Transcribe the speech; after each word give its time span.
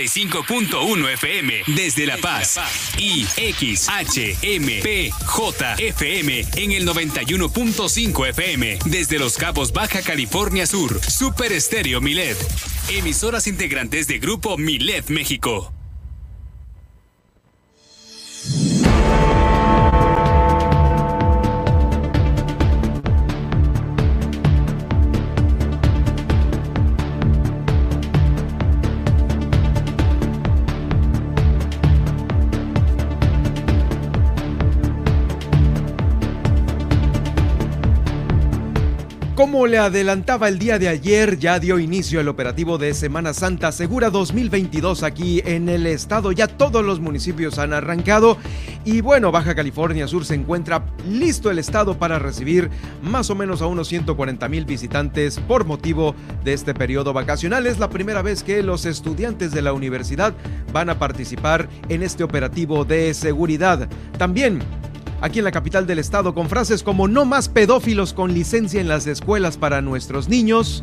95.1 0.00 1.12
FM 1.12 1.62
desde 1.66 2.06
La 2.06 2.16
Paz 2.16 2.58
y 2.96 3.24
XHMPJFM 3.24 3.90
en 6.56 6.72
el 6.72 6.88
91.5 6.88 8.28
FM 8.30 8.78
desde 8.86 9.18
Los 9.18 9.36
Cabos 9.36 9.74
Baja 9.74 10.00
California 10.00 10.66
Sur. 10.66 10.98
Super 11.02 11.52
Estéreo 11.52 12.00
Milet. 12.00 12.38
Emisoras 12.88 13.46
integrantes 13.46 14.06
de 14.06 14.18
Grupo 14.18 14.56
Milet 14.56 15.10
México. 15.10 15.70
Como 39.40 39.66
le 39.66 39.78
adelantaba 39.78 40.48
el 40.48 40.58
día 40.58 40.78
de 40.78 40.90
ayer, 40.90 41.38
ya 41.38 41.58
dio 41.58 41.78
inicio 41.78 42.20
el 42.20 42.28
operativo 42.28 42.76
de 42.76 42.92
Semana 42.92 43.32
Santa 43.32 43.72
Segura 43.72 44.10
2022 44.10 45.02
aquí 45.02 45.40
en 45.46 45.70
el 45.70 45.86
estado. 45.86 46.30
Ya 46.30 46.46
todos 46.46 46.84
los 46.84 47.00
municipios 47.00 47.58
han 47.58 47.72
arrancado 47.72 48.36
y 48.84 49.00
bueno, 49.00 49.32
Baja 49.32 49.54
California 49.54 50.06
Sur 50.06 50.26
se 50.26 50.34
encuentra 50.34 50.84
listo 51.08 51.50
el 51.50 51.58
estado 51.58 51.98
para 51.98 52.18
recibir 52.18 52.68
más 53.02 53.30
o 53.30 53.34
menos 53.34 53.62
a 53.62 53.66
unos 53.66 53.88
140 53.88 54.46
mil 54.50 54.66
visitantes 54.66 55.40
por 55.40 55.64
motivo 55.64 56.14
de 56.44 56.52
este 56.52 56.74
periodo 56.74 57.14
vacacional. 57.14 57.66
Es 57.66 57.78
la 57.78 57.88
primera 57.88 58.20
vez 58.20 58.42
que 58.42 58.62
los 58.62 58.84
estudiantes 58.84 59.52
de 59.52 59.62
la 59.62 59.72
universidad 59.72 60.34
van 60.70 60.90
a 60.90 60.98
participar 60.98 61.66
en 61.88 62.02
este 62.02 62.24
operativo 62.24 62.84
de 62.84 63.14
seguridad. 63.14 63.88
También 64.18 64.60
aquí 65.20 65.38
en 65.38 65.44
la 65.44 65.52
capital 65.52 65.86
del 65.86 65.98
estado 65.98 66.34
con 66.34 66.48
frases 66.48 66.82
como 66.82 67.08
no 67.08 67.24
más 67.24 67.48
pedófilos 67.48 68.12
con 68.12 68.32
licencia 68.34 68.80
en 68.80 68.88
las 68.88 69.06
escuelas 69.06 69.56
para 69.56 69.82
nuestros 69.82 70.28
niños. 70.28 70.82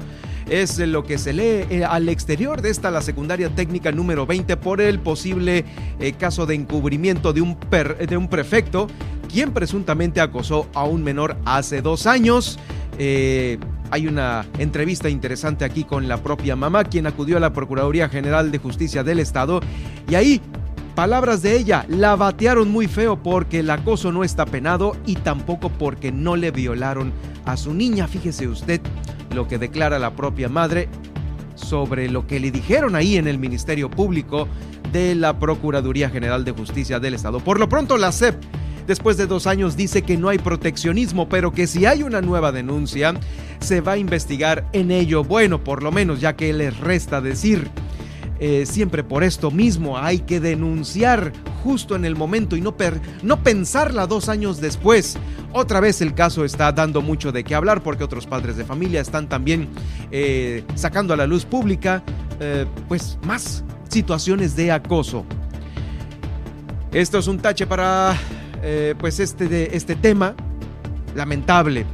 Es 0.50 0.80
lo 0.80 1.04
que 1.04 1.18
se 1.18 1.34
lee 1.34 1.66
eh, 1.70 1.84
al 1.84 2.08
exterior 2.08 2.62
de 2.62 2.70
esta 2.70 2.90
la 2.90 3.02
secundaria 3.02 3.50
técnica 3.50 3.92
número 3.92 4.26
20 4.26 4.56
por 4.58 4.80
el 4.80 5.00
posible 5.00 5.66
eh, 6.00 6.14
caso 6.14 6.46
de 6.46 6.56
encubrimiento 6.56 7.34
de 7.34 7.42
un, 7.42 7.58
de 7.70 8.18
un 8.18 8.30
prefecto 8.30 8.88
quien 9.28 9.52
presuntamente 9.52 10.22
acosó 10.22 10.68
a 10.74 10.86
un 10.86 11.04
menor 11.04 11.36
hace 11.46 11.82
dos 11.82 12.08
años. 12.08 12.58
Eh, 12.98 13.58
hay 13.92 14.08
una 14.08 14.46
entrevista 14.58 15.10
interesante 15.10 15.64
aquí 15.66 15.84
con 15.84 16.08
la 16.08 16.18
propia 16.18 16.56
mamá, 16.56 16.84
quien 16.84 17.08
acudió 17.08 17.38
a 17.38 17.40
la 17.40 17.54
Procuraduría 17.54 18.10
General 18.10 18.52
de 18.52 18.58
Justicia 18.58 19.04
del 19.04 19.20
Estado 19.20 19.62
y 20.10 20.16
ahí 20.16 20.42
Palabras 20.98 21.44
de 21.44 21.56
ella, 21.56 21.86
la 21.90 22.16
batearon 22.16 22.72
muy 22.72 22.88
feo 22.88 23.22
porque 23.22 23.60
el 23.60 23.70
acoso 23.70 24.12
no 24.12 24.24
está 24.24 24.48
penado 24.48 24.98
y 25.06 25.14
tampoco 25.14 25.70
porque 25.70 26.12
no 26.12 26.36
le 26.36 26.50
violaron 26.50 27.14
a 27.46 27.56
su 27.56 27.76
niña. 27.76 28.08
Fíjese 28.08 28.48
usted 28.48 28.82
lo 29.32 29.48
que 29.48 29.60
declara 29.60 30.00
la 30.00 30.16
propia 30.16 30.50
madre 30.50 30.90
sobre 31.54 32.10
lo 32.10 32.26
que 32.26 32.40
le 32.40 32.50
dijeron 32.50 32.96
ahí 32.96 33.16
en 33.16 33.28
el 33.28 33.38
Ministerio 33.38 33.92
Público 33.92 34.48
de 34.92 35.14
la 35.14 35.38
Procuraduría 35.38 36.10
General 36.10 36.44
de 36.44 36.54
Justicia 36.54 37.00
del 37.00 37.14
Estado. 37.14 37.42
Por 37.42 37.60
lo 37.60 37.70
pronto, 37.70 37.96
la 37.98 38.12
CEP, 38.12 38.34
después 38.88 39.18
de 39.18 39.28
dos 39.28 39.46
años, 39.46 39.78
dice 39.78 40.02
que 40.02 40.18
no 40.18 40.30
hay 40.30 40.40
proteccionismo, 40.40 41.30
pero 41.30 41.52
que 41.52 41.68
si 41.68 41.86
hay 41.86 42.02
una 42.02 42.22
nueva 42.22 42.52
denuncia, 42.52 43.14
se 43.60 43.82
va 43.82 43.92
a 43.92 43.98
investigar 43.98 44.68
en 44.74 44.90
ello. 44.90 45.24
Bueno, 45.24 45.64
por 45.64 45.84
lo 45.84 45.92
menos, 45.92 46.22
ya 46.22 46.36
que 46.36 46.52
les 46.54 46.76
resta 46.80 47.22
decir 47.22 47.70
eh, 48.40 48.66
siempre 48.66 49.04
por 49.04 49.24
esto 49.24 49.52
mismo 49.52 49.98
hay 49.98 50.20
que 50.20 50.40
denunciar 50.40 51.34
justo 51.64 51.96
en 51.96 52.06
el 52.06 52.16
momento 52.16 52.56
y 52.56 52.62
no, 52.62 52.76
no 53.24 53.44
pensarla 53.44 54.08
dos 54.08 54.30
años 54.30 54.62
después. 54.62 55.18
Otra 55.54 55.80
vez 55.80 56.02
el 56.02 56.14
caso 56.14 56.46
está 56.46 56.72
dando 56.72 57.02
mucho 57.02 57.32
de 57.32 57.44
qué 57.44 57.56
hablar 57.56 57.82
porque 57.82 58.04
otros 58.04 58.28
padres 58.28 58.58
de 58.58 58.66
familia 58.66 59.02
están 59.02 59.28
también 59.28 59.70
eh, 60.12 60.64
sacando 60.76 61.14
a 61.14 61.18
la 61.18 61.26
luz 61.26 61.46
pública 61.46 62.04
eh, 62.40 62.66
pues 62.88 63.18
más 63.26 63.64
situaciones 63.90 64.56
de 64.56 64.72
acoso. 64.72 65.26
Esto 66.92 67.18
es 67.18 67.28
un 67.28 67.40
tache 67.40 67.66
para 67.66 68.18
pues 69.00 69.20
este, 69.20 69.48
de, 69.48 69.70
este 69.74 69.96
tema 69.96 70.36
lamentable. 71.16 71.86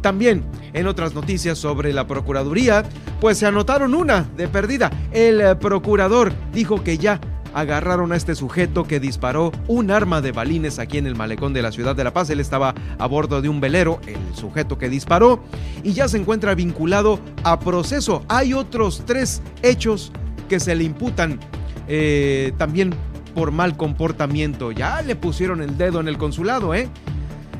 También 0.00 0.44
en 0.72 0.86
otras 0.86 1.14
noticias 1.14 1.58
sobre 1.58 1.92
la 1.92 2.06
Procuraduría, 2.06 2.84
pues 3.20 3.38
se 3.38 3.46
anotaron 3.46 3.94
una 3.94 4.26
de 4.36 4.48
perdida. 4.48 4.90
El 5.12 5.40
eh, 5.40 5.56
procurador 5.56 6.32
dijo 6.52 6.82
que 6.82 6.98
ya 6.98 7.20
agarraron 7.54 8.12
a 8.12 8.16
este 8.16 8.34
sujeto 8.34 8.84
que 8.84 9.00
disparó 9.00 9.52
un 9.66 9.90
arma 9.90 10.20
de 10.20 10.32
balines 10.32 10.78
aquí 10.78 10.98
en 10.98 11.06
el 11.06 11.16
malecón 11.16 11.52
de 11.52 11.62
la 11.62 11.72
ciudad 11.72 11.96
de 11.96 12.04
La 12.04 12.12
Paz. 12.12 12.30
Él 12.30 12.40
estaba 12.40 12.74
a 12.98 13.06
bordo 13.06 13.40
de 13.42 13.48
un 13.48 13.60
velero, 13.60 14.00
el 14.06 14.36
sujeto 14.36 14.78
que 14.78 14.88
disparó, 14.88 15.42
y 15.82 15.92
ya 15.92 16.08
se 16.08 16.18
encuentra 16.18 16.54
vinculado 16.54 17.18
a 17.44 17.58
proceso. 17.58 18.22
Hay 18.28 18.54
otros 18.54 19.02
tres 19.06 19.42
hechos 19.62 20.12
que 20.48 20.60
se 20.60 20.74
le 20.74 20.84
imputan 20.84 21.40
eh, 21.88 22.52
también 22.58 22.94
por 23.34 23.50
mal 23.50 23.76
comportamiento. 23.76 24.72
Ya 24.72 25.02
le 25.02 25.16
pusieron 25.16 25.62
el 25.62 25.76
dedo 25.78 26.00
en 26.00 26.08
el 26.08 26.18
consulado, 26.18 26.74
¿eh? 26.74 26.88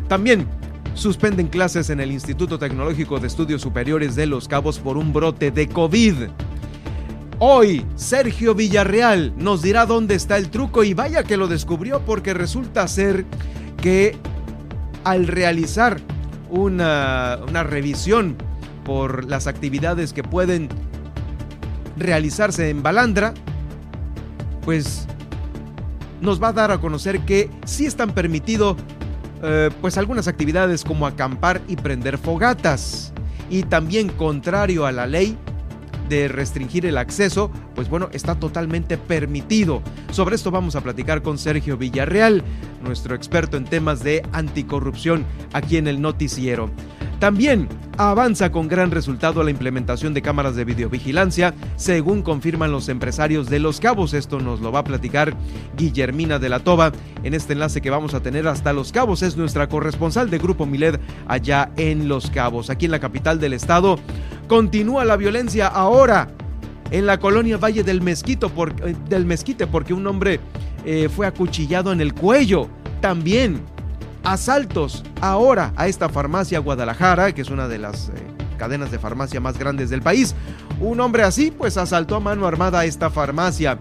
También 0.09 0.47
suspenden 0.99 1.47
clases 1.47 1.91
en 1.91 2.01
el 2.01 2.11
Instituto 2.11 2.59
Tecnológico 2.59 3.21
de 3.21 3.29
Estudios 3.29 3.63
Superiores 3.63 4.17
de 4.17 4.27
Los 4.27 4.49
Cabos 4.49 4.81
por 4.81 4.97
un 4.97 5.13
brote 5.13 5.53
de 5.53 5.69
COVID. 5.69 6.15
Hoy, 7.39 7.87
Sergio 7.95 8.53
Villarreal 8.57 9.33
nos 9.37 9.63
dirá 9.63 9.87
dónde 9.87 10.17
está 10.17 10.37
el 10.37 10.51
truco 10.51 10.83
y 10.83 10.95
vaya 10.95 11.23
que 11.23 11.37
lo 11.37 11.47
descubrió 11.47 12.01
porque 12.01 12.35
resulta 12.35 12.89
ser 12.89 13.25
que 13.81 14.17
al 15.05 15.29
realizar 15.29 16.01
una, 16.51 17.39
una 17.49 17.63
revisión 17.63 18.37
por 18.85 19.25
las 19.25 19.47
actividades 19.47 20.13
que 20.13 20.25
pueden 20.25 20.69
realizarse 21.97 22.71
en 22.71 22.83
Balandra, 22.83 23.35
pues 24.65 25.07
nos 26.21 26.43
va 26.43 26.49
a 26.49 26.53
dar 26.53 26.73
a 26.73 26.79
conocer 26.79 27.21
que 27.21 27.49
sí 27.65 27.87
están 27.87 28.11
permitidos 28.11 28.77
eh, 29.43 29.71
pues 29.81 29.97
algunas 29.99 30.29
actividades 30.29 30.85
como 30.85 31.07
acampar 31.07 31.61
y 31.69 31.77
prender 31.77 32.19
fogatas. 32.19 33.13
Y 33.51 33.63
también 33.63 34.09
contrario 34.09 34.87
a 34.87 34.93
la 34.93 35.07
ley 35.07 35.37
de 36.09 36.29
restringir 36.29 36.87
el 36.87 36.99
acceso, 36.99 37.51
pues 37.75 37.89
bueno, 37.89 38.09
está 38.13 38.35
totalmente 38.35 38.99
permitido. 38.99 39.83
Sobre 40.11 40.37
esto 40.37 40.51
vamos 40.51 40.75
a 40.75 40.81
platicar 40.81 41.23
con 41.23 41.39
Sergio 41.39 41.77
Villarreal, 41.77 42.43
nuestro 42.83 43.15
experto 43.15 43.57
en 43.57 43.65
temas 43.65 44.03
de 44.03 44.23
anticorrupción 44.33 45.25
aquí 45.53 45.77
en 45.77 45.87
el 45.87 46.01
noticiero. 46.01 46.71
También 47.19 47.69
avanza 47.97 48.53
con 48.53 48.69
gran 48.69 48.93
resultado 48.93 49.43
la 49.43 49.51
implementación 49.51 50.15
de 50.15 50.23
cámaras 50.23 50.55
de 50.55 50.65
videovigilancia, 50.65 51.53
según 51.77 52.23
confirman 52.23 52.71
los 52.71 52.89
empresarios 52.89 53.51
de 53.51 53.59
Los 53.59 53.81
Cabos. 53.81 54.15
Esto 54.15 54.39
nos 54.39 54.61
lo 54.61 54.71
va 54.71 54.81
a 54.81 54.85
platicar 54.85 55.35
Guillermina 55.77 56.39
de 56.39 56.49
la 56.49 56.61
Toba 56.61 56.93
en 57.25 57.35
este 57.35 57.55
enlace 57.55 57.81
que 57.81 57.91
vamos 57.91 58.15
a 58.15 58.23
tener 58.23 58.47
hasta 58.47 58.73
Los 58.73 58.93
Cabos. 58.93 59.23
Es 59.23 59.37
nuestra 59.37 59.69
corresponsal 59.69 60.31
de 60.31 60.39
Grupo 60.39 60.65
Miled 60.65 61.01
allá 61.27 61.73
en 61.77 62.07
Los 62.07 62.31
Cabos, 62.31 62.71
aquí 62.71 62.85
en 62.85 62.93
la 62.93 63.01
capital 63.01 63.41
del 63.41 63.53
estado. 63.53 63.99
Continúa 64.47 65.05
la 65.05 65.17
violencia 65.17 65.67
ahora 65.67 66.29
en 66.93 67.05
la 67.05 67.19
colonia 67.19 67.57
Valle 67.57 67.83
del, 67.83 68.01
Mezquito 68.01 68.49
por, 68.49 68.71
eh, 68.87 68.95
del 69.09 69.27
Mezquite 69.27 69.67
porque 69.67 69.93
un 69.93 70.07
hombre 70.07 70.39
eh, 70.85 71.09
fue 71.09 71.27
acuchillado 71.27 71.93
en 71.93 72.01
el 72.01 72.15
cuello. 72.15 72.69
También 73.01 73.61
asaltos 74.33 75.03
ahora 75.23 75.73
a 75.77 75.89
esta 75.89 76.11
farmacia 76.11 76.59
Guadalajara, 76.59 77.33
que 77.33 77.41
es 77.41 77.51
una 77.51 77.67
de 77.67 77.79
las 77.79 78.11
eh, 78.11 78.13
cadenas 78.59 78.91
de 78.91 78.99
farmacia 78.99 79.41
más 79.41 79.59
grandes 79.59 79.89
del 79.89 80.03
país. 80.03 80.35
Un 80.81 81.01
hombre 81.01 81.23
así, 81.23 81.51
pues 81.51 81.79
asaltó 81.79 82.17
a 82.17 82.21
mano 82.21 82.47
armada 82.47 82.81
a 82.81 82.85
esta 82.85 83.09
farmacia. 83.09 83.79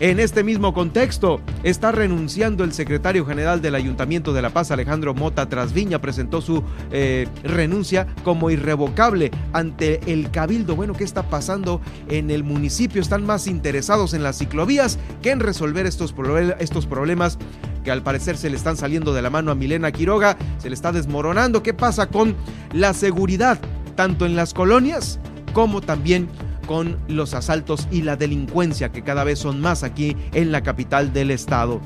En 0.00 0.20
este 0.20 0.44
mismo 0.44 0.72
contexto, 0.74 1.40
está 1.64 1.90
renunciando 1.90 2.62
el 2.62 2.72
secretario 2.72 3.26
general 3.26 3.60
del 3.60 3.74
Ayuntamiento 3.74 4.32
de 4.32 4.42
La 4.42 4.50
Paz, 4.50 4.70
Alejandro 4.70 5.12
Mota 5.12 5.48
Trasviña, 5.48 6.00
presentó 6.00 6.40
su 6.40 6.62
eh, 6.92 7.26
renuncia 7.42 8.06
como 8.22 8.48
irrevocable 8.50 9.32
ante 9.52 10.00
el 10.06 10.30
cabildo. 10.30 10.76
Bueno, 10.76 10.92
¿qué 10.92 11.02
está 11.02 11.24
pasando 11.24 11.80
en 12.08 12.30
el 12.30 12.44
municipio? 12.44 13.02
Están 13.02 13.26
más 13.26 13.48
interesados 13.48 14.14
en 14.14 14.22
las 14.22 14.38
ciclovías 14.38 15.00
que 15.20 15.32
en 15.32 15.40
resolver 15.40 15.84
estos, 15.84 16.14
estos 16.60 16.86
problemas 16.86 17.36
que 17.82 17.90
al 17.90 18.04
parecer 18.04 18.36
se 18.36 18.50
le 18.50 18.56
están 18.56 18.76
saliendo 18.76 19.12
de 19.12 19.22
la 19.22 19.30
mano 19.30 19.50
a 19.50 19.56
Milena 19.56 19.90
Quiroga, 19.90 20.36
se 20.58 20.68
le 20.68 20.74
está 20.76 20.92
desmoronando. 20.92 21.64
¿Qué 21.64 21.74
pasa 21.74 22.06
con 22.06 22.36
la 22.72 22.94
seguridad, 22.94 23.58
tanto 23.96 24.26
en 24.26 24.36
las 24.36 24.54
colonias 24.54 25.18
como 25.52 25.80
también 25.80 26.28
con 26.68 26.98
los 27.08 27.34
asaltos 27.34 27.88
y 27.90 28.02
la 28.02 28.14
delincuencia 28.14 28.92
que 28.92 29.02
cada 29.02 29.24
vez 29.24 29.40
son 29.40 29.60
más 29.60 29.82
aquí 29.82 30.14
en 30.32 30.52
la 30.52 30.62
capital 30.62 31.12
del 31.12 31.32
estado? 31.32 31.80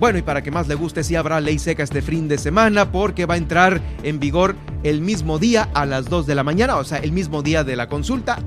Bueno, 0.00 0.18
y 0.18 0.22
para 0.22 0.42
que 0.42 0.50
más 0.50 0.68
le 0.68 0.74
guste, 0.74 1.04
sí 1.04 1.16
habrá 1.16 1.40
ley 1.40 1.58
seca 1.58 1.82
este 1.82 2.00
fin 2.00 2.28
de 2.28 2.38
semana 2.38 2.90
porque 2.90 3.26
va 3.26 3.34
a 3.34 3.36
entrar 3.36 3.80
en 4.02 4.18
vigor 4.18 4.56
el 4.82 5.00
mismo 5.00 5.38
día 5.38 5.68
a 5.74 5.84
las 5.84 6.08
2 6.08 6.26
de 6.26 6.34
la 6.34 6.42
mañana, 6.42 6.76
o 6.76 6.84
sea, 6.84 6.98
el 6.98 7.12
mismo 7.12 7.42
día 7.42 7.62
de 7.64 7.76
la 7.76 7.88
consulta, 7.88 8.38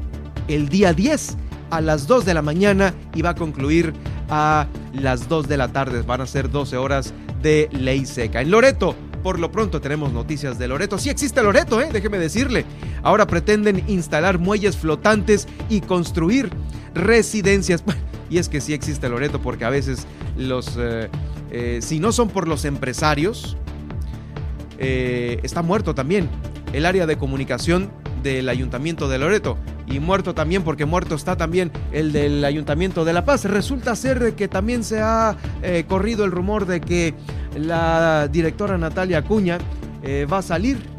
el 0.48 0.70
día 0.70 0.94
10 0.94 1.38
a 1.70 1.82
las 1.82 2.08
2 2.08 2.26
de 2.26 2.34
la 2.34 2.42
mañana 2.42 2.94
y 3.14 3.22
va 3.22 3.32
a 3.32 3.36
concluir 3.36 3.94
a 4.30 4.68
las 4.94 5.28
2 5.28 5.48
de 5.48 5.58
la 5.58 5.68
tarde. 5.70 6.02
Van 6.02 6.22
a 6.22 6.26
ser 6.26 6.50
12 6.50 6.78
horas 6.78 7.14
de 7.42 7.70
ley 7.72 8.06
seca. 8.06 8.42
En 8.42 8.52
Loreto, 8.52 8.96
por 9.26 9.40
lo 9.40 9.52
pronto 9.52 9.82
tenemos 9.82 10.14
noticias 10.14 10.60
de 10.60 10.68
Loreto. 10.68 11.00
Sí 11.00 11.10
existe 11.10 11.42
Loreto, 11.42 11.82
¿eh? 11.82 11.90
déjeme 11.92 12.20
decirle. 12.20 12.64
Ahora 13.02 13.26
pretenden 13.26 13.84
instalar 13.88 14.38
muelles 14.38 14.78
flotantes 14.78 15.48
y 15.68 15.82
construir 15.82 16.52
residencias. 16.94 17.84
Y 18.30 18.38
es 18.38 18.50
que 18.50 18.62
sí 18.62 18.74
existe 18.74 19.10
Loreto 19.10 19.42
porque 19.42 19.66
a 19.66 19.70
veces 19.70 20.06
los, 20.38 20.78
eh, 20.78 21.10
eh, 21.50 21.80
si 21.82 22.00
no 22.00 22.12
son 22.12 22.30
por 22.30 22.48
los 22.48 22.66
empresarios, 22.66 23.58
está 24.78 25.62
muerto 25.64 25.96
también 25.96 26.30
el 26.74 26.86
área 26.86 27.08
de 27.08 27.18
comunicación 27.18 27.92
del 28.22 28.48
Ayuntamiento 28.50 29.10
de 29.10 29.18
Loreto. 29.18 29.58
Y 29.88 30.00
muerto 30.00 30.34
también 30.34 30.64
porque 30.64 30.86
muerto 30.86 31.16
está 31.16 31.36
también 31.36 31.72
el 31.92 32.12
del 32.12 32.44
Ayuntamiento 32.44 33.06
de 33.06 33.14
La 33.14 33.26
Paz. 33.26 33.46
Resulta 33.46 33.96
ser 33.96 34.34
que 34.36 34.48
también 34.48 34.84
se 34.84 35.02
ha 35.02 35.36
corrido 35.88 36.26
el 36.26 36.32
rumor 36.32 36.66
de 36.66 36.82
que 36.82 37.14
la 37.56 38.28
directora 38.28 38.78
Natalia 38.78 39.20
Acuña 39.20 39.60
va 40.30 40.40
a 40.40 40.42
salir 40.42 40.96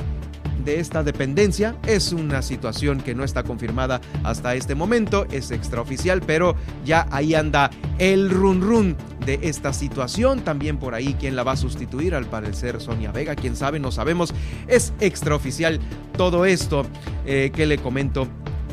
de 0.66 0.80
esta 0.80 1.02
dependencia. 1.02 1.76
Es 1.86 2.12
una 2.12 2.42
situación 2.42 3.00
que 3.00 3.14
no 3.14 3.24
está 3.24 3.44
confirmada 3.44 4.02
hasta 4.24 4.54
este 4.54 4.74
momento, 4.74 5.24
es 5.30 5.50
extraoficial, 5.50 6.20
pero 6.20 6.56
ya 6.84 7.06
ahí 7.10 7.34
anda 7.34 7.70
el 7.98 8.28
run 8.28 8.60
run 8.60 8.96
de 9.24 9.38
esta 9.42 9.72
situación. 9.72 10.40
También 10.40 10.76
por 10.76 10.94
ahí 10.94 11.16
quién 11.18 11.36
la 11.36 11.44
va 11.44 11.52
a 11.52 11.56
sustituir, 11.56 12.14
al 12.14 12.26
parecer 12.26 12.80
Sonia 12.82 13.12
Vega, 13.12 13.34
quién 13.36 13.56
sabe, 13.56 13.78
no 13.78 13.90
sabemos. 13.90 14.34
Es 14.66 14.92
extraoficial 15.00 15.80
todo 16.18 16.44
esto 16.44 16.84
eh, 17.24 17.50
que 17.54 17.64
le 17.64 17.78
comento 17.78 18.28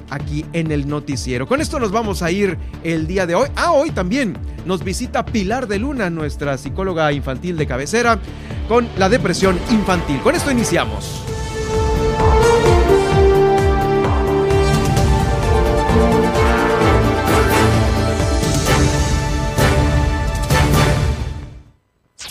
aquí 0.09 0.45
en 0.53 0.71
el 0.71 0.87
noticiero. 0.87 1.47
Con 1.47 1.61
esto 1.61 1.79
nos 1.79 1.91
vamos 1.91 2.21
a 2.21 2.31
ir 2.31 2.57
el 2.83 3.07
día 3.07 3.25
de 3.25 3.35
hoy. 3.35 3.49
Ah, 3.55 3.71
hoy 3.71 3.91
también 3.91 4.37
nos 4.65 4.83
visita 4.83 5.25
Pilar 5.25 5.67
de 5.67 5.79
Luna, 5.79 6.09
nuestra 6.09 6.57
psicóloga 6.57 7.11
infantil 7.11 7.57
de 7.57 7.67
cabecera, 7.67 8.19
con 8.67 8.87
la 8.97 9.09
depresión 9.09 9.59
infantil. 9.71 10.19
Con 10.21 10.35
esto 10.35 10.51
iniciamos. 10.51 11.23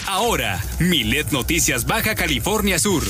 Ahora, 0.06 0.60
Milet 0.78 1.32
Noticias 1.32 1.84
Baja 1.84 2.14
California 2.14 2.78
Sur. 2.78 3.02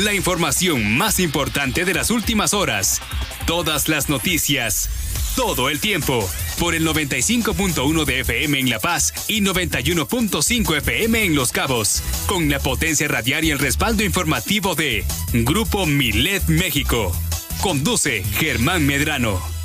La 0.00 0.14
información 0.14 0.96
más 0.96 1.20
importante 1.20 1.84
de 1.84 1.92
las 1.92 2.10
últimas 2.10 2.54
horas. 2.54 3.02
Todas 3.46 3.86
las 3.86 4.08
noticias. 4.08 4.88
Todo 5.36 5.68
el 5.68 5.78
tiempo. 5.78 6.26
Por 6.58 6.74
el 6.74 6.86
95.1 6.86 8.06
de 8.06 8.20
FM 8.20 8.60
en 8.60 8.70
La 8.70 8.78
Paz 8.78 9.12
y 9.28 9.42
91.5 9.42 10.78
FM 10.78 11.24
en 11.24 11.34
Los 11.34 11.52
Cabos. 11.52 12.02
Con 12.26 12.48
la 12.48 12.60
potencia 12.60 13.08
radial 13.08 13.44
y 13.44 13.50
el 13.50 13.58
respaldo 13.58 14.02
informativo 14.02 14.74
de 14.74 15.04
Grupo 15.34 15.84
Milet 15.84 16.46
México. 16.48 17.12
Conduce 17.60 18.24
Germán 18.38 18.86
Medrano. 18.86 19.59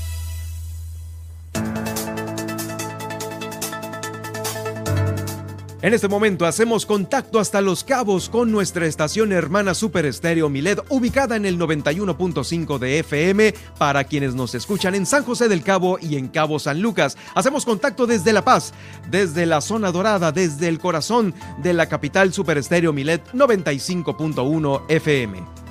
En 5.86 5.94
este 5.94 6.08
momento 6.08 6.48
hacemos 6.48 6.84
contacto 6.84 7.40
hasta 7.40 7.62
Los 7.62 7.84
Cabos 7.84 8.28
con 8.28 8.52
nuestra 8.52 8.88
estación 8.88 9.32
hermana 9.32 9.76
Super 9.76 10.08
Estéreo 10.08 10.50
Milet, 10.50 10.84
ubicada 10.90 11.36
en 11.36 11.46
el 11.46 11.60
91.5 11.60 12.80
de 12.80 12.98
FM, 12.98 13.54
para 13.78 14.04
quienes 14.06 14.34
nos 14.34 14.56
escuchan 14.56 14.96
en 14.96 15.06
San 15.06 15.24
José 15.24 15.48
del 15.48 15.62
Cabo 15.62 16.00
y 16.02 16.16
en 16.16 16.30
Cabo 16.30 16.58
San 16.58 16.82
Lucas. 16.82 17.20
Hacemos 17.36 17.66
contacto 17.66 18.08
desde 18.08 18.34
La 18.34 18.44
Paz, 18.44 18.74
desde 19.12 19.46
la 19.46 19.62
zona 19.62 19.92
dorada, 19.92 20.32
desde 20.32 20.70
el 20.70 20.80
corazón 20.80 21.36
de 21.62 21.74
la 21.74 21.88
capital 21.88 22.34
Super 22.34 22.58
Estéreo 22.58 22.92
Milet 22.92 23.22
95.1 23.34 24.86
FM. 24.90 25.65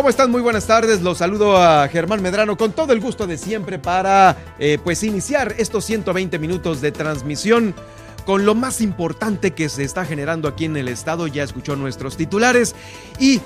¿Cómo 0.00 0.08
están? 0.08 0.30
Muy 0.30 0.40
buenas 0.40 0.66
tardes. 0.66 1.02
Los 1.02 1.18
saludo 1.18 1.58
a 1.58 1.86
Germán 1.88 2.22
Medrano 2.22 2.56
con 2.56 2.72
todo 2.72 2.94
el 2.94 3.00
gusto 3.00 3.26
de 3.26 3.36
siempre 3.36 3.78
para 3.78 4.34
eh, 4.58 4.78
pues 4.82 5.02
iniciar 5.02 5.54
estos 5.58 5.84
120 5.84 6.38
minutos 6.38 6.80
de 6.80 6.90
transmisión 6.90 7.74
con 8.24 8.46
lo 8.46 8.54
más 8.54 8.80
importante 8.80 9.50
que 9.50 9.68
se 9.68 9.84
está 9.84 10.06
generando 10.06 10.48
aquí 10.48 10.64
en 10.64 10.78
el 10.78 10.88
estado. 10.88 11.26
Ya 11.26 11.42
escuchó 11.42 11.76
nuestros 11.76 12.16
titulares 12.16 12.74
y 13.18 13.42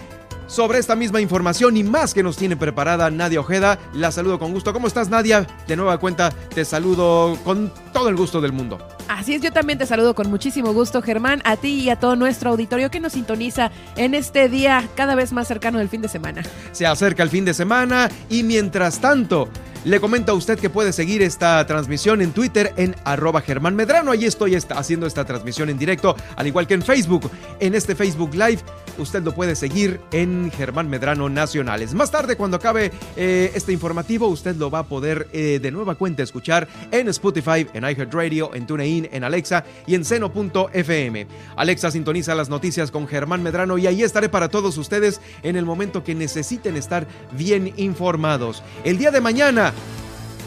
sobre 0.47 0.79
esta 0.79 0.97
misma 0.97 1.21
información 1.21 1.77
y 1.77 1.85
más 1.85 2.15
que 2.15 2.23
nos 2.23 2.37
tiene 2.37 2.57
preparada 2.57 3.11
Nadia 3.11 3.41
Ojeda. 3.41 3.79
La 3.93 4.13
saludo 4.13 4.39
con 4.39 4.53
gusto. 4.53 4.73
¿Cómo 4.73 4.87
estás, 4.87 5.09
Nadia? 5.09 5.47
De 5.67 5.77
nueva 5.77 5.99
cuenta, 5.99 6.31
te 6.31 6.65
saludo 6.65 7.39
con 7.45 7.73
todo 7.93 8.09
el 8.09 8.17
gusto 8.17 8.41
del 8.41 8.53
mundo. 8.53 8.79
Así 9.09 9.35
es, 9.35 9.43
yo 9.43 9.53
también 9.53 9.79
te 9.79 9.87
saludo 9.87 10.15
con 10.15 10.31
muchísimo 10.31 10.73
gusto, 10.73 11.03
Germán, 11.03 11.43
a 11.45 11.57
ti 11.57 11.81
y 11.81 11.91
a 11.91 11.97
todo 11.97 12.17
nuestro 12.17 12.51
auditorio 12.51 12.91
que 12.91 13.01
nos 13.01 13.13
sintoniza 13.13 13.71
en 13.97 14.15
este 14.15 14.49
día 14.49 14.89
cada 14.95 15.15
vez 15.15 15.33
más 15.33 15.47
cercano 15.47 15.79
del 15.79 15.89
fin 15.89 16.01
de 16.01 16.09
semana. 16.09 16.43
Se 16.73 16.87
acerca 16.87 17.23
el 17.23 17.31
fin 17.31 17.45
de 17.45 17.55
semana 17.55 18.09
y 18.31 18.43
mientras 18.43 19.01
tanto, 19.01 19.49
le 19.85 20.01
comento 20.01 20.33
a 20.33 20.35
usted 20.35 20.59
que 20.59 20.71
puede 20.71 20.95
seguir 20.95 21.21
esta 21.21 21.65
transmisión 21.67 22.23
en 22.23 22.33
Twitter 22.33 22.73
en 22.79 22.97
arroba 23.05 23.43
Germán 23.43 23.77
Medrano. 23.77 24.13
Ahí 24.13 24.25
estoy 24.25 24.55
haciendo 24.55 25.07
esta 25.07 25.27
transmisión 25.27 25.69
en 25.69 25.77
directo, 25.77 26.17
al 26.37 26.47
igual 26.47 26.67
que 26.67 26.73
en 26.73 26.81
Facebook. 26.81 27.31
En 27.61 27.75
este 27.75 27.95
Facebook 27.95 28.33
Live, 28.33 28.61
usted 28.99 29.23
lo 29.23 29.35
puede 29.35 29.56
seguir 29.56 30.00
en 30.12 30.50
Germán 30.50 30.88
Medrano 30.88 31.29
Nacionales. 31.29 31.94
Más 31.94 32.11
tarde, 32.11 32.37
cuando 32.37 32.56
acabe 32.56 32.93
eh, 33.17 33.52
este 33.55 33.73
informativo, 33.73 34.29
usted 34.29 34.56
lo 34.56 34.70
va 34.70 34.81
a 34.81 34.87
poder 34.87 35.29
eh, 35.32 35.58
de 35.61 35.70
nueva 35.70 35.94
cuenta 35.94 36.23
escuchar 36.23 36.69
en 36.91 37.08
Spotify, 37.08 37.67
en 37.73 37.85
iHeartRadio, 37.85 38.55
en 38.55 38.67
TuneIn, 38.67 39.08
en 39.12 39.25
Alexa 39.25 39.64
y 39.87 39.94
en 39.94 40.05
Seno.fm. 40.05 41.26
Alexa 41.56 41.91
sintoniza 41.91 42.35
las 42.35 42.49
noticias 42.49 42.91
con 42.91 43.06
Germán 43.06 43.43
Medrano 43.43 43.79
y 43.79 43.87
ahí 43.87 44.02
estaré 44.02 44.29
para 44.29 44.49
todos 44.49 44.76
ustedes 44.79 45.20
en 45.43 45.56
el 45.56 45.64
momento 45.64 46.05
que 46.05 46.14
necesiten 46.14 46.76
estar 46.76 47.06
bien 47.32 47.73
informados. 47.76 48.62
El 48.85 48.99
día 48.99 49.11
de 49.11 49.20
mañana 49.20 49.73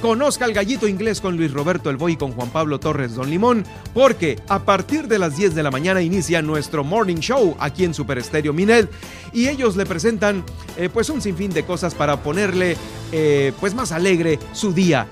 Conozca 0.02 0.46
el 0.46 0.54
gallito 0.54 0.88
inglés 0.88 1.20
con 1.20 1.38
Luis 1.38 1.52
Roberto 1.52 1.90
El 1.90 1.98
Boy 1.98 2.14
y 2.14 2.18
con 2.18 2.32
Juan 2.32 2.52
Pablo 2.52 2.80
Torres 2.80 3.16
Don 3.16 3.32
Limón, 3.32 3.66
porque 3.96 4.40
a 4.48 4.60
partir 4.60 5.08
de 5.08 5.18
las 5.18 5.36
10 5.36 5.56
de 5.56 5.64
la 5.64 5.72
mañana 5.72 6.04
inicia 6.04 6.44
nuestro 6.44 6.84
morning 6.84 7.18
show 7.18 7.58
aquí 7.60 7.84
en 7.84 7.96
Super 7.96 8.20
Estéreo 8.20 8.54
Minel 8.54 8.90
y 9.34 9.48
ellos 9.48 9.76
le 9.76 9.88
presentan 9.88 10.44
eh, 10.78 10.90
pues 10.94 11.10
un 11.10 11.20
sinfín 11.20 11.52
de 11.52 11.64
cosas 11.64 11.96
para 11.96 12.22
ponerle 12.22 12.78
eh, 13.12 13.54
pues 13.60 13.74
más 13.74 13.92
alegre 13.92 14.38
su 14.54 14.72
día 14.72 15.08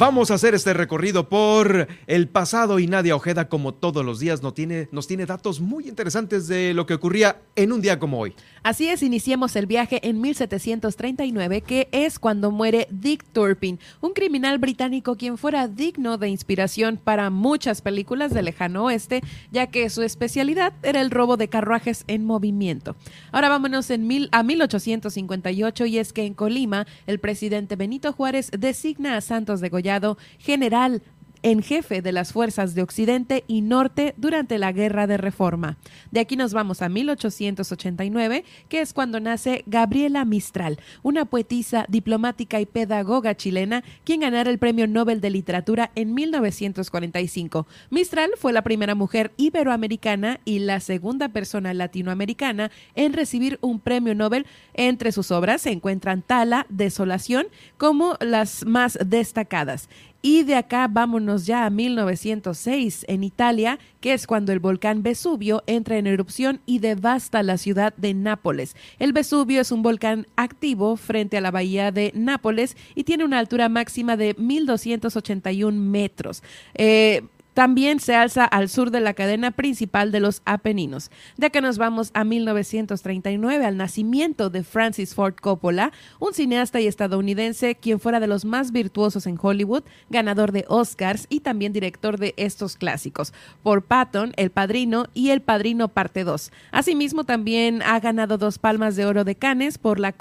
Vamos 0.00 0.30
a 0.30 0.34
hacer 0.36 0.54
este 0.54 0.72
recorrido 0.72 1.28
por 1.28 1.86
el 2.06 2.26
pasado 2.26 2.78
y 2.78 2.86
Nadia 2.86 3.14
Ojeda, 3.14 3.50
como 3.50 3.74
todos 3.74 4.02
los 4.02 4.18
días, 4.18 4.42
nos 4.42 4.54
tiene, 4.54 4.88
nos 4.92 5.06
tiene 5.06 5.26
datos 5.26 5.60
muy 5.60 5.86
interesantes 5.86 6.48
de 6.48 6.72
lo 6.72 6.86
que 6.86 6.94
ocurría 6.94 7.42
en 7.54 7.70
un 7.70 7.82
día 7.82 7.98
como 7.98 8.18
hoy. 8.18 8.34
Así 8.62 8.88
es, 8.88 9.02
iniciemos 9.02 9.56
el 9.56 9.66
viaje 9.66 10.06
en 10.08 10.20
1739, 10.20 11.62
que 11.62 11.88
es 11.92 12.18
cuando 12.18 12.50
muere 12.50 12.88
Dick 12.90 13.24
Turpin, 13.32 13.78
un 14.00 14.12
criminal 14.12 14.58
británico 14.58 15.16
quien 15.16 15.38
fuera 15.38 15.68
digno 15.68 16.18
de 16.18 16.28
inspiración 16.28 16.98
para 16.98 17.30
muchas 17.30 17.80
películas 17.80 18.34
del 18.34 18.44
lejano 18.44 18.84
oeste, 18.84 19.22
ya 19.50 19.68
que 19.68 19.88
su 19.88 20.02
especialidad 20.02 20.74
era 20.82 21.00
el 21.00 21.10
robo 21.10 21.36
de 21.36 21.48
carruajes 21.48 22.04
en 22.06 22.24
movimiento. 22.24 22.96
Ahora 23.32 23.48
vámonos 23.48 23.90
en 23.90 24.06
mil, 24.06 24.28
a 24.32 24.42
1858 24.42 25.86
y 25.86 25.98
es 25.98 26.12
que 26.12 26.26
en 26.26 26.34
Colima 26.34 26.86
el 27.06 27.18
presidente 27.18 27.76
Benito 27.76 28.12
Juárez 28.12 28.50
designa 28.50 29.16
a 29.16 29.20
Santos 29.20 29.60
de 29.60 29.68
Goya 29.68 29.90
general 30.38 31.02
en 31.42 31.62
jefe 31.62 32.02
de 32.02 32.12
las 32.12 32.32
fuerzas 32.32 32.74
de 32.74 32.82
Occidente 32.82 33.44
y 33.46 33.62
Norte 33.62 34.14
durante 34.16 34.58
la 34.58 34.72
Guerra 34.72 35.06
de 35.06 35.16
Reforma. 35.16 35.76
De 36.10 36.20
aquí 36.20 36.36
nos 36.36 36.52
vamos 36.52 36.82
a 36.82 36.88
1889, 36.88 38.44
que 38.68 38.80
es 38.80 38.92
cuando 38.92 39.20
nace 39.20 39.64
Gabriela 39.66 40.24
Mistral, 40.24 40.78
una 41.02 41.24
poetisa, 41.24 41.86
diplomática 41.88 42.60
y 42.60 42.66
pedagoga 42.66 43.36
chilena, 43.36 43.84
quien 44.04 44.20
ganara 44.20 44.50
el 44.50 44.58
Premio 44.58 44.86
Nobel 44.86 45.20
de 45.20 45.30
Literatura 45.30 45.90
en 45.94 46.14
1945. 46.14 47.66
Mistral 47.90 48.30
fue 48.36 48.52
la 48.52 48.62
primera 48.62 48.94
mujer 48.94 49.32
iberoamericana 49.36 50.40
y 50.44 50.60
la 50.60 50.80
segunda 50.80 51.28
persona 51.28 51.74
latinoamericana 51.74 52.70
en 52.94 53.12
recibir 53.12 53.58
un 53.60 53.80
premio 53.80 54.14
Nobel. 54.14 54.46
Entre 54.74 55.12
sus 55.12 55.30
obras 55.30 55.62
se 55.62 55.70
encuentran 55.70 56.22
Tala, 56.22 56.66
Desolación, 56.68 57.46
como 57.76 58.16
las 58.20 58.64
más 58.66 58.98
destacadas. 59.04 59.88
Y 60.22 60.42
de 60.42 60.54
acá 60.56 60.86
vámonos 60.86 61.46
ya 61.46 61.64
a 61.64 61.70
1906 61.70 63.06
en 63.08 63.24
Italia, 63.24 63.78
que 64.00 64.12
es 64.12 64.26
cuando 64.26 64.52
el 64.52 64.58
volcán 64.58 65.02
Vesubio 65.02 65.62
entra 65.66 65.96
en 65.96 66.06
erupción 66.06 66.60
y 66.66 66.78
devasta 66.78 67.42
la 67.42 67.56
ciudad 67.56 67.94
de 67.96 68.12
Nápoles. 68.12 68.76
El 68.98 69.14
Vesubio 69.14 69.62
es 69.62 69.72
un 69.72 69.82
volcán 69.82 70.26
activo 70.36 70.96
frente 70.96 71.38
a 71.38 71.40
la 71.40 71.50
bahía 71.50 71.90
de 71.90 72.12
Nápoles 72.14 72.76
y 72.94 73.04
tiene 73.04 73.24
una 73.24 73.38
altura 73.38 73.70
máxima 73.70 74.16
de 74.16 74.34
1281 74.36 75.80
metros. 75.80 76.42
Eh, 76.74 77.22
también 77.54 78.00
se 78.00 78.14
alza 78.14 78.44
al 78.44 78.68
sur 78.68 78.90
de 78.90 79.00
la 79.00 79.14
cadena 79.14 79.50
principal 79.50 80.12
de 80.12 80.20
los 80.20 80.42
Apeninos. 80.44 81.10
De 81.36 81.46
acá 81.46 81.60
nos 81.60 81.78
vamos 81.78 82.10
a 82.14 82.24
1939, 82.24 83.64
al 83.64 83.76
nacimiento 83.76 84.50
de 84.50 84.62
Francis 84.62 85.14
Ford 85.14 85.34
Coppola, 85.40 85.92
un 86.18 86.34
cineasta 86.34 86.80
y 86.80 86.86
estadounidense 86.86 87.74
quien 87.74 88.00
fuera 88.00 88.20
de 88.20 88.26
los 88.26 88.44
más 88.44 88.72
virtuosos 88.72 89.26
en 89.26 89.38
Hollywood, 89.40 89.82
ganador 90.08 90.52
de 90.52 90.64
Oscars 90.68 91.26
y 91.28 91.40
también 91.40 91.72
director 91.72 92.18
de 92.18 92.34
estos 92.36 92.76
clásicos, 92.76 93.32
por 93.62 93.82
Patton, 93.82 94.32
El 94.36 94.50
Padrino 94.50 95.06
y 95.14 95.30
El 95.30 95.42
Padrino 95.42 95.88
Parte 95.88 96.24
2. 96.24 96.52
Asimismo, 96.72 97.24
también 97.24 97.82
ha 97.82 97.98
ganado 98.00 98.38
dos 98.38 98.58
palmas 98.58 98.96
de 98.96 99.06
oro 99.06 99.24
de 99.24 99.34
Cannes 99.34 99.78
por 99.78 99.98
la, 99.98 100.14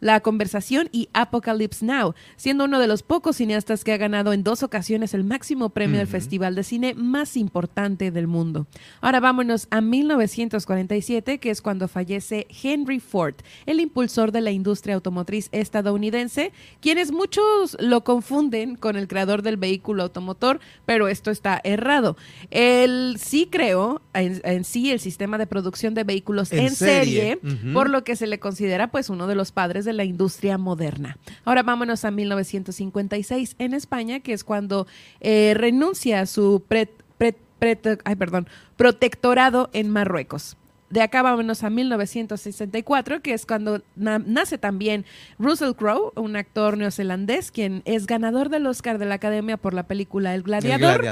la 0.00 0.20
conversación 0.20 0.88
y 0.92 1.08
Apocalypse 1.12 1.84
Now, 1.84 2.14
siendo 2.36 2.64
uno 2.64 2.78
de 2.78 2.86
los 2.86 3.02
pocos 3.02 3.36
cineastas 3.36 3.84
que 3.84 3.92
ha 3.92 3.96
ganado 3.96 4.32
en 4.32 4.44
dos 4.44 4.62
ocasiones 4.62 5.14
el 5.14 5.24
máximo 5.24 5.70
premio 5.70 5.98
del 5.98 6.06
Festival 6.06 6.54
de 6.54 6.64
cine 6.68 6.94
más 6.94 7.36
importante 7.36 8.10
del 8.10 8.26
mundo. 8.26 8.66
Ahora 9.00 9.20
vámonos 9.20 9.66
a 9.70 9.80
1947, 9.80 11.38
que 11.38 11.50
es 11.50 11.62
cuando 11.62 11.88
fallece 11.88 12.46
Henry 12.62 13.00
Ford, 13.00 13.34
el 13.66 13.80
impulsor 13.80 14.32
de 14.32 14.40
la 14.40 14.50
industria 14.50 14.94
automotriz 14.94 15.48
estadounidense, 15.52 16.52
quienes 16.80 17.10
muchos 17.10 17.76
lo 17.80 18.04
confunden 18.04 18.76
con 18.76 18.96
el 18.96 19.08
creador 19.08 19.42
del 19.42 19.56
vehículo 19.56 20.04
automotor, 20.04 20.60
pero 20.86 21.08
esto 21.08 21.30
está 21.30 21.60
errado. 21.64 22.16
Él 22.50 23.16
sí 23.18 23.48
creó 23.50 24.02
en, 24.14 24.64
sí 24.64 24.90
el 24.90 25.00
sistema 25.00 25.38
de 25.38 25.46
producción 25.46 25.94
de 25.94 26.04
vehículos 26.04 26.52
en, 26.52 26.74
serie, 26.74 27.38
por 27.72 27.90
lo 27.90 28.04
que 28.04 28.16
se 28.16 28.26
le 28.26 28.38
considera 28.38 28.90
pues 28.90 29.10
uno 29.10 29.26
de 29.26 29.34
los 29.34 29.52
padres 29.52 29.84
de 29.84 29.92
la 29.92 30.04
industria 30.04 30.58
moderna. 30.58 31.18
Ahora 31.44 31.62
vámonos 31.62 32.04
a 32.04 32.10
1956 32.10 33.56
en 33.58 33.74
España, 33.74 34.20
que 34.20 34.32
es 34.32 34.44
cuando 34.44 34.86
eh, 35.20 35.54
renuncia 35.56 36.20
a 36.20 36.26
su 36.26 36.57
perdón, 36.60 38.48
protectorado 38.76 39.70
en 39.72 39.90
Marruecos. 39.90 40.56
De 40.90 41.02
acá 41.02 41.20
vámonos 41.20 41.64
a 41.64 41.70
1964, 41.70 43.20
que 43.20 43.34
es 43.34 43.44
cuando 43.44 43.82
nace 43.94 44.56
también 44.56 45.04
Russell 45.38 45.72
Crowe, 45.72 46.12
un 46.16 46.34
actor 46.34 46.78
neozelandés, 46.78 47.50
quien 47.50 47.82
es 47.84 48.06
ganador 48.06 48.48
del 48.48 48.66
Oscar 48.66 48.96
de 48.98 49.04
la 49.04 49.16
Academia 49.16 49.58
por 49.58 49.74
la 49.74 49.82
película 49.82 50.34
El 50.34 50.42
Gladiador. 50.44 51.04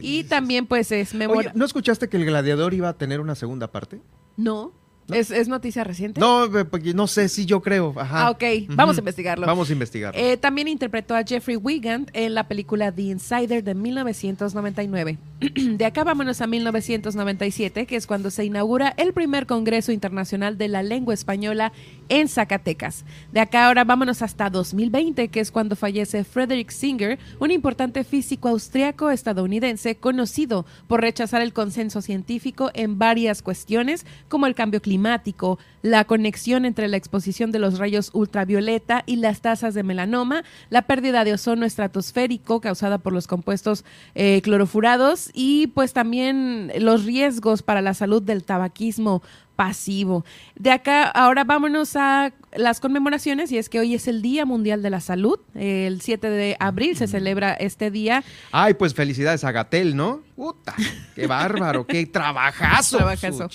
y 0.00 0.24
también 0.24 0.66
pues 0.66 0.92
es 0.92 1.12
memorable. 1.12 1.50
¿No 1.56 1.64
escuchaste 1.64 2.08
que 2.08 2.18
El 2.18 2.24
Gladiador 2.24 2.72
iba 2.72 2.88
a 2.88 2.92
tener 2.92 3.20
una 3.20 3.34
segunda 3.34 3.72
parte? 3.72 4.00
No. 4.36 4.72
¿Es, 5.12 5.48
noticia 5.48 5.84
reciente? 5.84 6.20
No, 6.20 6.48
no 6.48 7.06
sé, 7.06 7.28
si 7.28 7.46
yo 7.46 7.62
creo. 7.62 7.94
Ah, 7.96 8.30
ok. 8.30 8.42
Vamos 8.68 8.96
a 8.96 9.00
investigarlo. 9.00 9.46
Vamos 9.46 9.70
a 9.70 9.72
investigarlo. 9.72 10.18
Eh, 10.18 10.36
también 10.36 10.68
interpretó 10.68 11.14
a 11.14 11.22
Jeffrey 11.22 11.56
Wigand 11.56 12.10
en 12.12 12.34
la 12.34 12.48
película 12.48 12.90
The 12.90 13.02
Insider 13.02 13.62
de 13.62 13.74
1999. 13.74 15.18
de 15.54 15.84
acá 15.84 16.02
vámonos 16.02 16.40
a 16.40 16.46
1997, 16.46 17.86
que 17.86 17.96
es 17.96 18.06
cuando 18.06 18.30
se 18.30 18.44
inaugura 18.44 18.94
el 18.96 19.12
primer 19.12 19.46
Congreso 19.46 19.92
Internacional 19.92 20.58
de 20.58 20.68
la 20.68 20.82
Lengua 20.82 21.14
Española 21.14 21.72
en 22.08 22.28
Zacatecas. 22.28 23.04
De 23.32 23.40
acá 23.40 23.66
ahora 23.66 23.84
vámonos 23.84 24.22
hasta 24.22 24.50
2020, 24.50 25.28
que 25.28 25.40
es 25.40 25.50
cuando 25.50 25.76
fallece 25.76 26.24
Frederick 26.24 26.70
Singer, 26.70 27.18
un 27.38 27.50
importante 27.50 28.04
físico 28.04 28.48
austriaco 28.48 29.10
estadounidense 29.10 29.96
conocido 29.96 30.66
por 30.86 31.00
rechazar 31.00 31.42
el 31.42 31.52
consenso 31.52 32.02
científico 32.02 32.70
en 32.74 32.98
varias 32.98 33.42
cuestiones, 33.42 34.06
como 34.28 34.46
el 34.46 34.54
cambio 34.54 34.80
climático, 34.80 35.58
la 35.82 36.04
conexión 36.04 36.64
entre 36.64 36.88
la 36.88 36.96
exposición 36.96 37.52
de 37.52 37.58
los 37.58 37.78
rayos 37.78 38.10
ultravioleta 38.12 39.02
y 39.06 39.16
las 39.16 39.40
tasas 39.40 39.74
de 39.74 39.82
melanoma, 39.82 40.42
la 40.70 40.82
pérdida 40.82 41.24
de 41.24 41.34
ozono 41.34 41.64
estratosférico 41.64 42.60
causada 42.60 42.98
por 42.98 43.12
los 43.12 43.26
compuestos 43.26 43.84
eh, 44.14 44.40
clorofurados 44.42 45.30
y 45.32 45.68
pues 45.68 45.92
también 45.92 46.72
los 46.78 47.04
riesgos 47.04 47.62
para 47.62 47.82
la 47.82 47.94
salud 47.94 48.22
del 48.22 48.44
tabaquismo 48.44 49.22
pasivo. 49.56 50.24
De 50.54 50.70
acá, 50.70 51.04
ahora 51.04 51.44
vámonos 51.44 51.96
a 51.96 52.32
las 52.54 52.80
conmemoraciones 52.80 53.52
y 53.52 53.58
es 53.58 53.68
que 53.68 53.80
hoy 53.80 53.94
es 53.94 54.08
el 54.08 54.22
Día 54.22 54.46
Mundial 54.46 54.82
de 54.82 54.90
la 54.90 55.00
Salud. 55.00 55.38
El 55.54 56.00
7 56.00 56.30
de 56.30 56.56
abril 56.60 56.96
se 56.96 57.06
celebra 57.06 57.52
este 57.54 57.90
día. 57.90 58.22
Ay, 58.52 58.74
pues 58.74 58.94
felicidades 58.94 59.44
a 59.44 59.52
Gatel, 59.52 59.96
¿no? 59.96 60.20
Puta, 60.36 60.74
qué 61.14 61.26
bárbaro, 61.26 61.86
qué 61.86 62.04
trabajazo. 62.06 62.98
trabajazo. 62.98 63.48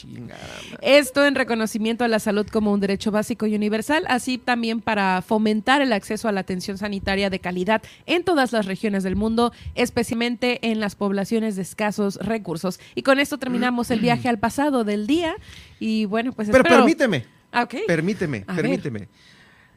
Esto 0.81 1.25
en 1.25 1.36
reconocimiento 1.36 2.03
a 2.03 2.08
la 2.08 2.20
salud 2.20 2.48
como 2.48 2.72
un 2.72 2.79
derecho 2.79 3.12
básico 3.12 3.46
y 3.46 3.55
universal, 3.55 4.03
así 4.08 4.39
también 4.39 4.81
para 4.81 5.22
fomentar 5.22 5.81
el 5.81 5.93
acceso 5.93 6.27
a 6.27 6.31
la 6.31 6.41
atención 6.41 6.79
sanitaria 6.79 7.29
de 7.29 7.39
calidad 7.39 7.84
en 8.08 8.24
todas 8.24 8.51
las 8.51 8.65
regiones 8.65 9.03
del 9.03 9.15
mundo, 9.15 9.53
especialmente 9.75 10.72
en 10.72 10.79
las 10.79 10.96
poblaciones 10.96 11.55
de 11.55 11.62
escasos 11.62 12.15
recursos. 12.15 12.79
Y 12.96 13.03
con 13.03 13.20
esto 13.20 13.38
terminamos 13.38 13.91
el 13.91 14.00
viaje 14.00 14.27
al 14.27 14.39
pasado 14.39 14.84
del 14.84 15.05
día. 15.05 15.36
Y 15.81 16.05
bueno, 16.05 16.31
pues 16.31 16.47
Pero 16.51 16.63
permíteme. 16.63 17.25
Ah, 17.51 17.67
permíteme, 17.88 18.41
permíteme. 18.41 19.09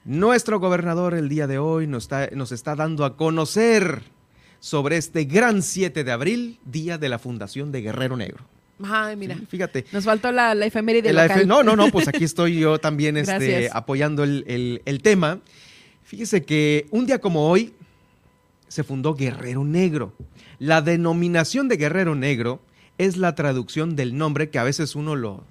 Nuestro 0.04 0.60
gobernador 0.60 1.14
el 1.14 1.30
día 1.30 1.46
de 1.46 1.56
hoy 1.56 1.86
nos 1.86 2.04
está, 2.04 2.28
nos 2.32 2.52
está 2.52 2.76
dando 2.76 3.06
a 3.06 3.16
conocer 3.16 4.02
sobre 4.60 4.98
este 4.98 5.24
gran 5.24 5.62
7 5.62 6.04
de 6.04 6.12
abril, 6.12 6.60
día 6.66 6.98
de 6.98 7.08
la 7.08 7.18
fundación 7.18 7.72
de 7.72 7.80
Guerrero 7.80 8.18
Negro. 8.18 8.44
Ay, 8.82 9.16
mira. 9.16 9.38
fíjate. 9.48 9.86
Nos 9.92 10.04
faltó 10.04 10.30
la, 10.30 10.54
la 10.54 10.66
efeméride 10.66 11.10
no, 11.46 11.62
no, 11.62 11.74
no, 11.74 11.88
pues 11.90 12.06
aquí 12.06 12.24
estoy 12.24 12.58
yo 12.58 12.78
también 12.78 13.16
este, 13.16 13.70
apoyando 13.72 14.24
el, 14.24 14.82
el 14.84 15.02
tema. 15.02 15.40
Fíjese 16.02 16.44
que 16.44 16.86
un 16.90 17.06
día 17.06 17.18
como 17.18 17.48
hoy 17.48 17.72
se 18.68 18.84
fundó 18.84 19.14
Guerrero 19.14 19.64
Negro. 19.64 20.12
La 20.58 20.82
denominación 20.82 21.66
de 21.68 21.78
Guerrero 21.78 22.14
Negro 22.14 22.60
es 22.98 23.16
la 23.16 23.34
traducción 23.34 23.96
del 23.96 24.18
nombre 24.18 24.50
que 24.50 24.58
a 24.58 24.64
veces 24.64 24.96
uno 24.96 25.16
lo, 25.16 25.44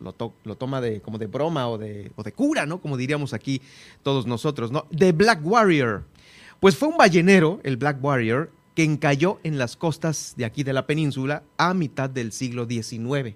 lo, 0.00 0.56
toma 0.56 0.80
de, 0.80 1.00
como 1.00 1.18
de 1.18 1.26
broma 1.26 1.68
o 1.68 1.78
de, 1.78 2.12
o 2.16 2.22
de 2.22 2.32
cura, 2.32 2.66
¿no? 2.66 2.80
Como 2.80 2.96
diríamos 2.96 3.32
aquí 3.32 3.60
todos 4.02 4.26
nosotros, 4.26 4.70
¿no? 4.72 4.86
De 4.90 5.12
Black 5.12 5.40
Warrior. 5.44 6.04
Pues 6.60 6.76
fue 6.76 6.88
un 6.88 6.96
ballenero, 6.96 7.60
el 7.62 7.76
Black 7.76 8.02
Warrior, 8.02 8.50
que 8.74 8.84
encalló 8.84 9.38
en 9.44 9.58
las 9.58 9.76
costas 9.76 10.34
de 10.36 10.44
aquí 10.44 10.64
de 10.64 10.72
la 10.72 10.86
península 10.86 11.42
a 11.56 11.74
mitad 11.74 12.10
del 12.10 12.32
siglo 12.32 12.66
XIX. 12.66 13.34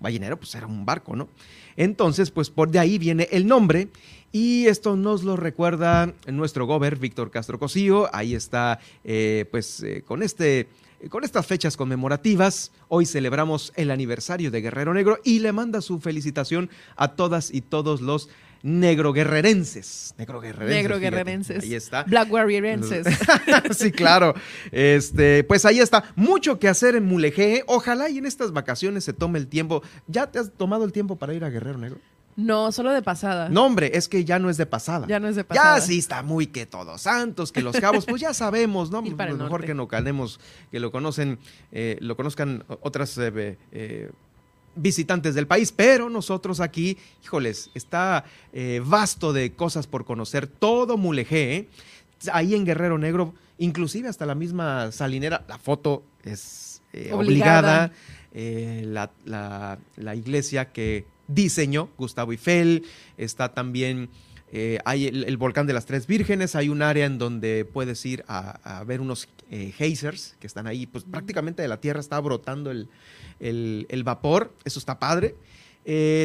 Ballenero, 0.00 0.38
pues 0.38 0.54
era 0.54 0.66
un 0.66 0.84
barco, 0.84 1.16
¿no? 1.16 1.28
Entonces, 1.76 2.30
pues 2.30 2.50
por 2.50 2.70
de 2.70 2.78
ahí 2.78 2.98
viene 2.98 3.28
el 3.32 3.46
nombre 3.46 3.88
y 4.32 4.66
esto 4.66 4.96
nos 4.96 5.24
lo 5.24 5.36
recuerda 5.36 6.12
nuestro 6.26 6.66
gober 6.66 6.96
Víctor 6.96 7.30
Castro 7.30 7.58
Cosío. 7.58 8.08
Ahí 8.14 8.34
está, 8.34 8.80
eh, 9.04 9.46
pues 9.50 9.82
eh, 9.82 10.02
con 10.02 10.22
este 10.22 10.68
con 11.08 11.24
estas 11.24 11.46
fechas 11.46 11.76
conmemorativas, 11.76 12.72
hoy 12.88 13.06
celebramos 13.06 13.72
el 13.76 13.90
aniversario 13.90 14.50
de 14.50 14.60
Guerrero 14.60 14.94
Negro 14.94 15.18
y 15.24 15.40
le 15.40 15.52
manda 15.52 15.80
su 15.80 16.00
felicitación 16.00 16.70
a 16.96 17.14
todas 17.16 17.52
y 17.52 17.60
todos 17.60 18.00
los 18.00 18.28
negro 18.62 19.12
guerrerenses. 19.12 20.14
Negro 20.16 20.40
guerrerenses. 20.40 20.76
Negro 20.76 20.98
guerrerenses. 20.98 21.62
Ahí 21.62 21.74
está. 21.74 22.04
Black 22.04 22.32
warriorenses. 22.32 23.06
sí, 23.76 23.92
claro. 23.92 24.34
Este, 24.72 25.44
pues 25.44 25.66
ahí 25.66 25.80
está. 25.80 26.04
Mucho 26.16 26.58
que 26.58 26.68
hacer 26.68 26.96
en 26.96 27.04
Mulegé. 27.04 27.62
Ojalá 27.66 28.08
y 28.08 28.18
en 28.18 28.26
estas 28.26 28.52
vacaciones 28.52 29.04
se 29.04 29.12
tome 29.12 29.38
el 29.38 29.48
tiempo. 29.48 29.82
¿Ya 30.06 30.30
te 30.30 30.38
has 30.38 30.50
tomado 30.50 30.84
el 30.84 30.92
tiempo 30.92 31.16
para 31.16 31.34
ir 31.34 31.44
a 31.44 31.50
Guerrero 31.50 31.78
Negro? 31.78 31.98
No, 32.36 32.72
solo 32.72 32.92
de 32.92 33.02
pasada. 33.02 33.48
No, 33.48 33.64
hombre, 33.64 33.92
es 33.94 34.08
que 34.08 34.24
ya 34.24 34.38
no 34.38 34.50
es 34.50 34.56
de 34.56 34.66
pasada. 34.66 35.06
Ya 35.06 35.20
no 35.20 35.28
es 35.28 35.36
de 35.36 35.44
pasada. 35.44 35.78
Ya 35.78 35.80
sí 35.80 35.98
está 35.98 36.22
muy 36.22 36.48
que 36.48 36.66
todos 36.66 37.02
santos, 37.02 37.52
que 37.52 37.62
los 37.62 37.76
cabos, 37.78 38.06
pues 38.06 38.20
ya 38.20 38.34
sabemos, 38.34 38.90
¿no? 38.90 39.02
mejor 39.02 39.64
que 39.64 39.74
no 39.74 39.88
calemos, 39.88 40.40
que 40.70 40.80
lo 40.80 40.90
conocen, 40.90 41.38
eh, 41.72 41.96
lo 42.00 42.16
conozcan 42.16 42.64
otras 42.80 43.16
eh, 43.18 43.58
eh, 43.72 44.10
visitantes 44.74 45.34
del 45.34 45.46
país, 45.46 45.72
pero 45.72 46.10
nosotros 46.10 46.60
aquí, 46.60 46.98
híjoles, 47.22 47.70
está 47.74 48.24
vasto 48.82 49.32
de 49.32 49.54
cosas 49.54 49.86
por 49.86 50.04
conocer, 50.04 50.46
todo 50.46 50.96
Mulegé, 50.96 51.68
ahí 52.32 52.54
en 52.54 52.64
Guerrero 52.64 52.98
Negro, 52.98 53.34
inclusive 53.58 54.08
hasta 54.08 54.26
la 54.26 54.34
misma 54.34 54.92
salinera, 54.92 55.44
la 55.48 55.58
foto 55.58 56.02
es 56.22 56.82
eh, 56.92 57.10
obligada, 57.12 57.92
eh, 58.32 58.84
la, 58.86 60.14
iglesia 60.14 60.72
que 60.72 61.06
diseñó 61.28 61.90
Gustavo 61.96 62.32
Eiffel, 62.32 62.84
está 63.16 63.52
también... 63.52 64.08
Eh, 64.56 64.78
hay 64.84 65.08
el, 65.08 65.36
volcán 65.36 65.66
de 65.66 65.72
las 65.72 65.84
Tres 65.84 66.06
Vírgenes, 66.06 66.54
hay 66.54 66.68
un 66.68 66.80
área 66.80 67.06
en 67.06 67.18
donde 67.18 67.64
puedes 67.64 68.06
ir 68.06 68.24
a, 68.28 68.84
ver 68.86 69.00
unos 69.00 69.28
geysers 69.50 70.36
que 70.38 70.46
están 70.46 70.68
ahí, 70.68 70.86
pues 70.86 71.02
prácticamente 71.02 71.60
de 71.60 71.66
la 71.66 71.80
tierra 71.80 71.98
está 71.98 72.20
brotando 72.20 72.70
el, 72.70 72.88
el 73.40 74.04
vapor, 74.04 74.54
eso 74.64 74.78
está 74.78 75.00
padre. 75.00 75.34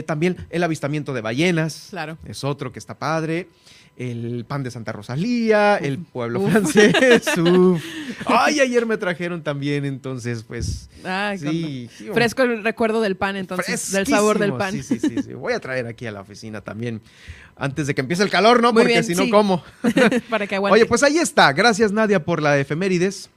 también 0.06 0.46
el 0.52 0.62
avistamiento 0.62 1.16
de 1.16 1.22
ballenas, 1.22 1.88
claro. 1.90 2.20
es 2.24 2.44
otro 2.44 2.72
que 2.72 2.78
está 2.78 3.00
padre 3.00 3.48
el 4.00 4.46
pan 4.48 4.64
de 4.64 4.72
Santa 4.72 4.94
Rosalía, 4.94 5.76
el 5.76 6.00
pueblo 6.00 6.48
francés. 6.48 6.94
Ay, 8.26 8.62
ayer 8.62 8.86
me 8.86 8.98
trajeron 8.98 9.44
también, 9.44 9.84
entonces, 9.84 10.44
pues. 10.44 10.90
sí, 11.38 11.90
fresco 12.14 12.44
el 12.44 12.64
recuerdo 12.64 13.02
del 13.02 13.18
pan, 13.18 13.36
entonces, 13.36 13.92
del 13.92 14.08
sabor 14.08 14.40
del 14.40 14.54
pan. 14.54 14.72
Sí, 14.72 14.84
sí, 14.84 15.00
sí, 15.00 15.34
Voy 15.34 15.52
a 15.52 15.60
traer 15.60 15.86
aquí 15.86 16.08
a 16.08 16.14
la 16.14 16.22
oficina 16.22 16.62
también, 16.62 17.02
antes 17.58 17.88
de 17.88 17.94
que 17.94 18.00
empiece 18.00 18.24
el 18.24 18.30
calor, 18.30 18.62
¿no? 18.62 18.74
Porque 18.74 19.04
si 19.04 19.16
no, 19.16 19.30
¿cómo? 19.30 19.64
Para 20.30 20.48
que 20.48 20.56
aguante. 20.56 20.80
Oye, 20.80 20.86
pues 20.86 21.04
ahí 21.04 21.18
está. 21.18 21.52
Gracias, 21.52 21.92
Nadia, 21.92 22.24
por 22.24 22.42
la 22.42 22.58
efemérides 22.58 23.30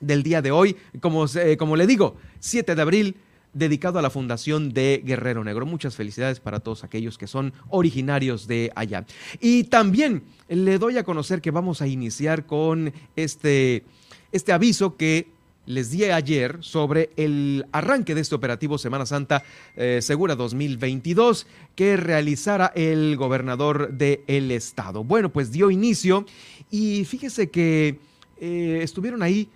del 0.00 0.22
día 0.22 0.40
de 0.40 0.50
hoy. 0.50 0.76
Como, 1.00 1.26
eh, 1.26 1.58
como 1.58 1.76
le 1.76 1.86
digo, 1.86 2.16
7 2.38 2.74
de 2.74 2.82
abril 2.82 3.16
dedicado 3.52 3.98
a 3.98 4.02
la 4.02 4.10
fundación 4.10 4.72
de 4.72 5.02
Guerrero 5.04 5.44
Negro. 5.44 5.66
Muchas 5.66 5.96
felicidades 5.96 6.40
para 6.40 6.60
todos 6.60 6.84
aquellos 6.84 7.18
que 7.18 7.26
son 7.26 7.52
originarios 7.68 8.46
de 8.46 8.72
allá. 8.74 9.06
Y 9.40 9.64
también 9.64 10.22
le 10.48 10.78
doy 10.78 10.98
a 10.98 11.04
conocer 11.04 11.40
que 11.40 11.50
vamos 11.50 11.82
a 11.82 11.86
iniciar 11.86 12.46
con 12.46 12.92
este, 13.16 13.84
este 14.32 14.52
aviso 14.52 14.96
que 14.96 15.28
les 15.66 15.90
di 15.90 16.04
ayer 16.04 16.58
sobre 16.60 17.10
el 17.16 17.66
arranque 17.70 18.14
de 18.14 18.22
este 18.22 18.34
operativo 18.34 18.78
Semana 18.78 19.06
Santa 19.06 19.44
eh, 19.76 20.00
Segura 20.02 20.34
2022 20.34 21.46
que 21.76 21.96
realizara 21.96 22.72
el 22.74 23.16
gobernador 23.16 23.92
del 23.92 24.50
estado. 24.50 25.04
Bueno, 25.04 25.30
pues 25.30 25.52
dio 25.52 25.70
inicio 25.70 26.26
y 26.70 27.04
fíjese 27.04 27.50
que 27.50 28.00
eh, 28.40 28.80
estuvieron 28.82 29.22
ahí 29.22 29.48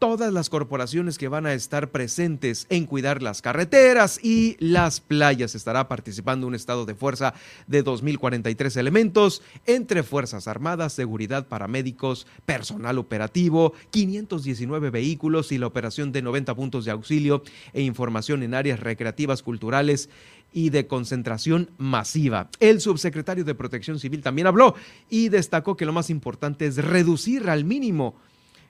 todas 0.00 0.32
las 0.32 0.48
corporaciones 0.48 1.18
que 1.18 1.28
van 1.28 1.44
a 1.44 1.52
estar 1.52 1.90
presentes 1.90 2.66
en 2.70 2.86
cuidar 2.86 3.22
las 3.22 3.42
carreteras 3.42 4.18
y 4.24 4.56
las 4.58 4.98
playas. 4.98 5.54
Estará 5.54 5.88
participando 5.88 6.46
un 6.46 6.54
estado 6.54 6.86
de 6.86 6.94
fuerza 6.94 7.34
de 7.66 7.84
2.043 7.84 8.78
elementos 8.78 9.42
entre 9.66 10.02
Fuerzas 10.02 10.48
Armadas, 10.48 10.94
Seguridad, 10.94 11.46
Paramédicos, 11.46 12.26
Personal 12.46 12.96
Operativo, 12.96 13.74
519 13.90 14.88
vehículos 14.88 15.52
y 15.52 15.58
la 15.58 15.66
operación 15.66 16.12
de 16.12 16.22
90 16.22 16.54
puntos 16.54 16.86
de 16.86 16.92
auxilio 16.92 17.42
e 17.74 17.82
información 17.82 18.42
en 18.42 18.54
áreas 18.54 18.80
recreativas, 18.80 19.42
culturales 19.42 20.08
y 20.54 20.70
de 20.70 20.86
concentración 20.86 21.68
masiva. 21.76 22.48
El 22.58 22.80
subsecretario 22.80 23.44
de 23.44 23.54
Protección 23.54 23.98
Civil 23.98 24.22
también 24.22 24.46
habló 24.46 24.74
y 25.10 25.28
destacó 25.28 25.76
que 25.76 25.84
lo 25.84 25.92
más 25.92 26.08
importante 26.08 26.66
es 26.66 26.76
reducir 26.76 27.50
al 27.50 27.66
mínimo 27.66 28.16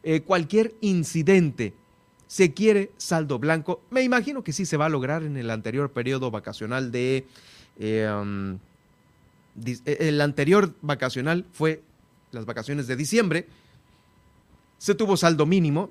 eh, 0.02 0.23
cualquier 0.23 0.75
incidente 0.80 1.75
se 2.26 2.54
quiere 2.54 2.92
saldo 2.97 3.38
blanco. 3.38 3.83
Me 3.90 4.02
imagino 4.02 4.45
que 4.45 4.52
sí 4.52 4.64
se 4.64 4.76
va 4.76 4.87
a 4.87 4.88
lograr 4.88 5.23
en 5.25 5.37
el 5.37 5.50
anterior 5.50 5.90
periodo 5.90 6.30
vacacional 6.30 6.92
de... 6.92 7.26
Eh, 7.78 8.09
um, 8.09 8.59
eh, 9.66 9.97
el 10.00 10.21
anterior 10.21 10.75
vacacional 10.80 11.45
fue 11.52 11.83
las 12.30 12.47
vacaciones 12.47 12.87
de 12.87 12.97
diciembre. 12.97 13.47
Se 14.78 14.95
tuvo 14.95 15.16
saldo 15.16 15.45
mínimo 15.45 15.90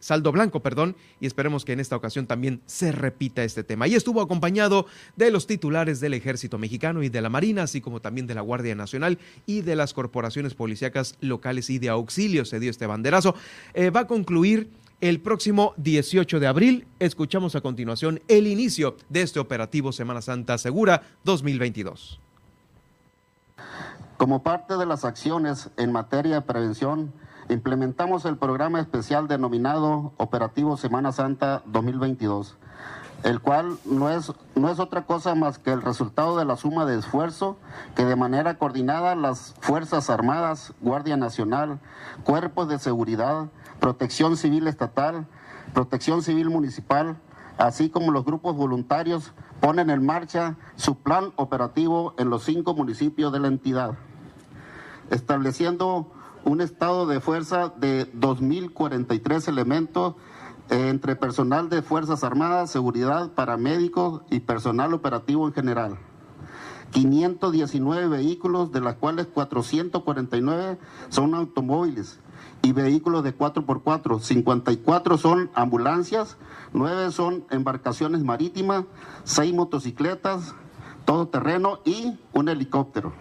saldo 0.00 0.32
blanco, 0.32 0.60
perdón, 0.60 0.96
y 1.20 1.26
esperemos 1.26 1.64
que 1.64 1.72
en 1.72 1.80
esta 1.80 1.94
ocasión 1.94 2.26
también 2.26 2.60
se 2.66 2.90
repita 2.90 3.44
este 3.44 3.62
tema. 3.62 3.86
Y 3.86 3.94
estuvo 3.94 4.20
acompañado 4.20 4.86
de 5.16 5.30
los 5.30 5.46
titulares 5.46 6.00
del 6.00 6.14
Ejército 6.14 6.58
Mexicano 6.58 7.02
y 7.02 7.08
de 7.08 7.20
la 7.20 7.28
Marina, 7.28 7.62
así 7.62 7.80
como 7.80 8.00
también 8.00 8.26
de 8.26 8.34
la 8.34 8.40
Guardia 8.40 8.74
Nacional 8.74 9.18
y 9.46 9.60
de 9.60 9.76
las 9.76 9.94
corporaciones 9.94 10.54
policíacas 10.54 11.16
locales 11.20 11.70
y 11.70 11.78
de 11.78 11.90
auxilio. 11.90 12.44
Se 12.44 12.58
dio 12.58 12.70
este 12.70 12.86
banderazo. 12.86 13.34
Eh, 13.74 13.90
va 13.90 14.00
a 14.00 14.06
concluir 14.06 14.68
el 15.00 15.20
próximo 15.20 15.74
18 15.76 16.40
de 16.40 16.46
abril. 16.46 16.86
Escuchamos 16.98 17.54
a 17.54 17.60
continuación 17.60 18.20
el 18.28 18.46
inicio 18.46 18.96
de 19.08 19.22
este 19.22 19.40
operativo 19.40 19.92
Semana 19.92 20.22
Santa 20.22 20.58
Segura 20.58 21.02
2022. 21.24 22.20
Como 24.16 24.42
parte 24.42 24.76
de 24.76 24.84
las 24.84 25.04
acciones 25.04 25.70
en 25.78 25.92
materia 25.92 26.36
de 26.36 26.42
prevención, 26.42 27.12
implementamos 27.50 28.24
el 28.24 28.36
programa 28.36 28.80
especial 28.80 29.26
denominado 29.26 30.12
Operativo 30.16 30.76
Semana 30.76 31.12
Santa 31.12 31.62
2022, 31.66 32.56
el 33.24 33.40
cual 33.40 33.76
no 33.84 34.08
es, 34.08 34.32
no 34.54 34.70
es 34.70 34.78
otra 34.78 35.04
cosa 35.04 35.34
más 35.34 35.58
que 35.58 35.72
el 35.72 35.82
resultado 35.82 36.38
de 36.38 36.44
la 36.44 36.56
suma 36.56 36.86
de 36.86 36.98
esfuerzo 36.98 37.56
que 37.96 38.04
de 38.04 38.16
manera 38.16 38.56
coordinada 38.56 39.14
las 39.16 39.54
Fuerzas 39.60 40.10
Armadas, 40.10 40.74
Guardia 40.80 41.16
Nacional, 41.16 41.80
Cuerpos 42.24 42.68
de 42.68 42.78
Seguridad, 42.78 43.48
Protección 43.80 44.36
Civil 44.36 44.68
Estatal, 44.68 45.26
Protección 45.74 46.22
Civil 46.22 46.50
Municipal, 46.50 47.16
así 47.58 47.90
como 47.90 48.12
los 48.12 48.24
grupos 48.24 48.56
voluntarios 48.56 49.32
ponen 49.60 49.90
en 49.90 50.06
marcha 50.06 50.56
su 50.76 50.96
plan 50.96 51.32
operativo 51.36 52.14
en 52.16 52.30
los 52.30 52.44
cinco 52.44 52.74
municipios 52.74 53.32
de 53.32 53.40
la 53.40 53.48
entidad, 53.48 53.94
estableciendo 55.10 56.12
un 56.44 56.60
estado 56.60 57.06
de 57.06 57.20
fuerza 57.20 57.72
de 57.76 58.12
2.043 58.12 59.48
elementos 59.48 60.14
eh, 60.70 60.88
entre 60.88 61.16
personal 61.16 61.68
de 61.68 61.82
Fuerzas 61.82 62.22
Armadas, 62.24 62.70
seguridad, 62.70 63.32
paramédicos 63.32 64.22
y 64.30 64.40
personal 64.40 64.94
operativo 64.94 65.46
en 65.46 65.52
general. 65.52 65.98
519 66.92 68.08
vehículos, 68.08 68.72
de 68.72 68.80
los 68.80 68.94
cuales 68.94 69.26
449 69.26 70.78
son 71.08 71.34
automóviles 71.34 72.20
y 72.62 72.72
vehículos 72.72 73.22
de 73.24 73.36
4x4. 73.36 74.20
54 74.20 75.18
son 75.18 75.50
ambulancias, 75.54 76.36
9 76.72 77.10
son 77.12 77.44
embarcaciones 77.50 78.22
marítimas, 78.24 78.84
6 79.24 79.54
motocicletas, 79.54 80.54
todo 81.04 81.28
terreno 81.28 81.80
y 81.84 82.18
un 82.32 82.48
helicóptero. 82.48 83.12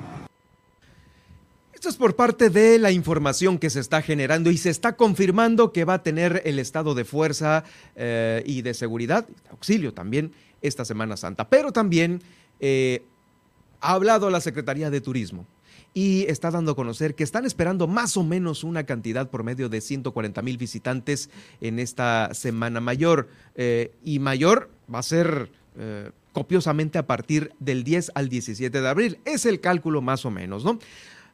Esto 1.79 1.87
es 1.87 1.95
por 1.95 2.17
parte 2.17 2.49
de 2.49 2.77
la 2.77 2.91
información 2.91 3.57
que 3.57 3.69
se 3.69 3.79
está 3.79 4.01
generando 4.01 4.51
y 4.51 4.57
se 4.57 4.69
está 4.69 4.97
confirmando 4.97 5.71
que 5.71 5.85
va 5.85 5.93
a 5.93 6.03
tener 6.03 6.41
el 6.43 6.59
estado 6.59 6.93
de 6.93 7.05
fuerza 7.05 7.63
eh, 7.95 8.43
y 8.45 8.63
de 8.63 8.73
seguridad, 8.73 9.25
auxilio 9.49 9.93
también, 9.93 10.33
esta 10.61 10.83
Semana 10.83 11.15
Santa. 11.15 11.47
Pero 11.47 11.71
también 11.71 12.21
eh, 12.59 13.05
ha 13.79 13.93
hablado 13.93 14.29
la 14.29 14.41
Secretaría 14.41 14.89
de 14.89 14.99
Turismo 14.99 15.45
y 15.93 16.23
está 16.23 16.51
dando 16.51 16.73
a 16.73 16.75
conocer 16.75 17.15
que 17.15 17.23
están 17.23 17.45
esperando 17.45 17.87
más 17.87 18.17
o 18.17 18.25
menos 18.25 18.65
una 18.65 18.83
cantidad 18.83 19.29
por 19.29 19.45
medio 19.45 19.69
de 19.69 19.79
140 19.79 20.41
mil 20.41 20.57
visitantes 20.57 21.29
en 21.61 21.79
esta 21.79 22.33
Semana 22.33 22.81
Mayor. 22.81 23.29
Eh, 23.55 23.93
y 24.03 24.19
mayor 24.19 24.69
va 24.93 24.99
a 24.99 25.03
ser 25.03 25.49
copiosamente 26.33 26.97
a 26.97 27.07
partir 27.07 27.53
del 27.59 27.85
10 27.85 28.11
al 28.15 28.27
17 28.27 28.81
de 28.81 28.87
abril. 28.89 29.19
Es 29.23 29.45
el 29.45 29.61
cálculo 29.61 30.01
más 30.01 30.25
o 30.25 30.29
menos, 30.29 30.65
¿no? 30.65 30.77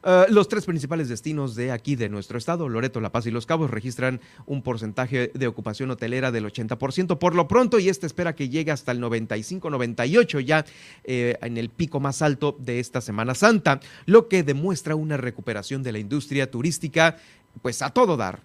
Eh, 0.08 0.26
los 0.28 0.46
tres 0.46 0.64
principales 0.66 1.08
destinos 1.08 1.56
de 1.56 1.72
aquí, 1.72 1.96
de 1.96 2.08
nuestro 2.08 2.38
estado, 2.38 2.68
Loreto, 2.68 3.00
La 3.00 3.10
Paz 3.10 3.26
y 3.26 3.32
Los 3.32 3.44
Cabos, 3.44 3.72
registran 3.72 4.20
un 4.46 4.62
porcentaje 4.62 5.32
de 5.34 5.46
ocupación 5.48 5.90
hotelera 5.90 6.30
del 6.30 6.44
80% 6.44 7.18
por 7.18 7.34
lo 7.34 7.48
pronto 7.48 7.80
y 7.80 7.88
este 7.88 8.06
espera 8.06 8.36
que 8.36 8.48
llegue 8.48 8.70
hasta 8.70 8.92
el 8.92 9.02
95-98 9.02 10.44
ya 10.44 10.64
eh, 11.02 11.36
en 11.42 11.56
el 11.56 11.70
pico 11.70 11.98
más 11.98 12.22
alto 12.22 12.56
de 12.60 12.78
esta 12.78 13.00
Semana 13.00 13.34
Santa, 13.34 13.80
lo 14.04 14.28
que 14.28 14.44
demuestra 14.44 14.94
una 14.94 15.16
recuperación 15.16 15.82
de 15.82 15.90
la 15.90 15.98
industria 15.98 16.52
turística 16.52 17.16
pues 17.60 17.82
a 17.82 17.90
todo 17.90 18.16
dar. 18.16 18.38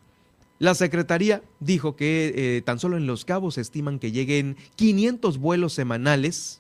La 0.58 0.74
Secretaría 0.74 1.44
dijo 1.60 1.96
que 1.96 2.34
eh, 2.36 2.62
tan 2.64 2.80
solo 2.80 2.98
en 2.98 3.06
Los 3.06 3.24
Cabos 3.24 3.60
estiman 3.60 4.00
que 4.00 4.12
lleguen 4.12 4.58
500 4.78 5.38
vuelos 5.38 5.74
semanales 5.74 6.60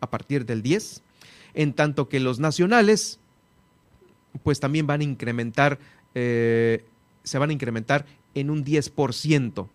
a 0.00 0.10
partir 0.10 0.46
del 0.46 0.62
10, 0.62 1.02
en 1.54 1.72
tanto 1.72 2.08
que 2.08 2.20
los 2.20 2.38
nacionales 2.38 3.18
pues 4.42 4.60
también 4.60 4.86
van 4.86 5.00
a 5.00 5.04
incrementar, 5.04 5.78
eh, 6.14 6.84
se 7.22 7.38
van 7.38 7.50
a 7.50 7.52
incrementar 7.52 8.06
en 8.34 8.50
un 8.50 8.64
10%. 8.64 9.68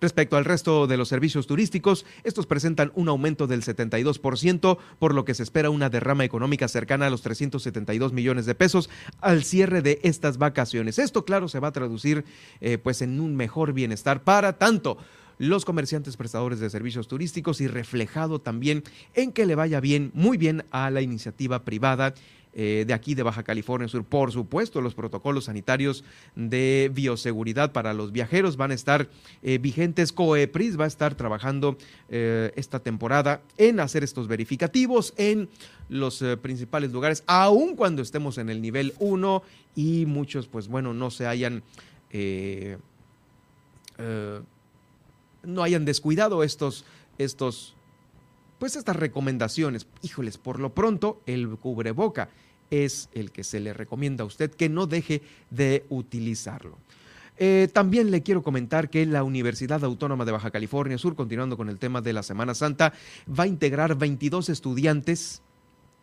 Respecto 0.00 0.36
al 0.36 0.44
resto 0.44 0.86
de 0.86 0.98
los 0.98 1.08
servicios 1.08 1.46
turísticos, 1.46 2.04
estos 2.24 2.46
presentan 2.46 2.92
un 2.94 3.08
aumento 3.08 3.46
del 3.46 3.62
72%, 3.62 4.76
por 4.98 5.14
lo 5.14 5.24
que 5.24 5.32
se 5.32 5.42
espera 5.42 5.70
una 5.70 5.88
derrama 5.88 6.24
económica 6.24 6.68
cercana 6.68 7.06
a 7.06 7.10
los 7.10 7.22
372 7.22 8.12
millones 8.12 8.44
de 8.44 8.54
pesos 8.54 8.90
al 9.22 9.44
cierre 9.44 9.80
de 9.80 10.00
estas 10.02 10.36
vacaciones. 10.36 10.98
Esto, 10.98 11.24
claro, 11.24 11.48
se 11.48 11.58
va 11.58 11.68
a 11.68 11.72
traducir 11.72 12.26
eh, 12.60 12.76
pues 12.76 13.00
en 13.00 13.18
un 13.18 13.34
mejor 13.34 13.72
bienestar 13.72 14.24
para 14.24 14.58
tanto 14.58 14.98
los 15.38 15.64
comerciantes 15.64 16.16
prestadores 16.16 16.60
de 16.60 16.70
servicios 16.70 17.08
turísticos 17.08 17.60
y 17.60 17.66
reflejado 17.66 18.40
también 18.40 18.84
en 19.14 19.32
que 19.32 19.46
le 19.46 19.54
vaya 19.54 19.80
bien, 19.80 20.10
muy 20.14 20.36
bien 20.36 20.64
a 20.70 20.90
la 20.90 21.02
iniciativa 21.02 21.64
privada 21.64 22.14
eh, 22.56 22.84
de 22.86 22.94
aquí 22.94 23.16
de 23.16 23.24
Baja 23.24 23.42
California 23.42 23.88
Sur. 23.88 24.04
Por 24.04 24.30
supuesto, 24.30 24.80
los 24.80 24.94
protocolos 24.94 25.46
sanitarios 25.46 26.04
de 26.36 26.88
bioseguridad 26.94 27.72
para 27.72 27.92
los 27.94 28.12
viajeros 28.12 28.56
van 28.56 28.70
a 28.70 28.74
estar 28.74 29.08
eh, 29.42 29.58
vigentes. 29.58 30.12
COEPRIS 30.12 30.78
va 30.78 30.84
a 30.84 30.86
estar 30.86 31.16
trabajando 31.16 31.76
eh, 32.08 32.52
esta 32.54 32.78
temporada 32.78 33.42
en 33.58 33.80
hacer 33.80 34.04
estos 34.04 34.28
verificativos 34.28 35.14
en 35.16 35.48
los 35.88 36.24
principales 36.40 36.92
lugares, 36.92 37.24
aun 37.26 37.76
cuando 37.76 38.00
estemos 38.00 38.38
en 38.38 38.48
el 38.48 38.62
nivel 38.62 38.94
1 39.00 39.42
y 39.74 40.06
muchos, 40.06 40.46
pues 40.46 40.68
bueno, 40.68 40.94
no 40.94 41.10
se 41.10 41.26
hayan... 41.26 41.62
no 45.46 45.62
hayan 45.62 45.84
descuidado 45.84 46.42
estos, 46.42 46.84
estos 47.18 47.74
pues 48.58 48.76
estas 48.76 48.96
recomendaciones. 48.96 49.86
Híjoles, 50.02 50.38
por 50.38 50.58
lo 50.58 50.74
pronto, 50.74 51.20
el 51.26 51.48
cubreboca 51.56 52.30
es 52.70 53.08
el 53.12 53.30
que 53.30 53.44
se 53.44 53.60
le 53.60 53.72
recomienda 53.74 54.24
a 54.24 54.26
usted 54.26 54.50
que 54.50 54.68
no 54.68 54.86
deje 54.86 55.22
de 55.50 55.84
utilizarlo. 55.90 56.78
Eh, 57.36 57.68
también 57.72 58.10
le 58.10 58.22
quiero 58.22 58.42
comentar 58.42 58.88
que 58.88 59.06
la 59.06 59.24
Universidad 59.24 59.84
Autónoma 59.84 60.24
de 60.24 60.32
Baja 60.32 60.50
California 60.50 60.98
Sur, 60.98 61.16
continuando 61.16 61.56
con 61.56 61.68
el 61.68 61.78
tema 61.78 62.00
de 62.00 62.12
la 62.12 62.22
Semana 62.22 62.54
Santa, 62.54 62.92
va 63.28 63.44
a 63.44 63.48
integrar 63.48 63.96
22 63.96 64.48
estudiantes 64.48 65.42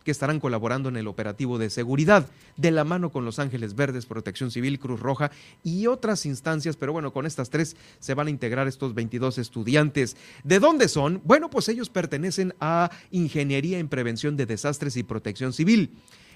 que 0.04 0.12
estarán 0.12 0.40
colaborando 0.40 0.90
en 0.90 0.98
el 0.98 1.08
operativo 1.08 1.58
de 1.58 1.70
seguridad, 1.70 2.28
de 2.58 2.72
la 2.72 2.84
mano 2.84 3.12
con 3.12 3.26
Los 3.26 3.40
Ángeles 3.40 3.76
Verdes, 3.76 4.06
Protección 4.06 4.52
Civil, 4.52 4.80
Cruz 4.80 5.00
Roja 5.00 5.32
y 5.64 5.88
otras 5.88 6.26
instancias, 6.26 6.78
pero 6.78 6.94
bueno, 6.94 7.14
con 7.14 7.26
estas 7.26 7.50
tres 7.50 7.76
se 8.00 8.14
van 8.14 8.28
a 8.28 8.32
integrar 8.32 8.68
estos 8.68 8.94
22 8.94 9.38
estudiantes. 9.38 10.18
¿De 10.44 10.60
dónde 10.60 10.88
son? 10.88 11.22
Bueno, 11.24 11.50
pues 11.50 11.70
ellos 11.70 11.90
pertenecen 11.90 12.54
a 12.60 12.90
Ingeniería 13.12 13.80
en 13.80 13.88
Prevención 13.88 14.38
de 14.38 14.46
Desastres 14.46 14.98
y 14.98 15.04
Protección 15.04 15.54
Civil 15.54 15.92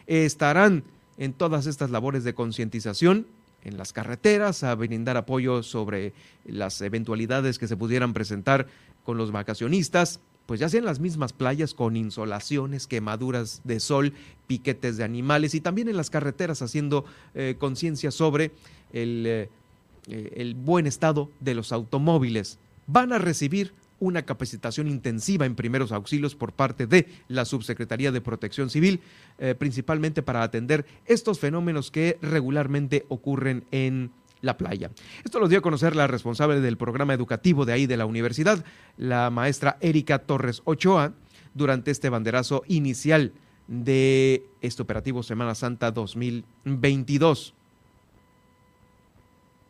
estarán 0.08 0.84
en 1.18 1.34
todas 1.34 1.66
estas 1.66 1.90
labores 1.90 2.24
de 2.24 2.34
concientización 2.34 3.28
en 3.64 3.78
las 3.78 3.94
carreteras, 3.94 4.64
a 4.64 4.76
brindar 4.76 5.18
apoyo 5.18 5.64
sobre 5.64 6.14
las 6.46 6.82
eventualidades 6.82 7.58
que 7.58 7.68
se 7.68 7.78
pudieran 7.78 8.14
presentar 8.14 8.68
con 9.04 9.18
los 9.18 9.32
vacacionistas, 9.32 10.20
pues 10.46 10.60
ya 10.60 10.70
sea 10.70 10.80
en 10.80 10.86
las 10.86 11.00
mismas 11.00 11.34
playas 11.34 11.74
con 11.74 11.96
insolaciones, 11.96 12.88
quemaduras 12.88 13.62
de 13.64 13.80
sol, 13.80 14.14
piquetes 14.48 14.98
de 14.98 15.04
animales 15.04 15.56
y 15.56 15.62
también 15.62 15.88
en 15.88 15.98
las 15.98 16.10
carreteras 16.10 16.62
haciendo 16.62 17.06
eh, 17.34 17.56
conciencia 17.58 18.12
sobre 18.12 18.52
el, 18.94 19.26
eh, 19.26 19.50
el 20.08 20.56
buen 20.56 20.88
estado 20.88 21.30
de 21.40 21.56
los 21.56 21.72
automóviles. 21.72 22.60
Van 22.88 23.12
a 23.12 23.18
recibir 23.18 23.74
una 24.00 24.24
capacitación 24.24 24.88
intensiva 24.88 25.46
en 25.46 25.56
primeros 25.56 25.92
auxilios 25.92 26.36
por 26.36 26.52
parte 26.52 26.86
de 26.86 27.08
la 27.28 27.46
Subsecretaría 27.46 28.12
de 28.12 28.22
Protección 28.22 28.70
Civil, 28.70 29.00
eh, 29.40 29.56
principalmente 29.58 30.22
para 30.22 30.44
atender 30.44 30.86
estos 31.06 31.40
fenómenos 31.40 31.92
que 31.92 32.18
regularmente 32.22 33.06
ocurren 33.10 33.64
en 33.72 34.12
la 34.46 34.58
playa. 34.58 34.92
Esto 35.24 35.40
lo 35.40 35.48
dio 35.48 35.60
a 35.60 35.62
conocer 35.62 35.96
la 35.96 36.08
responsable 36.08 36.62
del 36.62 36.78
programa 36.78 37.14
educativo 37.14 37.66
de 37.66 37.74
ahí 37.74 37.88
de 37.88 37.98
la 37.98 38.06
universidad, 38.06 38.64
la 38.98 39.30
maestra 39.30 39.78
Erika 39.82 40.20
Torres 40.20 40.62
Ochoa, 40.66 41.14
durante 41.54 41.92
este 41.92 42.10
banderazo 42.10 42.64
inicial 42.68 43.34
de 43.68 44.44
este 44.62 44.82
operativo 44.82 45.24
Semana 45.24 45.56
Santa 45.56 45.92
2022 45.92 47.56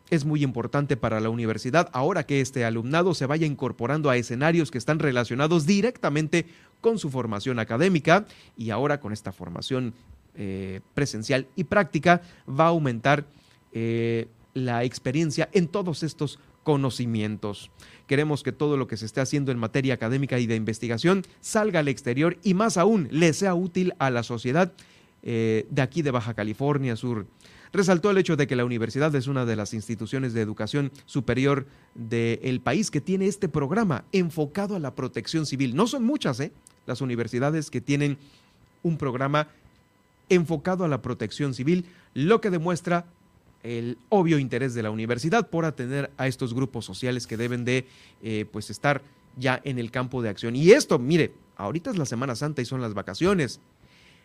es 0.10 0.26
muy 0.26 0.44
importante 0.44 0.98
para 0.98 1.20
la 1.20 1.30
universidad 1.30 1.90
ahora 1.94 2.26
que 2.26 2.42
este 2.42 2.66
alumnado 2.66 3.14
se 3.14 3.26
vaya 3.26 3.48
incorporando 3.48 4.10
a 4.10 4.18
escenarios 4.18 4.70
que 4.70 4.78
están 4.78 5.00
relacionados 5.00 5.66
directamente 5.66 6.46
con 6.82 7.00
su 7.00 7.10
formación 7.10 7.60
académica 7.60 8.26
y 8.58 8.70
ahora 8.70 9.00
con 9.00 9.14
esta 9.14 9.32
formación 9.32 9.94
eh, 10.36 10.82
presencial 10.94 11.48
y 11.56 11.64
práctica 11.64 12.22
va 12.48 12.66
a 12.66 12.70
aumentar 12.70 13.26
eh, 13.72 14.28
la 14.56 14.84
experiencia 14.84 15.50
en 15.54 15.68
todos 15.68 16.02
estos 16.02 16.40
conocimientos. 16.64 17.70
Queremos 18.08 18.42
que 18.42 18.52
todo 18.52 18.78
lo 18.78 18.88
que 18.88 18.98
se 18.98 19.06
esté 19.06 19.22
haciendo 19.22 19.52
en 19.52 19.60
materia 19.60 19.94
académica 19.94 20.40
y 20.40 20.48
de 20.48 20.56
investigación 20.56 21.22
salga 21.42 21.82
al 21.82 21.88
exterior 21.88 22.38
y 22.42 22.56
más 22.56 22.78
aún 22.78 23.08
le 23.12 23.34
sea 23.34 23.54
útil 23.54 23.94
a 24.00 24.10
la 24.10 24.24
sociedad 24.24 24.74
eh, 25.22 25.68
de 25.70 25.82
aquí 25.84 26.02
de 26.02 26.12
Baja 26.12 26.34
California 26.34 26.96
Sur. 26.96 27.28
Resaltó 27.72 28.10
el 28.10 28.18
hecho 28.18 28.38
de 28.38 28.48
que 28.48 28.56
la 28.56 28.64
universidad 28.64 29.14
es 29.16 29.28
una 29.28 29.46
de 29.46 29.58
las 29.58 29.74
instituciones 29.74 30.34
de 30.34 30.42
educación 30.42 30.92
superior 31.06 31.68
del 31.94 32.62
país 32.62 32.90
que 32.90 33.02
tiene 33.02 33.28
este 33.28 33.50
programa 33.50 34.06
enfocado 34.14 34.76
a 34.76 34.80
la 34.80 34.96
protección 34.96 35.46
civil. 35.46 35.76
No 35.76 35.86
son 35.86 36.04
muchas 36.04 36.40
¿eh? 36.40 36.54
las 36.86 37.02
universidades 37.02 37.70
que 37.70 37.82
tienen 37.82 38.18
un 38.82 38.98
programa 38.98 39.50
enfocado 40.30 40.86
a 40.86 40.88
la 40.88 41.02
protección 41.02 41.54
civil, 41.54 41.86
lo 42.14 42.40
que 42.40 42.50
demuestra 42.50 43.06
el 43.66 43.98
obvio 44.10 44.38
interés 44.38 44.74
de 44.76 44.84
la 44.84 44.92
universidad 44.92 45.50
por 45.50 45.66
atender 45.66 46.12
a 46.18 46.28
estos 46.28 46.54
grupos 46.54 46.86
sociales 46.86 47.26
que 47.26 47.36
deben 47.36 47.66
de 47.66 47.88
eh, 48.22 48.46
pues 48.52 48.70
estar 48.70 49.02
ya 49.38 49.60
en 49.64 49.80
el 49.80 49.92
campo 49.92 50.22
de 50.22 50.30
acción. 50.30 50.56
Y 50.56 50.72
esto, 50.72 51.00
mire, 51.00 51.34
ahorita 51.58 51.90
es 51.90 51.98
la 51.98 52.06
Semana 52.06 52.36
Santa 52.36 52.62
y 52.62 52.66
son 52.66 52.82
las 52.82 52.94
vacaciones. 52.94 53.60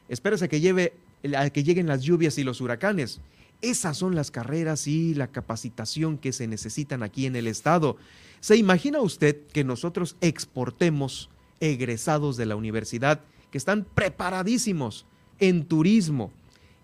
Espérese 0.09 0.48
que, 0.48 0.61
lleve, 0.61 0.92
a 1.37 1.48
que 1.50 1.64
lleguen 1.64 1.87
las 1.87 2.03
lluvias 2.03 2.37
y 2.37 2.44
los 2.44 2.61
huracanes. 2.61 3.20
Esas 3.62 3.96
son 3.96 4.14
las 4.14 4.31
carreras 4.31 4.87
y 4.87 5.14
la 5.14 5.29
capacitación 5.29 6.18
que 6.18 6.33
se 6.33 6.46
necesitan 6.46 7.03
aquí 7.03 7.26
en 7.26 7.35
el 7.35 7.46
Estado. 7.46 7.96
¿Se 8.40 8.57
imagina 8.57 9.00
usted 9.00 9.46
que 9.53 9.64
nosotros 9.64 10.16
exportemos 10.20 11.31
egresados 11.61 12.37
de 12.37 12.46
la 12.46 12.57
universidad 12.57 13.20
que 13.50 13.59
están 13.59 13.87
preparadísimos 13.94 15.07
en 15.38 15.64
turismo 15.64 16.31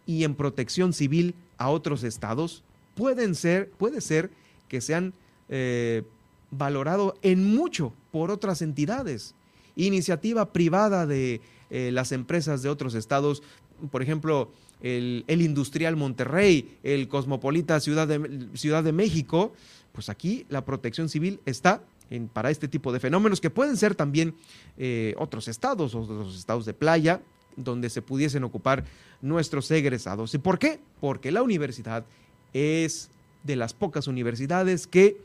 y 0.07 0.25
en 0.25 0.35
protección 0.35 0.93
civil 0.93 1.35
a 1.59 1.69
otros 1.71 2.03
estados? 2.03 2.63
Pueden 2.95 3.35
ser, 3.35 3.71
puede 3.71 4.01
ser 4.01 4.31
que 4.69 4.81
sean 4.81 5.15
eh, 5.49 6.03
valorados 6.51 7.15
en 7.23 7.55
mucho 7.55 7.93
por 8.11 8.31
otras 8.31 8.63
entidades. 8.63 9.35
Iniciativa 9.75 10.53
privada 10.53 11.07
de 11.07 11.41
eh, 11.71 11.91
las 11.93 12.13
empresas 12.13 12.63
de 12.63 12.69
otros 12.69 12.95
estados, 12.95 13.43
por 13.91 14.03
ejemplo, 14.03 14.51
el, 14.81 15.25
Industrial 15.29 15.97
Monterrey, 15.97 16.79
el 16.83 17.09
Cosmopolita 17.09 17.81
Ciudad 17.81 18.07
de, 18.07 18.49
Ciudad 18.55 18.85
de 18.85 18.93
México, 18.93 19.53
pues 19.93 20.09
aquí 20.09 20.47
la 20.49 20.65
protección 20.65 21.09
civil 21.09 21.41
está 21.47 21.83
en, 22.11 22.29
para 22.29 22.51
este 22.51 22.69
tipo 22.69 22.93
de 22.93 23.01
fenómenos 23.01 23.41
que 23.41 23.51
pueden 23.51 23.77
ser 23.77 23.95
también 23.95 24.35
eh, 24.77 25.15
otros 25.19 25.49
estados, 25.49 25.95
otros 25.95 26.37
estados 26.37 26.67
de 26.67 26.75
playa, 26.75 27.21
donde 27.57 27.91
se 27.91 28.03
pudiesen 28.03 28.45
ocupar 28.45 28.85
nuestros 29.23 29.71
egresados. 29.71 30.35
¿Y 30.35 30.39
por 30.39 30.59
qué? 30.59 30.81
Porque 31.01 31.33
la 31.33 31.43
universidad 31.43 32.05
es 32.53 33.11
de 33.45 33.57
las 33.57 33.75
pocas 33.75 34.07
universidades 34.07 34.87
que 34.87 35.17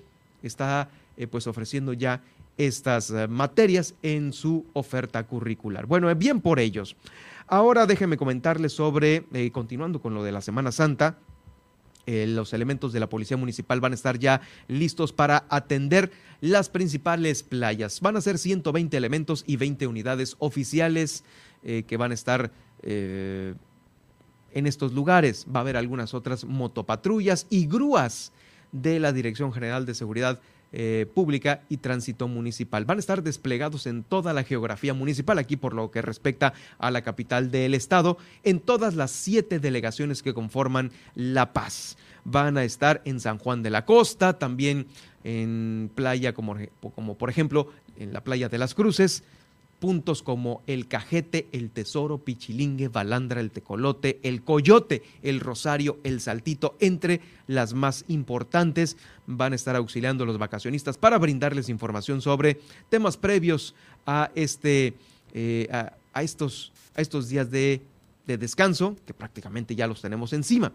está 0.43 0.89
eh, 1.17 1.27
pues 1.27 1.47
ofreciendo 1.47 1.93
ya 1.93 2.21
estas 2.57 3.09
eh, 3.11 3.27
materias 3.27 3.95
en 4.01 4.33
su 4.33 4.65
oferta 4.73 5.23
curricular. 5.23 5.85
Bueno, 5.85 6.13
bien 6.15 6.41
por 6.41 6.59
ellos. 6.59 6.95
Ahora 7.47 7.85
déjenme 7.85 8.17
comentarles 8.17 8.73
sobre, 8.73 9.25
eh, 9.33 9.51
continuando 9.51 10.01
con 10.01 10.13
lo 10.13 10.23
de 10.23 10.31
la 10.31 10.41
Semana 10.41 10.71
Santa, 10.71 11.17
eh, 12.05 12.25
los 12.27 12.53
elementos 12.53 12.93
de 12.93 12.99
la 12.99 13.09
Policía 13.09 13.37
Municipal 13.37 13.79
van 13.79 13.91
a 13.91 13.95
estar 13.95 14.19
ya 14.19 14.41
listos 14.67 15.13
para 15.13 15.45
atender 15.49 16.11
las 16.39 16.69
principales 16.69 17.43
playas. 17.43 18.01
Van 18.01 18.17
a 18.17 18.21
ser 18.21 18.37
120 18.37 18.95
elementos 18.97 19.43
y 19.45 19.57
20 19.57 19.87
unidades 19.87 20.35
oficiales 20.39 21.23
eh, 21.63 21.83
que 21.87 21.97
van 21.97 22.11
a 22.11 22.15
estar 22.15 22.51
en 22.83 23.55
estos 24.53 24.93
lugares. 24.93 25.45
Va 25.53 25.59
a 25.59 25.61
haber 25.61 25.77
algunas 25.77 26.15
otras 26.15 26.45
motopatrullas 26.45 27.45
y 27.51 27.67
grúas 27.67 28.31
de 28.71 28.99
la 28.99 29.13
Dirección 29.13 29.53
General 29.53 29.85
de 29.85 29.93
Seguridad 29.93 30.41
eh, 30.73 31.05
pública 31.13 31.63
y 31.69 31.77
tránsito 31.77 32.27
municipal. 32.27 32.85
Van 32.85 32.97
a 32.97 32.99
estar 32.99 33.23
desplegados 33.23 33.87
en 33.87 34.03
toda 34.03 34.33
la 34.33 34.43
geografía 34.43 34.93
municipal, 34.93 35.37
aquí 35.37 35.57
por 35.57 35.73
lo 35.73 35.91
que 35.91 36.01
respecta 36.01 36.53
a 36.77 36.91
la 36.91 37.01
capital 37.01 37.51
del 37.51 37.73
estado, 37.73 38.17
en 38.43 38.59
todas 38.59 38.95
las 38.95 39.11
siete 39.11 39.59
delegaciones 39.59 40.23
que 40.23 40.33
conforman 40.33 40.91
La 41.13 41.53
Paz. 41.53 41.97
Van 42.23 42.57
a 42.57 42.63
estar 42.63 43.01
en 43.05 43.19
San 43.19 43.37
Juan 43.37 43.63
de 43.63 43.69
la 43.69 43.85
Costa, 43.85 44.39
también 44.39 44.87
en 45.23 45.91
playa 45.93 46.33
como, 46.33 46.55
como 46.95 47.17
por 47.17 47.29
ejemplo 47.29 47.67
en 47.97 48.13
la 48.13 48.23
playa 48.23 48.49
de 48.49 48.57
las 48.57 48.73
Cruces, 48.73 49.23
puntos 49.81 50.21
como 50.21 50.61
el 50.67 50.87
Cajete, 50.87 51.47
el 51.51 51.71
Tesoro, 51.71 52.19
Pichilingue, 52.19 52.87
Balandra, 52.87 53.41
el 53.41 53.49
Tecolote, 53.49 54.19
el 54.21 54.43
Coyote, 54.43 55.01
el 55.23 55.39
Rosario, 55.39 55.99
el 56.03 56.21
Saltito, 56.21 56.77
entre 56.79 57.19
las 57.47 57.73
más 57.73 58.05
importantes. 58.07 58.95
Van 59.25 59.53
a 59.53 59.55
estar 59.55 59.75
auxiliando 59.75 60.23
a 60.23 60.27
los 60.27 60.37
vacacionistas 60.37 60.99
para 60.99 61.17
brindarles 61.17 61.67
información 61.67 62.21
sobre 62.21 62.59
temas 62.89 63.17
previos 63.17 63.73
a, 64.05 64.29
este, 64.35 64.93
eh, 65.33 65.67
a, 66.13 66.23
estos, 66.23 66.71
a 66.95 67.01
estos 67.01 67.27
días 67.27 67.49
de, 67.49 67.81
de 68.27 68.37
descanso, 68.37 68.95
que 69.07 69.15
prácticamente 69.15 69.75
ya 69.75 69.87
los 69.87 69.99
tenemos 69.99 70.31
encima. 70.33 70.71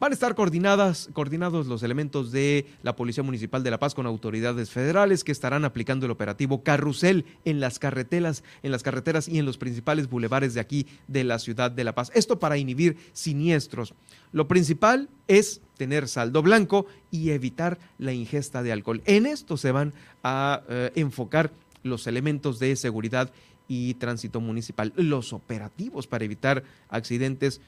Van 0.00 0.10
a 0.10 0.14
estar 0.14 0.34
coordinadas, 0.34 1.08
coordinados 1.12 1.66
los 1.66 1.82
elementos 1.84 2.32
de 2.32 2.66
la 2.82 2.96
Policía 2.96 3.22
Municipal 3.22 3.62
de 3.62 3.70
La 3.70 3.78
Paz 3.78 3.94
con 3.94 4.06
autoridades 4.06 4.70
federales 4.70 5.22
que 5.22 5.30
estarán 5.30 5.64
aplicando 5.64 6.06
el 6.06 6.12
operativo 6.12 6.62
Carrusel 6.64 7.24
en 7.44 7.60
las 7.60 7.78
carreteras, 7.78 8.42
en 8.64 8.72
las 8.72 8.82
carreteras 8.82 9.28
y 9.28 9.38
en 9.38 9.46
los 9.46 9.56
principales 9.56 10.10
bulevares 10.10 10.54
de 10.54 10.60
aquí 10.60 10.86
de 11.06 11.22
la 11.22 11.38
ciudad 11.38 11.70
de 11.70 11.84
La 11.84 11.94
Paz. 11.94 12.10
Esto 12.14 12.40
para 12.40 12.58
inhibir 12.58 12.96
siniestros. 13.12 13.94
Lo 14.32 14.48
principal 14.48 15.08
es 15.28 15.60
tener 15.76 16.08
saldo 16.08 16.42
blanco 16.42 16.86
y 17.12 17.30
evitar 17.30 17.78
la 17.98 18.12
ingesta 18.12 18.64
de 18.64 18.72
alcohol. 18.72 19.00
En 19.04 19.26
esto 19.26 19.56
se 19.56 19.70
van 19.70 19.94
a 20.24 20.62
eh, 20.68 20.90
enfocar 20.96 21.52
los 21.84 22.08
elementos 22.08 22.58
de 22.58 22.74
seguridad 22.74 23.30
y 23.68 23.94
tránsito 23.94 24.40
municipal, 24.40 24.92
los 24.96 25.32
operativos 25.32 26.08
para 26.08 26.24
evitar 26.24 26.64
accidentes 26.88 27.60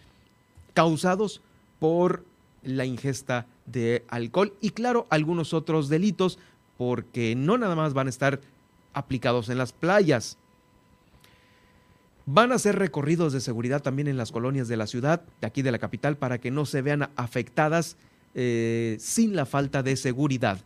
causados 0.75 1.41
por 1.79 2.25
la 2.63 2.85
ingesta 2.85 3.47
de 3.67 4.05
alcohol 4.09 4.55
y 4.61 4.71
claro, 4.71 5.07
algunos 5.11 5.55
otros 5.55 5.89
delitos 5.89 6.39
porque 6.77 7.35
no 7.37 7.59
nada 7.59 7.75
más 7.75 7.95
van 7.95 8.07
a 8.07 8.11
estar 8.11 8.41
aplicados 8.93 9.49
en 9.49 9.59
las 9.59 9.73
playas. 9.73 10.39
Van 12.27 12.51
a 12.51 12.59
ser 12.59 12.77
recorridos 12.77 13.33
de 13.33 13.41
seguridad 13.41 13.83
también 13.83 14.09
en 14.09 14.17
las 14.17 14.33
colonias 14.33 14.69
de 14.69 14.77
la 14.77 14.87
ciudad, 14.87 15.23
de 15.41 15.47
aquí 15.47 15.63
de 15.63 15.71
la 15.71 15.79
capital, 15.79 16.17
para 16.17 16.39
que 16.39 16.51
no 16.51 16.67
se 16.67 16.83
vean 16.83 17.09
afectadas 17.15 17.97
eh, 18.35 18.97
sin 18.99 19.37
la 19.37 19.47
falta 19.47 19.83
de 19.83 19.97
seguridad. 19.97 20.61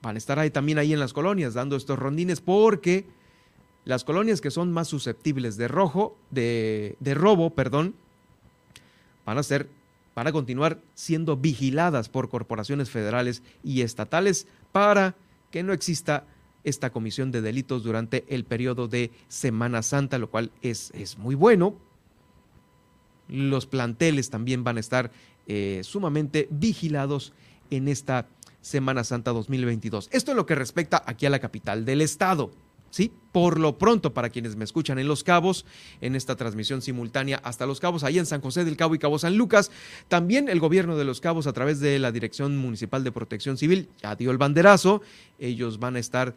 Van 0.00 0.14
a 0.14 0.18
estar 0.18 0.38
ahí 0.38 0.50
también 0.50 0.78
ahí 0.78 0.92
en 0.92 1.00
las 1.00 1.12
colonias 1.12 1.54
dando 1.54 1.74
estos 1.74 1.98
rondines 1.98 2.40
porque 2.40 3.04
las 3.84 4.04
colonias 4.04 4.40
que 4.40 4.50
son 4.50 4.72
más 4.72 4.86
susceptibles 4.86 5.56
de 5.56 5.66
rojo, 5.66 6.16
de, 6.30 6.96
de 7.00 7.14
robo, 7.14 7.50
perdón, 7.50 7.94
van 9.28 9.36
a 9.36 9.42
ser, 9.42 9.68
van 10.16 10.26
a 10.26 10.32
continuar 10.32 10.80
siendo 10.94 11.36
vigiladas 11.36 12.08
por 12.08 12.30
corporaciones 12.30 12.88
federales 12.88 13.42
y 13.62 13.82
estatales 13.82 14.46
para 14.72 15.16
que 15.50 15.62
no 15.62 15.74
exista 15.74 16.24
esta 16.64 16.88
comisión 16.88 17.30
de 17.30 17.42
delitos 17.42 17.82
durante 17.82 18.24
el 18.28 18.46
periodo 18.46 18.88
de 18.88 19.10
Semana 19.28 19.82
Santa, 19.82 20.16
lo 20.16 20.30
cual 20.30 20.50
es, 20.62 20.92
es 20.94 21.18
muy 21.18 21.34
bueno. 21.34 21.74
Los 23.28 23.66
planteles 23.66 24.30
también 24.30 24.64
van 24.64 24.78
a 24.78 24.80
estar 24.80 25.10
eh, 25.46 25.82
sumamente 25.84 26.48
vigilados 26.50 27.34
en 27.70 27.86
esta 27.86 28.28
Semana 28.62 29.04
Santa 29.04 29.32
2022. 29.32 30.08
Esto 30.10 30.30
es 30.30 30.36
lo 30.38 30.46
que 30.46 30.54
respecta 30.54 31.02
aquí 31.04 31.26
a 31.26 31.30
la 31.30 31.38
capital 31.38 31.84
del 31.84 32.00
estado. 32.00 32.50
¿Sí? 32.90 33.12
Por 33.32 33.58
lo 33.58 33.78
pronto, 33.78 34.14
para 34.14 34.30
quienes 34.30 34.56
me 34.56 34.64
escuchan 34.64 34.98
en 34.98 35.08
Los 35.08 35.24
Cabos, 35.24 35.64
en 36.00 36.16
esta 36.16 36.36
transmisión 36.36 36.82
simultánea 36.82 37.40
hasta 37.44 37.66
Los 37.66 37.80
Cabos, 37.80 38.04
ahí 38.04 38.18
en 38.18 38.26
San 38.26 38.40
José 38.40 38.64
del 38.64 38.76
Cabo 38.76 38.94
y 38.94 38.98
Cabo 38.98 39.18
San 39.18 39.36
Lucas, 39.36 39.70
también 40.08 40.48
el 40.48 40.60
gobierno 40.60 40.96
de 40.96 41.04
Los 41.04 41.20
Cabos, 41.20 41.46
a 41.46 41.52
través 41.52 41.80
de 41.80 41.98
la 41.98 42.12
Dirección 42.12 42.56
Municipal 42.56 43.04
de 43.04 43.12
Protección 43.12 43.56
Civil, 43.56 43.88
ya 44.02 44.16
dio 44.16 44.30
el 44.30 44.38
banderazo. 44.38 45.02
Ellos 45.38 45.78
van 45.78 45.96
a 45.96 45.98
estar, 45.98 46.34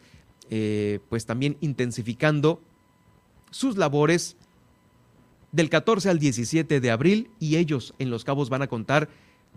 eh, 0.50 1.00
pues 1.08 1.26
también 1.26 1.56
intensificando 1.60 2.60
sus 3.50 3.76
labores 3.76 4.36
del 5.52 5.68
14 5.68 6.08
al 6.08 6.18
17 6.18 6.80
de 6.80 6.90
abril 6.90 7.30
y 7.38 7.56
ellos 7.56 7.94
en 7.98 8.10
Los 8.10 8.24
Cabos 8.24 8.48
van 8.48 8.62
a 8.62 8.66
contar 8.66 9.08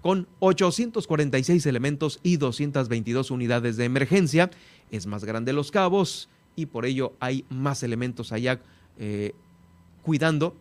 con 0.01 0.27
846 0.39 1.65
elementos 1.65 2.19
y 2.21 2.37
222 2.37 3.31
unidades 3.31 3.77
de 3.77 3.85
emergencia. 3.85 4.51
Es 4.91 5.07
más 5.07 5.23
grande 5.23 5.53
Los 5.53 5.71
Cabos 5.71 6.29
y 6.55 6.67
por 6.67 6.85
ello 6.85 7.13
hay 7.19 7.45
más 7.49 7.83
elementos 7.83 8.31
allá 8.31 8.59
eh, 8.97 9.33
cuidando 10.03 10.55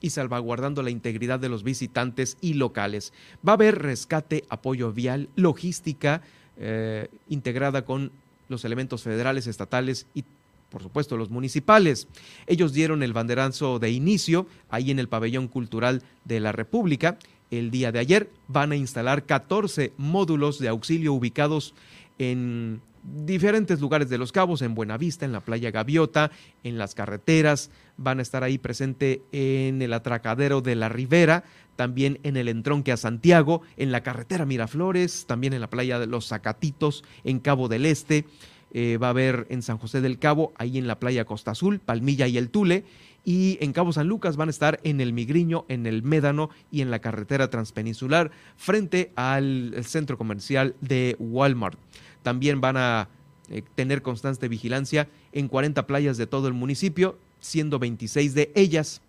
y 0.00 0.10
salvaguardando 0.10 0.82
la 0.82 0.90
integridad 0.90 1.38
de 1.38 1.48
los 1.48 1.62
visitantes 1.62 2.36
y 2.40 2.54
locales. 2.54 3.12
Va 3.46 3.52
a 3.52 3.54
haber 3.54 3.80
rescate, 3.80 4.44
apoyo 4.48 4.92
vial, 4.92 5.28
logística 5.36 6.22
eh, 6.58 7.08
integrada 7.28 7.84
con 7.84 8.10
los 8.48 8.64
elementos 8.64 9.02
federales, 9.02 9.46
estatales 9.46 10.06
y 10.14 10.24
por 10.70 10.82
supuesto 10.82 11.16
los 11.16 11.30
municipales. 11.30 12.08
Ellos 12.46 12.72
dieron 12.72 13.02
el 13.02 13.12
banderazo 13.12 13.78
de 13.78 13.90
inicio 13.90 14.46
ahí 14.70 14.90
en 14.90 14.98
el 14.98 15.08
pabellón 15.08 15.46
cultural 15.46 16.02
de 16.24 16.40
la 16.40 16.50
República. 16.50 17.18
El 17.50 17.70
día 17.70 17.92
de 17.92 17.98
ayer 17.98 18.30
van 18.48 18.72
a 18.72 18.76
instalar 18.76 19.24
14 19.24 19.92
módulos 19.98 20.58
de 20.58 20.68
auxilio 20.68 21.12
ubicados 21.12 21.74
en 22.18 22.80
diferentes 23.02 23.80
lugares 23.80 24.08
de 24.08 24.18
Los 24.18 24.32
Cabos, 24.32 24.62
en 24.62 24.74
Buenavista, 24.74 25.24
en 25.24 25.32
la 25.32 25.40
playa 25.40 25.70
Gaviota, 25.70 26.30
en 26.62 26.78
las 26.78 26.94
carreteras, 26.94 27.70
van 27.96 28.18
a 28.18 28.22
estar 28.22 28.44
ahí 28.44 28.58
presente 28.58 29.22
en 29.32 29.82
el 29.82 29.92
atracadero 29.92 30.60
de 30.60 30.76
la 30.76 30.88
Ribera, 30.88 31.44
también 31.76 32.18
en 32.22 32.36
el 32.36 32.48
entronque 32.48 32.92
a 32.92 32.96
Santiago, 32.96 33.62
en 33.76 33.92
la 33.92 34.02
carretera 34.02 34.46
Miraflores, 34.46 35.26
también 35.26 35.52
en 35.52 35.60
la 35.60 35.70
playa 35.70 35.98
de 35.98 36.06
Los 36.06 36.28
Zacatitos, 36.28 37.04
en 37.24 37.40
Cabo 37.40 37.68
del 37.68 37.86
Este, 37.86 38.26
eh, 38.72 38.96
va 38.96 39.08
a 39.08 39.10
haber 39.10 39.46
en 39.50 39.62
San 39.62 39.78
José 39.78 40.00
del 40.00 40.18
Cabo, 40.18 40.52
ahí 40.56 40.78
en 40.78 40.86
la 40.86 40.98
playa 40.98 41.24
Costa 41.24 41.50
Azul, 41.50 41.80
Palmilla 41.80 42.26
y 42.26 42.38
el 42.38 42.50
Tule, 42.50 42.84
y 43.24 43.58
en 43.60 43.72
Cabo 43.72 43.92
San 43.92 44.08
Lucas 44.08 44.36
van 44.36 44.48
a 44.48 44.50
estar 44.50 44.80
en 44.82 45.00
el 45.00 45.12
Migriño, 45.12 45.64
en 45.68 45.86
el 45.86 46.02
Médano 46.02 46.50
y 46.70 46.80
en 46.80 46.90
la 46.90 47.00
carretera 47.00 47.50
transpeninsular 47.50 48.30
frente 48.56 49.12
al 49.14 49.74
centro 49.84 50.18
comercial 50.18 50.74
de 50.80 51.16
Walmart. 51.18 51.78
También 52.22 52.60
van 52.60 52.76
a 52.76 53.08
eh, 53.48 53.62
tener 53.74 54.02
constante 54.02 54.48
vigilancia 54.48 55.08
en 55.32 55.48
40 55.48 55.86
playas 55.86 56.16
de 56.16 56.26
todo 56.26 56.48
el 56.48 56.54
municipio, 56.54 57.18
siendo 57.40 57.78
26 57.78 58.34
de 58.34 58.52
ellas 58.54 59.00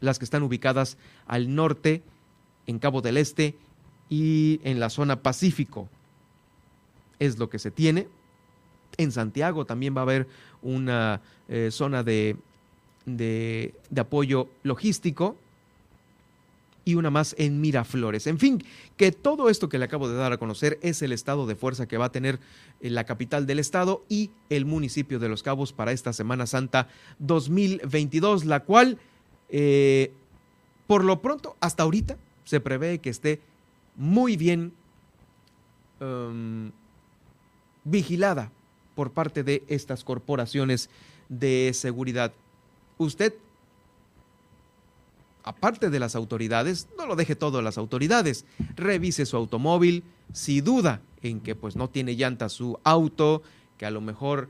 las 0.00 0.18
que 0.18 0.24
están 0.24 0.42
ubicadas 0.42 0.98
al 1.26 1.54
norte, 1.54 2.02
en 2.66 2.78
Cabo 2.78 3.00
del 3.00 3.16
Este 3.16 3.54
y 4.08 4.60
en 4.64 4.80
la 4.80 4.90
zona 4.90 5.22
Pacífico. 5.22 5.88
Es 7.18 7.38
lo 7.38 7.48
que 7.48 7.58
se 7.58 7.70
tiene. 7.70 8.08
En 8.98 9.12
Santiago 9.12 9.64
también 9.64 9.96
va 9.96 10.00
a 10.00 10.02
haber 10.02 10.26
una 10.62 11.20
eh, 11.48 11.70
zona 11.70 12.02
de, 12.02 12.36
de 13.04 13.72
apoyo 13.96 14.48
logístico 14.62 15.36
y 16.86 16.94
una 16.94 17.10
más 17.10 17.34
en 17.36 17.60
Miraflores. 17.60 18.28
En 18.28 18.38
fin, 18.38 18.64
que 18.96 19.10
todo 19.10 19.50
esto 19.50 19.68
que 19.68 19.76
le 19.76 19.84
acabo 19.84 20.08
de 20.08 20.14
dar 20.14 20.32
a 20.32 20.38
conocer 20.38 20.78
es 20.82 21.02
el 21.02 21.12
estado 21.12 21.46
de 21.46 21.56
fuerza 21.56 21.86
que 21.86 21.98
va 21.98 22.06
a 22.06 22.12
tener 22.12 22.38
eh, 22.80 22.90
la 22.90 23.04
capital 23.04 23.44
del 23.44 23.58
estado 23.58 24.04
y 24.08 24.30
el 24.50 24.66
municipio 24.66 25.18
de 25.18 25.28
Los 25.28 25.42
Cabos 25.42 25.72
para 25.72 25.90
esta 25.90 26.12
Semana 26.12 26.46
Santa 26.46 26.86
2022, 27.18 28.44
la 28.44 28.60
cual, 28.60 28.98
eh, 29.48 30.12
por 30.86 31.04
lo 31.04 31.20
pronto, 31.20 31.56
hasta 31.58 31.82
ahorita, 31.82 32.16
se 32.44 32.60
prevé 32.60 33.00
que 33.00 33.10
esté 33.10 33.40
muy 33.96 34.36
bien 34.36 34.72
um, 36.00 36.70
vigilada 37.82 38.52
por 38.94 39.10
parte 39.10 39.42
de 39.42 39.64
estas 39.66 40.04
corporaciones 40.04 40.88
de 41.28 41.72
seguridad. 41.74 42.32
Usted 42.96 43.34
aparte 45.46 45.90
de 45.90 46.00
las 46.00 46.16
autoridades, 46.16 46.88
no 46.98 47.06
lo 47.06 47.16
deje 47.16 47.36
todo 47.36 47.58
a 47.58 47.62
las 47.62 47.78
autoridades. 47.78 48.44
Revise 48.74 49.24
su 49.24 49.36
automóvil, 49.36 50.02
si 50.32 50.60
duda 50.60 51.00
en 51.22 51.40
que 51.40 51.54
pues 51.54 51.76
no 51.76 51.88
tiene 51.88 52.16
llanta 52.16 52.48
su 52.48 52.78
auto, 52.82 53.42
que 53.78 53.86
a 53.86 53.90
lo 53.90 54.00
mejor 54.00 54.48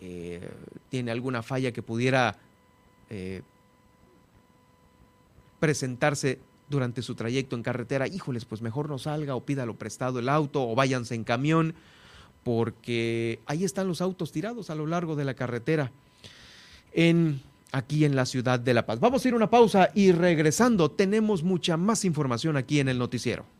eh, 0.00 0.48
tiene 0.88 1.10
alguna 1.10 1.42
falla 1.42 1.72
que 1.72 1.82
pudiera 1.82 2.38
eh, 3.10 3.42
presentarse 5.58 6.38
durante 6.68 7.02
su 7.02 7.16
trayecto 7.16 7.56
en 7.56 7.64
carretera, 7.64 8.06
híjoles, 8.06 8.44
pues 8.44 8.62
mejor 8.62 8.88
no 8.88 8.98
salga 8.98 9.34
o 9.34 9.44
pídalo 9.44 9.74
prestado 9.74 10.20
el 10.20 10.28
auto 10.28 10.68
o 10.68 10.76
váyanse 10.76 11.16
en 11.16 11.24
camión, 11.24 11.74
porque 12.44 13.40
ahí 13.46 13.64
están 13.64 13.88
los 13.88 14.00
autos 14.00 14.30
tirados 14.30 14.70
a 14.70 14.76
lo 14.76 14.86
largo 14.86 15.16
de 15.16 15.24
la 15.24 15.34
carretera. 15.34 15.90
En 16.92 17.40
aquí 17.72 18.04
en 18.04 18.16
la 18.16 18.26
ciudad 18.26 18.60
de 18.60 18.74
La 18.74 18.86
Paz. 18.86 19.00
Vamos 19.00 19.24
a 19.24 19.28
ir 19.28 19.34
a 19.34 19.36
una 19.36 19.50
pausa 19.50 19.90
y 19.94 20.12
regresando 20.12 20.90
tenemos 20.90 21.42
mucha 21.42 21.76
más 21.76 22.04
información 22.04 22.56
aquí 22.56 22.80
en 22.80 22.88
el 22.88 22.98
noticiero. 22.98 23.55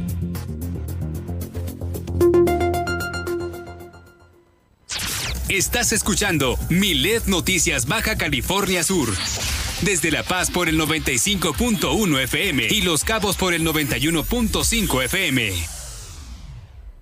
Estás 5.57 5.92
escuchando 5.92 6.59
Milet 6.69 7.25
Noticias 7.29 7.87
Baja 7.87 8.19
California 8.19 8.85
Sur. 8.85 9.09
Desde 9.81 10.11
La 10.11 10.23
Paz 10.23 10.51
por 10.51 10.69
el 10.69 10.79
95.1 10.79 12.21
FM 12.25 12.66
y 12.69 12.83
Los 12.83 13.05
Cabos 13.05 13.37
por 13.37 13.55
el 13.55 13.62
91.5 13.62 15.05
FM. 15.05 15.76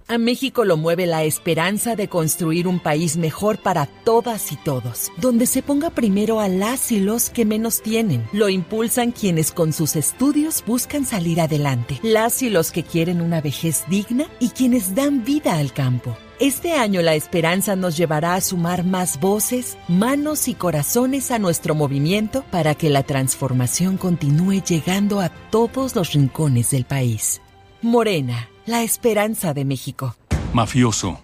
A 0.07 0.19
México 0.19 0.67
lo 0.67 0.77
mueve 0.77 1.07
la 1.07 1.25
esperanza 1.25 1.97
de 1.97 2.09
construir 2.09 2.69
un 2.69 2.79
país 2.79 3.17
mejor 3.17 3.57
para 3.57 3.87
todas 3.87 4.53
y 4.53 4.57
todos, 4.57 5.11
donde 5.17 5.47
se 5.47 5.62
ponga 5.62 5.88
primero 5.88 6.40
a 6.40 6.49
las 6.49 6.93
y 6.93 7.01
los 7.01 7.31
que 7.31 7.47
menos 7.47 7.81
tienen. 7.81 8.29
Lo 8.31 8.51
impulsan 8.51 9.12
quienes 9.12 9.51
con 9.51 9.73
sus 9.73 9.97
estudios 9.97 10.62
buscan 10.67 11.07
salir 11.07 11.40
adelante, 11.40 12.01
las 12.03 12.43
y 12.43 12.51
los 12.51 12.71
que 12.71 12.83
quieren 12.83 13.23
una 13.23 13.40
vejez 13.40 13.85
digna 13.88 14.27
y 14.40 14.51
quienes 14.51 14.95
dan 14.95 15.25
vida 15.25 15.57
al 15.57 15.73
campo. 15.73 16.14
Este 16.38 16.73
año 16.73 17.01
la 17.01 17.14
esperanza 17.14 17.75
nos 17.75 17.97
llevará 17.97 18.35
a 18.35 18.43
sumar 18.43 18.85
más 18.85 19.19
voces, 19.19 19.79
manos 19.88 20.49
y 20.49 20.55
corazones 20.55 21.31
a 21.31 21.38
nuestro 21.38 21.75
movimiento 21.75 22.45
para 22.51 22.75
que 22.75 22.90
la 22.90 23.05
transformación 23.05 23.97
continúe 23.97 24.62
llegando 24.62 25.21
a 25.21 25.31
todos 25.31 25.97
los 25.97 26.12
rincones 26.12 26.73
del 26.73 26.85
país. 26.85 27.40
Morena, 27.81 28.51
la 28.66 28.83
esperanza 28.83 29.53
de 29.53 29.64
México. 29.64 30.16
Mafioso, 30.53 31.20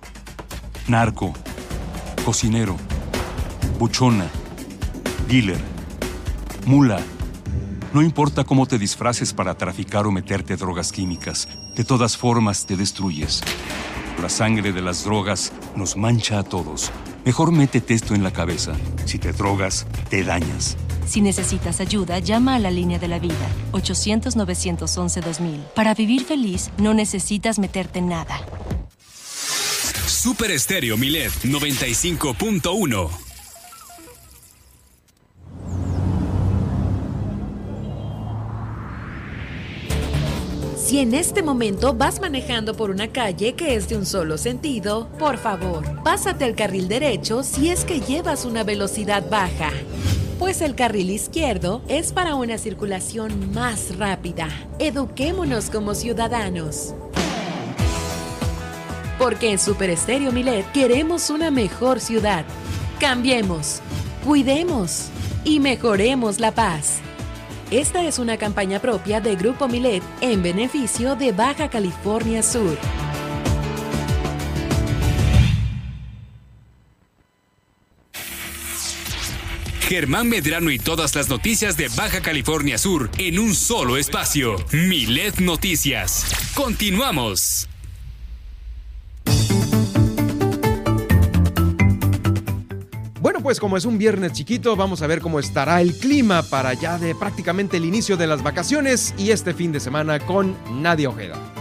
narco, 0.88 1.32
cocinero, 2.24 2.76
buchona, 3.78 4.26
dealer, 5.28 5.60
mula. 6.66 7.00
No 7.94 8.02
importa 8.02 8.44
cómo 8.44 8.66
te 8.66 8.78
disfraces 8.78 9.32
para 9.32 9.56
traficar 9.56 10.06
o 10.06 10.12
meterte 10.12 10.56
drogas 10.56 10.92
químicas, 10.92 11.48
de 11.74 11.84
todas 11.84 12.16
formas 12.16 12.66
te 12.66 12.76
destruyes. 12.76 13.42
La 14.20 14.28
sangre 14.28 14.72
de 14.72 14.82
las 14.82 15.04
drogas 15.04 15.52
nos 15.76 15.96
mancha 15.96 16.38
a 16.38 16.42
todos. 16.42 16.90
Mejor 17.24 17.52
métete 17.52 17.94
esto 17.94 18.14
en 18.14 18.22
la 18.22 18.32
cabeza. 18.32 18.74
Si 19.06 19.18
te 19.18 19.32
drogas, 19.32 19.86
te 20.08 20.24
dañas. 20.24 20.76
Si 21.10 21.20
necesitas 21.20 21.80
ayuda, 21.80 22.20
llama 22.20 22.54
a 22.54 22.60
la 22.60 22.70
línea 22.70 23.00
de 23.00 23.08
la 23.08 23.18
vida, 23.18 23.34
800-911-2000. 23.72 25.58
Para 25.74 25.92
vivir 25.92 26.24
feliz, 26.24 26.70
no 26.78 26.94
necesitas 26.94 27.58
meterte 27.58 27.98
en 27.98 28.10
nada. 28.10 28.40
Super 30.06 30.52
Estéreo 30.52 30.96
Milet 30.96 31.32
95.1 31.42 33.10
Si 40.76 41.00
en 41.00 41.14
este 41.14 41.42
momento 41.42 41.92
vas 41.92 42.20
manejando 42.20 42.76
por 42.76 42.90
una 42.90 43.08
calle 43.08 43.54
que 43.54 43.74
es 43.74 43.88
de 43.88 43.96
un 43.96 44.06
solo 44.06 44.38
sentido, 44.38 45.08
por 45.18 45.38
favor, 45.38 46.04
pásate 46.04 46.44
al 46.44 46.54
carril 46.54 46.86
derecho 46.86 47.42
si 47.42 47.68
es 47.68 47.84
que 47.84 47.98
llevas 48.00 48.44
una 48.44 48.62
velocidad 48.62 49.28
baja. 49.28 49.72
Pues 50.40 50.62
el 50.62 50.74
carril 50.74 51.10
izquierdo 51.10 51.82
es 51.86 52.12
para 52.12 52.34
una 52.34 52.56
circulación 52.56 53.52
más 53.52 53.98
rápida. 53.98 54.48
Eduquémonos 54.78 55.68
como 55.68 55.94
ciudadanos. 55.94 56.94
Porque 59.18 59.50
en 59.50 59.58
Super 59.58 59.90
Estéreo 59.90 60.32
Milet 60.32 60.64
queremos 60.72 61.28
una 61.28 61.50
mejor 61.50 62.00
ciudad. 62.00 62.46
Cambiemos, 62.98 63.82
cuidemos 64.24 65.10
y 65.44 65.60
mejoremos 65.60 66.40
la 66.40 66.52
paz. 66.52 67.00
Esta 67.70 68.02
es 68.04 68.18
una 68.18 68.38
campaña 68.38 68.78
propia 68.80 69.20
de 69.20 69.36
Grupo 69.36 69.68
Milet 69.68 70.02
en 70.22 70.42
beneficio 70.42 71.16
de 71.16 71.32
Baja 71.32 71.68
California 71.68 72.42
Sur. 72.42 72.78
Germán 79.90 80.28
Medrano 80.28 80.70
y 80.70 80.78
todas 80.78 81.16
las 81.16 81.28
noticias 81.28 81.76
de 81.76 81.88
Baja 81.88 82.20
California 82.20 82.78
Sur 82.78 83.10
en 83.18 83.40
un 83.40 83.56
solo 83.56 83.96
espacio. 83.96 84.54
Milet 84.70 85.40
Noticias. 85.40 86.26
Continuamos. 86.54 87.68
Bueno, 93.20 93.40
pues 93.42 93.58
como 93.58 93.76
es 93.76 93.84
un 93.84 93.98
viernes 93.98 94.32
chiquito, 94.32 94.76
vamos 94.76 95.02
a 95.02 95.08
ver 95.08 95.20
cómo 95.20 95.40
estará 95.40 95.80
el 95.80 95.98
clima 95.98 96.44
para 96.44 96.72
ya 96.74 96.96
de 96.96 97.16
prácticamente 97.16 97.78
el 97.78 97.84
inicio 97.84 98.16
de 98.16 98.28
las 98.28 98.44
vacaciones 98.44 99.12
y 99.18 99.32
este 99.32 99.54
fin 99.54 99.72
de 99.72 99.80
semana 99.80 100.20
con 100.20 100.56
Nadia 100.80 101.08
Ojeda. 101.08 101.59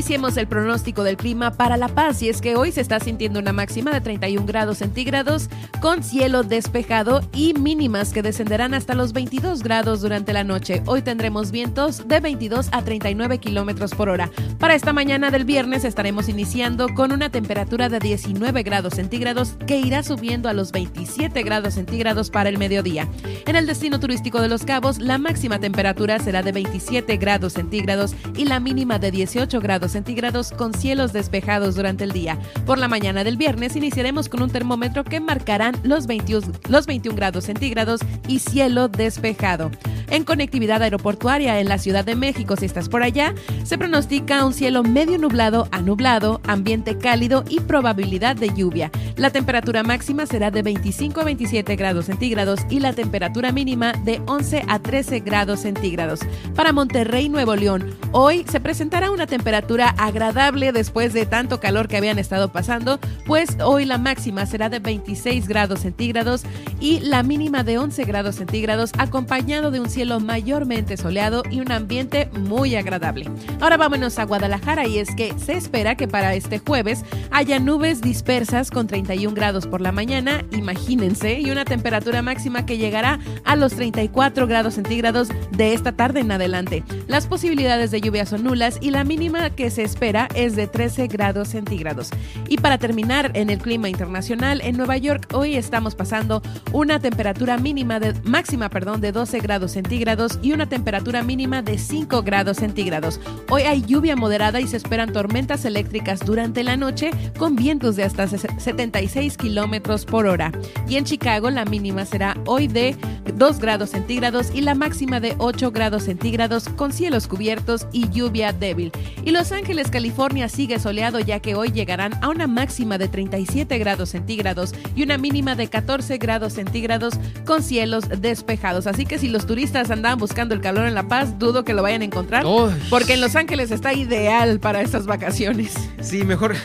Iniciemos 0.00 0.38
el 0.38 0.48
pronóstico 0.48 1.04
del 1.04 1.18
clima 1.18 1.50
para 1.50 1.76
La 1.76 1.88
Paz 1.88 2.22
y 2.22 2.30
es 2.30 2.40
que 2.40 2.56
hoy 2.56 2.72
se 2.72 2.80
está 2.80 3.00
sintiendo 3.00 3.38
una 3.38 3.52
máxima 3.52 3.90
de 3.90 4.00
31 4.00 4.46
grados 4.46 4.78
centígrados 4.78 5.50
con 5.82 6.02
cielo 6.02 6.42
despejado 6.42 7.20
y 7.34 7.52
mínimas 7.52 8.14
que 8.14 8.22
descenderán 8.22 8.72
hasta 8.72 8.94
los 8.94 9.12
22 9.12 9.62
grados 9.62 10.00
durante 10.00 10.32
la 10.32 10.42
noche. 10.42 10.82
Hoy 10.86 11.02
tendremos 11.02 11.50
vientos 11.50 12.08
de 12.08 12.18
22 12.18 12.70
a 12.72 12.82
39 12.82 13.40
kilómetros 13.40 13.94
por 13.94 14.08
hora. 14.08 14.30
Para 14.58 14.74
esta 14.74 14.94
mañana 14.94 15.30
del 15.30 15.44
viernes 15.44 15.84
estaremos 15.84 16.30
iniciando 16.30 16.88
con 16.94 17.12
una 17.12 17.28
temperatura 17.28 17.90
de 17.90 17.98
19 17.98 18.62
grados 18.62 18.94
centígrados 18.94 19.56
que 19.66 19.80
irá 19.80 20.02
subiendo 20.02 20.48
a 20.48 20.54
los 20.54 20.72
27 20.72 21.42
grados 21.42 21.74
centígrados 21.74 22.30
para 22.30 22.48
el 22.48 22.56
mediodía. 22.56 23.06
En 23.46 23.54
el 23.54 23.66
destino 23.66 24.00
turístico 24.00 24.40
de 24.40 24.48
Los 24.48 24.64
Cabos, 24.64 24.98
la 24.98 25.18
máxima 25.18 25.60
temperatura 25.60 26.18
será 26.20 26.42
de 26.42 26.52
27 26.52 27.18
grados 27.18 27.52
centígrados 27.52 28.14
y 28.34 28.46
la 28.46 28.60
mínima 28.60 28.98
de 28.98 29.10
18 29.10 29.60
grados 29.60 29.89
grados 29.90 30.10
centígrados 30.10 30.52
con 30.52 30.72
cielos 30.72 31.12
despejados 31.12 31.74
durante 31.74 32.04
el 32.04 32.12
día. 32.12 32.38
Por 32.64 32.78
la 32.78 32.88
mañana 32.88 33.24
del 33.24 33.36
viernes 33.36 33.76
iniciaremos 33.76 34.28
con 34.28 34.42
un 34.42 34.50
termómetro 34.50 35.04
que 35.04 35.20
marcarán 35.20 35.76
los 35.82 36.06
21, 36.06 36.46
los 36.68 36.86
21 36.86 37.16
grados 37.16 37.44
centígrados 37.44 38.00
y 38.28 38.38
cielo 38.38 38.88
despejado. 38.88 39.70
En 40.10 40.24
conectividad 40.24 40.82
aeroportuaria 40.82 41.60
en 41.60 41.68
la 41.68 41.78
Ciudad 41.78 42.04
de 42.04 42.16
México, 42.16 42.56
si 42.56 42.66
estás 42.66 42.88
por 42.88 43.02
allá, 43.02 43.32
se 43.62 43.78
pronostica 43.78 44.44
un 44.44 44.52
cielo 44.52 44.82
medio 44.82 45.18
nublado 45.18 45.68
a 45.70 45.80
nublado, 45.80 46.40
ambiente 46.48 46.98
cálido 46.98 47.44
y 47.48 47.60
probabilidad 47.60 48.34
de 48.34 48.52
lluvia. 48.52 48.90
La 49.16 49.30
temperatura 49.30 49.84
máxima 49.84 50.26
será 50.26 50.50
de 50.50 50.62
25 50.62 51.20
a 51.20 51.24
27 51.24 51.76
grados 51.76 52.06
centígrados 52.06 52.60
y 52.70 52.80
la 52.80 52.92
temperatura 52.92 53.52
mínima 53.52 53.92
de 54.04 54.20
11 54.26 54.64
a 54.66 54.80
13 54.80 55.20
grados 55.20 55.60
centígrados. 55.60 56.20
Para 56.56 56.72
Monterrey, 56.72 57.28
Nuevo 57.28 57.54
León, 57.54 57.96
hoy 58.10 58.44
se 58.50 58.58
presentará 58.58 59.12
una 59.12 59.26
temperatura 59.26 59.79
agradable 59.88 60.72
después 60.72 61.12
de 61.12 61.26
tanto 61.26 61.60
calor 61.60 61.88
que 61.88 61.96
habían 61.96 62.18
estado 62.18 62.52
pasando, 62.52 62.98
pues 63.26 63.56
hoy 63.64 63.84
la 63.84 63.98
máxima 63.98 64.46
será 64.46 64.68
de 64.68 64.78
26 64.78 65.48
grados 65.48 65.80
centígrados 65.80 66.42
y 66.80 67.00
la 67.00 67.22
mínima 67.22 67.64
de 67.64 67.78
11 67.78 68.04
grados 68.04 68.36
centígrados, 68.36 68.92
acompañado 68.98 69.70
de 69.70 69.80
un 69.80 69.88
cielo 69.88 70.20
mayormente 70.20 70.96
soleado 70.96 71.42
y 71.50 71.60
un 71.60 71.72
ambiente 71.72 72.28
muy 72.38 72.76
agradable. 72.76 73.30
Ahora 73.60 73.76
vámonos 73.76 74.18
a 74.18 74.24
Guadalajara 74.24 74.86
y 74.86 74.98
es 74.98 75.14
que 75.14 75.34
se 75.38 75.54
espera 75.54 75.94
que 75.94 76.08
para 76.08 76.34
este 76.34 76.58
jueves 76.58 77.04
haya 77.30 77.58
nubes 77.58 78.00
dispersas 78.00 78.70
con 78.70 78.86
31 78.86 79.34
grados 79.34 79.66
por 79.66 79.80
la 79.80 79.92
mañana, 79.92 80.44
imagínense, 80.52 81.40
y 81.40 81.50
una 81.50 81.64
temperatura 81.64 82.22
máxima 82.22 82.66
que 82.66 82.78
llegará 82.78 83.20
a 83.44 83.56
los 83.56 83.74
34 83.74 84.46
grados 84.46 84.74
centígrados 84.74 85.28
de 85.50 85.74
esta 85.74 85.92
tarde 85.92 86.20
en 86.20 86.32
adelante. 86.32 86.84
Las 87.06 87.26
posibilidades 87.26 87.90
de 87.90 88.00
lluvia 88.00 88.26
son 88.26 88.44
nulas 88.44 88.78
y 88.80 88.90
la 88.90 89.04
mínima 89.04 89.50
que 89.50 89.69
se 89.70 89.82
espera 89.82 90.28
es 90.34 90.56
de 90.56 90.66
13 90.66 91.06
grados 91.06 91.48
centígrados. 91.48 92.10
Y 92.48 92.58
para 92.58 92.78
terminar 92.78 93.30
en 93.34 93.50
el 93.50 93.58
clima 93.58 93.88
internacional, 93.88 94.60
en 94.62 94.76
Nueva 94.76 94.96
York 94.96 95.28
hoy 95.32 95.56
estamos 95.56 95.94
pasando 95.94 96.42
una 96.72 97.00
temperatura 97.00 97.56
mínima 97.56 98.00
de 98.00 98.14
máxima, 98.24 98.68
perdón, 98.68 99.00
de 99.00 99.12
12 99.12 99.40
grados 99.40 99.72
centígrados 99.72 100.38
y 100.42 100.52
una 100.52 100.68
temperatura 100.68 101.22
mínima 101.22 101.62
de 101.62 101.78
5 101.78 102.22
grados 102.22 102.58
centígrados. 102.58 103.20
Hoy 103.48 103.62
hay 103.62 103.82
lluvia 103.82 104.16
moderada 104.16 104.60
y 104.60 104.66
se 104.66 104.76
esperan 104.76 105.12
tormentas 105.12 105.64
eléctricas 105.64 106.20
durante 106.20 106.64
la 106.64 106.76
noche 106.76 107.10
con 107.38 107.56
vientos 107.56 107.96
de 107.96 108.04
hasta 108.04 108.26
76 108.28 109.36
kilómetros 109.36 110.04
por 110.04 110.26
hora. 110.26 110.52
Y 110.88 110.96
en 110.96 111.04
Chicago 111.04 111.50
la 111.50 111.64
mínima 111.64 112.04
será 112.04 112.36
hoy 112.46 112.68
de 112.68 112.96
2 113.36 113.58
grados 113.58 113.90
centígrados 113.90 114.50
y 114.54 114.60
la 114.60 114.74
máxima 114.74 115.20
de 115.20 115.34
8 115.38 115.70
grados 115.70 116.04
centígrados 116.04 116.68
con 116.68 116.92
cielos 116.92 117.26
cubiertos 117.26 117.86
y 117.92 118.08
lluvia 118.10 118.52
débil. 118.52 118.92
Y 119.24 119.30
Los 119.30 119.52
Ángeles, 119.60 119.90
California 119.90 120.48
sigue 120.48 120.78
soleado 120.78 121.20
ya 121.20 121.40
que 121.40 121.54
hoy 121.54 121.70
llegarán 121.70 122.14
a 122.22 122.30
una 122.30 122.46
máxima 122.46 122.96
de 122.96 123.08
37 123.08 123.76
grados 123.76 124.08
centígrados 124.08 124.74
y 124.96 125.02
una 125.02 125.18
mínima 125.18 125.54
de 125.54 125.68
14 125.68 126.16
grados 126.16 126.54
centígrados 126.54 127.12
con 127.44 127.62
cielos 127.62 128.04
despejados. 128.22 128.86
Así 128.86 129.04
que 129.04 129.18
si 129.18 129.28
los 129.28 129.44
turistas 129.44 129.90
andaban 129.90 130.18
buscando 130.18 130.54
el 130.54 130.62
calor 130.62 130.86
en 130.86 130.94
La 130.94 131.08
Paz, 131.08 131.38
dudo 131.38 131.62
que 131.62 131.74
lo 131.74 131.82
vayan 131.82 132.00
a 132.00 132.06
encontrar. 132.06 132.42
Porque 132.88 133.12
en 133.12 133.20
Los 133.20 133.36
Ángeles 133.36 133.70
está 133.70 133.92
ideal 133.92 134.60
para 134.60 134.80
estas 134.80 135.04
vacaciones. 135.04 135.74
Sí, 136.00 136.24
mejor 136.24 136.56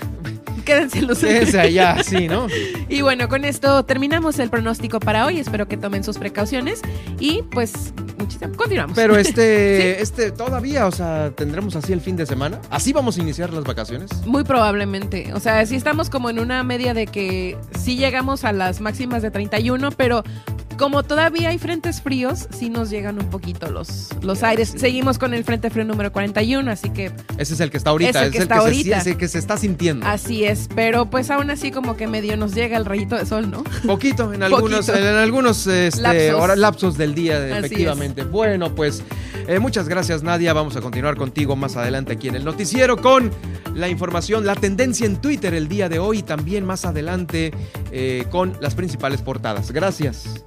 quédense 0.66 1.00
en 1.00 1.08
los 1.08 1.20
Quédense 1.20 1.60
allá, 1.60 2.04
sí, 2.04 2.28
¿no? 2.28 2.48
y 2.90 3.02
bueno, 3.02 3.30
con 3.30 3.46
esto 3.46 3.86
terminamos 3.86 4.40
el 4.40 4.50
pronóstico 4.50 5.00
para 5.00 5.26
hoy. 5.26 5.40
Espero 5.40 5.68
que 5.68 5.78
tomen 5.78 6.04
sus 6.04 6.18
precauciones 6.18 6.82
y 7.20 7.44
pues 7.44 7.94
continuamos. 8.58 8.96
Pero 8.96 9.16
este, 9.16 10.02
este 10.02 10.32
todavía, 10.32 10.88
o 10.88 10.92
sea, 10.92 11.32
tendremos 11.36 11.76
así 11.76 11.94
el 11.94 12.02
fin 12.02 12.16
de 12.16 12.26
semana. 12.26 12.60
¿Así 12.70 12.92
vamos 12.92 13.18
a 13.18 13.22
iniciar 13.22 13.54
las 13.54 13.64
vacaciones? 13.64 14.10
Muy 14.26 14.44
probablemente. 14.44 15.32
O 15.34 15.40
sea, 15.40 15.66
si 15.66 15.76
estamos 15.76 16.10
como 16.10 16.30
en 16.30 16.40
una 16.40 16.64
media 16.64 16.94
de 16.94 17.08
que 17.08 17.58
sí 17.80 17.96
llegamos 17.96 18.44
a 18.44 18.52
las 18.52 18.82
máximas 18.82 19.22
de 19.22 19.32
31, 19.32 19.92
pero 19.92 20.24
como 20.78 21.04
todavía 21.04 21.50
hay 21.50 21.58
frentes 21.58 22.02
fríos, 22.02 22.48
sí 22.58 22.70
nos 22.70 22.90
llegan 22.90 23.20
un 23.20 23.30
poquito 23.30 23.70
los, 23.70 24.10
los 24.22 24.44
aires. 24.44 24.74
Seguimos 24.76 25.18
con 25.18 25.34
el 25.34 25.44
frente 25.44 25.70
frío 25.70 25.86
número 25.86 26.12
41, 26.12 26.70
así 26.72 26.90
que... 26.90 27.12
Ese 27.38 27.54
es 27.54 27.60
el 27.60 27.72
que 27.72 27.78
está 27.78 27.92
ahorita. 27.92 28.20
Es 28.22 28.26
el 28.28 28.32
que, 28.32 28.38
está 28.40 28.58
ahorita. 28.58 29.02
Se, 29.02 29.18
que 29.18 29.28
se 29.28 29.40
está 29.40 29.58
sintiendo. 29.58 30.06
Así 30.06 30.44
es, 30.44 30.70
pero 30.76 31.10
pues 31.10 31.30
aún 31.32 31.50
así 31.50 31.72
como 31.72 31.96
que 31.96 32.08
medio 32.08 32.38
nos 32.38 32.54
llega 32.54 32.78
el 32.78 32.86
rayito 32.86 33.16
de 33.16 33.26
sol, 33.26 33.50
¿no? 33.50 33.64
Poquito, 33.86 34.34
en 34.34 34.44
algunos, 34.44 34.90
En, 34.90 35.06
algunos 35.06 35.68
este, 35.68 36.02
lapsos. 36.32 36.58
lapsos. 36.58 36.98
del 36.98 37.16
día, 37.16 37.58
efectivamente. 37.58 38.24
Bueno, 38.24 38.74
pues 38.74 39.04
eh, 39.48 39.60
muchas 39.60 39.88
gracias 39.88 40.24
Nadia. 40.24 40.54
Vamos 40.54 40.76
a 40.76 40.82
continuar 40.82 41.16
contigo 41.16 41.56
más 41.56 41.76
adelante 41.76 42.14
aquí 42.14 42.28
en 42.28 42.36
el 42.36 42.46
noticiero 42.46 42.98
con 42.98 43.32
la 43.74 43.90
información, 43.90 44.46
la 44.46 44.56
tendencia 44.56 45.06
en 45.06 45.18
Twitter 45.18 45.54
el 45.54 45.68
día 45.68 45.90
de 45.90 46.00
hoy 46.00 46.20
y 46.20 46.24
también 46.24 46.66
más 46.66 46.86
adelante 46.86 47.52
eh, 47.92 48.26
con 48.32 48.58
las 48.62 48.76
principales 48.76 49.22
portadas. 49.22 49.72
Gracias. 49.72 50.44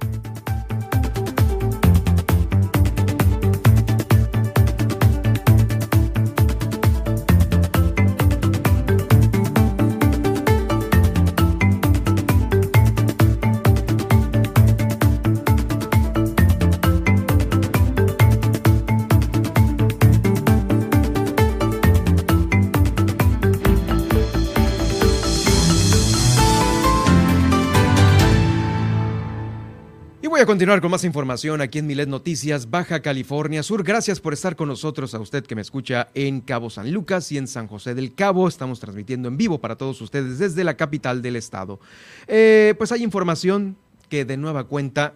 Continuar 30.49 30.81
con 30.81 30.89
más 30.89 31.03
información 31.03 31.61
aquí 31.61 31.77
en 31.77 31.85
Milet 31.85 32.09
Noticias, 32.09 32.71
Baja 32.71 33.03
California 33.03 33.61
Sur. 33.61 33.83
Gracias 33.83 34.19
por 34.19 34.33
estar 34.33 34.55
con 34.55 34.67
nosotros, 34.67 35.13
a 35.13 35.19
usted 35.19 35.45
que 35.45 35.53
me 35.53 35.61
escucha 35.61 36.07
en 36.15 36.41
Cabo 36.41 36.71
San 36.71 36.91
Lucas 36.91 37.31
y 37.31 37.37
en 37.37 37.47
San 37.47 37.67
José 37.67 37.93
del 37.93 38.15
Cabo. 38.15 38.47
Estamos 38.47 38.79
transmitiendo 38.79 39.27
en 39.27 39.37
vivo 39.37 39.59
para 39.59 39.75
todos 39.75 40.01
ustedes 40.01 40.39
desde 40.39 40.63
la 40.63 40.75
capital 40.75 41.21
del 41.21 41.35
estado. 41.35 41.79
Eh, 42.27 42.73
pues 42.79 42.91
hay 42.91 43.03
información 43.03 43.77
que 44.09 44.25
de 44.25 44.37
nueva 44.37 44.63
cuenta 44.63 45.13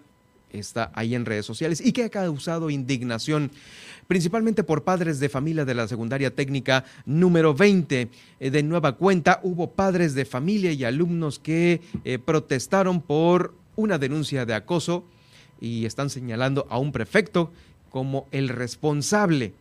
está 0.51 0.91
ahí 0.93 1.15
en 1.15 1.25
redes 1.25 1.47
sociales 1.47 1.81
y 1.83 1.93
que 1.93 2.03
ha 2.03 2.09
causado 2.09 2.69
indignación 2.69 3.49
principalmente 4.05 4.63
por 4.63 4.83
padres 4.83 5.19
de 5.19 5.29
familia 5.29 5.65
de 5.65 5.73
la 5.73 5.87
secundaria 5.87 6.35
técnica 6.35 6.85
número 7.07 7.55
20. 7.55 8.07
Eh, 8.39 8.51
de 8.51 8.61
nueva 8.61 8.97
cuenta, 8.97 9.39
hubo 9.41 9.71
padres 9.71 10.13
de 10.13 10.25
familia 10.25 10.73
y 10.73 10.83
alumnos 10.83 11.39
que 11.39 11.81
eh, 12.05 12.19
protestaron 12.19 13.01
por 13.01 13.55
una 13.75 13.97
denuncia 13.97 14.45
de 14.45 14.53
acoso 14.53 15.05
y 15.63 15.85
están 15.85 16.09
señalando 16.09 16.67
a 16.69 16.77
un 16.77 16.91
prefecto 16.91 17.49
como 17.89 18.27
el 18.31 18.49
responsable. 18.49 19.53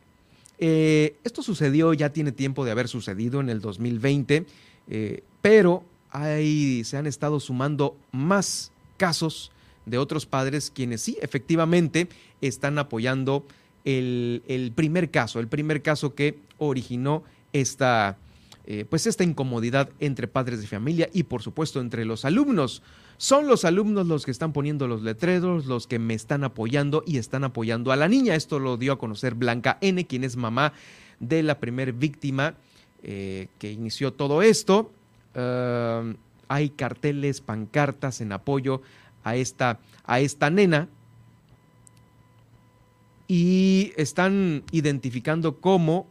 Eh, 0.58 1.14
esto 1.22 1.44
sucedió, 1.44 1.94
ya 1.94 2.10
tiene 2.10 2.32
tiempo 2.32 2.64
de 2.64 2.72
haber 2.72 2.88
sucedido 2.88 3.40
en 3.40 3.48
el 3.48 3.60
2020, 3.60 4.44
eh, 4.88 5.22
pero 5.40 5.84
ahí 6.10 6.82
se 6.82 6.96
han 6.96 7.06
estado 7.06 7.38
sumando 7.38 7.96
más 8.10 8.72
casos 8.96 9.52
de 9.86 9.98
otros 9.98 10.26
padres 10.26 10.72
quienes 10.74 11.02
sí, 11.02 11.18
efectivamente, 11.22 12.08
están 12.40 12.78
apoyando 12.78 13.46
el, 13.84 14.72
primer 14.74 15.10
caso, 15.10 15.38
el 15.38 15.46
primer 15.48 15.82
caso 15.82 16.16
que 16.16 16.36
originó 16.58 17.22
esta, 17.52 18.16
eh, 18.66 18.84
pues 18.90 19.06
esta 19.06 19.22
incomodidad 19.22 19.88
entre 20.00 20.26
padres 20.26 20.60
de 20.60 20.66
familia 20.66 21.08
y 21.12 21.24
por 21.24 21.42
supuesto 21.42 21.80
entre 21.80 22.04
los 22.04 22.24
alumnos. 22.24 22.82
Son 23.22 23.46
los 23.46 23.64
alumnos 23.64 24.08
los 24.08 24.24
que 24.24 24.32
están 24.32 24.52
poniendo 24.52 24.88
los 24.88 25.02
letreros, 25.02 25.66
los 25.66 25.86
que 25.86 26.00
me 26.00 26.12
están 26.12 26.42
apoyando 26.42 27.04
y 27.06 27.18
están 27.18 27.44
apoyando 27.44 27.92
a 27.92 27.96
la 27.96 28.08
niña. 28.08 28.34
Esto 28.34 28.58
lo 28.58 28.76
dio 28.76 28.94
a 28.94 28.98
conocer 28.98 29.36
Blanca 29.36 29.78
N., 29.80 30.04
quien 30.08 30.24
es 30.24 30.34
mamá 30.34 30.72
de 31.20 31.44
la 31.44 31.60
primer 31.60 31.92
víctima 31.92 32.56
eh, 33.04 33.46
que 33.60 33.70
inició 33.70 34.12
todo 34.12 34.42
esto. 34.42 34.90
hay 36.48 36.70
carteles, 36.70 37.40
pancartas 37.40 38.20
en 38.20 38.32
apoyo 38.32 38.82
a 39.22 39.36
esta, 39.36 39.78
a 40.04 40.18
esta 40.18 40.50
nena 40.50 40.88
y 43.28 43.92
están 43.96 44.64
identificando 44.72 45.60
como 45.60 46.08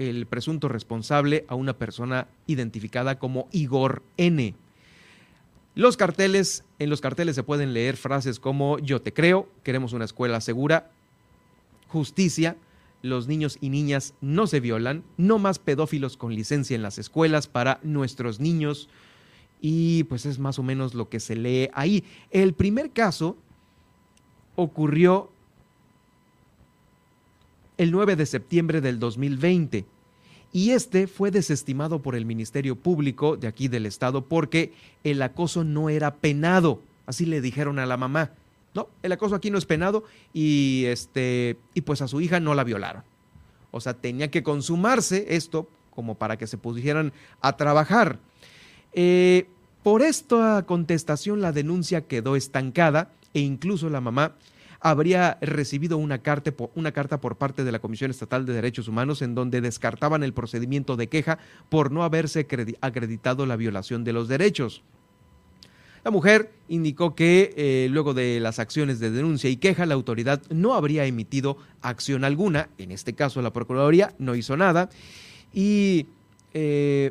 el 0.00 0.26
presunto 0.26 0.66
responsable 0.66 1.44
a 1.46 1.54
una 1.54 1.74
persona 1.74 2.26
identificada 2.48 3.20
como 3.20 3.46
Igor 3.52 4.02
N. 4.16 4.56
Los 5.76 5.98
carteles, 5.98 6.64
en 6.78 6.88
los 6.88 7.02
carteles 7.02 7.34
se 7.34 7.42
pueden 7.42 7.74
leer 7.74 7.98
frases 7.98 8.40
como 8.40 8.78
yo 8.78 9.02
te 9.02 9.12
creo, 9.12 9.46
queremos 9.62 9.92
una 9.92 10.06
escuela 10.06 10.40
segura, 10.40 10.90
justicia, 11.88 12.56
los 13.02 13.28
niños 13.28 13.58
y 13.60 13.68
niñas 13.68 14.14
no 14.22 14.46
se 14.46 14.60
violan, 14.60 15.04
no 15.18 15.38
más 15.38 15.58
pedófilos 15.58 16.16
con 16.16 16.34
licencia 16.34 16.74
en 16.74 16.80
las 16.80 16.96
escuelas 16.96 17.46
para 17.46 17.78
nuestros 17.82 18.40
niños 18.40 18.88
y 19.60 20.04
pues 20.04 20.24
es 20.24 20.38
más 20.38 20.58
o 20.58 20.62
menos 20.62 20.94
lo 20.94 21.10
que 21.10 21.20
se 21.20 21.36
lee 21.36 21.68
ahí. 21.74 22.04
El 22.30 22.54
primer 22.54 22.90
caso 22.90 23.36
ocurrió 24.54 25.30
el 27.76 27.90
9 27.90 28.16
de 28.16 28.24
septiembre 28.24 28.80
del 28.80 28.98
2020 28.98 29.84
y 30.52 30.70
este 30.70 31.06
fue 31.06 31.30
desestimado 31.30 32.00
por 32.00 32.14
el 32.14 32.24
Ministerio 32.24 32.76
Público 32.76 33.36
de 33.36 33.48
aquí 33.48 33.68
del 33.68 33.86
Estado 33.86 34.24
porque 34.24 34.72
el 35.04 35.20
acoso 35.22 35.64
no 35.64 35.88
era 35.88 36.14
penado, 36.14 36.80
así 37.06 37.26
le 37.26 37.40
dijeron 37.40 37.78
a 37.78 37.86
la 37.86 37.96
mamá. 37.96 38.32
No, 38.74 38.88
el 39.02 39.12
acoso 39.12 39.34
aquí 39.34 39.50
no 39.50 39.58
es 39.58 39.66
penado 39.66 40.04
y, 40.32 40.84
este, 40.86 41.56
y 41.74 41.80
pues 41.80 42.02
a 42.02 42.08
su 42.08 42.20
hija 42.20 42.40
no 42.40 42.54
la 42.54 42.64
violaron. 42.64 43.02
O 43.70 43.80
sea, 43.80 43.94
tenía 43.94 44.30
que 44.30 44.42
consumarse 44.42 45.26
esto 45.34 45.68
como 45.94 46.14
para 46.14 46.36
que 46.36 46.46
se 46.46 46.58
pusieran 46.58 47.12
a 47.40 47.56
trabajar. 47.56 48.18
Eh, 48.92 49.46
por 49.82 50.02
esta 50.02 50.64
contestación 50.66 51.40
la 51.40 51.52
denuncia 51.52 52.02
quedó 52.02 52.36
estancada 52.36 53.10
e 53.34 53.40
incluso 53.40 53.88
la 53.88 54.00
mamá 54.00 54.34
habría 54.90 55.36
recibido 55.40 55.98
una 55.98 56.18
carta, 56.18 56.52
una 56.76 56.92
carta 56.92 57.20
por 57.20 57.36
parte 57.36 57.64
de 57.64 57.72
la 57.72 57.80
Comisión 57.80 58.12
Estatal 58.12 58.46
de 58.46 58.52
Derechos 58.52 58.86
Humanos 58.86 59.20
en 59.20 59.34
donde 59.34 59.60
descartaban 59.60 60.22
el 60.22 60.32
procedimiento 60.32 60.96
de 60.96 61.08
queja 61.08 61.38
por 61.68 61.90
no 61.90 62.04
haberse 62.04 62.46
acreditado 62.80 63.46
la 63.46 63.56
violación 63.56 64.04
de 64.04 64.12
los 64.12 64.28
derechos. 64.28 64.84
La 66.04 66.12
mujer 66.12 66.52
indicó 66.68 67.16
que 67.16 67.52
eh, 67.56 67.88
luego 67.90 68.14
de 68.14 68.38
las 68.38 68.60
acciones 68.60 69.00
de 69.00 69.10
denuncia 69.10 69.50
y 69.50 69.56
queja, 69.56 69.86
la 69.86 69.94
autoridad 69.94 70.40
no 70.50 70.74
habría 70.74 71.04
emitido 71.04 71.56
acción 71.82 72.22
alguna, 72.22 72.68
en 72.78 72.92
este 72.92 73.12
caso 73.12 73.42
la 73.42 73.52
Procuraduría 73.52 74.14
no 74.20 74.36
hizo 74.36 74.56
nada, 74.56 74.88
y 75.52 76.06
eh, 76.54 77.10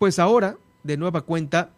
pues 0.00 0.18
ahora, 0.18 0.56
de 0.82 0.96
nueva 0.96 1.20
cuenta, 1.20 1.70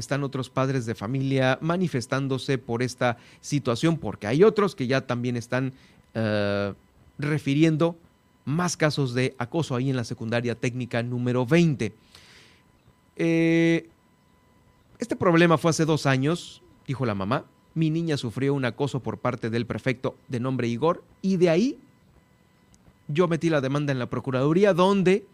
están 0.00 0.24
otros 0.24 0.50
padres 0.50 0.86
de 0.86 0.94
familia 0.94 1.58
manifestándose 1.60 2.58
por 2.58 2.82
esta 2.82 3.16
situación, 3.40 3.98
porque 3.98 4.26
hay 4.26 4.44
otros 4.44 4.74
que 4.74 4.86
ya 4.86 5.06
también 5.06 5.36
están 5.36 5.72
eh, 6.14 6.72
refiriendo 7.18 7.96
más 8.44 8.76
casos 8.76 9.12
de 9.14 9.34
acoso 9.38 9.76
ahí 9.76 9.90
en 9.90 9.96
la 9.96 10.04
secundaria 10.04 10.54
técnica 10.54 11.02
número 11.02 11.44
20. 11.44 11.92
Eh, 13.16 13.88
este 14.98 15.16
problema 15.16 15.58
fue 15.58 15.70
hace 15.70 15.84
dos 15.84 16.06
años, 16.06 16.62
dijo 16.86 17.04
la 17.04 17.14
mamá. 17.14 17.44
Mi 17.74 17.90
niña 17.90 18.16
sufrió 18.16 18.54
un 18.54 18.64
acoso 18.64 19.00
por 19.00 19.18
parte 19.18 19.50
del 19.50 19.66
prefecto 19.66 20.16
de 20.28 20.40
nombre 20.40 20.66
Igor 20.66 21.04
y 21.22 21.36
de 21.36 21.50
ahí 21.50 21.78
yo 23.08 23.28
metí 23.28 23.50
la 23.50 23.60
demanda 23.60 23.92
en 23.92 23.98
la 23.98 24.10
Procuraduría 24.10 24.74
donde 24.74 25.26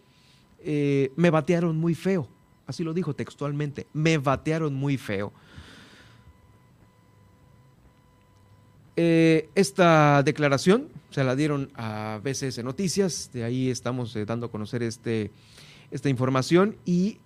eh, 0.61 1.13
me 1.17 1.31
batearon 1.31 1.77
muy 1.77 1.95
feo. 1.95 2.29
Así 2.67 2.83
lo 2.83 2.95
dijo 2.95 3.15
textualmente, 3.15 3.87
me 3.93 4.19
batearon 4.19 4.75
muy 4.75 4.97
feo. 4.97 5.33
Eh, 8.97 9.49
esta 9.55 10.23
declaración 10.23 10.89
se 11.11 11.25
la 11.25 11.35
dieron 11.35 11.71
a 11.75 12.21
BCS 12.23 12.63
Noticias, 12.63 13.31
de 13.33 13.43
ahí 13.43 13.69
estamos 13.69 14.15
eh, 14.15 14.25
dando 14.25 14.47
a 14.47 14.51
conocer 14.51 14.85
este, 14.85 15.33
esta 15.91 16.09
información 16.09 16.77
y 16.85 17.19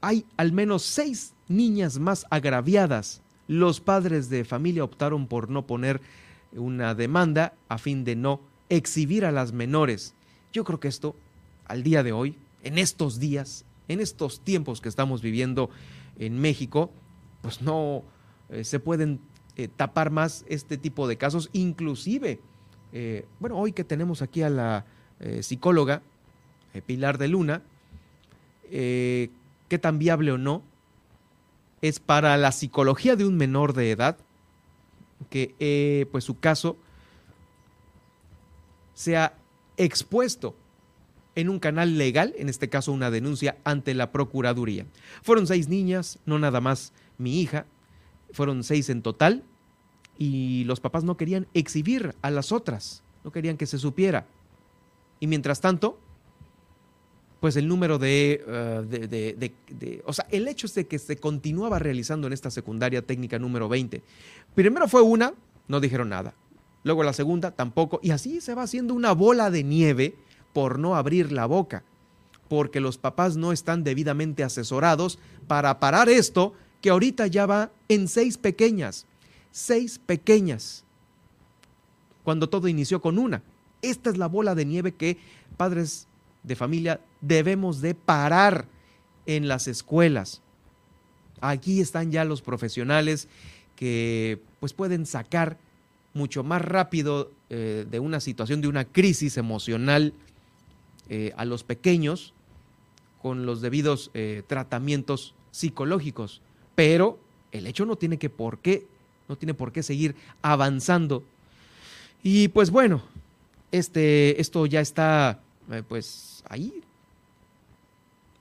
hay 0.00 0.24
al 0.36 0.52
menos 0.52 0.82
seis 0.82 1.34
niñas 1.48 1.98
más 1.98 2.26
agraviadas. 2.30 3.22
Los 3.46 3.80
padres 3.80 4.28
de 4.28 4.44
familia 4.44 4.84
optaron 4.84 5.26
por 5.26 5.50
no 5.50 5.66
poner 5.66 6.00
una 6.52 6.94
demanda 6.94 7.54
a 7.68 7.78
fin 7.78 8.04
de 8.04 8.16
no 8.16 8.40
exhibir 8.68 9.24
a 9.24 9.32
las 9.32 9.52
menores. 9.52 10.14
Yo 10.52 10.64
creo 10.64 10.80
que 10.80 10.88
esto, 10.88 11.14
al 11.66 11.82
día 11.82 12.02
de 12.02 12.12
hoy, 12.12 12.36
en 12.62 12.78
estos 12.78 13.18
días, 13.18 13.64
en 13.88 14.00
estos 14.00 14.40
tiempos 14.40 14.80
que 14.80 14.88
estamos 14.88 15.22
viviendo 15.22 15.70
en 16.18 16.38
México, 16.38 16.90
pues 17.42 17.62
no 17.62 18.04
eh, 18.50 18.64
se 18.64 18.78
pueden 18.78 19.20
eh, 19.56 19.68
tapar 19.68 20.10
más 20.10 20.44
este 20.48 20.76
tipo 20.76 21.08
de 21.08 21.16
casos, 21.16 21.48
inclusive, 21.52 22.40
eh, 22.92 23.26
bueno, 23.40 23.56
hoy 23.56 23.72
que 23.72 23.84
tenemos 23.84 24.22
aquí 24.22 24.42
a 24.42 24.50
la 24.50 24.84
psicóloga 25.40 26.00
Pilar 26.86 27.18
de 27.18 27.26
Luna, 27.26 27.62
qué 28.70 29.78
tan 29.80 29.98
viable 29.98 30.30
o 30.30 30.38
no 30.38 30.62
es 31.82 31.98
para 31.98 32.36
la 32.36 32.52
psicología 32.52 33.16
de 33.16 33.24
un 33.24 33.36
menor 33.36 33.72
de 33.72 33.90
edad 33.90 34.16
que 35.28 36.06
pues 36.12 36.22
su 36.22 36.38
caso 36.38 36.76
sea 38.94 39.36
expuesto 39.76 40.54
en 41.38 41.48
un 41.48 41.60
canal 41.60 41.98
legal, 41.98 42.34
en 42.36 42.48
este 42.48 42.68
caso 42.68 42.90
una 42.90 43.12
denuncia 43.12 43.58
ante 43.62 43.94
la 43.94 44.10
Procuraduría. 44.10 44.86
Fueron 45.22 45.46
seis 45.46 45.68
niñas, 45.68 46.18
no 46.26 46.40
nada 46.40 46.60
más 46.60 46.92
mi 47.16 47.40
hija, 47.40 47.64
fueron 48.32 48.64
seis 48.64 48.90
en 48.90 49.02
total, 49.02 49.44
y 50.18 50.64
los 50.64 50.80
papás 50.80 51.04
no 51.04 51.16
querían 51.16 51.46
exhibir 51.54 52.16
a 52.22 52.32
las 52.32 52.50
otras, 52.50 53.04
no 53.22 53.30
querían 53.30 53.56
que 53.56 53.66
se 53.66 53.78
supiera. 53.78 54.26
Y 55.20 55.28
mientras 55.28 55.60
tanto, 55.60 56.00
pues 57.38 57.54
el 57.54 57.68
número 57.68 58.00
de, 58.00 58.42
uh, 58.44 60.08
o 60.08 60.12
sea, 60.12 60.26
el 60.32 60.48
hecho 60.48 60.66
es 60.66 60.74
de 60.74 60.88
que 60.88 60.98
se 60.98 61.18
continuaba 61.18 61.78
realizando 61.78 62.26
en 62.26 62.32
esta 62.32 62.50
secundaria 62.50 63.02
técnica 63.02 63.38
número 63.38 63.68
20. 63.68 64.02
Primero 64.56 64.88
fue 64.88 65.02
una, 65.02 65.34
no 65.68 65.78
dijeron 65.78 66.08
nada. 66.08 66.34
Luego 66.82 67.04
la 67.04 67.12
segunda, 67.12 67.52
tampoco. 67.52 68.00
Y 68.02 68.10
así 68.10 68.40
se 68.40 68.56
va 68.56 68.62
haciendo 68.62 68.92
una 68.94 69.12
bola 69.12 69.52
de 69.52 69.62
nieve 69.62 70.16
por 70.52 70.78
no 70.78 70.96
abrir 70.96 71.32
la 71.32 71.46
boca, 71.46 71.84
porque 72.48 72.80
los 72.80 72.98
papás 72.98 73.36
no 73.36 73.52
están 73.52 73.84
debidamente 73.84 74.42
asesorados 74.42 75.18
para 75.46 75.78
parar 75.80 76.08
esto 76.08 76.54
que 76.80 76.90
ahorita 76.90 77.26
ya 77.26 77.46
va 77.46 77.70
en 77.88 78.08
seis 78.08 78.38
pequeñas, 78.38 79.06
seis 79.50 79.98
pequeñas, 79.98 80.84
cuando 82.22 82.48
todo 82.48 82.68
inició 82.68 83.00
con 83.00 83.18
una. 83.18 83.42
Esta 83.82 84.10
es 84.10 84.18
la 84.18 84.26
bola 84.26 84.54
de 84.54 84.64
nieve 84.64 84.92
que 84.92 85.18
padres 85.56 86.06
de 86.42 86.56
familia 86.56 87.00
debemos 87.20 87.80
de 87.80 87.94
parar 87.94 88.66
en 89.26 89.48
las 89.48 89.68
escuelas. 89.68 90.42
Aquí 91.40 91.80
están 91.80 92.10
ya 92.10 92.24
los 92.24 92.42
profesionales 92.42 93.28
que 93.76 94.40
pues 94.58 94.72
pueden 94.72 95.06
sacar 95.06 95.58
mucho 96.14 96.42
más 96.42 96.62
rápido 96.62 97.30
eh, 97.50 97.86
de 97.88 98.00
una 98.00 98.20
situación, 98.20 98.60
de 98.60 98.68
una 98.68 98.84
crisis 98.84 99.36
emocional 99.36 100.12
eh, 101.08 101.32
a 101.36 101.44
los 101.44 101.64
pequeños 101.64 102.32
con 103.22 103.46
los 103.46 103.60
debidos 103.60 104.10
eh, 104.14 104.42
tratamientos 104.46 105.34
psicológicos. 105.50 106.40
Pero 106.74 107.18
el 107.52 107.66
hecho 107.66 107.84
no 107.84 107.96
tiene 107.96 108.18
que 108.18 108.30
por 108.30 108.58
qué, 108.58 108.86
no 109.28 109.36
tiene 109.36 109.54
por 109.54 109.72
qué 109.72 109.82
seguir 109.82 110.14
avanzando. 110.42 111.24
Y 112.22 112.48
pues 112.48 112.70
bueno, 112.70 113.02
este, 113.72 114.40
esto 114.40 114.66
ya 114.66 114.80
está 114.80 115.40
pues 115.88 116.42
ahí 116.48 116.82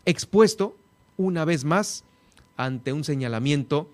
expuesto 0.07 0.77
una 1.17 1.43
vez 1.43 1.65
más 1.65 2.05
ante 2.55 2.93
un 2.93 3.03
señalamiento 3.03 3.89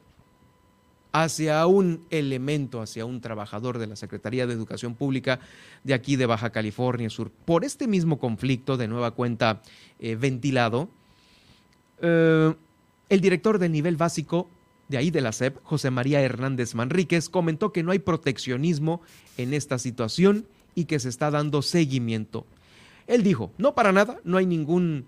hacia 1.14 1.66
un 1.68 2.06
elemento, 2.10 2.82
hacia 2.82 3.06
un 3.06 3.22
trabajador 3.22 3.78
de 3.78 3.88
la 3.88 3.96
Secretaría 3.96 4.48
de 4.48 4.54
Educación 4.54 4.96
Pública 4.96 5.40
de 5.84 5.94
aquí 5.94 6.16
de 6.16 6.26
Baja 6.26 6.50
California 6.50 7.10
Sur. 7.10 7.30
Por 7.30 7.64
este 7.64 7.88
mismo 7.88 8.20
conflicto, 8.20 8.76
de 8.78 8.88
nueva 8.88 9.12
cuenta 9.12 9.62
eh, 10.00 10.16
ventilado, 10.16 10.90
eh, 12.02 12.54
el 13.10 13.22
director 13.22 13.60
del 13.60 13.72
nivel 13.72 13.96
básico 13.96 14.50
de 14.90 14.98
ahí 14.98 15.12
de 15.12 15.22
la 15.22 15.32
SEP, 15.32 15.58
José 15.64 15.92
María 15.92 16.20
Hernández 16.22 16.76
Manríquez, 16.76 17.30
comentó 17.30 17.72
que 17.72 17.84
no 17.84 17.92
hay 17.92 18.00
proteccionismo 18.00 19.02
en 19.38 19.54
esta 19.54 19.78
situación 19.80 20.48
y 20.76 20.86
que 20.86 21.00
se 21.00 21.10
está 21.10 21.32
dando 21.32 21.62
seguimiento. 21.62 22.46
Él 23.08 23.24
dijo, 23.24 23.52
no 23.58 23.76
para 23.76 23.92
nada, 23.92 24.20
no 24.24 24.38
hay 24.38 24.46
ningún 24.46 25.06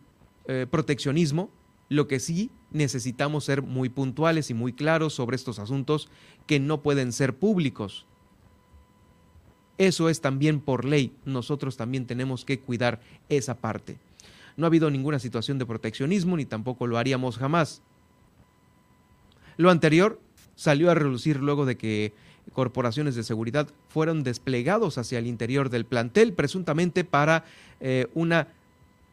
eh, 0.47 0.67
proteccionismo, 0.69 1.49
lo 1.89 2.07
que 2.07 2.19
sí 2.19 2.49
necesitamos 2.71 3.45
ser 3.45 3.61
muy 3.61 3.89
puntuales 3.89 4.49
y 4.49 4.53
muy 4.53 4.73
claros 4.73 5.13
sobre 5.13 5.35
estos 5.35 5.59
asuntos 5.59 6.09
que 6.47 6.59
no 6.59 6.81
pueden 6.81 7.11
ser 7.11 7.35
públicos. 7.35 8.05
Eso 9.77 10.09
es 10.09 10.21
también 10.21 10.61
por 10.61 10.85
ley. 10.85 11.13
Nosotros 11.25 11.77
también 11.77 12.05
tenemos 12.05 12.45
que 12.45 12.59
cuidar 12.59 13.01
esa 13.29 13.57
parte. 13.57 13.97
No 14.57 14.65
ha 14.65 14.67
habido 14.67 14.89
ninguna 14.89 15.19
situación 15.19 15.59
de 15.59 15.65
proteccionismo 15.65 16.37
ni 16.37 16.45
tampoco 16.45 16.87
lo 16.87 16.97
haríamos 16.97 17.37
jamás. 17.37 17.81
Lo 19.57 19.69
anterior 19.69 20.19
salió 20.55 20.91
a 20.91 20.95
relucir 20.95 21.37
luego 21.37 21.65
de 21.65 21.77
que 21.77 22.13
corporaciones 22.53 23.15
de 23.15 23.23
seguridad 23.23 23.67
fueron 23.89 24.23
desplegados 24.23 24.97
hacia 24.97 25.19
el 25.19 25.27
interior 25.27 25.69
del 25.69 25.85
plantel, 25.85 26.33
presuntamente 26.33 27.03
para 27.03 27.43
eh, 27.79 28.07
una 28.13 28.47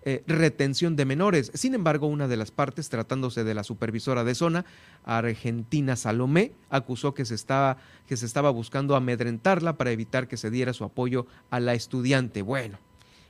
eh, 0.04 0.24
retención 0.26 0.96
de 0.96 1.04
menores. 1.04 1.52
Sin 1.54 1.74
embargo, 1.74 2.08
una 2.08 2.26
de 2.26 2.36
las 2.36 2.50
partes, 2.50 2.88
tratándose 2.88 3.44
de 3.44 3.54
la 3.54 3.62
supervisora 3.62 4.24
de 4.24 4.34
zona, 4.34 4.64
Argentina 5.04 5.94
Salomé, 5.94 6.50
acusó 6.70 7.14
que 7.14 7.24
se 7.24 7.36
estaba, 7.36 7.76
que 8.08 8.16
se 8.16 8.26
estaba 8.26 8.50
buscando 8.50 8.96
amedrentarla 8.96 9.76
para 9.76 9.92
evitar 9.92 10.26
que 10.26 10.36
se 10.36 10.50
diera 10.50 10.72
su 10.72 10.82
apoyo 10.82 11.26
a 11.50 11.60
la 11.60 11.74
estudiante. 11.74 12.42
Bueno, 12.42 12.78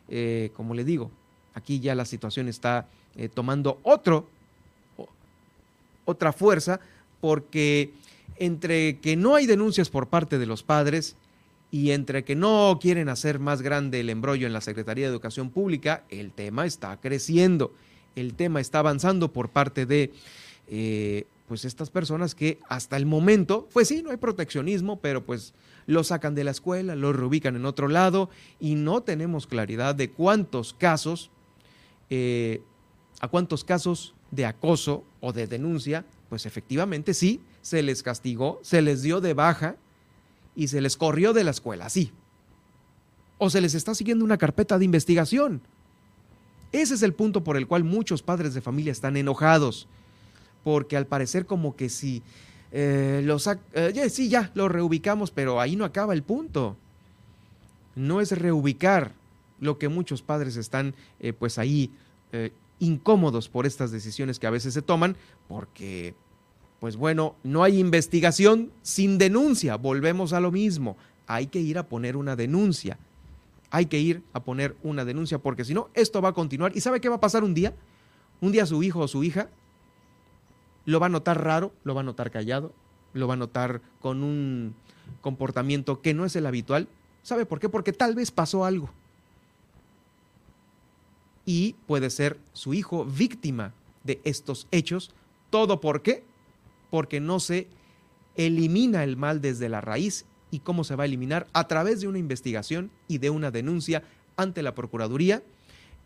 eh, 0.08 0.50
como 0.56 0.72
le 0.72 0.84
digo, 0.84 1.10
aquí 1.52 1.78
ya 1.78 1.94
la 1.94 2.06
situación 2.06 2.48
está 2.48 2.88
eh, 3.16 3.28
tomando 3.28 3.78
otro, 3.82 4.26
otra 6.06 6.32
fuerza, 6.32 6.80
porque 7.20 7.92
entre 8.36 8.98
que 8.98 9.14
no 9.14 9.34
hay 9.34 9.46
denuncias 9.46 9.90
por 9.90 10.08
parte 10.08 10.38
de 10.38 10.46
los 10.46 10.62
padres 10.62 11.16
y 11.72 11.92
entre 11.92 12.22
que 12.22 12.36
no 12.36 12.78
quieren 12.80 13.08
hacer 13.08 13.38
más 13.38 13.62
grande 13.62 13.98
el 14.00 14.10
embrollo 14.10 14.46
en 14.46 14.52
la 14.52 14.60
Secretaría 14.60 15.06
de 15.06 15.10
Educación 15.10 15.48
Pública, 15.48 16.04
el 16.10 16.30
tema 16.30 16.66
está 16.66 17.00
creciendo, 17.00 17.72
el 18.14 18.34
tema 18.34 18.60
está 18.60 18.80
avanzando 18.80 19.32
por 19.32 19.48
parte 19.48 19.86
de 19.86 20.12
eh, 20.68 21.24
pues 21.48 21.64
estas 21.64 21.88
personas 21.88 22.34
que 22.34 22.60
hasta 22.68 22.98
el 22.98 23.06
momento, 23.06 23.70
pues 23.72 23.88
sí, 23.88 24.02
no 24.02 24.10
hay 24.10 24.18
proteccionismo, 24.18 25.00
pero 25.00 25.24
pues 25.24 25.54
lo 25.86 26.04
sacan 26.04 26.34
de 26.34 26.44
la 26.44 26.50
escuela, 26.50 26.94
lo 26.94 27.14
reubican 27.14 27.56
en 27.56 27.64
otro 27.64 27.88
lado 27.88 28.28
y 28.60 28.74
no 28.74 29.02
tenemos 29.02 29.46
claridad 29.46 29.94
de 29.94 30.10
cuántos 30.10 30.74
casos, 30.74 31.30
eh, 32.10 32.60
a 33.20 33.28
cuántos 33.28 33.64
casos 33.64 34.14
de 34.30 34.44
acoso 34.44 35.04
o 35.20 35.32
de 35.32 35.46
denuncia, 35.46 36.04
pues 36.28 36.44
efectivamente 36.44 37.14
sí, 37.14 37.40
se 37.62 37.82
les 37.82 38.02
castigó, 38.02 38.60
se 38.62 38.82
les 38.82 39.00
dio 39.00 39.22
de 39.22 39.32
baja 39.32 39.76
y 40.55 40.68
se 40.68 40.80
les 40.80 40.96
corrió 40.96 41.32
de 41.32 41.44
la 41.44 41.50
escuela, 41.50 41.88
sí. 41.88 42.12
O 43.38 43.50
se 43.50 43.61
les 43.61 43.74
está 43.74 43.94
siguiendo 43.94 44.24
una 44.24 44.38
carpeta 44.38 44.78
de 44.78 44.84
investigación. 44.84 45.62
Ese 46.72 46.94
es 46.94 47.03
el 47.03 47.12
punto 47.12 47.44
por 47.44 47.57
el 47.57 47.66
cual 47.66 47.84
muchos 47.84 48.22
padres 48.22 48.55
de 48.55 48.61
familia 48.61 48.92
están 48.92 49.16
enojados, 49.16 49.88
porque 50.64 50.96
al 50.96 51.07
parecer 51.07 51.44
como 51.46 51.76
que 51.76 51.88
si 51.88 52.22
eh, 52.72 53.20
los, 53.24 53.46
eh, 53.74 54.09
sí, 54.09 54.30
ya, 54.30 54.50
lo 54.55 54.68
reubicamos, 54.68 55.30
pero 55.30 55.61
ahí 55.61 55.76
no 55.76 55.84
acaba 55.84 56.14
el 56.14 56.22
punto. 56.22 56.76
No 57.94 58.22
es 58.22 58.32
reubicar 58.32 59.12
lo 59.61 59.78
que 59.78 59.88
muchos 59.88 60.22
padres 60.22 60.57
están 60.57 60.94
eh, 61.20 61.32
pues 61.32 61.59
ahí 61.59 61.90
incómodos 62.78 63.50
por 63.50 63.66
estas 63.66 63.92
decisiones 63.92 64.38
que 64.38 64.46
a 64.46 64.50
veces 64.50 64.72
se 64.72 64.80
toman, 64.80 65.16
porque 65.48 66.14
pues 66.82 66.96
bueno, 66.96 67.36
no 67.44 67.62
hay 67.62 67.78
investigación 67.78 68.72
sin 68.82 69.16
denuncia. 69.16 69.76
Volvemos 69.76 70.32
a 70.32 70.40
lo 70.40 70.50
mismo. 70.50 70.96
Hay 71.28 71.46
que 71.46 71.60
ir 71.60 71.78
a 71.78 71.86
poner 71.86 72.16
una 72.16 72.34
denuncia. 72.34 72.98
hay 73.70 73.86
que 73.86 74.00
ir 74.00 74.24
a 74.32 74.42
poner 74.42 74.74
una 74.82 75.04
denuncia 75.04 75.38
porque 75.38 75.64
si 75.64 75.74
no, 75.74 75.90
esto 75.94 76.20
va 76.20 76.30
a 76.30 76.32
continuar. 76.32 76.76
¿Y 76.76 76.80
sabe 76.80 77.00
qué 77.00 77.08
va 77.08 77.14
a 77.14 77.20
pasar 77.20 77.44
un 77.44 77.54
día? 77.54 77.72
Un 78.40 78.50
día 78.50 78.66
su 78.66 78.82
hijo 78.82 78.98
o 78.98 79.06
su 79.06 79.22
hija 79.22 79.48
lo 80.84 80.98
va 80.98 81.06
a 81.06 81.08
notar 81.08 81.44
raro, 81.44 81.72
lo 81.84 81.94
va 81.94 82.00
a 82.00 82.04
notar 82.04 82.32
callado, 82.32 82.72
lo 83.12 83.28
va 83.28 83.34
a 83.34 83.36
notar 83.36 83.80
con 84.00 84.24
un 84.24 84.74
comportamiento 85.20 86.00
que 86.00 86.14
no 86.14 86.24
es 86.24 86.34
el 86.34 86.46
habitual. 86.46 86.88
¿Sabe 87.22 87.46
por 87.46 87.60
qué? 87.60 87.68
Porque 87.68 87.92
tal 87.92 88.16
vez 88.16 88.32
pasó 88.32 88.64
algo. 88.64 88.90
Y 91.46 91.76
puede 91.86 92.10
ser 92.10 92.40
su 92.52 92.74
hijo 92.74 93.04
víctima 93.04 93.72
de 94.02 94.20
estos 94.24 94.66
hechos. 94.72 95.12
¿Todo 95.48 95.80
por 95.80 96.02
qué? 96.02 96.24
Porque 96.93 97.18
no 97.18 97.40
se 97.40 97.66
elimina 98.36 99.03
el 99.03 99.16
mal 99.16 99.40
desde 99.40 99.68
la 99.68 99.80
raíz 99.80 100.26
y 100.51 100.59
cómo 100.61 100.84
se 100.84 100.95
va 100.95 101.05
a 101.05 101.07
eliminar 101.07 101.47
a 101.55 101.66
través 101.66 102.03
de 102.03 102.09
una 102.09 102.18
investigación 102.18 102.90
y 103.09 103.16
de 103.16 103.30
una 103.30 103.51
denuncia 103.51 104.03
ante 104.36 104.62
la 104.62 104.74
Procuraduría 104.74 105.43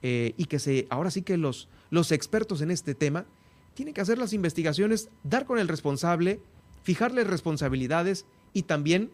eh, 0.03 0.34
y 0.37 0.45
que 0.45 0.61
se, 0.61 0.87
ahora 0.89 1.11
sí 1.11 1.22
que 1.22 1.37
los, 1.37 1.68
los 1.91 2.12
expertos 2.12 2.61
en 2.61 2.70
este 2.70 2.95
tema 2.95 3.26
tienen 3.74 3.93
que 3.93 4.01
hacer 4.01 4.18
las 4.18 4.32
investigaciones, 4.32 5.11
dar 5.24 5.47
con 5.47 5.59
el 5.59 5.66
responsable, 5.66 6.41
fijarle 6.84 7.24
responsabilidades 7.24 8.24
y 8.53 8.62
también 8.62 9.11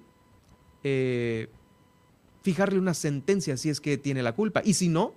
eh, 0.85 1.49
fijarle 2.43 2.79
una 2.79 2.95
sentencia 2.95 3.57
si 3.57 3.71
es 3.71 3.81
que 3.81 3.97
tiene 3.97 4.23
la 4.23 4.35
culpa. 4.35 4.61
Y 4.65 4.75
si 4.75 4.89
no, 4.89 5.15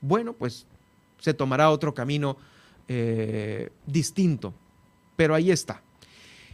bueno, 0.00 0.32
pues 0.32 0.66
se 1.18 1.32
tomará 1.32 1.70
otro 1.70 1.94
camino 1.94 2.36
eh, 2.88 3.70
distinto. 3.86 4.52
Pero 5.18 5.34
ahí 5.34 5.50
está. 5.50 5.82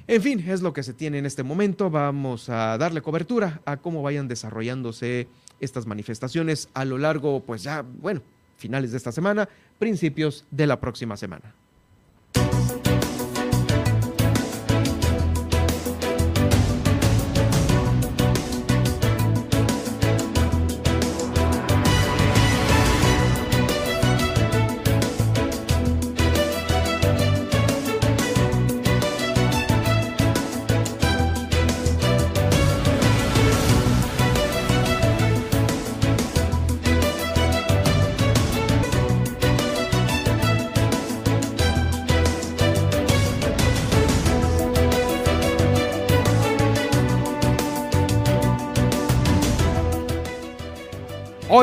En 0.07 0.23
fin, 0.23 0.41
es 0.49 0.63
lo 0.63 0.73
que 0.73 0.83
se 0.83 0.95
tiene 0.95 1.19
en 1.19 1.27
este 1.27 1.43
momento. 1.43 1.91
Vamos 1.91 2.49
a 2.49 2.79
darle 2.79 3.03
cobertura 3.03 3.61
a 3.67 3.77
cómo 3.77 4.01
vayan 4.01 4.27
desarrollándose 4.27 5.29
estas 5.61 5.87
manifestaciones 5.87 6.71
a 6.73 6.87
lo 6.87 6.97
largo, 6.97 7.41
pues 7.41 7.63
ya, 7.63 7.83
bueno, 7.83 8.23
finales 8.57 8.91
de 8.93 8.97
esta 8.97 9.13
semana, 9.13 9.51
principios 9.79 10.47
de 10.51 10.67
la 10.67 10.81
próxima 10.81 11.19
semana. 11.19 11.55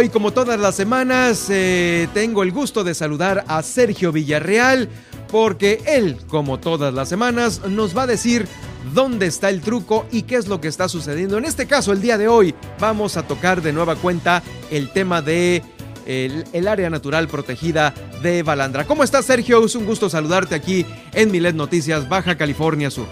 Hoy, 0.02 0.10
como 0.10 0.34
todas 0.34 0.60
las 0.60 0.74
semanas, 0.74 1.46
eh, 1.52 2.08
tengo 2.12 2.42
el 2.42 2.52
gusto 2.52 2.84
de 2.84 2.96
saludar 2.96 3.46
a 3.48 3.62
Sergio 3.62 4.12
Villarreal, 4.12 4.90
porque 5.30 5.80
él, 5.86 6.18
como 6.28 6.60
todas 6.60 6.92
las 6.92 7.08
semanas, 7.08 7.62
nos 7.68 7.96
va 7.96 8.02
a 8.02 8.08
decir 8.08 8.48
dónde 8.96 9.28
está 9.28 9.50
el 9.50 9.62
truco 9.62 10.08
y 10.12 10.24
qué 10.24 10.38
es 10.38 10.48
lo 10.48 10.60
que 10.60 10.70
está 10.70 10.90
sucediendo. 10.90 11.38
En 11.38 11.46
este 11.46 11.68
caso, 11.68 11.92
el 11.92 12.02
día 12.02 12.18
de 12.18 12.28
hoy, 12.28 12.56
vamos 12.80 13.16
a 13.16 13.28
tocar 13.28 13.62
de 13.62 13.74
nueva 13.74 13.96
cuenta 13.96 14.42
el 14.72 14.92
tema 14.92 15.22
de 15.22 15.62
el, 16.08 16.68
área 16.68 16.90
natural 16.90 17.28
protegida 17.28 17.94
de 18.24 18.42
Balandra. 18.42 18.88
¿Cómo 18.88 19.04
estás, 19.04 19.26
Sergio? 19.26 19.64
Es 19.64 19.76
un 19.76 19.86
gusto 19.86 20.10
saludarte 20.10 20.56
aquí 20.56 20.84
en 21.14 21.30
Milet 21.30 21.54
Noticias, 21.54 22.10
Baja 22.10 22.36
California 22.36 22.90
Sur. 22.90 23.06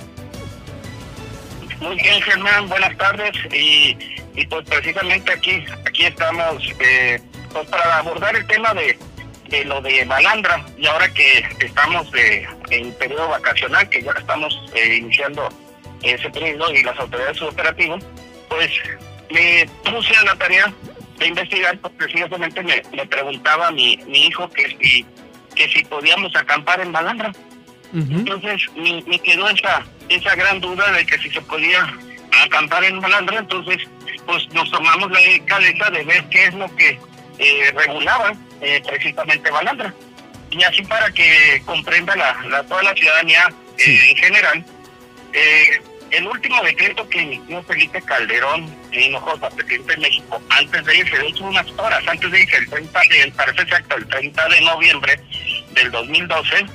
Muy 1.81 1.95
bien, 1.97 2.19
Germán, 2.23 2.67
buenas 2.67 2.97
tardes. 2.97 3.37
Y 4.35 4.45
pues 4.47 4.65
precisamente 4.67 5.31
aquí 5.33 5.65
aquí 5.85 6.05
estamos 6.05 6.63
eh, 6.79 7.21
pues 7.51 7.67
para 7.67 7.97
abordar 7.97 8.35
el 8.35 8.45
tema 8.47 8.73
de, 8.73 8.97
lo 9.65 9.81
de 9.81 10.05
Malandra. 10.05 10.65
Y 10.77 10.85
ahora 10.87 11.11
que 11.13 11.45
estamos 11.59 12.07
eh, 12.15 12.47
en 12.69 12.93
periodo 12.93 13.29
vacacional 13.29 13.89
que 13.89 14.01
ya 14.01 14.11
estamos 14.11 14.61
eh, 14.75 14.97
iniciando 14.97 15.49
ese 16.03 16.29
periodo 16.29 16.73
y 16.73 16.83
las 16.83 16.97
autoridades 16.99 17.41
operativas 17.41 18.03
pues 18.47 18.71
me 19.31 19.67
puse 19.83 20.15
a 20.15 20.23
la 20.23 20.35
tarea 20.35 20.73
de 21.17 21.27
investigar 21.27 21.77
porque 21.79 21.97
precisamente 21.97 22.63
me, 22.63 22.81
me 22.93 23.05
preguntaba 23.05 23.69
mi, 23.71 23.97
mi 24.07 24.27
hijo 24.27 24.49
que 24.49 24.67
si 24.81 25.05
que 25.55 25.67
si 25.67 25.83
podíamos 25.83 26.33
acampar 26.35 26.79
en 26.79 26.91
Malandra. 26.91 27.31
Entonces 27.91 28.61
me, 28.75 29.03
me 29.07 29.19
quedó 29.19 29.49
esa 29.49 29.83
esa 30.09 30.35
gran 30.35 30.61
duda 30.61 30.91
de 30.91 31.05
que 31.05 31.17
si 31.19 31.29
se 31.29 31.41
podía 31.41 31.93
acampar 32.45 32.83
en 32.83 32.99
Malandra. 32.99 33.39
Entonces 33.39 33.77
pues 34.29 34.47
nos 34.53 34.69
tomamos 34.69 35.09
la 35.09 35.19
cabeza 35.45 35.89
de 35.89 36.03
ver 36.03 36.23
qué 36.29 36.45
es 36.45 36.53
lo 36.53 36.75
que 36.75 36.99
eh, 37.39 37.73
regulaba 37.75 38.31
eh, 38.61 38.79
precisamente 38.87 39.49
Balandra. 39.49 39.91
Y 40.51 40.63
así 40.63 40.83
para 40.83 41.09
que 41.11 41.63
comprenda 41.65 42.15
la, 42.15 42.63
toda 42.63 42.83
la 42.83 42.93
ciudadanía 42.93 43.51
eh, 43.79 44.09
en 44.09 44.15
general, 44.17 44.65
el 46.11 46.27
último 46.27 46.61
decreto 46.61 47.09
que 47.09 47.21
emitió 47.21 47.63
Felipe 47.63 48.01
Calderón 48.03 48.71
Hinojosa, 48.91 49.49
presidente 49.49 49.93
de 49.93 50.01
México, 50.01 50.41
antes 50.49 50.85
de 50.85 50.97
irse, 50.97 51.17
de 51.17 51.27
hecho 51.27 51.43
unas 51.45 51.67
horas 51.77 52.03
antes 52.07 52.31
de 52.31 52.41
irse, 52.41 52.57
el 52.57 52.69
30 52.69 52.99
de, 53.09 53.31
parece 53.35 53.61
exacto, 53.63 53.95
el 53.95 54.07
30 54.07 54.47
de 54.47 54.61
noviembre 54.61 55.19
del 55.71 55.89
2012, 55.89 56.65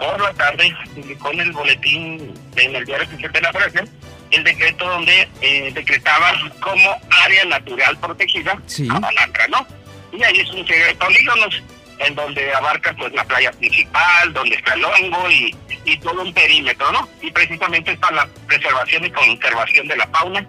por 0.00 0.20
la 0.20 0.34
tarde, 0.34 0.76
publicó 0.96 1.30
en 1.30 1.40
el 1.40 1.52
boletín 1.52 2.34
en 2.56 2.74
el 2.74 2.84
diario 2.84 3.06
oficial 3.06 3.30
de 3.30 3.40
la 3.40 3.52
Federación 3.52 4.04
el 4.34 4.44
decreto 4.44 4.86
donde 4.86 5.28
eh, 5.40 5.70
decretaba 5.72 6.32
como 6.60 6.96
área 7.24 7.44
natural 7.46 7.96
protegida 7.98 8.52
a 8.52 8.98
Balandra, 8.98 9.48
¿no? 9.48 9.66
Y 10.12 10.22
ahí 10.22 10.40
es 10.40 10.50
un 10.50 10.66
serie 10.66 10.86
de 10.86 10.94
polígonos 10.94 11.62
en 11.98 12.14
donde 12.14 12.52
abarca 12.54 12.94
pues 12.94 13.12
la 13.12 13.24
playa 13.24 13.50
principal, 13.52 14.32
donde 14.32 14.56
está 14.56 14.74
el 14.74 14.84
hongo 14.84 15.30
y, 15.30 15.56
y 15.84 15.96
todo 15.98 16.22
un 16.22 16.32
perímetro, 16.32 16.90
¿no? 16.92 17.08
Y 17.22 17.30
precisamente 17.30 17.92
está 17.92 18.10
la 18.10 18.28
preservación 18.46 19.04
y 19.04 19.10
conservación 19.10 19.88
de 19.88 19.96
la 19.96 20.06
fauna 20.08 20.46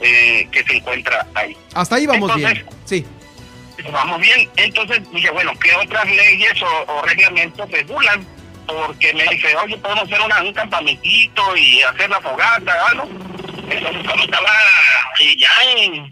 eh, 0.00 0.48
que 0.50 0.64
se 0.64 0.76
encuentra 0.76 1.26
ahí. 1.34 1.56
Hasta 1.74 1.96
ahí 1.96 2.06
vamos 2.06 2.34
bien, 2.34 2.64
sí. 2.84 3.06
Vamos 3.92 4.20
bien, 4.20 4.48
entonces 4.56 5.00
dije, 5.12 5.30
bueno, 5.30 5.52
¿qué 5.62 5.74
otras 5.74 6.06
leyes 6.06 6.54
o 6.62 7.02
reglamentos 7.02 7.70
regulan 7.70 8.26
porque 8.66 9.12
me 9.14 9.24
dice, 9.24 9.54
oye, 9.56 9.76
podemos 9.78 10.04
hacer 10.04 10.20
una, 10.20 10.42
un 10.42 10.52
campamentito 10.52 11.56
y 11.56 11.82
hacer 11.82 12.10
la 12.10 12.20
fogata, 12.20 12.86
algo. 12.88 13.08
Entonces, 13.68 14.04
cuando 14.04 14.24
estaba 14.24 14.52
y 15.20 15.38
ya 15.38 15.50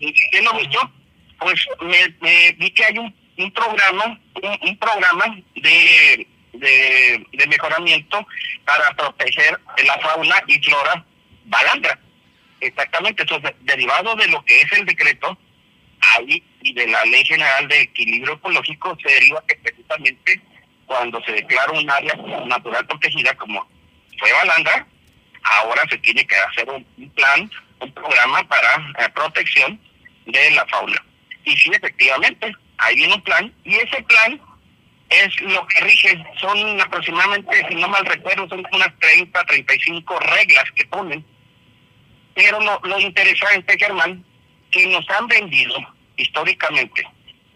insistiendo 0.00 0.52
mucho, 0.54 0.90
pues 1.38 1.66
me, 1.80 2.52
vi 2.52 2.70
que 2.70 2.84
hay 2.84 2.98
un, 2.98 3.14
un 3.38 3.52
programa, 3.52 4.18
un, 4.62 4.78
programa 4.78 5.24
de, 5.54 6.26
de, 6.52 7.46
mejoramiento 7.46 8.26
para 8.64 8.90
proteger 8.96 9.60
la 9.84 9.98
fauna 9.98 10.36
y 10.46 10.58
flora 10.62 11.04
balandra. 11.44 11.98
Exactamente, 12.60 13.22
entonces, 13.22 13.52
derivado 13.60 14.14
de 14.16 14.28
lo 14.28 14.44
que 14.44 14.60
es 14.60 14.72
el 14.72 14.86
decreto, 14.86 15.36
ahí 16.00 16.42
y 16.62 16.72
de 16.72 16.86
la 16.86 17.04
Ley 17.04 17.24
General 17.24 17.68
de 17.68 17.82
Equilibrio 17.82 18.34
Ecológico, 18.34 18.96
se 19.02 19.12
deriva 19.12 19.44
que 19.46 19.56
precisamente 19.56 20.40
cuando 20.86 21.22
se 21.24 21.32
declara 21.32 21.72
un 21.72 21.88
área 21.90 22.14
natural 22.46 22.86
protegida 22.86 23.34
como 23.36 23.66
fue 24.18 24.32
Balandra, 24.32 24.86
ahora 25.42 25.82
se 25.88 25.98
tiene 25.98 26.26
que 26.26 26.36
hacer 26.36 26.68
un, 26.70 27.10
plan, 27.10 27.50
un 27.80 27.92
programa 27.92 28.42
para 28.48 28.76
eh, 28.98 29.08
protección 29.14 29.80
de 30.26 30.50
la 30.52 30.66
fauna. 30.66 31.02
Y 31.44 31.56
sí, 31.56 31.70
efectivamente, 31.72 32.52
ahí 32.78 32.96
viene 32.96 33.14
un 33.14 33.22
plan, 33.22 33.52
y 33.64 33.74
ese 33.74 34.02
plan 34.04 34.40
es 35.10 35.40
lo 35.42 35.66
que 35.66 35.80
rige, 35.80 36.24
son 36.40 36.80
aproximadamente, 36.80 37.66
si 37.68 37.74
no 37.74 37.88
mal 37.88 38.04
recuerdo, 38.06 38.48
son 38.48 38.64
unas 38.72 38.98
30, 38.98 39.44
35 39.44 40.18
reglas 40.20 40.64
que 40.74 40.84
ponen. 40.86 41.24
Pero 42.34 42.60
lo, 42.60 42.80
lo 42.82 42.98
interesante, 42.98 43.76
Germán, 43.78 44.24
que 44.70 44.86
nos 44.86 45.08
han 45.10 45.26
vendido 45.28 45.76
históricamente 46.16 47.06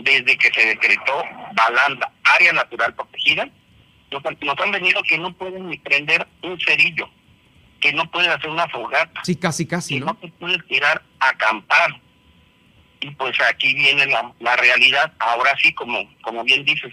desde 0.09 0.39
que 0.39 0.51
se 0.53 0.67
decretó 0.67 1.23
Balanda, 1.53 2.13
área 2.25 2.53
natural 2.53 2.95
protegida, 2.95 3.49
nos, 4.11 4.61
han 4.61 4.71
venido 4.71 5.03
que 5.03 5.19
no 5.19 5.33
pueden 5.35 5.69
ni 5.69 5.79
prender 5.79 6.27
un 6.43 6.59
cerillo, 6.61 7.09
que 7.81 7.93
no 7.93 8.11
pueden 8.11 8.31
hacer 8.31 8.51
una 8.51 8.69
fogata. 8.69 9.23
Sí, 9.25 9.37
casi, 9.37 9.67
casi, 9.67 9.99
que 9.99 10.05
¿no? 10.05 10.15
te 10.17 10.29
puedes 10.29 10.67
tirar 10.67 11.03
a 11.21 11.29
acampar. 11.29 12.01
Y 13.01 13.11
pues 13.11 13.39
aquí 13.41 13.75
viene 13.75 14.07
la, 14.07 14.33
la 14.41 14.57
realidad, 14.57 15.13
ahora 15.19 15.57
sí, 15.63 15.73
como, 15.75 16.09
como 16.23 16.43
bien 16.45 16.65
dices, 16.65 16.93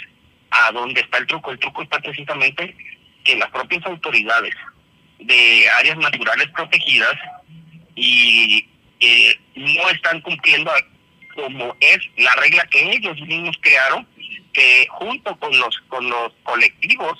¿a 0.51 0.72
dónde 0.72 1.01
está 1.01 1.18
el 1.18 1.28
truco? 1.28 1.51
El 1.51 1.59
truco 1.59 1.82
está 1.82 1.99
precisamente 1.99 2.76
que 3.24 3.36
las 3.36 3.49
propias 3.49 3.86
autoridades 3.86 4.53
de 5.20 5.68
áreas 5.80 5.97
naturales 5.97 6.47
protegidas 6.49 7.16
y 7.95 8.68
eh, 8.99 9.39
no 9.55 9.89
están 9.89 10.22
cumpliendo 10.22 10.72
como 11.36 11.76
es 11.80 12.00
la 12.18 12.34
regla 12.36 12.66
que 12.72 12.92
ellos 12.92 13.20
mismos 13.22 13.58
crearon, 13.62 14.08
que 14.54 14.88
junto 14.90 15.38
con 15.38 15.58
los 15.60 15.78
con 15.90 16.10
los 16.10 16.32
colectivos 16.44 17.18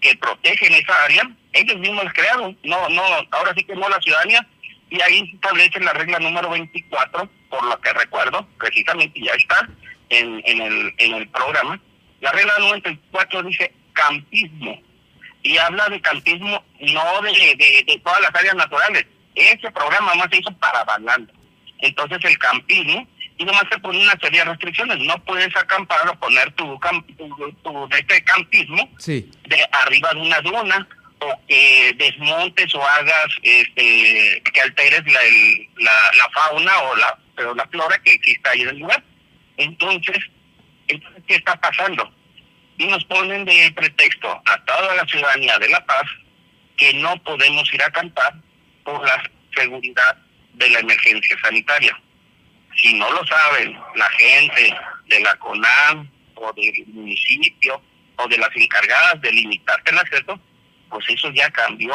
que 0.00 0.14
protegen 0.16 0.74
esa 0.74 0.94
área, 1.04 1.30
ellos 1.52 1.78
mismos 1.78 2.04
crearon, 2.14 2.56
no, 2.62 2.88
no, 2.90 3.02
ahora 3.30 3.54
sí 3.56 3.64
que 3.64 3.74
no 3.74 3.88
la 3.88 4.00
ciudadanía, 4.00 4.46
y 4.90 5.00
ahí 5.00 5.30
establece 5.34 5.80
la 5.80 5.94
regla 5.94 6.18
número 6.18 6.50
24, 6.50 7.28
por 7.50 7.64
lo 7.64 7.80
que 7.80 7.92
recuerdo, 7.92 8.46
precisamente 8.58 9.20
ya 9.20 9.32
está 9.32 9.68
en, 10.10 10.42
en, 10.44 10.60
el, 10.60 10.94
en 10.98 11.14
el 11.14 11.28
programa. 11.28 11.80
La 12.20 12.30
regla 12.32 12.52
número 12.58 12.82
24 12.82 13.42
dice 13.44 13.72
campismo, 13.94 14.80
y 15.42 15.56
habla 15.58 15.88
de 15.88 16.00
campismo 16.00 16.62
no 16.80 17.22
de, 17.22 17.30
de, 17.56 17.84
de 17.86 18.00
todas 18.04 18.20
las 18.20 18.34
áreas 18.34 18.54
naturales. 18.54 19.06
Ese 19.34 19.70
programa 19.70 20.14
más 20.14 20.28
se 20.30 20.38
hizo 20.38 20.50
para 20.58 20.84
Balanda. 20.84 21.32
Entonces 21.78 22.18
el 22.24 22.38
campismo, 22.38 23.06
y 23.38 23.44
nomás 23.44 23.64
se 23.70 23.78
pone 23.78 24.02
una 24.02 24.18
serie 24.20 24.40
de 24.40 24.46
restricciones. 24.46 24.98
No 25.00 25.18
puedes 25.24 25.54
acampar 25.56 26.08
o 26.08 26.18
poner 26.18 26.50
tu, 26.52 26.78
tu, 27.16 27.52
tu, 27.62 27.88
este 27.96 28.24
campismo 28.24 28.88
sí. 28.98 29.30
de 29.48 29.68
arriba 29.72 30.10
de 30.14 30.20
una 30.20 30.40
duna 30.40 30.88
o 31.18 31.40
que 31.48 31.94
desmontes 31.96 32.74
o 32.74 32.82
hagas 32.82 33.28
este 33.42 34.42
que 34.52 34.60
alteres 34.60 35.02
la, 35.06 35.20
la, 35.78 35.92
la 36.16 36.30
fauna 36.32 36.78
o 36.82 36.96
la 36.96 37.18
pero 37.36 37.54
la 37.54 37.66
flora 37.68 37.98
que 38.02 38.14
exista 38.14 38.50
ahí 38.50 38.62
en 38.62 38.70
el 38.70 38.78
lugar. 38.78 39.02
Entonces, 39.58 40.18
entonces, 40.88 41.22
¿qué 41.26 41.34
está 41.34 41.54
pasando? 41.60 42.10
Y 42.78 42.86
nos 42.86 43.04
ponen 43.04 43.44
de 43.44 43.72
pretexto 43.74 44.42
a 44.44 44.64
toda 44.64 44.94
la 44.94 45.06
ciudadanía 45.06 45.58
de 45.58 45.68
La 45.68 45.84
Paz 45.84 46.04
que 46.76 46.92
no 46.94 47.16
podemos 47.22 47.72
ir 47.72 47.82
a 47.82 47.86
acampar 47.86 48.34
por 48.84 49.04
la 49.06 49.30
seguridad 49.54 50.16
de 50.54 50.70
la 50.70 50.80
emergencia 50.80 51.36
sanitaria. 51.42 51.98
Si 52.76 52.94
no 52.94 53.10
lo 53.10 53.26
saben 53.26 53.78
la 53.94 54.08
gente 54.10 54.74
de 55.06 55.20
la 55.20 55.34
CONAM 55.36 56.10
o 56.34 56.52
del 56.52 56.86
municipio 56.88 57.80
o 58.16 58.28
de 58.28 58.38
las 58.38 58.54
encargadas 58.54 59.20
de 59.20 59.32
limitarte 59.32 59.90
el 59.90 59.98
acceso, 59.98 60.40
pues 60.90 61.04
eso 61.08 61.30
ya 61.30 61.50
cambió 61.50 61.94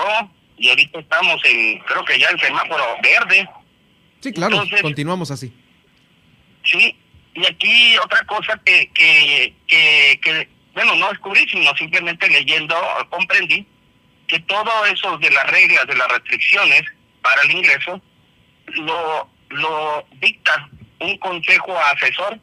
y 0.57 0.69
ahorita 0.69 0.99
estamos 0.99 1.41
en, 1.45 1.79
creo 1.79 2.05
que 2.05 2.19
ya 2.19 2.29
el 2.29 2.39
semáforo 2.39 2.83
verde. 3.01 3.49
Sí, 4.19 4.31
claro, 4.31 4.53
Entonces, 4.53 4.81
continuamos 4.81 5.31
así. 5.31 5.51
Sí, 6.63 6.95
y 7.33 7.45
aquí 7.45 7.97
otra 7.97 8.23
cosa 8.25 8.59
que, 8.63 8.91
que, 8.93 9.55
que, 9.67 10.19
que, 10.21 10.49
bueno, 10.73 10.95
no 10.95 11.09
descubrí, 11.09 11.47
sino 11.49 11.75
simplemente 11.75 12.29
leyendo, 12.29 12.75
comprendí 13.09 13.65
que 14.27 14.39
todo 14.41 14.85
eso 14.85 15.17
de 15.17 15.31
las 15.31 15.49
reglas, 15.49 15.87
de 15.87 15.95
las 15.95 16.07
restricciones 16.09 16.83
para 17.21 17.41
el 17.41 17.51
ingreso, 17.51 18.01
lo, 18.67 19.30
lo 19.51 20.05
dicta 20.19 20.69
un 20.99 21.17
consejo 21.17 21.77
asesor, 21.93 22.39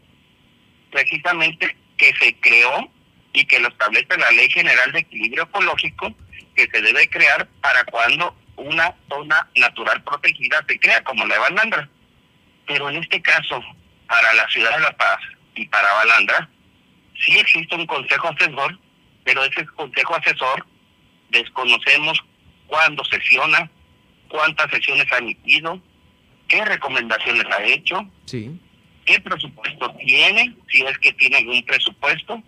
precisamente 0.91 1.77
que 1.97 2.13
se 2.15 2.35
creó 2.41 2.91
y 3.33 3.45
que 3.45 3.61
lo 3.61 3.69
establece 3.69 4.17
la 4.17 4.31
Ley 4.33 4.49
General 4.51 4.91
de 4.93 5.01
Equilibrio 5.01 5.45
Ecológico, 5.45 6.13
que 6.55 6.67
se 6.71 6.83
debe 6.83 7.09
crear 7.09 7.47
para 7.61 7.85
cuando 7.85 8.35
una 8.57 8.95
zona 9.09 9.49
natural 9.55 10.03
protegida 10.03 10.65
se 10.67 10.79
crea, 10.79 11.03
como 11.05 11.25
la 11.27 11.35
de 11.35 11.41
Balandra. 11.41 11.89
Pero 12.67 12.91
en 12.91 12.97
este 12.97 13.23
caso, 13.23 13.63
para 14.09 14.33
la 14.35 14.49
ciudad 14.49 14.75
de 14.77 14.83
La 14.83 14.97
Paz 14.97 15.21
y 15.55 15.67
para 15.67 15.93
Balandra, 15.93 16.49
sí 17.25 17.39
existe 17.39 17.75
un 17.75 17.87
consejo 17.87 18.29
asesor, 18.29 18.79
pero 19.25 19.45
ese 19.45 19.67
consejo 19.67 20.17
asesor 20.17 20.67
desconocemos 21.31 22.19
cuándo 22.67 23.05
sesiona, 23.05 23.71
cuántas 24.29 24.71
sesiones 24.71 25.11
ha 25.13 25.19
emitido, 25.19 25.81
qué 26.49 26.65
recomendaciones 26.65 27.45
ha 27.47 27.63
hecho, 27.63 28.09
sí. 28.25 28.59
qué 29.05 29.21
presupuesto 29.21 29.95
tiene, 30.05 30.55
si 30.69 30.83
es 30.83 30.99
que 30.99 31.13
tiene 31.13 31.37
algún 31.37 31.63
presupuesto, 31.65 32.43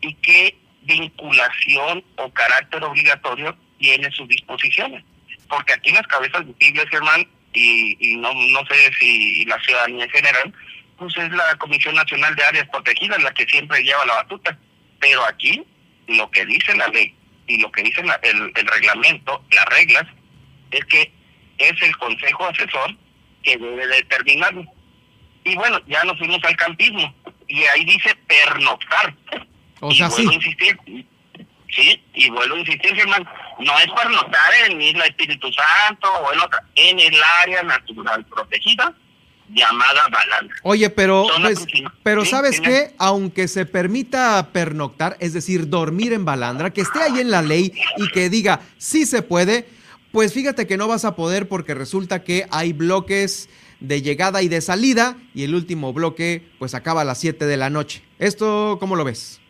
y 0.00 0.14
qué 0.14 0.56
vinculación 0.82 2.04
o 2.16 2.30
carácter 2.32 2.84
obligatorio 2.84 3.56
tiene 3.78 4.10
sus 4.10 4.28
disposiciones. 4.28 5.02
Porque 5.48 5.72
aquí 5.72 5.90
en 5.90 5.96
las 5.96 6.06
cabezas 6.06 6.44
visibles, 6.46 6.88
Germán, 6.90 7.26
y, 7.52 7.96
y 8.00 8.16
no, 8.16 8.32
no 8.34 8.66
sé 8.66 8.92
si 8.98 9.44
la 9.46 9.58
ciudadanía 9.60 10.04
en 10.04 10.10
general, 10.10 10.54
pues 10.98 11.16
es 11.16 11.30
la 11.30 11.54
Comisión 11.56 11.94
Nacional 11.94 12.34
de 12.34 12.44
Áreas 12.44 12.68
Protegidas 12.68 13.22
la 13.22 13.32
que 13.32 13.46
siempre 13.46 13.82
lleva 13.82 14.04
la 14.06 14.14
batuta. 14.14 14.58
Pero 15.00 15.24
aquí 15.26 15.62
lo 16.08 16.30
que 16.30 16.44
dice 16.46 16.74
la 16.76 16.88
ley 16.88 17.14
y 17.46 17.58
lo 17.58 17.70
que 17.70 17.82
dice 17.82 18.02
la, 18.02 18.14
el, 18.22 18.52
el 18.54 18.66
reglamento, 18.66 19.44
las 19.50 19.64
reglas, 19.66 20.04
es 20.70 20.84
que 20.86 21.12
es 21.58 21.82
el 21.82 21.96
Consejo 21.96 22.46
Asesor 22.46 22.96
que 23.44 23.56
debe 23.56 23.86
determinarlo. 23.86 24.64
Y 25.44 25.54
bueno, 25.56 25.78
ya 25.86 26.02
nos 26.04 26.18
fuimos 26.18 26.42
al 26.42 26.56
campismo 26.56 27.14
y 27.46 27.62
ahí 27.64 27.84
dice 27.84 28.14
pernoctar. 28.26 29.14
O 29.80 29.92
sea, 29.92 30.06
y 30.06 30.10
vuelvo 30.10 30.30
sí. 30.30 30.34
a 30.34 30.34
insistir, 30.34 30.78
sí, 31.68 32.02
y 32.14 32.30
vuelvo 32.30 32.56
a 32.56 32.60
insistir, 32.60 32.94
Germán, 32.94 33.28
no 33.60 33.78
es 33.78 33.90
pernoctar 33.92 34.54
en 34.66 34.80
Isla 34.80 35.06
Espíritu 35.06 35.48
Santo 35.52 36.10
o 36.10 36.32
en 36.32 36.40
otra, 36.40 36.62
en 36.74 36.98
el 36.98 37.14
área 37.42 37.62
natural 37.62 38.24
protegida 38.24 38.94
llamada 39.50 40.08
Balandra. 40.10 40.56
Oye, 40.62 40.90
pero, 40.90 41.26
pues, 41.40 41.66
pero 42.02 42.24
Sí, 42.24 42.30
¿sabes 42.30 42.60
qué? 42.60 42.94
Aunque 42.98 43.48
se 43.48 43.66
permita 43.66 44.48
pernoctar, 44.52 45.16
es 45.20 45.34
decir, 45.34 45.68
dormir 45.68 46.12
en 46.12 46.24
Balandra, 46.24 46.70
que 46.70 46.80
esté 46.80 47.02
ahí 47.02 47.20
en 47.20 47.30
la 47.30 47.42
ley 47.42 47.72
y 47.98 48.08
que 48.08 48.30
diga 48.30 48.60
sí 48.78 49.04
se 49.04 49.22
puede, 49.22 49.68
pues 50.14 50.32
fíjate 50.32 50.68
que 50.68 50.76
no 50.76 50.86
vas 50.86 51.04
a 51.04 51.16
poder 51.16 51.48
porque 51.48 51.74
resulta 51.74 52.22
que 52.22 52.46
hay 52.52 52.72
bloques 52.72 53.50
de 53.80 54.00
llegada 54.00 54.42
y 54.42 54.48
de 54.48 54.60
salida 54.60 55.18
y 55.34 55.42
el 55.42 55.56
último 55.56 55.92
bloque 55.92 56.46
pues 56.60 56.74
acaba 56.74 57.00
a 57.00 57.04
las 57.04 57.18
7 57.18 57.44
de 57.46 57.56
la 57.56 57.68
noche. 57.68 58.00
¿Esto 58.20 58.76
cómo 58.78 58.94
lo 58.94 59.04
ves? 59.04 59.40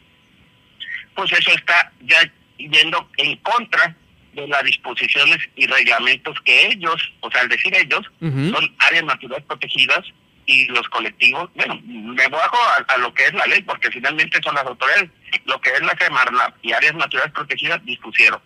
pues 1.14 1.30
eso 1.32 1.50
está 1.52 1.92
ya 2.00 2.16
yendo 2.56 3.08
en 3.18 3.36
contra 3.36 3.94
de 4.32 4.48
las 4.48 4.64
disposiciones 4.64 5.38
y 5.54 5.66
reglamentos 5.66 6.40
que 6.40 6.68
ellos, 6.68 7.12
o 7.20 7.30
sea, 7.30 7.42
al 7.42 7.48
decir 7.50 7.76
ellos, 7.76 8.10
son 8.20 8.74
áreas 8.78 9.04
naturales 9.04 9.44
protegidas 9.44 10.00
y 10.46 10.64
los 10.68 10.88
colectivos, 10.88 11.50
bueno, 11.54 11.78
me 11.84 12.26
bajo 12.28 12.56
a, 12.56 12.94
a 12.94 12.98
lo 12.98 13.12
que 13.12 13.26
es 13.26 13.34
la 13.34 13.46
ley, 13.46 13.62
porque 13.62 13.90
finalmente 13.90 14.40
son 14.42 14.54
las 14.54 14.64
autoridades, 14.64 15.10
lo 15.44 15.60
que 15.60 15.70
es 15.72 15.80
la 15.82 15.96
Semarnat 15.98 16.54
y 16.62 16.72
áreas 16.72 16.94
naturales 16.94 17.32
protegidas 17.34 17.84
dispusieron. 17.84 18.40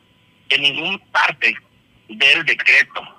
En 0.48 0.62
ningún 0.62 0.98
parte 1.12 1.56
del 2.08 2.44
decreto 2.44 3.18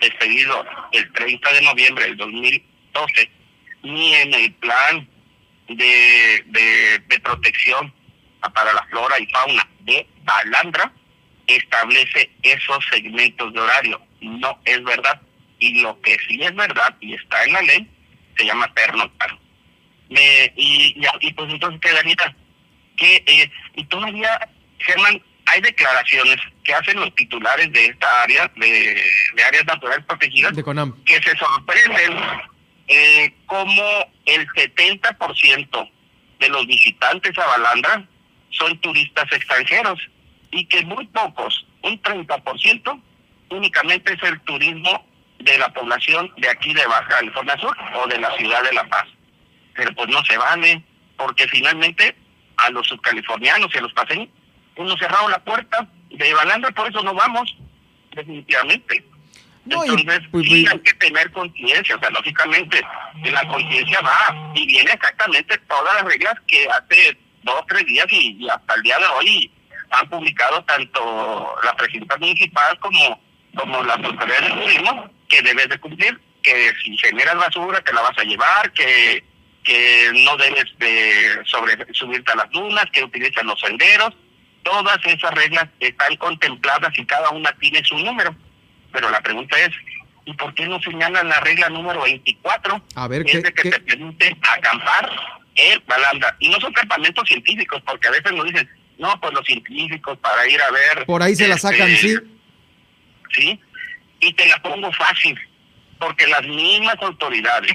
expedido 0.00 0.64
el 0.92 1.12
30 1.12 1.52
de 1.52 1.62
noviembre 1.62 2.04
del 2.04 2.16
2012, 2.16 3.30
ni 3.82 4.14
en 4.14 4.34
el 4.34 4.52
plan 4.54 5.08
de, 5.68 6.44
de, 6.46 7.20
protección 7.20 7.92
para 8.54 8.72
la 8.72 8.82
flora 8.84 9.18
y 9.18 9.26
fauna 9.26 9.68
de 9.80 10.06
Balandra, 10.22 10.92
establece 11.46 12.30
esos 12.42 12.84
segmentos 12.90 13.52
de 13.52 13.60
horario. 13.60 14.00
No 14.20 14.58
es 14.64 14.82
verdad. 14.84 15.20
Y 15.58 15.80
lo 15.80 16.00
que 16.00 16.16
sí 16.28 16.40
es 16.42 16.54
verdad 16.54 16.96
y 17.00 17.14
está 17.14 17.44
en 17.44 17.52
la 17.52 17.62
ley 17.62 17.90
se 18.36 18.46
llama 18.46 18.72
pernoctar. 18.72 19.36
Me, 20.08 20.52
y, 20.56 20.94
y, 20.96 21.26
y 21.26 21.32
pues 21.32 21.52
entonces 21.52 21.80
quedaría 21.80 22.36
que, 22.96 23.22
eh, 23.26 23.50
y 23.74 23.84
todavía, 23.84 24.48
Germán, 24.78 25.20
hay 25.46 25.60
declaraciones 25.60 26.36
que 26.68 26.74
hacen 26.74 27.00
los 27.00 27.14
titulares 27.14 27.72
de 27.72 27.86
esta 27.86 28.22
área, 28.24 28.52
de, 28.56 29.02
de 29.34 29.42
áreas 29.42 29.64
naturales 29.64 30.04
protegidas, 30.04 30.54
De 30.54 30.62
Conam. 30.62 31.02
que 31.04 31.14
se 31.14 31.34
sorprenden 31.34 32.18
eh, 32.88 33.32
como 33.46 33.82
el 34.26 34.46
70% 34.48 35.90
de 36.40 36.48
los 36.50 36.66
visitantes 36.66 37.38
a 37.38 37.46
Balandra 37.46 38.06
son 38.50 38.78
turistas 38.80 39.24
extranjeros 39.32 39.98
y 40.50 40.66
que 40.66 40.84
muy 40.84 41.06
pocos, 41.06 41.66
un 41.84 42.02
30%, 42.02 43.02
únicamente 43.48 44.12
es 44.12 44.22
el 44.22 44.38
turismo 44.42 45.06
de 45.38 45.56
la 45.56 45.72
población 45.72 46.30
de 46.36 46.50
aquí 46.50 46.74
de 46.74 46.86
Baja 46.86 47.08
California 47.08 47.56
Sur 47.58 47.74
o 47.94 48.06
de 48.08 48.18
la 48.18 48.36
ciudad 48.36 48.62
de 48.62 48.74
La 48.74 48.84
Paz. 48.84 49.06
Pero 49.74 49.94
pues 49.94 50.08
no 50.10 50.22
se 50.26 50.36
vale, 50.36 50.82
porque 51.16 51.48
finalmente 51.48 52.14
a 52.58 52.68
los 52.68 52.86
subcalifornianos 52.88 53.74
y 53.74 53.78
a 53.78 53.80
los 53.80 53.92
paseños, 53.94 54.28
nos 54.84 54.98
cerraron 54.98 55.30
la 55.30 55.38
puerta 55.44 55.88
de 56.10 56.34
Balandra, 56.34 56.70
por 56.72 56.88
eso 56.88 57.02
no 57.02 57.14
vamos, 57.14 57.56
definitivamente. 58.14 59.04
No, 59.64 59.84
y, 59.84 59.88
Entonces, 59.90 60.20
pues, 60.30 60.46
sí 60.46 60.62
pues, 60.62 60.72
hay 60.72 60.80
que 60.80 60.94
tener 60.94 61.30
conciencia, 61.32 61.96
o 61.96 61.98
sea, 61.98 62.10
lógicamente, 62.10 62.80
que 63.22 63.30
la 63.30 63.46
conciencia 63.48 64.00
va 64.00 64.52
y 64.54 64.66
viene 64.66 64.92
exactamente 64.92 65.58
todas 65.68 65.94
las 65.94 66.04
reglas 66.04 66.34
que 66.46 66.66
hace 66.68 67.18
dos, 67.42 67.62
tres 67.68 67.84
días 67.86 68.06
y, 68.10 68.36
y 68.38 68.48
hasta 68.48 68.74
el 68.74 68.82
día 68.82 68.98
de 68.98 69.06
hoy 69.06 69.52
han 69.90 70.08
publicado 70.08 70.62
tanto 70.64 71.54
la 71.62 71.74
presidenta 71.76 72.16
municipal 72.16 72.78
como, 72.78 73.20
como 73.56 73.82
las 73.82 73.98
autoridades 73.98 74.54
de 74.54 74.60
turismo 74.62 75.10
que 75.28 75.42
debes 75.42 75.68
de 75.68 75.78
cumplir, 75.78 76.20
que 76.42 76.72
si 76.82 76.96
generas 76.96 77.36
basura 77.36 77.80
te 77.82 77.92
la 77.92 78.02
vas 78.02 78.18
a 78.18 78.24
llevar, 78.24 78.72
que 78.72 79.22
que 79.68 80.10
no 80.24 80.34
debes 80.38 80.64
de 80.78 81.42
sobre, 81.44 81.76
subirte 81.92 82.32
a 82.32 82.36
las 82.36 82.50
dunas, 82.50 82.86
que 82.90 83.04
utilizas 83.04 83.44
los 83.44 83.60
senderos, 83.60 84.14
todas 84.68 84.98
esas 85.04 85.32
reglas 85.34 85.66
están 85.80 86.14
contempladas 86.16 86.96
y 86.98 87.06
cada 87.06 87.30
una 87.30 87.50
tiene 87.52 87.82
su 87.84 87.96
número. 87.98 88.34
Pero 88.92 89.10
la 89.10 89.20
pregunta 89.20 89.58
es, 89.58 89.70
¿Y 90.28 90.34
por 90.34 90.52
qué 90.52 90.68
no 90.68 90.78
señalan 90.82 91.26
la 91.26 91.40
regla 91.40 91.70
número 91.70 92.02
24? 92.02 92.82
A 92.96 93.08
ver, 93.08 93.24
que 93.24 93.32
¿qué, 93.32 93.38
es 93.38 93.44
de 93.44 93.52
que 93.54 93.70
te 93.70 93.80
permite 93.80 94.36
acampar 94.42 95.10
en 95.54 95.82
Balanda. 95.86 96.36
Y 96.38 96.50
no 96.50 96.60
son 96.60 96.70
campamentos 96.74 97.26
científicos, 97.26 97.82
porque 97.86 98.08
a 98.08 98.10
veces 98.10 98.32
nos 98.32 98.44
dicen, 98.44 98.68
no, 98.98 99.18
pues 99.22 99.32
los 99.32 99.46
científicos 99.46 100.18
para 100.18 100.46
ir 100.46 100.60
a 100.60 100.70
ver... 100.70 101.06
Por 101.06 101.22
ahí 101.22 101.34
se 101.34 101.48
la 101.48 101.54
este, 101.54 101.68
sacan, 101.68 101.96
sí. 101.96 102.14
Sí, 103.30 103.60
y 104.20 104.32
te 104.34 104.46
la 104.48 104.60
pongo 104.60 104.92
fácil, 104.92 105.38
porque 105.98 106.26
las 106.26 106.42
mismas 106.42 106.96
autoridades, 107.00 107.72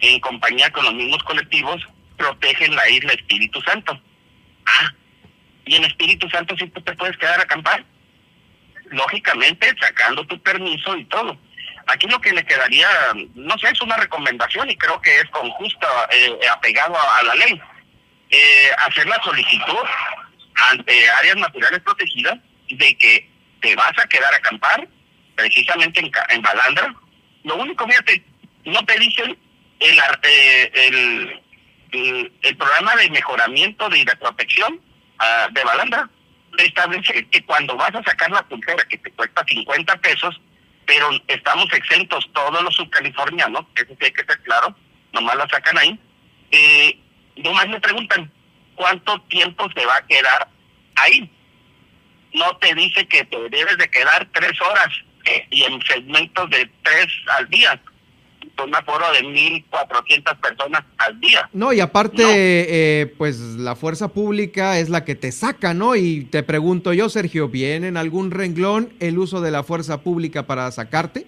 en 0.00 0.20
compañía 0.20 0.70
con 0.72 0.84
los 0.84 0.92
mismos 0.92 1.22
colectivos, 1.22 1.82
protegen 2.18 2.76
la 2.76 2.90
isla 2.90 3.14
Espíritu 3.14 3.58
Santo. 3.62 3.98
Ah, 4.66 4.92
y 5.66 5.76
en 5.76 5.84
Espíritu 5.84 6.28
Santo 6.30 6.56
sí 6.56 6.66
tú 6.68 6.80
te 6.80 6.94
puedes 6.94 7.16
quedar 7.18 7.38
a 7.40 7.42
acampar. 7.42 7.84
Lógicamente, 8.90 9.74
sacando 9.80 10.24
tu 10.26 10.40
permiso 10.42 10.96
y 10.96 11.04
todo. 11.06 11.36
Aquí 11.88 12.06
lo 12.06 12.20
que 12.20 12.32
le 12.32 12.44
quedaría, 12.44 12.88
no 13.34 13.58
sé, 13.58 13.68
es 13.68 13.80
una 13.80 13.96
recomendación 13.96 14.70
y 14.70 14.76
creo 14.76 15.00
que 15.00 15.16
es 15.18 15.24
con 15.30 15.50
justa, 15.50 15.86
eh, 16.12 16.38
apegado 16.52 16.96
a, 16.96 17.22
la 17.24 17.34
ley. 17.34 17.60
Eh, 18.30 18.70
hacer 18.86 19.06
la 19.06 19.20
solicitud 19.22 19.84
ante 20.70 21.10
áreas 21.10 21.36
naturales 21.36 21.80
protegidas 21.80 22.38
de 22.68 22.96
que 22.96 23.30
te 23.60 23.74
vas 23.76 23.92
a 23.98 24.06
quedar 24.08 24.32
a 24.32 24.36
acampar 24.36 24.88
precisamente 25.34 26.00
en, 26.00 26.10
en 26.30 26.42
Balandra. 26.42 26.94
Lo 27.44 27.56
único, 27.56 27.86
fíjate, 27.86 28.24
no 28.64 28.84
te 28.84 28.98
dicen 28.98 29.38
el, 29.80 30.00
ar- 30.00 30.20
el, 30.22 31.42
el, 31.92 32.32
el 32.42 32.56
programa 32.56 32.96
de 32.96 33.10
mejoramiento 33.10 33.88
de 33.88 34.04
la 34.04 34.14
protección 34.16 34.80
ah, 35.18 35.48
de 35.50 35.64
Balandra. 35.64 36.08
Te 36.56 36.66
establece 36.66 37.26
que 37.28 37.44
cuando 37.44 37.76
vas 37.76 37.94
a 37.94 38.02
sacar 38.02 38.30
la 38.30 38.42
pulsera 38.42 38.84
que 38.88 38.96
te 38.98 39.10
cuesta 39.12 39.44
50 39.46 39.96
pesos, 39.96 40.40
pero 40.86 41.10
estamos 41.26 41.70
exentos 41.72 42.30
todos 42.32 42.62
los 42.62 42.74
subcalifornianos, 42.74 43.66
eso 43.74 43.94
sí 43.98 44.06
hay 44.06 44.12
que 44.12 44.24
ser 44.24 44.40
claro, 44.42 44.74
nomás 45.12 45.36
la 45.36 45.48
sacan 45.48 45.76
ahí, 45.76 46.00
eh, 46.50 46.98
nomás 47.36 47.68
me 47.68 47.80
preguntan, 47.80 48.30
¿cuánto 48.74 49.20
tiempo 49.22 49.68
se 49.76 49.84
va 49.84 49.96
a 49.96 50.06
quedar 50.06 50.48
ahí? 50.94 51.30
No 52.32 52.56
te 52.58 52.74
dice 52.74 53.06
que 53.06 53.24
te 53.24 53.48
debes 53.50 53.76
de 53.78 53.90
quedar 53.90 54.26
tres 54.32 54.60
horas 54.62 54.88
eh, 55.24 55.46
y 55.50 55.64
en 55.64 55.82
segmentos 55.82 56.48
de 56.50 56.70
tres 56.82 57.06
al 57.36 57.48
día, 57.48 57.80
un 58.62 58.74
aforo 58.74 59.04
de 59.12 59.20
1.400 59.20 60.40
personas 60.40 60.82
al 60.98 61.20
día. 61.20 61.48
No, 61.52 61.72
y 61.72 61.80
aparte, 61.80 62.22
eh, 62.22 63.06
pues 63.18 63.38
la 63.38 63.76
fuerza 63.76 64.08
pública 64.08 64.78
es 64.78 64.88
la 64.88 65.04
que 65.04 65.14
te 65.14 65.32
saca, 65.32 65.74
¿no? 65.74 65.96
Y 65.96 66.24
te 66.24 66.42
pregunto 66.42 66.92
yo, 66.92 67.08
Sergio, 67.08 67.48
¿viene 67.48 67.88
en 67.88 67.96
algún 67.96 68.30
renglón 68.30 68.92
el 69.00 69.18
uso 69.18 69.40
de 69.40 69.50
la 69.50 69.62
fuerza 69.62 70.02
pública 70.02 70.46
para 70.46 70.70
sacarte? 70.70 71.26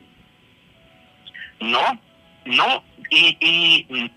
No, 1.61 2.01
no. 2.47 2.85
Y, 3.11 3.37
y 3.41 3.87
mm, 3.89 4.11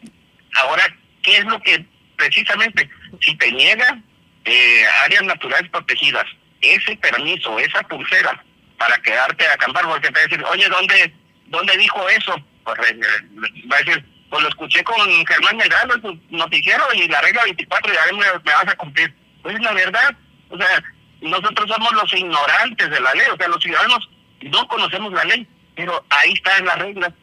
ahora, 0.55 0.83
¿qué 1.21 1.37
es 1.37 1.45
lo 1.45 1.59
que 1.61 1.85
precisamente, 2.21 2.89
si 3.21 3.35
te 3.35 3.51
niegan 3.51 4.03
eh, 4.45 4.83
áreas 5.05 5.23
naturales 5.23 5.69
protegidas, 5.71 6.25
ese 6.61 6.95
permiso, 6.97 7.57
esa 7.59 7.81
pulsera 7.83 8.43
para 8.77 8.97
quedarte 8.99 9.45
a 9.47 9.53
acampar, 9.53 9.85
porque 9.85 10.09
te 10.09 10.19
decir, 10.21 10.43
oye, 10.43 10.67
¿dónde, 10.69 11.13
dónde 11.47 11.77
dijo 11.77 12.07
eso? 12.09 12.35
Pues 12.63 12.77
eh, 12.89 14.03
pues 14.31 14.43
lo 14.43 14.49
escuché 14.49 14.83
con 14.83 14.97
Germán 15.25 15.57
Medrano 15.57 15.95
en 15.95 16.01
su 16.01 16.19
noticiero 16.29 16.85
y 16.93 17.07
la 17.07 17.19
regla 17.21 17.43
24 17.43 17.93
ya 17.93 18.15
me, 18.15 18.39
vas 18.43 18.67
a 18.67 18.75
cumplir. 18.77 19.13
Pues 19.41 19.59
la 19.59 19.73
verdad, 19.73 20.15
o 20.49 20.57
sea, 20.57 20.83
nosotros 21.19 21.69
somos 21.69 21.91
los 21.91 22.13
ignorantes 22.13 22.89
de 22.89 22.99
la 23.01 23.13
ley, 23.13 23.27
o 23.33 23.35
sea, 23.35 23.49
los 23.49 23.61
ciudadanos 23.61 24.09
no 24.41 24.67
conocemos 24.69 25.11
la 25.11 25.25
ley, 25.25 25.45
pero 25.75 26.03
ahí 26.09 26.31
están 26.31 26.65
las 26.65 26.79
reglas. 26.79 27.13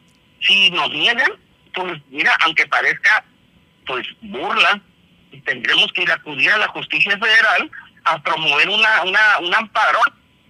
Si 0.40 0.70
nos 0.70 0.90
niegan, 0.90 1.32
pues 1.72 1.98
mira, 2.10 2.36
aunque 2.42 2.66
parezca 2.66 3.24
pues 3.86 4.06
burla, 4.20 4.80
tendremos 5.44 5.90
que 5.94 6.02
ir 6.02 6.10
a 6.10 6.16
acudir 6.16 6.50
a 6.50 6.58
la 6.58 6.68
justicia 6.68 7.18
federal 7.18 7.70
a 8.04 8.22
promover 8.22 8.68
una, 8.68 9.02
una, 9.02 9.38
un 9.40 9.54
amparo 9.54 10.00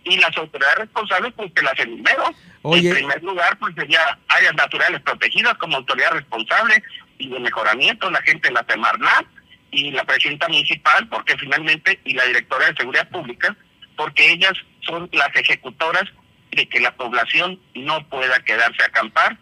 y 0.04 0.16
las 0.18 0.36
autoridades 0.36 0.78
responsables 0.78 1.32
pues 1.34 1.52
que 1.52 1.62
las 1.62 1.78
enumero. 1.78 2.24
Oye. 2.62 2.88
En 2.88 2.94
primer 2.96 3.22
lugar, 3.22 3.58
pues 3.58 3.74
sería 3.74 4.18
áreas 4.28 4.54
naturales 4.54 5.00
protegidas 5.02 5.54
como 5.58 5.76
autoridad 5.76 6.12
responsable 6.12 6.82
y 7.18 7.28
de 7.28 7.40
mejoramiento, 7.40 8.10
la 8.10 8.22
gente 8.22 8.48
de 8.48 8.54
la 8.54 8.64
Semarnat 8.68 9.26
y 9.70 9.90
la 9.90 10.04
presidenta 10.04 10.48
municipal, 10.48 11.08
porque 11.08 11.36
finalmente, 11.36 12.00
y 12.04 12.14
la 12.14 12.24
directora 12.24 12.66
de 12.66 12.76
Seguridad 12.76 13.08
Pública, 13.10 13.56
porque 13.96 14.32
ellas 14.32 14.54
son 14.82 15.08
las 15.12 15.34
ejecutoras 15.34 16.04
de 16.52 16.68
que 16.68 16.80
la 16.80 16.94
población 16.96 17.60
no 17.74 18.08
pueda 18.08 18.38
quedarse 18.40 18.82
a 18.82 18.86
acampar 18.86 19.38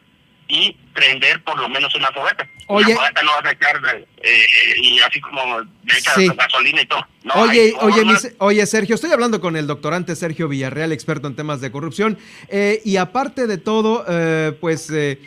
y 0.48 0.72
prender 0.94 1.42
por 1.44 1.58
lo 1.58 1.68
menos 1.68 1.94
una 1.94 2.08
fogata. 2.12 2.48
Oye. 2.68 2.86
Una 2.86 2.96
fogata 2.96 3.22
no 3.22 3.32
vas 3.32 3.44
a 3.44 3.52
echar 3.52 4.06
eh, 4.22 4.46
y 4.80 4.98
así 5.00 5.20
como 5.20 5.60
le 5.60 5.98
echas 5.98 6.14
Sí. 6.14 6.28
gasolina 6.28 6.82
y 6.82 6.86
todo. 6.86 7.06
No, 7.24 7.34
oye, 7.34 7.60
hay 7.60 7.72
oye, 7.80 8.18
oye, 8.38 8.66
Sergio, 8.66 8.94
estoy 8.94 9.12
hablando 9.12 9.40
con 9.40 9.56
el 9.56 9.66
doctorante 9.66 10.14
Sergio 10.16 10.48
Villarreal, 10.48 10.92
experto 10.92 11.26
en 11.26 11.36
temas 11.36 11.60
de 11.60 11.70
corrupción, 11.72 12.18
eh, 12.48 12.80
y 12.84 12.96
aparte 12.96 13.46
de 13.46 13.58
todo, 13.58 14.04
eh, 14.08 14.56
pues 14.60 14.90
eh, 14.90 15.20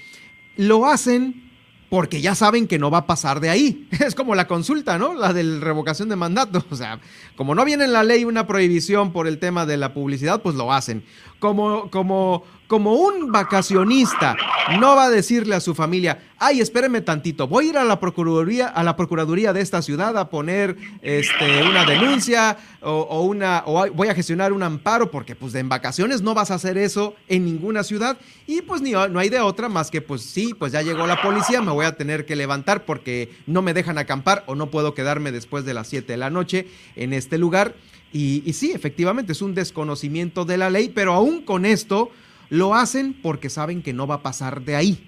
lo 0.55 0.85
hacen 0.85 1.49
porque 1.89 2.21
ya 2.21 2.35
saben 2.35 2.67
que 2.67 2.77
no 2.77 2.91
va 2.91 2.99
a 2.99 3.07
pasar 3.07 3.39
de 3.39 3.49
ahí. 3.49 3.87
Es 3.99 4.13
como 4.15 4.35
la 4.35 4.47
consulta, 4.47 4.97
¿no? 4.97 5.13
La 5.15 5.33
de 5.33 5.59
revocación 5.59 6.07
de 6.09 6.15
mandato. 6.15 6.63
O 6.71 6.75
sea, 6.75 6.99
como 7.35 7.55
no 7.55 7.65
viene 7.65 7.85
en 7.85 7.93
la 7.93 8.03
ley 8.03 8.25
una 8.25 8.45
prohibición 8.47 9.11
por 9.11 9.27
el 9.27 9.39
tema 9.39 9.65
de 9.65 9.77
la 9.77 9.93
publicidad, 9.93 10.41
pues 10.41 10.55
lo 10.55 10.71
hacen. 10.71 11.03
Como, 11.39 11.89
como, 11.89 12.43
como 12.69 12.93
un 12.93 13.31
vacacionista 13.31 14.37
no 14.79 14.95
va 14.95 15.05
a 15.05 15.09
decirle 15.09 15.55
a 15.55 15.59
su 15.59 15.73
familia, 15.73 16.19
ay, 16.37 16.61
espéreme 16.61 17.01
tantito, 17.01 17.47
voy 17.47 17.65
a 17.65 17.69
ir 17.69 17.77
a 17.79 17.83
la 17.83 17.99
procuraduría, 17.99 18.67
a 18.67 18.83
la 18.83 18.95
procuraduría 18.95 19.53
de 19.53 19.61
esta 19.61 19.81
ciudad 19.81 20.15
a 20.15 20.29
poner 20.29 20.77
este, 21.01 21.63
una 21.63 21.83
denuncia 21.83 22.57
o, 22.81 23.23
una, 23.23 23.61
voy 23.61 24.07
a 24.07 24.13
gestionar 24.13 24.53
un 24.53 24.61
amparo, 24.61 25.09
porque 25.09 25.35
pues 25.35 25.55
en 25.55 25.67
vacaciones 25.67 26.21
no 26.21 26.35
vas 26.35 26.51
a 26.51 26.55
hacer 26.55 26.77
eso 26.77 27.15
en 27.27 27.43
ninguna 27.43 27.83
ciudad 27.83 28.19
y 28.45 28.61
pues 28.61 28.83
ni, 28.83 28.91
no 28.91 29.17
hay 29.17 29.29
de 29.29 29.39
otra 29.39 29.67
más 29.67 29.89
que 29.89 30.01
pues 30.01 30.21
sí, 30.21 30.53
pues 30.53 30.71
ya 30.71 30.83
llegó 30.83 31.07
la 31.07 31.23
policía, 31.23 31.63
me 31.63 31.71
voy 31.71 31.87
a 31.87 31.97
tener 31.97 32.27
que 32.27 32.35
levantar 32.35 32.85
porque 32.85 33.31
no 33.47 33.63
me 33.63 33.73
dejan 33.73 33.97
acampar 33.97 34.43
o 34.45 34.53
no 34.53 34.69
puedo 34.69 34.93
quedarme 34.93 35.31
después 35.31 35.65
de 35.65 35.73
las 35.73 35.87
7 35.87 36.13
de 36.13 36.17
la 36.17 36.29
noche 36.29 36.67
en 36.95 37.13
este 37.13 37.39
lugar. 37.39 37.73
Y, 38.13 38.43
y 38.45 38.53
sí, 38.53 38.73
efectivamente 38.73 39.31
es 39.31 39.41
un 39.41 39.55
desconocimiento 39.55 40.45
de 40.45 40.57
la 40.57 40.69
ley, 40.69 40.89
pero 40.93 41.13
aún 41.13 41.41
con 41.41 41.65
esto 41.65 42.11
lo 42.49 42.73
hacen 42.75 43.13
porque 43.21 43.49
saben 43.49 43.81
que 43.83 43.93
no 43.93 44.07
va 44.07 44.15
a 44.15 44.23
pasar 44.23 44.61
de 44.61 44.75
ahí. 44.75 45.05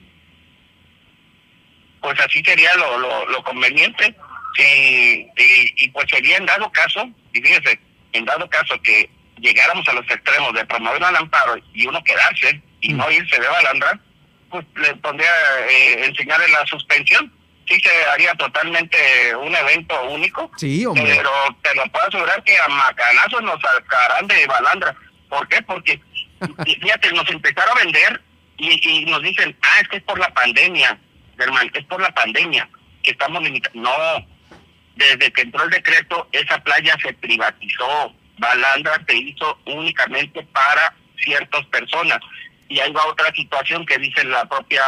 pues 2.01 2.19
así 2.19 2.41
sería 2.43 2.73
lo, 2.75 2.97
lo, 2.97 3.25
lo 3.27 3.43
conveniente. 3.43 4.15
Sí, 4.55 5.27
y, 5.37 5.85
y 5.85 5.89
pues 5.91 6.07
sería 6.09 6.37
en 6.37 6.45
dado 6.45 6.69
caso, 6.71 7.07
y 7.33 7.41
fíjese, 7.41 7.79
en 8.11 8.25
dado 8.25 8.49
caso 8.49 8.79
que 8.81 9.09
llegáramos 9.39 9.87
a 9.87 9.93
los 9.93 10.05
extremos 10.09 10.53
de 10.53 10.65
promover 10.65 11.01
un 11.01 11.15
amparo 11.15 11.55
y 11.73 11.87
uno 11.87 12.03
quedarse 12.03 12.61
y 12.81 12.93
no 12.93 13.09
irse 13.11 13.39
de 13.39 13.47
balandra, 13.47 13.99
pues 14.49 14.65
le 14.75 14.93
pondría 14.95 15.29
eh, 15.69 16.05
enseñarle 16.05 16.49
la 16.49 16.65
suspensión. 16.65 17.31
Sí 17.67 17.79
se 17.79 17.89
haría 18.11 18.33
totalmente 18.33 18.97
un 19.35 19.55
evento 19.55 20.03
único, 20.09 20.51
Sí, 20.57 20.85
hombre. 20.85 21.05
pero 21.15 21.31
te 21.61 21.73
lo 21.75 21.83
puedo 21.85 22.07
asegurar 22.07 22.43
que 22.43 22.57
a 22.57 22.67
macanazos 22.67 23.41
nos 23.43 23.61
sacarán 23.61 24.27
de 24.27 24.45
balandra. 24.47 24.93
¿Por 25.29 25.47
qué? 25.47 25.61
Porque, 25.61 26.01
y 26.65 26.75
fíjate, 26.75 27.11
nos 27.11 27.29
empezaron 27.29 27.77
a 27.77 27.83
vender 27.83 28.21
y, 28.57 28.89
y 28.89 29.05
nos 29.05 29.21
dicen, 29.21 29.55
ah, 29.61 29.79
es 29.81 29.87
que 29.87 29.97
es 29.97 30.03
por 30.03 30.19
la 30.19 30.29
pandemia, 30.33 30.99
Germán, 31.37 31.71
es 31.73 31.85
por 31.85 32.01
la 32.01 32.11
pandemia 32.11 32.69
que 33.03 33.11
estamos 33.11 33.41
limitando. 33.41 33.81
No, 33.81 34.27
desde 34.95 35.31
que 35.31 35.41
entró 35.41 35.63
el 35.63 35.69
decreto, 35.69 36.27
esa 36.31 36.59
playa 36.59 36.95
se 37.01 37.13
privatizó. 37.13 38.13
Balandra 38.37 39.01
se 39.07 39.15
hizo 39.15 39.59
únicamente 39.65 40.43
para 40.51 40.95
ciertas 41.17 41.65
personas. 41.67 42.19
Y 42.69 42.79
ahí 42.79 42.91
va 42.91 43.05
otra 43.05 43.33
situación 43.35 43.85
que 43.85 43.97
dice 43.97 44.23
la 44.23 44.45
propia 44.45 44.81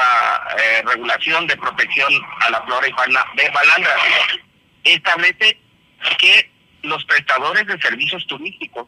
eh, 0.58 0.84
regulación 0.86 1.46
de 1.48 1.58
protección 1.58 2.14
a 2.40 2.50
la 2.50 2.62
flora 2.62 2.88
y 2.88 2.92
fauna 2.94 3.26
de 3.36 3.50
Balandra. 3.50 3.96
Establece 4.84 5.58
que 6.18 6.50
los 6.84 7.04
prestadores 7.06 7.66
de 7.68 7.80
servicios 7.82 8.26
turísticos, 8.28 8.88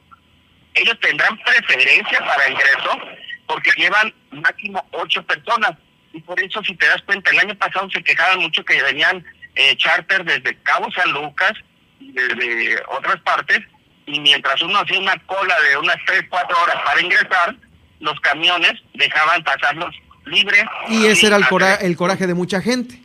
ellos 0.75 0.97
tendrán 0.99 1.37
preferencia 1.39 2.19
para 2.19 2.49
ingreso 2.49 2.99
porque 3.47 3.71
llevan 3.77 4.13
máximo 4.31 4.85
ocho 4.91 5.23
personas. 5.23 5.71
Y 6.13 6.21
por 6.21 6.39
eso, 6.39 6.63
si 6.63 6.75
te 6.75 6.87
das 6.87 7.01
cuenta, 7.03 7.31
el 7.31 7.39
año 7.39 7.55
pasado 7.55 7.89
se 7.89 8.01
quejaban 8.03 8.39
mucho 8.39 8.63
que 8.63 8.81
venían 8.81 9.23
eh, 9.55 9.75
charter 9.77 10.23
desde 10.23 10.57
Cabo 10.63 10.91
San 10.91 11.11
Lucas 11.11 11.53
y 11.99 12.11
desde 12.11 12.81
otras 12.87 13.17
partes, 13.21 13.59
y 14.05 14.19
mientras 14.19 14.61
uno 14.61 14.79
hacía 14.79 14.99
una 14.99 15.17
cola 15.25 15.59
de 15.61 15.77
unas 15.77 15.97
tres, 16.05 16.23
cuatro 16.29 16.55
horas 16.61 16.77
para 16.85 17.01
ingresar, 17.01 17.55
los 17.99 18.19
camiones 18.21 18.73
dejaban 18.93 19.43
pasarlos 19.43 19.95
libres. 20.25 20.63
Y 20.89 21.05
ese 21.07 21.27
era 21.27 21.37
el, 21.37 21.45
cora- 21.47 21.75
el 21.75 21.95
coraje 21.95 22.27
de 22.27 22.33
mucha 22.33 22.61
gente. 22.61 22.99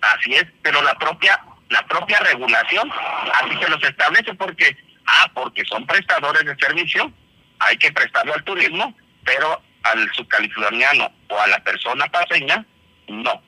Así 0.00 0.34
es, 0.34 0.44
pero 0.62 0.82
la 0.82 0.94
propia 0.98 1.40
la 1.70 1.86
propia 1.86 2.18
regulación 2.20 2.90
así 3.34 3.58
se 3.62 3.68
los 3.68 3.82
establece 3.82 4.32
porque 4.34 4.74
ah 5.08 5.30
porque 5.34 5.64
son 5.64 5.86
prestadores 5.86 6.44
de 6.44 6.54
servicio 6.56 7.12
hay 7.58 7.76
que 7.76 7.90
prestarlo 7.90 8.34
al 8.34 8.44
turismo 8.44 8.94
pero 9.24 9.60
al 9.82 10.10
subcaliforniano 10.14 11.10
o 11.28 11.40
a 11.40 11.46
la 11.48 11.62
persona 11.62 12.06
paseña, 12.06 12.64
no. 13.08 13.42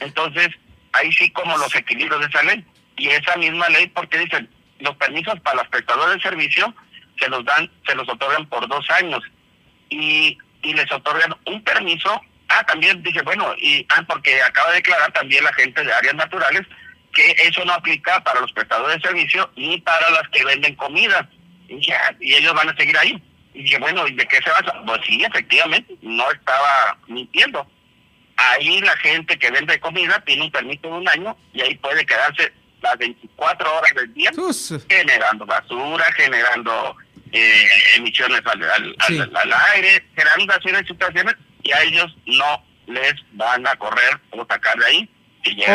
Entonces, 0.00 0.48
ahí 0.92 1.12
sí 1.12 1.30
como 1.30 1.56
los 1.58 1.74
equilibrios 1.74 2.20
de 2.20 2.26
esa 2.26 2.42
ley. 2.42 2.64
Y 2.96 3.08
esa 3.08 3.36
misma 3.36 3.68
ley, 3.68 3.86
porque 3.88 4.18
dicen, 4.18 4.48
los 4.80 4.96
permisos 4.96 5.38
para 5.40 5.56
los 5.56 5.68
prestadores 5.68 6.16
de 6.16 6.22
servicio 6.22 6.74
se 7.18 7.28
los 7.28 7.44
dan, 7.44 7.70
se 7.86 7.94
los 7.94 8.08
otorgan 8.08 8.46
por 8.46 8.66
dos 8.68 8.90
años. 8.90 9.22
Y, 9.90 10.38
y 10.62 10.74
les 10.74 10.90
otorgan 10.90 11.34
un 11.46 11.62
permiso. 11.62 12.20
Ah, 12.48 12.64
también 12.64 13.02
dije, 13.02 13.22
bueno, 13.22 13.54
y 13.58 13.86
ah, 13.90 14.02
porque 14.06 14.40
acaba 14.42 14.70
de 14.70 14.76
declarar 14.76 15.12
también 15.12 15.44
la 15.44 15.52
gente 15.52 15.84
de 15.84 15.92
áreas 15.92 16.14
naturales 16.14 16.62
que 17.16 17.34
eso 17.48 17.64
no 17.64 17.72
aplica 17.72 18.22
para 18.22 18.40
los 18.40 18.52
prestadores 18.52 18.96
de 18.96 19.08
servicio 19.08 19.50
ni 19.56 19.80
para 19.80 20.10
las 20.10 20.28
que 20.28 20.44
venden 20.44 20.76
comida. 20.76 21.28
Y, 21.66 21.84
ya, 21.84 22.14
y 22.20 22.34
ellos 22.34 22.54
van 22.54 22.68
a 22.68 22.76
seguir 22.76 22.96
ahí. 22.98 23.20
Y 23.54 23.62
dije, 23.62 23.78
bueno, 23.78 24.06
¿y 24.06 24.14
de 24.14 24.26
qué 24.26 24.36
se 24.36 24.50
basa? 24.50 24.82
Pues 24.84 25.00
sí, 25.06 25.24
efectivamente, 25.24 25.94
no 26.02 26.30
estaba 26.30 26.98
mintiendo. 27.08 27.66
Ahí 28.36 28.80
la 28.82 28.94
gente 28.98 29.38
que 29.38 29.50
vende 29.50 29.80
comida 29.80 30.22
tiene 30.26 30.42
un 30.42 30.50
permiso 30.50 30.82
de 30.82 30.92
un 30.92 31.08
año 31.08 31.34
y 31.54 31.62
ahí 31.62 31.74
puede 31.76 32.04
quedarse 32.04 32.52
las 32.82 32.98
24 32.98 33.78
horas 33.78 33.94
del 33.94 34.12
día 34.12 34.30
generando 34.86 35.46
basura, 35.46 36.04
generando 36.12 36.96
eh, 37.32 37.66
emisiones 37.96 38.42
al, 38.44 38.62
al, 38.62 39.52
aire, 39.74 40.04
generando 40.14 40.54
de 40.58 40.86
situaciones 40.86 41.34
y 41.62 41.72
a 41.72 41.82
ellos 41.82 42.14
no 42.26 42.62
les 42.88 43.14
van 43.32 43.66
a 43.66 43.74
correr 43.76 44.20
o 44.32 44.46
sacar 44.46 44.78
de 44.78 44.84
ahí 44.84 45.10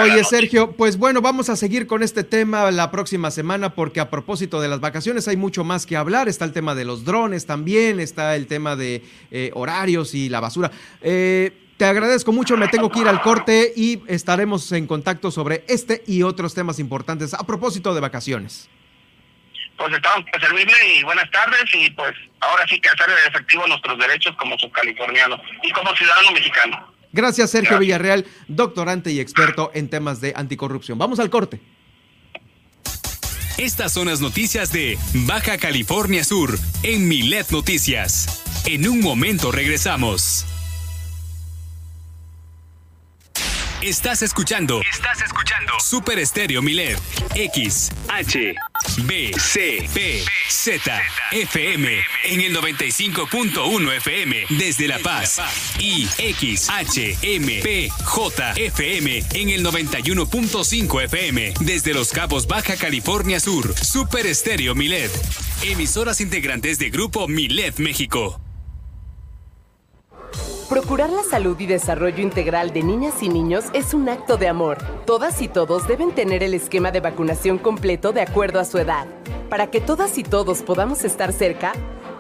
Oye, 0.04 0.24
Sergio, 0.24 0.72
pues 0.74 0.98
bueno, 0.98 1.22
vamos 1.22 1.50
a 1.50 1.56
seguir 1.56 1.88
con 1.88 2.04
este 2.04 2.24
tema 2.24 2.72
la 2.72 2.92
próxima 2.92 3.32
semana 3.32 3.74
porque 3.74 4.00
a 4.00 4.10
propósito 4.10 4.62
de 4.62 4.68
las 4.68 4.80
vacaciones 4.80 5.28
hay 5.28 5.38
mucho 5.38 5.64
más 5.64 5.86
que 5.86 5.96
hablar. 5.96 6.28
Está 6.28 6.46
el 6.46 6.54
tema 6.54 6.76
de 6.76 6.86
los 6.86 7.06
drones 7.06 7.46
también, 7.46 8.00
está 8.00 8.36
el 8.36 8.48
tema 8.48 8.76
de 8.76 9.04
eh, 9.32 9.52
horarios 9.54 10.14
y 10.14 10.30
la 10.30 10.40
basura. 10.40 10.72
Eh, 11.02 11.52
te 11.78 11.86
agradezco 11.86 12.32
mucho, 12.32 12.58
me 12.58 12.68
tengo 12.68 12.92
que 12.92 13.00
ir 13.00 13.08
al 13.08 13.22
corte 13.22 13.74
y 13.76 14.04
estaremos 14.08 14.72
en 14.72 14.86
contacto 14.86 15.32
sobre 15.32 15.64
este 15.68 16.04
y 16.06 16.22
otros 16.22 16.54
temas 16.54 16.78
importantes 16.78 17.34
a 17.34 17.44
propósito 17.46 17.96
de 17.96 18.02
vacaciones. 18.02 18.70
Pues 19.78 19.92
estamos 19.92 20.24
para 20.32 20.46
servirle 20.46 20.96
y 20.96 21.04
buenas 21.04 21.30
tardes 21.32 21.64
y 21.74 21.90
pues 21.90 22.14
ahora 22.40 22.68
sí 22.68 22.80
que 22.80 22.88
hacer 22.88 23.08
efectivo 23.28 23.66
nuestros 23.66 23.98
derechos 23.98 24.36
como 24.38 24.56
subcaliforniano 24.60 25.42
y 25.64 25.72
como 25.72 25.96
ciudadano 25.96 26.32
mexicano. 26.34 26.91
Gracias, 27.14 27.52
Sergio 27.52 27.80
Villarreal, 27.80 28.26
doctorante 28.48 29.12
y 29.12 29.20
experto 29.20 29.72
en 29.74 29.90
temas 29.90 30.22
de 30.22 30.34
anticorrupción. 30.36 30.98
Vamos 30.98 31.20
al 31.20 31.30
corte. 31.30 31.60
Estas 33.58 33.94
son 33.94 34.08
las 34.08 34.22
noticias 34.22 34.72
de 34.72 34.98
Baja 35.28 35.58
California 35.58 36.24
Sur 36.24 36.58
en 36.84 37.08
Milet 37.08 37.52
Noticias. 37.52 38.42
En 38.66 38.88
un 38.88 39.02
momento 39.02 39.52
regresamos. 39.52 40.46
Estás 43.82 44.22
escuchando. 44.22 44.80
Estás 44.92 45.24
escuchando. 45.24 45.74
Super 45.80 46.20
Estéreo 46.20 46.62
Milet. 46.62 47.00
X, 47.34 47.90
H, 48.10 48.56
B, 49.06 49.32
C, 49.40 49.90
P, 49.92 50.24
Z, 50.48 51.02
FM. 51.32 52.00
En 52.26 52.42
el 52.42 52.56
95.1 52.56 53.98
FM. 53.98 54.46
Desde 54.50 54.88
La 54.88 55.00
Paz. 55.00 55.42
Y 55.80 56.08
X, 56.20 56.70
H, 56.70 57.18
M, 57.24 57.60
P, 57.64 57.90
J, 58.04 58.52
FM. 58.54 59.24
En 59.34 59.50
el 59.50 59.66
91.5 59.66 61.04
FM. 61.06 61.54
Desde 61.62 61.96
Los 61.96 62.12
Cabos, 62.12 62.46
Baja 62.46 62.76
California 62.76 63.40
Sur. 63.40 63.74
Super 63.76 64.28
Estéreo 64.28 64.76
Milet. 64.76 65.12
Emisoras 65.64 66.22
integrantes 66.22 66.78
de 66.78 66.92
Grupo 66.92 67.28
Milet 67.28 67.80
México. 67.80 68.40
Procurar 70.72 71.10
la 71.10 71.24
salud 71.24 71.60
y 71.60 71.66
desarrollo 71.66 72.24
integral 72.24 72.72
de 72.72 72.82
niñas 72.82 73.22
y 73.22 73.28
niños 73.28 73.66
es 73.74 73.94
un 73.94 74.08
acto 74.08 74.38
de 74.38 74.48
amor. 74.48 74.78
Todas 75.06 75.42
y 75.42 75.50
todos 75.50 75.86
deben 75.86 76.16
tener 76.16 76.44
el 76.44 76.54
esquema 76.54 76.92
de 76.92 77.02
vacunación 77.02 77.58
completo 77.58 78.14
de 78.14 78.22
acuerdo 78.22 78.58
a 78.58 78.64
su 78.64 78.78
edad. 78.78 79.06
Para 79.50 79.70
que 79.70 79.82
todas 79.82 80.18
y 80.18 80.24
todos 80.24 80.62
podamos 80.62 81.04
estar 81.04 81.34
cerca, 81.34 81.74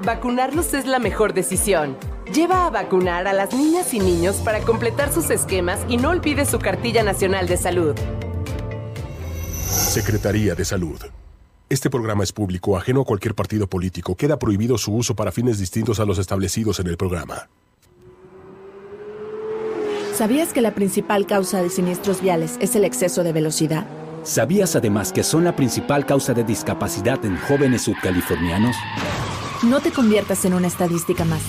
vacunarlos 0.04 0.74
es 0.74 0.86
la 0.86 1.00
mejor 1.00 1.34
decisión. 1.34 1.96
Lleva 2.34 2.66
a 2.66 2.70
vacunar 2.70 3.26
a 3.26 3.32
las 3.32 3.54
niñas 3.54 3.94
y 3.94 4.02
niños 4.02 4.36
para 4.44 4.60
completar 4.60 5.14
sus 5.14 5.30
esquemas 5.30 5.80
y 5.88 5.96
no 5.96 6.10
olvide 6.10 6.44
su 6.46 6.60
cartilla 6.60 7.04
nacional 7.04 7.48
de 7.48 7.56
salud. 7.56 7.96
Secretaría 9.70 10.56
de 10.56 10.66
Salud. 10.66 11.00
Este 11.70 11.90
programa 11.90 12.26
es 12.26 12.34
público, 12.34 12.76
ajeno 12.76 13.00
a 13.00 13.06
cualquier 13.06 13.34
partido 13.34 13.68
político. 13.68 14.16
Queda 14.16 14.38
prohibido 14.38 14.78
su 14.78 14.94
uso 14.94 15.16
para 15.16 15.32
fines 15.32 15.58
distintos 15.58 16.02
a 16.02 16.06
los 16.06 16.18
establecidos 16.18 16.82
en 16.82 16.88
el 16.88 16.98
programa. 16.98 17.48
¿Sabías 20.22 20.54
que 20.54 20.62
la 20.62 20.76
principal 20.76 21.26
causa 21.26 21.64
de 21.64 21.72
siniestros 21.72 22.22
viales 22.22 22.58
es 22.60 22.76
el 22.76 22.86
exceso 22.86 23.24
de 23.24 23.34
velocidad? 23.34 23.88
¿Sabías 24.24 24.76
además 24.76 25.12
que 25.12 25.24
son 25.24 25.44
la 25.44 25.56
principal 25.56 26.06
causa 26.06 26.36
de 26.36 26.44
discapacidad 26.44 27.26
en 27.26 27.38
jóvenes 27.38 27.82
subcalifornianos? 27.82 28.76
No 29.64 29.82
te 29.82 29.90
conviertas 29.90 30.46
en 30.46 30.54
una 30.54 30.68
estadística 30.68 31.26
más. 31.26 31.42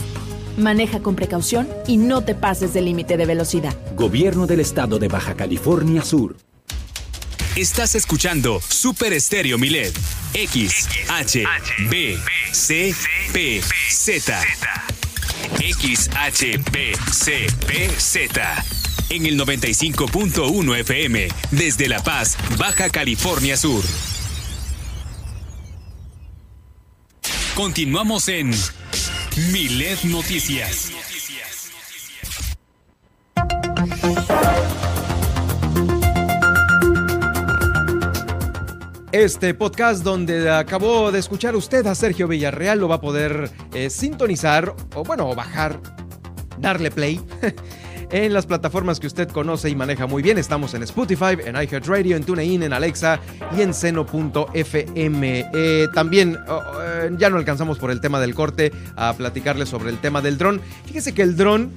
Maneja 0.57 1.01
con 1.01 1.17
precaución 1.17 1.69
y 1.87 1.99
no 1.99 2.23
te 2.23 2.35
pases 2.35 2.73
del 2.73 2.87
límite 2.87 3.19
de 3.19 3.27
velocidad. 3.27 3.77
Gobierno 3.95 4.47
del 4.47 4.61
Estado 4.61 4.99
de 4.99 5.09
Baja 5.09 5.35
California 5.35 6.01
Sur. 6.01 6.39
Estás 7.55 7.95
escuchando 7.95 8.59
Super 8.59 9.13
Estéreo 9.13 9.59
Milet. 9.59 9.93
X, 10.33 10.89
H, 11.11 11.45
B, 11.91 12.17
C, 12.53 12.95
P, 13.35 13.61
Z. 13.91 14.41
XHBCPZ. 15.59 16.13
En 19.11 19.27
el 19.27 19.39
95.1 19.39 20.77
FM, 20.79 21.29
desde 21.51 21.89
La 21.89 22.03
Paz, 22.03 22.37
Baja 22.59 22.89
California 22.91 23.57
Sur. 23.57 23.85
Continuamos 27.55 28.29
en 28.29 28.51
Milet 29.53 30.05
Noticias. 30.05 31.02
Este 39.13 39.53
podcast 39.53 40.03
donde 40.03 40.49
acabó 40.49 41.13
de 41.13 41.19
escuchar 41.19 41.55
usted 41.55 41.87
a 41.87 41.95
Sergio 41.95 42.27
Villarreal 42.29 42.81
lo 42.81 42.89
va 42.89 42.95
a 42.95 43.01
poder 43.03 43.51
eh, 43.75 43.91
sintonizar 43.91 44.75
o 44.95 45.05
bueno, 45.05 45.35
bajar, 45.35 45.79
darle 46.59 46.91
play 46.91 47.21
en 48.11 48.33
las 48.33 48.47
plataformas 48.47 48.99
que 48.99 49.07
usted 49.07 49.29
conoce 49.29 49.69
y 49.69 49.77
maneja 49.77 50.07
muy 50.07 50.23
bien. 50.23 50.39
Estamos 50.39 50.73
en 50.73 50.83
Spotify, 50.85 51.37
en 51.45 51.57
iHeartRadio, 51.57 52.17
en 52.17 52.25
TuneIn, 52.25 52.63
en 52.63 52.73
Alexa 52.73 53.21
y 53.55 53.61
en 53.61 53.75
seno.fm. 53.75 55.51
Eh, 55.53 55.89
también 55.93 56.39
oh, 56.49 56.63
eh, 56.83 57.11
ya 57.19 57.29
no 57.29 57.37
alcanzamos 57.37 57.79
por 57.79 57.91
el 57.91 58.01
tema 58.01 58.19
del 58.19 58.35
corte 58.35 58.73
a 58.97 59.13
platicarle 59.13 59.67
sobre 59.67 59.91
el 59.91 59.99
tema 59.99 60.23
del 60.23 60.39
dron. 60.39 60.59
Fíjese 60.87 61.13
que 61.13 61.21
el 61.21 61.37
dron, 61.37 61.71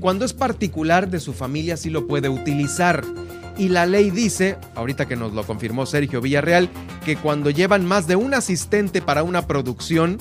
cuando 0.00 0.24
es 0.24 0.32
particular 0.32 1.08
de 1.10 1.20
su 1.20 1.32
familia, 1.32 1.76
sí 1.76 1.90
lo 1.90 2.08
puede 2.08 2.28
utilizar. 2.28 3.04
Y 3.56 3.68
la 3.68 3.86
ley 3.86 4.10
dice, 4.10 4.58
ahorita 4.74 5.06
que 5.06 5.16
nos 5.16 5.32
lo 5.32 5.44
confirmó 5.44 5.86
Sergio 5.86 6.20
Villarreal, 6.20 6.68
que 7.04 7.16
cuando 7.16 7.50
llevan 7.50 7.86
más 7.86 8.06
de 8.06 8.16
un 8.16 8.34
asistente 8.34 9.00
para 9.00 9.22
una 9.22 9.46
producción 9.46 10.18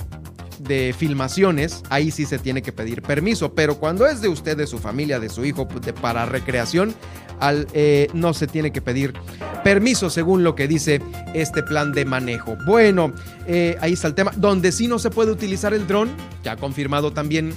de 0.59 0.95
filmaciones, 0.97 1.83
ahí 1.89 2.11
sí 2.11 2.25
se 2.25 2.39
tiene 2.39 2.61
que 2.61 2.71
pedir 2.71 3.01
permiso. 3.01 3.53
Pero 3.53 3.77
cuando 3.77 4.07
es 4.07 4.21
de 4.21 4.29
usted, 4.29 4.57
de 4.57 4.67
su 4.67 4.79
familia, 4.79 5.19
de 5.19 5.29
su 5.29 5.45
hijo, 5.45 5.67
para 6.01 6.25
recreación, 6.25 6.95
al, 7.39 7.67
eh, 7.73 8.07
no 8.13 8.33
se 8.33 8.47
tiene 8.47 8.71
que 8.71 8.81
pedir 8.81 9.13
permiso 9.63 10.09
según 10.09 10.43
lo 10.43 10.55
que 10.55 10.67
dice 10.67 11.01
este 11.33 11.63
plan 11.63 11.91
de 11.91 12.05
manejo. 12.05 12.57
Bueno, 12.65 13.13
eh, 13.47 13.77
ahí 13.81 13.93
está 13.93 14.07
el 14.07 14.15
tema. 14.15 14.31
Donde 14.36 14.71
sí 14.71 14.88
no 14.88 14.99
se 14.99 15.09
puede 15.09 15.31
utilizar 15.31 15.73
el 15.73 15.88
dron, 15.88 16.09
ya 16.43 16.55
confirmado 16.55 17.11
también 17.11 17.53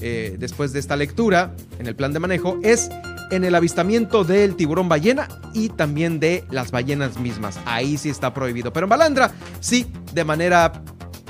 eh, 0.00 0.36
después 0.38 0.72
de 0.72 0.80
esta 0.80 0.96
lectura 0.96 1.54
en 1.78 1.86
el 1.86 1.94
plan 1.94 2.12
de 2.12 2.18
manejo, 2.18 2.58
es 2.62 2.90
en 3.30 3.44
el 3.44 3.54
avistamiento 3.54 4.24
del 4.24 4.56
tiburón 4.56 4.88
ballena 4.88 5.28
y 5.52 5.68
también 5.68 6.20
de 6.20 6.44
las 6.50 6.70
ballenas 6.70 7.18
mismas. 7.18 7.58
Ahí 7.64 7.96
sí 7.96 8.08
está 8.10 8.34
prohibido. 8.34 8.72
Pero 8.72 8.84
en 8.84 8.90
Balandra 8.90 9.32
sí, 9.60 9.86
de 10.12 10.24
manera 10.24 10.72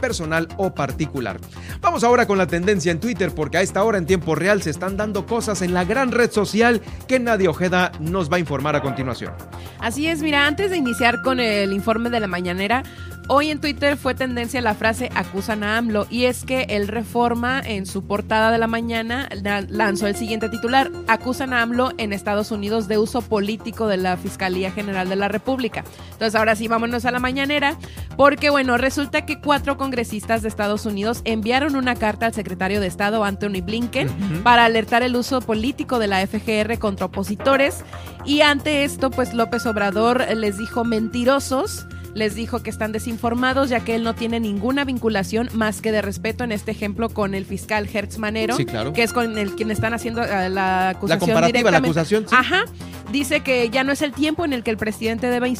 personal 0.00 0.48
o 0.56 0.74
particular. 0.74 1.38
Vamos 1.80 2.04
ahora 2.04 2.26
con 2.26 2.38
la 2.38 2.46
tendencia 2.46 2.92
en 2.92 3.00
Twitter 3.00 3.32
porque 3.34 3.58
a 3.58 3.62
esta 3.62 3.84
hora 3.84 3.98
en 3.98 4.06
tiempo 4.06 4.34
real 4.34 4.62
se 4.62 4.70
están 4.70 4.96
dando 4.96 5.26
cosas 5.26 5.62
en 5.62 5.74
la 5.74 5.84
gran 5.84 6.12
red 6.12 6.30
social 6.30 6.80
que 7.06 7.20
Nadie 7.20 7.48
Ojeda 7.48 7.92
nos 8.00 8.30
va 8.30 8.36
a 8.36 8.40
informar 8.40 8.76
a 8.76 8.82
continuación. 8.82 9.32
Así 9.78 10.08
es, 10.08 10.22
mira, 10.22 10.46
antes 10.46 10.70
de 10.70 10.76
iniciar 10.76 11.22
con 11.22 11.40
el 11.40 11.72
informe 11.72 12.10
de 12.10 12.20
la 12.20 12.26
mañanera, 12.26 12.82
Hoy 13.32 13.50
en 13.50 13.60
Twitter 13.60 13.96
fue 13.96 14.16
tendencia 14.16 14.60
la 14.60 14.74
frase 14.74 15.08
acusan 15.14 15.62
a 15.62 15.78
AMLO 15.78 16.08
y 16.10 16.24
es 16.24 16.44
que 16.44 16.62
el 16.70 16.88
Reforma 16.88 17.60
en 17.64 17.86
su 17.86 18.04
portada 18.04 18.50
de 18.50 18.58
la 18.58 18.66
mañana 18.66 19.28
lanzó 19.68 20.08
el 20.08 20.16
siguiente 20.16 20.48
titular, 20.48 20.90
acusan 21.06 21.52
a 21.52 21.62
AMLO 21.62 21.92
en 21.96 22.12
Estados 22.12 22.50
Unidos 22.50 22.88
de 22.88 22.98
uso 22.98 23.22
político 23.22 23.86
de 23.86 23.98
la 23.98 24.16
Fiscalía 24.16 24.72
General 24.72 25.08
de 25.08 25.14
la 25.14 25.28
República. 25.28 25.84
Entonces 26.10 26.34
ahora 26.34 26.56
sí, 26.56 26.66
vámonos 26.66 27.04
a 27.04 27.12
la 27.12 27.20
mañanera 27.20 27.78
porque 28.16 28.50
bueno, 28.50 28.76
resulta 28.78 29.24
que 29.24 29.40
cuatro 29.40 29.76
congresistas 29.90 30.42
de 30.42 30.48
Estados 30.48 30.86
Unidos 30.86 31.20
enviaron 31.24 31.74
una 31.74 31.96
carta 31.96 32.26
al 32.26 32.32
secretario 32.32 32.80
de 32.80 32.86
Estado 32.86 33.24
Anthony 33.24 33.60
Blinken 33.60 34.08
para 34.44 34.64
alertar 34.64 35.02
el 35.02 35.16
uso 35.16 35.40
político 35.40 35.98
de 35.98 36.06
la 36.06 36.24
FGR 36.24 36.78
contra 36.78 37.06
opositores 37.06 37.84
y 38.24 38.42
ante 38.42 38.84
esto 38.84 39.10
pues 39.10 39.34
López 39.34 39.66
Obrador 39.66 40.24
les 40.36 40.58
dijo 40.58 40.84
mentirosos 40.84 41.88
les 42.14 42.36
dijo 42.36 42.62
que 42.62 42.70
están 42.70 42.92
desinformados 42.92 43.68
ya 43.68 43.80
que 43.80 43.96
él 43.96 44.04
no 44.04 44.14
tiene 44.14 44.38
ninguna 44.38 44.84
vinculación 44.84 45.48
más 45.54 45.80
que 45.80 45.90
de 45.90 46.02
respeto 46.02 46.44
en 46.44 46.52
este 46.52 46.70
ejemplo 46.70 47.08
con 47.08 47.34
el 47.34 47.44
fiscal 47.44 47.88
Hertz 47.92 48.18
Manero, 48.18 48.56
que 48.94 49.02
es 49.02 49.12
con 49.12 49.38
el 49.38 49.56
quien 49.56 49.72
están 49.72 49.92
haciendo 49.92 50.22
uh, 50.22 50.48
la 50.48 50.90
acusación 50.90 51.30
la 51.30 51.34
comparativa, 51.34 51.70
la 51.70 51.78
acusación. 51.78 52.26
Ajá. 52.30 52.64
Dice 53.12 53.40
que 53.40 53.70
ya 53.70 53.82
no 53.82 53.92
es 53.92 54.02
el 54.02 54.12
tiempo 54.12 54.44
en 54.44 54.52
el 54.52 54.62
que 54.62 54.70
el 54.70 54.76
presidente 54.76 55.28
debe 55.28 55.52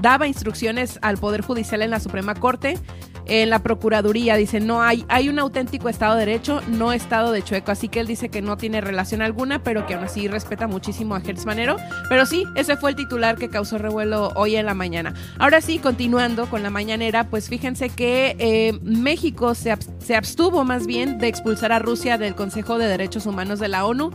daba 0.00 0.26
instrucciones 0.26 0.98
al 1.02 1.16
Poder 1.18 1.42
Judicial 1.42 1.82
en 1.82 1.90
la 1.90 2.00
Suprema 2.00 2.34
Corte 2.34 2.78
en 3.26 3.50
la 3.50 3.60
Procuraduría. 3.60 4.36
Dice, 4.36 4.60
no 4.60 4.82
hay, 4.82 5.04
hay 5.08 5.28
un 5.28 5.38
auténtico 5.38 5.88
Estado 5.88 6.14
de 6.14 6.26
Derecho, 6.26 6.60
no 6.68 6.92
Estado 6.92 7.32
de 7.32 7.42
Chueco. 7.42 7.70
Así 7.72 7.88
que 7.88 8.00
él 8.00 8.06
dice 8.06 8.28
que 8.28 8.42
no 8.42 8.56
tiene 8.56 8.80
relación 8.80 9.22
alguna, 9.22 9.62
pero 9.62 9.86
que 9.86 9.94
aún 9.94 10.04
así 10.04 10.28
respeta 10.28 10.66
muchísimo 10.66 11.14
a 11.14 11.20
Gertz 11.20 11.46
Manero. 11.46 11.76
Pero 12.08 12.26
sí, 12.26 12.44
ese 12.56 12.76
fue 12.76 12.90
el 12.90 12.96
titular 12.96 13.36
que 13.36 13.48
causó 13.48 13.78
revuelo 13.78 14.32
hoy 14.34 14.56
en 14.56 14.66
la 14.66 14.74
mañana. 14.74 15.14
Ahora 15.38 15.60
sí, 15.60 15.78
continuando 15.78 16.48
con 16.48 16.62
la 16.62 16.70
mañanera, 16.70 17.28
pues 17.28 17.48
fíjense 17.48 17.88
que 17.88 18.36
eh, 18.38 18.78
México 18.82 19.54
se, 19.54 19.76
se 19.98 20.16
abstuvo 20.16 20.64
más 20.64 20.86
bien 20.86 21.18
de 21.18 21.28
expulsar 21.28 21.72
a 21.72 21.78
Rusia 21.78 22.18
del 22.18 22.34
Consejo 22.34 22.78
de 22.78 22.86
Derechos 22.86 23.26
Humanos 23.26 23.58
de 23.58 23.68
la 23.68 23.84
ONU 23.84 24.12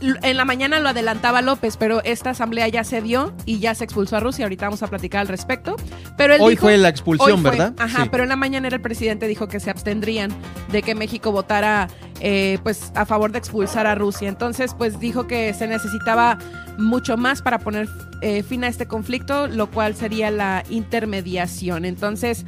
en 0.00 0.36
la 0.36 0.44
mañana 0.44 0.80
lo 0.80 0.88
adelantaba 0.88 1.42
López, 1.42 1.76
pero 1.76 2.02
esta 2.04 2.30
asamblea 2.30 2.68
ya 2.68 2.84
se 2.84 3.02
dio 3.02 3.32
y 3.44 3.58
ya 3.58 3.74
se 3.74 3.84
expulsó 3.84 4.16
a 4.16 4.20
Rusia. 4.20 4.44
Ahorita 4.44 4.66
vamos 4.66 4.82
a 4.82 4.86
platicar 4.86 5.20
al 5.20 5.28
respecto. 5.28 5.76
Pero 6.16 6.34
hoy 6.40 6.56
fue 6.56 6.76
la 6.78 6.88
expulsión, 6.88 7.42
¿verdad? 7.42 7.74
Ajá, 7.78 8.08
pero 8.10 8.22
en 8.22 8.28
la 8.28 8.36
mañana 8.36 8.68
el 8.68 8.80
presidente 8.80 9.26
dijo 9.26 9.48
que 9.48 9.60
se 9.60 9.70
abstendrían 9.70 10.30
de 10.70 10.82
que 10.82 10.94
México 10.94 11.32
votara 11.32 11.88
eh, 12.20 12.58
pues 12.62 12.92
a 12.94 13.06
favor 13.06 13.32
de 13.32 13.38
expulsar 13.38 13.86
a 13.86 13.94
Rusia. 13.94 14.28
Entonces, 14.28 14.74
pues 14.74 14.98
dijo 14.98 15.26
que 15.26 15.54
se 15.54 15.66
necesitaba 15.66 16.38
mucho 16.78 17.16
más 17.16 17.42
para 17.42 17.58
poner 17.58 17.88
eh, 18.20 18.42
fin 18.42 18.64
a 18.64 18.68
este 18.68 18.86
conflicto, 18.86 19.46
lo 19.46 19.70
cual 19.70 19.94
sería 19.94 20.30
la 20.30 20.64
intermediación. 20.68 21.84
Entonces, 21.84 22.44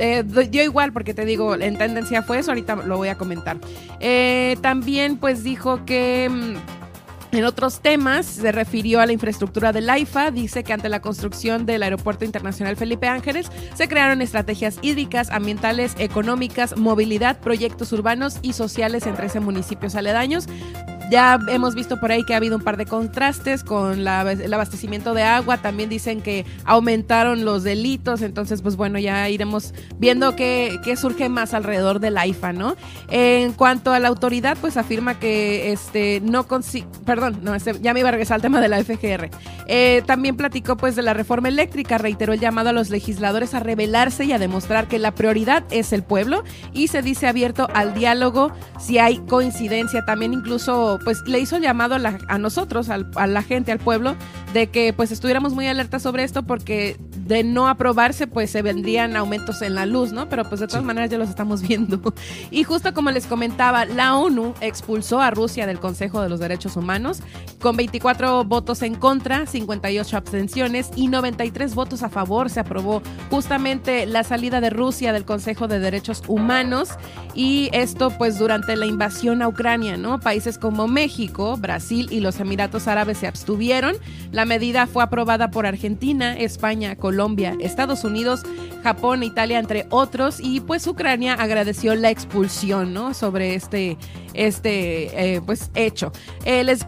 eh, 0.00 0.24
dio 0.24 0.62
igual 0.62 0.92
porque 0.92 1.14
te 1.14 1.24
digo, 1.24 1.54
en 1.54 1.76
tendencia 1.76 2.22
fue 2.22 2.38
eso, 2.38 2.50
ahorita 2.50 2.76
lo 2.76 2.96
voy 2.96 3.08
a 3.08 3.16
comentar. 3.16 3.58
Eh, 4.00 4.56
también 4.60 5.16
pues 5.16 5.44
dijo 5.44 5.84
que... 5.84 6.28
Mm, 6.28 6.80
en 7.32 7.44
otros 7.44 7.80
temas, 7.80 8.26
se 8.26 8.50
refirió 8.50 9.00
a 9.00 9.06
la 9.06 9.12
infraestructura 9.12 9.72
del 9.72 9.88
AIFA. 9.88 10.32
Dice 10.32 10.64
que 10.64 10.72
ante 10.72 10.88
la 10.88 11.00
construcción 11.00 11.64
del 11.64 11.84
Aeropuerto 11.84 12.24
Internacional 12.24 12.76
Felipe 12.76 13.06
Ángeles 13.06 13.52
se 13.74 13.86
crearon 13.86 14.20
estrategias 14.20 14.80
hídricas, 14.82 15.30
ambientales, 15.30 15.94
económicas, 15.98 16.76
movilidad, 16.76 17.38
proyectos 17.38 17.92
urbanos 17.92 18.40
y 18.42 18.54
sociales 18.54 19.06
en 19.06 19.14
13 19.14 19.38
municipios 19.38 19.94
aledaños. 19.94 20.48
Ya 21.10 21.40
hemos 21.48 21.74
visto 21.74 21.98
por 21.98 22.12
ahí 22.12 22.22
que 22.22 22.34
ha 22.34 22.36
habido 22.36 22.56
un 22.56 22.62
par 22.62 22.76
de 22.76 22.86
contrastes 22.86 23.64
con 23.64 23.98
el 23.98 24.54
abastecimiento 24.54 25.12
de 25.12 25.24
agua. 25.24 25.58
También 25.58 25.90
dicen 25.90 26.20
que 26.20 26.46
aumentaron 26.64 27.44
los 27.44 27.64
delitos. 27.64 28.22
Entonces, 28.22 28.62
pues 28.62 28.76
bueno, 28.76 28.96
ya 29.00 29.28
iremos 29.28 29.74
viendo 29.98 30.36
qué, 30.36 30.78
surge 30.96 31.28
más 31.28 31.52
alrededor 31.52 31.98
del 31.98 32.16
AIFA, 32.16 32.52
¿no? 32.52 32.76
En 33.10 33.52
cuanto 33.54 33.92
a 33.92 33.98
la 33.98 34.06
autoridad, 34.06 34.56
pues 34.60 34.76
afirma 34.76 35.18
que 35.18 35.72
este 35.72 36.20
no 36.22 36.46
consigue. 36.46 36.86
Perdón, 37.04 37.40
no, 37.42 37.56
este, 37.56 37.80
ya 37.80 37.92
me 37.92 38.00
iba 38.00 38.10
a 38.10 38.12
regresar 38.12 38.36
al 38.36 38.42
tema 38.42 38.60
de 38.60 38.68
la 38.68 38.78
FGR. 38.78 39.30
Eh, 39.66 40.02
también 40.06 40.36
platicó 40.36 40.76
pues 40.76 40.94
de 40.94 41.02
la 41.02 41.12
reforma 41.12 41.48
eléctrica. 41.48 41.98
Reiteró 41.98 42.34
el 42.34 42.40
llamado 42.40 42.68
a 42.68 42.72
los 42.72 42.88
legisladores 42.88 43.54
a 43.54 43.60
rebelarse 43.60 44.26
y 44.26 44.32
a 44.32 44.38
demostrar 44.38 44.86
que 44.86 45.00
la 45.00 45.12
prioridad 45.12 45.64
es 45.72 45.92
el 45.92 46.04
pueblo. 46.04 46.44
Y 46.72 46.86
se 46.86 47.02
dice 47.02 47.26
abierto 47.26 47.66
al 47.74 47.94
diálogo 47.94 48.52
si 48.78 48.98
hay 48.98 49.18
coincidencia. 49.18 50.04
También 50.04 50.34
incluso 50.34 50.99
pues 51.04 51.26
le 51.26 51.38
hizo 51.40 51.56
el 51.56 51.62
llamado 51.62 51.96
a, 51.96 52.38
nosotros, 52.38 52.88
a 52.90 53.26
la 53.26 53.42
gente, 53.42 53.72
al 53.72 53.78
pueblo, 53.78 54.16
de 54.52 54.68
que 54.68 54.92
pues 54.92 55.12
estuviéramos 55.12 55.54
muy 55.54 55.66
alertas 55.66 56.02
sobre 56.02 56.24
esto 56.24 56.42
porque 56.42 56.96
de 57.30 57.44
no 57.44 57.68
aprobarse 57.68 58.26
pues 58.26 58.50
se 58.50 58.60
vendrían 58.60 59.16
aumentos 59.16 59.62
en 59.62 59.76
la 59.76 59.86
luz, 59.86 60.12
¿no? 60.12 60.28
Pero 60.28 60.44
pues 60.48 60.60
de 60.60 60.66
todas 60.66 60.82
maneras 60.82 61.10
ya 61.10 61.18
los 61.18 61.28
estamos 61.28 61.62
viendo. 61.62 62.00
Y 62.50 62.64
justo 62.64 62.92
como 62.92 63.10
les 63.10 63.26
comentaba, 63.26 63.84
la 63.84 64.16
ONU 64.16 64.54
expulsó 64.60 65.20
a 65.20 65.30
Rusia 65.30 65.66
del 65.66 65.78
Consejo 65.78 66.20
de 66.22 66.28
los 66.28 66.40
Derechos 66.40 66.76
Humanos 66.76 67.20
con 67.60 67.76
24 67.76 68.44
votos 68.44 68.82
en 68.82 68.94
contra, 68.94 69.46
58 69.46 70.16
abstenciones 70.16 70.90
y 70.96 71.08
93 71.08 71.74
votos 71.74 72.02
a 72.02 72.08
favor. 72.08 72.50
Se 72.50 72.60
aprobó 72.60 73.02
justamente 73.30 74.06
la 74.06 74.24
salida 74.24 74.60
de 74.60 74.70
Rusia 74.70 75.12
del 75.12 75.24
Consejo 75.24 75.68
de 75.68 75.78
Derechos 75.78 76.22
Humanos 76.26 76.90
y 77.34 77.70
esto 77.72 78.10
pues 78.10 78.38
durante 78.38 78.74
la 78.76 78.86
invasión 78.86 79.42
a 79.42 79.48
Ucrania, 79.48 79.96
¿no? 79.96 80.18
Países 80.18 80.58
como 80.58 80.88
México, 80.90 81.56
Brasil 81.56 82.08
y 82.10 82.20
los 82.20 82.40
Emiratos 82.40 82.88
Árabes 82.88 83.18
se 83.18 83.26
abstuvieron. 83.26 83.96
La 84.32 84.44
medida 84.44 84.86
fue 84.86 85.02
aprobada 85.02 85.50
por 85.50 85.66
Argentina, 85.66 86.36
España, 86.36 86.96
Colombia, 86.96 87.56
Estados 87.60 88.04
Unidos, 88.04 88.42
Japón, 88.82 89.22
Italia, 89.22 89.58
entre 89.58 89.86
otros, 89.90 90.40
y 90.40 90.60
pues 90.60 90.86
Ucrania 90.86 91.34
agradeció 91.34 91.94
la 91.94 92.10
expulsión, 92.10 92.92
¿no? 92.92 93.14
Sobre 93.14 93.54
este, 93.54 93.96
este 94.46 95.34
eh, 95.34 95.40
pues 95.44 95.70
hecho. 95.74 96.12
Eh, 96.44 96.64
les, 96.64 96.86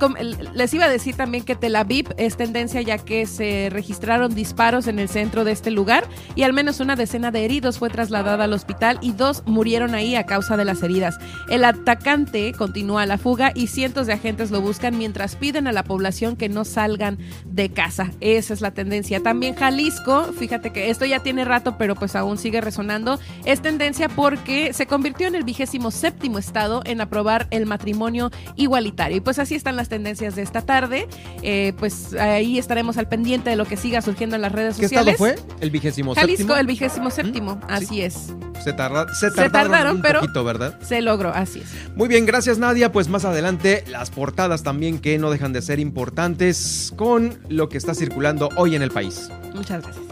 les 0.55 0.75
iba 0.75 0.87
a 0.87 0.89
decir 0.89 1.17
también 1.17 1.45
que 1.45 1.55
Tel 1.55 1.77
Aviv 1.77 2.15
es 2.17 2.37
tendencia 2.37 2.81
ya 2.83 2.99
que 2.99 3.27
se 3.27 3.69
registraron 3.71 4.35
disparos 4.35 4.87
en 4.87 4.99
el 4.99 5.09
centro 5.09 5.45
de 5.45 5.53
este 5.53 5.71
lugar 5.71 6.07
y 6.35 6.43
al 6.43 6.53
menos 6.53 6.81
una 6.81 6.97
decena 6.97 7.31
de 7.31 7.45
heridos 7.45 7.79
fue 7.79 7.91
trasladada 7.91 8.45
al 8.45 8.53
hospital 8.53 8.99
y 9.03 9.13
dos 9.13 9.43
murieron 9.47 9.95
ahí 9.95 10.17
a 10.17 10.25
causa 10.25 10.57
de 10.57 10.65
las 10.65 10.83
heridas. 10.83 11.19
El 11.49 11.65
atacante 11.65 12.53
continúa 12.53 13.07
la 13.07 13.19
fuga 13.19 13.53
y 13.55 13.67
cientos 13.67 14.07
de 14.07 14.15
agentes 14.15 14.51
lo 14.51 14.61
buscan 14.61 14.97
mientras 14.97 15.37
piden 15.37 15.67
a 15.67 15.73
la 15.73 15.85
población 15.85 16.37
que 16.37 16.49
no 16.49 16.65
salgan 16.65 17.19
de 17.45 17.71
casa. 17.71 18.11
Esa 18.21 18.55
es 18.55 18.61
la 18.61 18.71
tendencia. 18.71 19.23
También 19.23 19.55
Jalisco, 19.55 20.33
fíjate 20.39 20.73
que 20.73 20.91
esto 20.91 21.05
ya 21.05 21.21
tiene 21.21 21.45
rato, 21.45 21.77
pero 21.77 21.95
pues 21.95 22.17
aún 22.17 22.39
sigue 22.39 22.61
resonando, 22.61 23.19
es 23.45 23.61
tendencia 23.61 24.09
porque 24.09 24.73
se 24.73 24.87
convirtió 24.87 25.27
en 25.27 25.35
el 25.35 25.45
vigésimo 25.45 25.91
séptimo 25.91 26.39
estado 26.39 26.83
en 26.85 27.01
aprobar 27.01 27.42
el 27.51 27.67
matrimonio 27.67 28.31
igualitario. 28.57 29.17
Y 29.17 29.21
pues 29.21 29.39
así 29.39 29.55
están 29.55 29.77
las 29.77 29.89
tendencias 29.89 30.37
de 30.37 30.43
esta 30.43 30.63
tarde. 30.63 31.09
Eh, 31.43 31.73
pues 31.79 32.15
ahí 32.15 32.59
estaremos 32.59 32.97
al 32.99 33.09
pendiente 33.09 33.51
de 33.51 33.57
lo 33.57 33.65
que 33.65 33.77
siga 33.77 34.03
surgiendo 34.03 34.37
en 34.37 34.43
las 34.43 34.53
redes 34.53 34.77
sociales. 34.77 35.17
¿Qué 35.19 35.25
estado 35.25 35.45
fue? 35.47 35.57
El 35.61 35.71
vigésimo 35.71 36.15
séptimo. 36.15 36.37
Jalisco, 36.37 36.57
el 36.57 36.67
vigésimo 36.67 37.09
¿Mm? 37.09 37.13
séptimo, 37.13 37.61
así 37.69 38.03
es. 38.03 38.35
Se, 38.63 38.73
tardaron, 38.73 39.97
un 39.97 40.03
pero 40.03 40.21
poquito, 40.21 40.45
¿verdad? 40.45 40.79
Se 40.83 41.03
logró, 41.03 41.31
así 41.31 41.61
es. 41.61 41.97
Muy 41.97 42.09
bien, 42.09 42.27
gracias 42.27 42.59
Nadia. 42.59 42.93
Pues 42.93 43.09
más 43.09 43.25
adelante 43.25 43.85
las 43.89 44.11
portadas 44.11 44.63
también 44.63 45.01
que 45.01 45.19
no 45.19 45.31
dejan 45.31 45.53
de 45.53 45.63
ser 45.63 45.81
importantes 45.81 46.93
con 46.97 47.39
lo 47.49 47.69
que 47.69 47.79
está 47.79 47.95
circulando 47.95 48.51
hoy 48.57 48.77
en 48.77 48.83
el 48.83 48.91
país. 48.91 49.29
Muchas 49.55 49.83
gracias. 49.83 50.12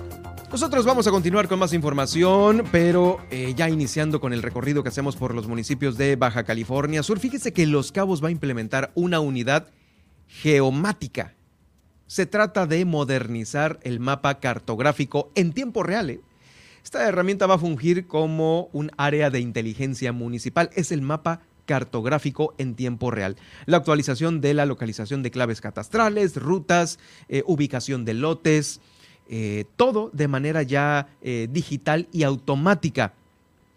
Nosotros 0.51 0.85
vamos 0.85 1.07
a 1.07 1.13
continuar 1.13 1.47
con 1.47 1.61
más 1.61 1.73
información, 1.73 2.65
pero 2.73 3.21
eh, 3.31 3.55
ya 3.57 3.71
iniciando 3.71 4.21
con 4.21 4.33
el 4.33 4.43
recorrido 4.43 4.83
que 4.83 4.89
hacemos 4.89 5.15
por 5.15 5.33
los 5.33 5.47
municipios 5.47 5.97
de 5.97 6.17
Baja 6.17 6.43
California 6.43 7.05
Sur. 7.05 7.21
Fíjese 7.21 7.53
que 7.53 7.69
Los 7.69 7.93
Cabos 7.93 8.23
va 8.23 8.29
a 8.29 8.33
implementar 8.33 8.91
una 8.97 9.21
unidad 9.21 9.69
geomática. 10.27 11.35
Se 12.09 12.27
trata 12.27 12.67
de 12.67 12.85
modernizar 12.85 13.79
el 13.85 14.01
mapa 14.01 14.41
cartográfico 14.41 15.31
en 15.37 15.53
tiempo 15.53 15.85
real. 15.85 16.11
¿eh? 16.11 16.21
Esta 16.83 17.07
herramienta 17.07 17.47
va 17.47 17.55
a 17.55 17.59
fungir 17.59 18.09
como 18.09 18.71
un 18.73 18.91
área 18.97 19.31
de 19.31 19.39
inteligencia 19.39 20.13
municipal. 20.13 20.71
Es 20.75 20.91
el 20.91 21.01
mapa 21.01 21.43
cartográfico 21.65 22.57
en 22.59 22.75
tiempo 22.75 23.13
real. 23.13 23.37
La 23.67 23.77
actualización 23.77 24.41
de 24.41 24.55
la 24.55 24.67
localización 24.67 25.23
de 25.23 25.31
claves 25.31 25.61
catastrales, 25.61 26.35
rutas, 26.35 26.99
eh, 27.29 27.45
ubicación 27.47 28.05
de 28.05 28.15
lotes, 28.15 28.81
eh, 29.33 29.65
todo 29.77 30.11
de 30.13 30.27
manera 30.27 30.65
ya 30.65 31.07
eh, 31.23 31.47
digital 31.49 32.09
y 32.13 32.25
automática. 32.25 33.13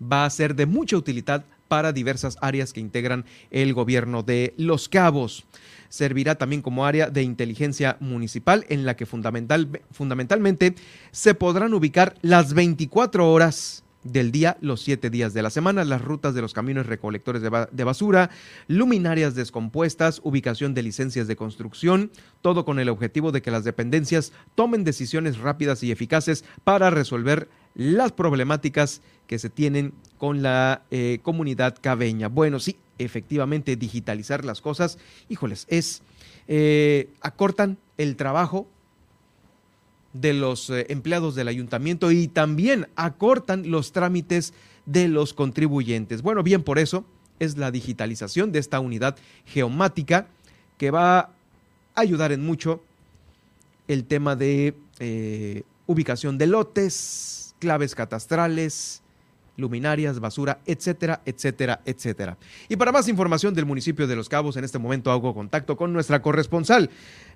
Va 0.01 0.25
a 0.25 0.29
ser 0.31 0.55
de 0.55 0.65
mucha 0.65 0.97
utilidad 0.97 1.45
para 1.67 1.93
diversas 1.93 2.37
áreas 2.41 2.73
que 2.73 2.79
integran 2.79 3.23
el 3.51 3.73
gobierno 3.75 4.23
de 4.23 4.55
Los 4.57 4.89
Cabos. 4.89 5.45
Servirá 5.89 6.33
también 6.35 6.63
como 6.63 6.87
área 6.87 7.11
de 7.11 7.21
inteligencia 7.21 7.97
municipal 7.99 8.65
en 8.69 8.83
la 8.83 8.95
que 8.95 9.05
fundamental, 9.05 9.81
fundamentalmente 9.91 10.73
se 11.11 11.35
podrán 11.35 11.75
ubicar 11.75 12.15
las 12.23 12.55
24 12.55 13.31
horas 13.31 13.82
del 14.03 14.31
día, 14.31 14.57
los 14.61 14.81
siete 14.81 15.09
días 15.09 15.33
de 15.33 15.41
la 15.41 15.49
semana, 15.49 15.83
las 15.85 16.01
rutas 16.01 16.33
de 16.33 16.41
los 16.41 16.53
caminos 16.53 16.85
recolectores 16.85 17.41
de, 17.41 17.83
basura, 17.83 18.29
luminarias 18.67 19.35
descompuestas, 19.35 20.21
ubicación 20.23 20.73
de 20.73 20.83
licencias 20.83 21.27
de 21.27 21.35
construcción, 21.35 22.11
todo 22.41 22.65
con 22.65 22.79
el 22.79 22.89
objetivo 22.89 23.31
de 23.31 23.41
que 23.41 23.51
las 23.51 23.63
dependencias 23.63 24.33
tomen 24.55 24.83
decisiones 24.83 25.37
rápidas 25.37 25.83
y 25.83 25.91
eficaces 25.91 26.43
para 26.63 26.89
resolver 26.89 27.49
las 27.75 28.11
problemáticas 28.11 29.01
que 29.27 29.39
se 29.39 29.49
tienen 29.49 29.93
con 30.17 30.41
la 30.41 30.83
eh, 30.91 31.19
comunidad 31.23 31.77
cabeña. 31.81 32.27
Bueno, 32.27 32.59
sí, 32.59 32.77
efectivamente, 32.97 33.75
digitalizar 33.75 34.45
las 34.45 34.61
cosas, 34.61 34.97
híjoles, 35.29 35.65
es, 35.69 36.03
eh, 36.47 37.09
acortan 37.21 37.77
el 37.97 38.15
trabajo 38.15 38.67
de 40.13 40.33
los 40.33 40.69
eh, 40.69 40.85
empleados 40.89 41.35
del 41.35 41.47
ayuntamiento 41.47 42.11
y 42.11 42.27
también 42.27 42.87
acortan 42.95 43.69
los 43.69 43.91
trámites 43.91 44.53
de 44.85 45.07
los 45.07 45.33
contribuyentes. 45.33 46.21
Bueno, 46.21 46.43
bien 46.43 46.63
por 46.63 46.79
eso 46.79 47.05
es 47.39 47.57
la 47.57 47.71
digitalización 47.71 48.51
de 48.51 48.59
esta 48.59 48.79
unidad 48.79 49.17
geomática 49.45 50.27
que 50.77 50.91
va 50.91 51.19
a 51.19 51.29
ayudar 51.95 52.31
en 52.31 52.45
mucho 52.45 52.83
el 53.87 54.05
tema 54.05 54.35
de 54.35 54.75
eh, 54.99 55.63
ubicación 55.85 56.37
de 56.37 56.47
lotes, 56.47 57.55
claves 57.59 57.95
catastrales, 57.95 59.02
luminarias, 59.55 60.19
basura, 60.19 60.59
etcétera, 60.65 61.21
etcétera, 61.25 61.81
etcétera. 61.85 62.37
Y 62.69 62.75
para 62.75 62.91
más 62.91 63.07
información 63.07 63.53
del 63.53 63.65
municipio 63.65 64.07
de 64.07 64.15
Los 64.15 64.29
Cabos, 64.29 64.57
en 64.57 64.63
este 64.63 64.79
momento 64.79 65.11
hago 65.11 65.33
contacto 65.33 65.77
con 65.77 65.93
nuestra 65.93 66.21
corresponsal, 66.21 66.89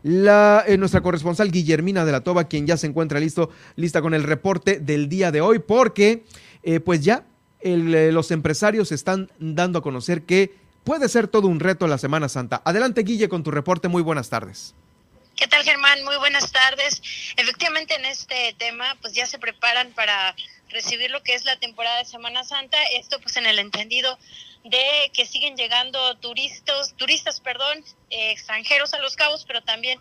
la, 0.04 0.64
eh, 0.68 0.78
nuestra 0.78 1.02
corresponsal 1.02 1.52
Guillermina 1.52 2.06
de 2.06 2.12
la 2.12 2.22
Toba, 2.22 2.46
quien 2.46 2.68
ya 2.68 2.78
se 2.78 2.88
encuentra 2.88 3.20
listo, 3.20 3.50
lista 3.76 4.02
con 4.02 4.14
el 4.14 4.24
reporte 4.24 4.80
del 4.80 5.10
día 5.10 5.32
de 5.32 5.42
hoy, 5.42 5.60
porque 5.60 6.24
eh, 6.64 6.80
pues 6.80 7.04
ya 7.04 7.26
eh, 7.62 8.10
los 8.12 8.32
empresarios 8.32 8.92
están 8.92 9.30
dando 9.40 9.80
a 9.80 9.82
conocer 9.82 10.24
que 10.24 10.56
puede 10.84 11.10
ser 11.10 11.28
todo 11.28 11.48
un 11.48 11.60
reto 11.60 11.88
la 11.88 11.98
Semana 11.98 12.30
Santa. 12.30 12.62
Adelante, 12.64 13.04
Guille, 13.04 13.30
con 13.30 13.44
tu 13.44 13.52
reporte. 13.52 13.88
Muy 13.88 14.02
buenas 14.02 14.30
tardes. 14.30 14.74
¿Qué 15.36 15.48
tal, 15.48 15.64
Germán? 15.64 16.04
Muy 16.04 16.18
buenas 16.18 16.52
tardes. 16.52 17.02
Efectivamente, 17.36 17.94
en 17.94 18.06
este 18.06 18.56
tema, 18.58 18.98
pues 19.02 19.14
ya 19.14 19.28
se 19.28 19.38
preparan 19.38 19.92
para 19.92 20.36
recibir 20.70 21.12
lo 21.12 21.24
que 21.24 21.34
es 21.34 21.46
la 21.46 21.58
temporada 21.58 22.00
de 22.00 22.06
Semana 22.06 22.44
Santa. 22.44 22.82
Esto, 22.94 23.20
pues, 23.20 23.38
en 23.38 23.46
el 23.46 23.60
entendido 23.60 24.18
de 24.64 25.12
que 25.14 25.26
siguen 25.26 25.56
llegando 25.56 26.18
turistas, 26.18 26.94
turistas, 26.98 27.40
perdón, 27.40 27.84
eh, 28.10 28.32
extranjeros 28.32 28.94
a 28.94 29.00
Los 29.00 29.16
Cabos, 29.16 29.46
pero 29.46 29.62
también 29.62 30.00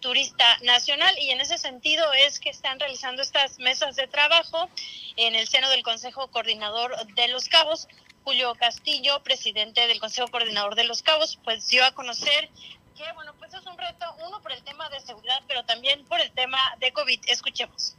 turista 0.00 0.58
nacional. 0.62 1.16
Y 1.18 1.30
en 1.30 1.40
ese 1.40 1.58
sentido 1.58 2.12
es 2.12 2.40
que 2.40 2.50
están 2.50 2.80
realizando 2.80 3.22
estas 3.22 3.58
mesas 3.58 3.96
de 3.96 4.08
trabajo 4.08 4.68
en 5.16 5.34
el 5.34 5.46
seno 5.48 5.70
del 5.70 5.82
Consejo 5.82 6.28
Coordinador 6.28 6.96
de 7.14 7.28
Los 7.28 7.48
Cabos. 7.48 7.88
Julio 8.24 8.54
Castillo, 8.56 9.22
presidente 9.22 9.86
del 9.86 10.00
Consejo 10.00 10.28
Coordinador 10.28 10.74
de 10.74 10.84
Los 10.84 11.02
Cabos, 11.02 11.38
pues 11.44 11.66
dio 11.68 11.82
a 11.84 11.92
conocer 11.92 12.50
que, 12.94 13.10
bueno, 13.12 13.32
pues 13.38 13.54
es 13.54 13.64
un 13.64 13.78
reto, 13.78 14.04
uno 14.26 14.42
por 14.42 14.52
el 14.52 14.62
tema 14.64 14.88
de 14.90 15.00
seguridad, 15.00 15.40
pero 15.46 15.64
también 15.64 16.04
por 16.04 16.20
el 16.20 16.30
tema 16.32 16.58
de 16.78 16.92
COVID. 16.92 17.20
Escuchemos 17.28 17.94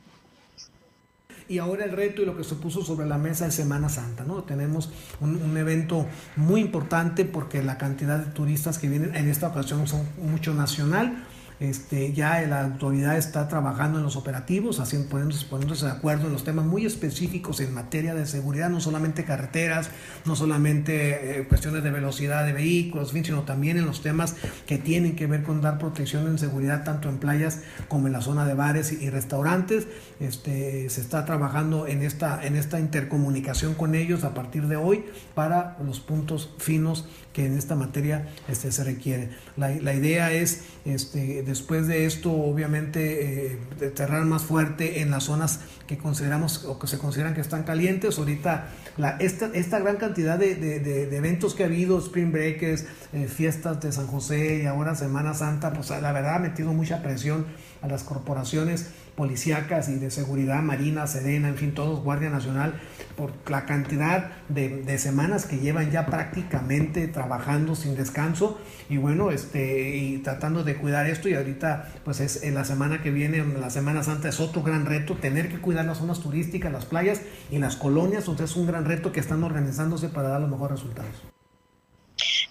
y 1.49 1.57
ahora 1.57 1.83
el 1.83 1.91
reto 1.91 2.21
y 2.21 2.25
lo 2.25 2.37
que 2.37 2.43
se 2.43 2.55
puso 2.55 2.83
sobre 2.83 3.07
la 3.07 3.17
mesa 3.17 3.45
de 3.45 3.51
Semana 3.51 3.89
Santa, 3.89 4.23
¿no? 4.23 4.43
Tenemos 4.43 4.91
un, 5.19 5.57
evento 5.57 6.05
muy 6.35 6.61
importante 6.61 7.25
porque 7.25 7.63
la 7.63 7.77
cantidad 7.77 8.19
de 8.19 8.31
turistas 8.31 8.77
que 8.77 8.87
vienen 8.87 9.15
en 9.15 9.27
esta 9.27 9.47
ocasión 9.47 9.87
son 9.87 10.07
mucho 10.21 10.53
nacional, 10.53 11.25
este, 11.59 12.13
ya 12.13 12.41
la 12.43 12.61
autoridad 12.63 13.17
está 13.17 13.47
trabajando 13.49 13.97
en 13.97 14.05
los 14.05 14.15
operativos, 14.15 14.79
haciendo, 14.79 15.09
poniéndose, 15.09 15.45
poniéndose, 15.47 15.85
de 15.85 15.91
acuerdo 15.91 16.27
en 16.27 16.33
los 16.33 16.45
temas 16.45 16.65
muy 16.65 16.85
específicos 16.85 17.59
en 17.59 17.73
materia 17.73 18.13
de 18.15 18.25
seguridad, 18.25 18.69
no 18.69 18.79
solamente 18.79 19.25
carreteras, 19.25 19.89
no 20.25 20.35
solamente 20.35 21.39
eh, 21.39 21.47
cuestiones 21.47 21.83
de 21.83 21.91
velocidad 21.91 22.45
de 22.45 22.53
vehículos, 22.53 23.09
sino 23.09 23.43
también 23.43 23.77
en 23.77 23.85
los 23.85 24.01
temas 24.01 24.35
que 24.65 24.77
tienen 24.77 25.15
que 25.15 25.27
ver 25.27 25.43
con 25.43 25.61
dar 25.61 25.77
protección 25.79 26.27
en 26.27 26.37
seguridad 26.37 26.83
tanto 26.83 27.09
en 27.09 27.17
playas 27.17 27.61
como 27.89 28.07
en 28.07 28.13
la 28.13 28.21
zona 28.21 28.45
de 28.45 28.53
bares 28.53 28.91
y, 28.93 29.09
restaurantes. 29.09 29.87
Este, 30.19 30.89
se 30.89 31.01
está 31.01 31.25
trabajando 31.25 31.87
en 31.87 32.03
esta, 32.03 32.45
en 32.45 32.55
esta 32.55 32.79
intercomunicación 32.79 33.73
con 33.73 33.95
ellos 33.95 34.23
a 34.23 34.33
partir 34.33 34.67
de 34.67 34.77
hoy 34.77 35.03
para 35.35 35.77
los 35.83 35.99
puntos 35.99 36.53
finos 36.57 37.07
que 37.33 37.45
en 37.45 37.57
esta 37.57 37.75
materia 37.75 38.27
este, 38.47 38.71
se 38.71 38.83
requiere. 38.83 39.29
La, 39.57 39.69
la 39.69 39.93
idea 39.93 40.31
es 40.31 40.63
después 41.49 41.87
de 41.87 42.05
esto, 42.05 42.31
obviamente, 42.31 43.53
eh, 43.53 43.59
cerrar 43.95 44.23
más 44.25 44.43
fuerte 44.43 45.01
en 45.01 45.11
las 45.11 45.25
zonas 45.25 45.61
que 45.87 45.97
consideramos 45.97 46.65
o 46.65 46.79
que 46.79 46.87
se 46.87 46.97
consideran 46.97 47.33
que 47.33 47.41
están 47.41 47.63
calientes. 47.63 48.17
Ahorita, 48.17 48.69
la, 48.97 49.17
esta, 49.17 49.47
esta 49.53 49.79
gran 49.79 49.97
cantidad 49.97 50.37
de, 50.37 51.15
eventos 51.17 51.55
que 51.55 51.63
ha 51.63 51.65
habido, 51.65 51.97
Spring 51.99 52.31
Breakers, 52.31 52.85
eh, 53.13 53.27
fiestas 53.27 53.81
de 53.81 53.91
San 53.91 54.07
José 54.07 54.61
y 54.63 54.65
ahora 54.67 54.95
Semana 54.95 55.33
Santa, 55.33 55.73
pues 55.73 55.89
la 55.89 56.11
verdad 56.11 56.35
ha 56.35 56.39
metido 56.39 56.71
mucha 56.73 57.01
presión 57.01 57.47
a 57.81 57.87
las 57.87 58.03
corporaciones 58.03 58.91
policíacas 59.15 59.89
y 59.89 59.95
de 59.95 60.11
seguridad, 60.11 60.61
Marina, 60.61 61.05
Sedena, 61.05 61.49
en 61.49 61.57
fin, 61.57 61.73
todos, 61.73 62.01
Guardia 62.01 62.29
Nacional, 62.29 62.79
por 63.17 63.33
la 63.49 63.65
cantidad 63.65 64.31
de, 64.47 64.97
semanas 64.97 65.45
que 65.45 65.59
llevan 65.59 65.91
ya 65.91 66.05
prácticamente 66.05 67.07
trabajando 67.07 67.75
sin 67.75 67.95
descanso 67.95 68.59
y 68.89 68.95
bueno, 68.95 69.31
este, 69.31 69.97
y 69.97 70.19
tratando 70.19 70.63
de 70.63 70.77
cuidar 70.77 71.05
esto 71.05 71.27
y 71.27 71.33
ahorita 71.33 71.89
pues 72.05 72.21
es 72.21 72.43
en 72.43 72.53
la 72.53 72.63
semana 72.63 73.01
que 73.01 73.11
viene, 73.11 73.43
la 73.59 73.69
Semana 73.69 74.03
Santa 74.03 74.29
es 74.29 74.39
otro 74.39 74.63
gran 74.63 74.85
reto, 74.85 75.15
tener 75.15 75.49
que 75.49 75.59
cuidar 75.59 75.83
las 75.85 75.97
zonas 75.97 76.21
turísticas, 76.21 76.71
las 76.71 76.85
playas 76.85 77.21
y 77.51 77.59
las 77.59 77.75
colonias, 77.75 78.21
entonces 78.21 78.51
es 78.51 78.55
un 78.55 78.67
gran 78.67 78.85
reto 78.85 79.11
que 79.11 79.19
están 79.19 79.43
organizándose 79.43 80.07
para 80.07 80.29
dar 80.29 80.39
los 80.39 80.49
mejores 80.49 80.79
resultados. 80.79 81.38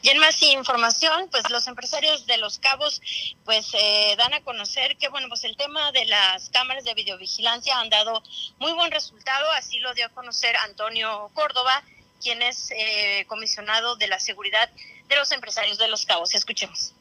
Y 0.08 0.10
en 0.10 0.20
más 0.20 0.42
información, 0.42 1.28
pues 1.30 1.50
los 1.50 1.66
empresarios 1.66 2.26
de 2.26 2.38
Los 2.38 2.58
Cabos 2.58 3.02
pues 3.44 3.66
eh, 3.74 4.14
dan 4.16 4.32
a 4.32 4.40
conocer 4.40 4.96
que 4.96 5.08
bueno, 5.10 5.28
pues 5.28 5.44
el 5.44 5.54
tema 5.54 5.92
de 5.92 6.06
las 6.06 6.48
cámaras 6.48 6.84
de 6.84 6.94
videovigilancia 6.94 7.78
han 7.78 7.90
dado 7.90 8.22
muy 8.58 8.72
buen 8.72 8.90
resultado, 8.90 9.50
así 9.50 9.80
lo 9.80 9.92
dio 9.92 10.06
a 10.06 10.08
conocer 10.08 10.56
Antonio 10.64 11.30
Córdoba, 11.34 11.82
quien 12.22 12.40
es 12.40 12.70
eh, 12.70 13.26
comisionado 13.28 13.96
de 13.96 14.08
la 14.08 14.18
seguridad 14.18 14.70
de 15.10 15.16
los 15.16 15.30
empresarios 15.30 15.76
de 15.76 15.88
Los 15.88 16.06
Cabos. 16.06 16.34
Escuchemos. 16.34 16.94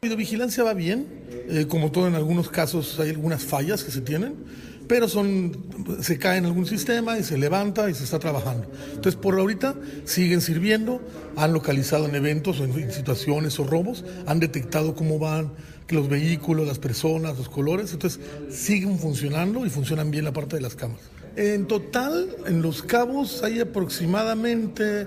La 0.00 0.08
videovigilancia 0.08 0.64
va 0.64 0.74
bien, 0.74 1.46
eh, 1.50 1.68
como 1.68 1.92
todo 1.92 2.08
en 2.08 2.16
algunos 2.16 2.50
casos 2.50 2.98
hay 2.98 3.10
algunas 3.10 3.44
fallas 3.44 3.84
que 3.84 3.92
se 3.92 4.00
tienen 4.00 4.71
pero 4.92 5.08
son, 5.08 5.56
se 6.02 6.18
cae 6.18 6.36
en 6.36 6.44
algún 6.44 6.66
sistema 6.66 7.18
y 7.18 7.24
se 7.24 7.38
levanta 7.38 7.88
y 7.88 7.94
se 7.94 8.04
está 8.04 8.18
trabajando. 8.18 8.68
Entonces, 8.88 9.16
por 9.16 9.38
ahorita 9.38 9.74
siguen 10.04 10.42
sirviendo, 10.42 11.00
han 11.34 11.54
localizado 11.54 12.04
en 12.04 12.14
eventos 12.14 12.60
o 12.60 12.64
en 12.64 12.92
situaciones 12.92 13.58
o 13.58 13.64
robos, 13.64 14.04
han 14.26 14.38
detectado 14.38 14.94
cómo 14.94 15.18
van 15.18 15.50
los 15.88 16.10
vehículos, 16.10 16.66
las 16.66 16.78
personas, 16.78 17.38
los 17.38 17.48
colores, 17.48 17.90
entonces 17.94 18.20
siguen 18.50 18.98
funcionando 18.98 19.64
y 19.64 19.70
funcionan 19.70 20.10
bien 20.10 20.26
la 20.26 20.34
parte 20.34 20.56
de 20.56 20.62
las 20.62 20.74
cámaras. 20.74 21.06
En 21.36 21.66
total, 21.66 22.28
en 22.46 22.60
Los 22.60 22.82
Cabos 22.82 23.42
hay 23.42 23.60
aproximadamente 23.60 25.06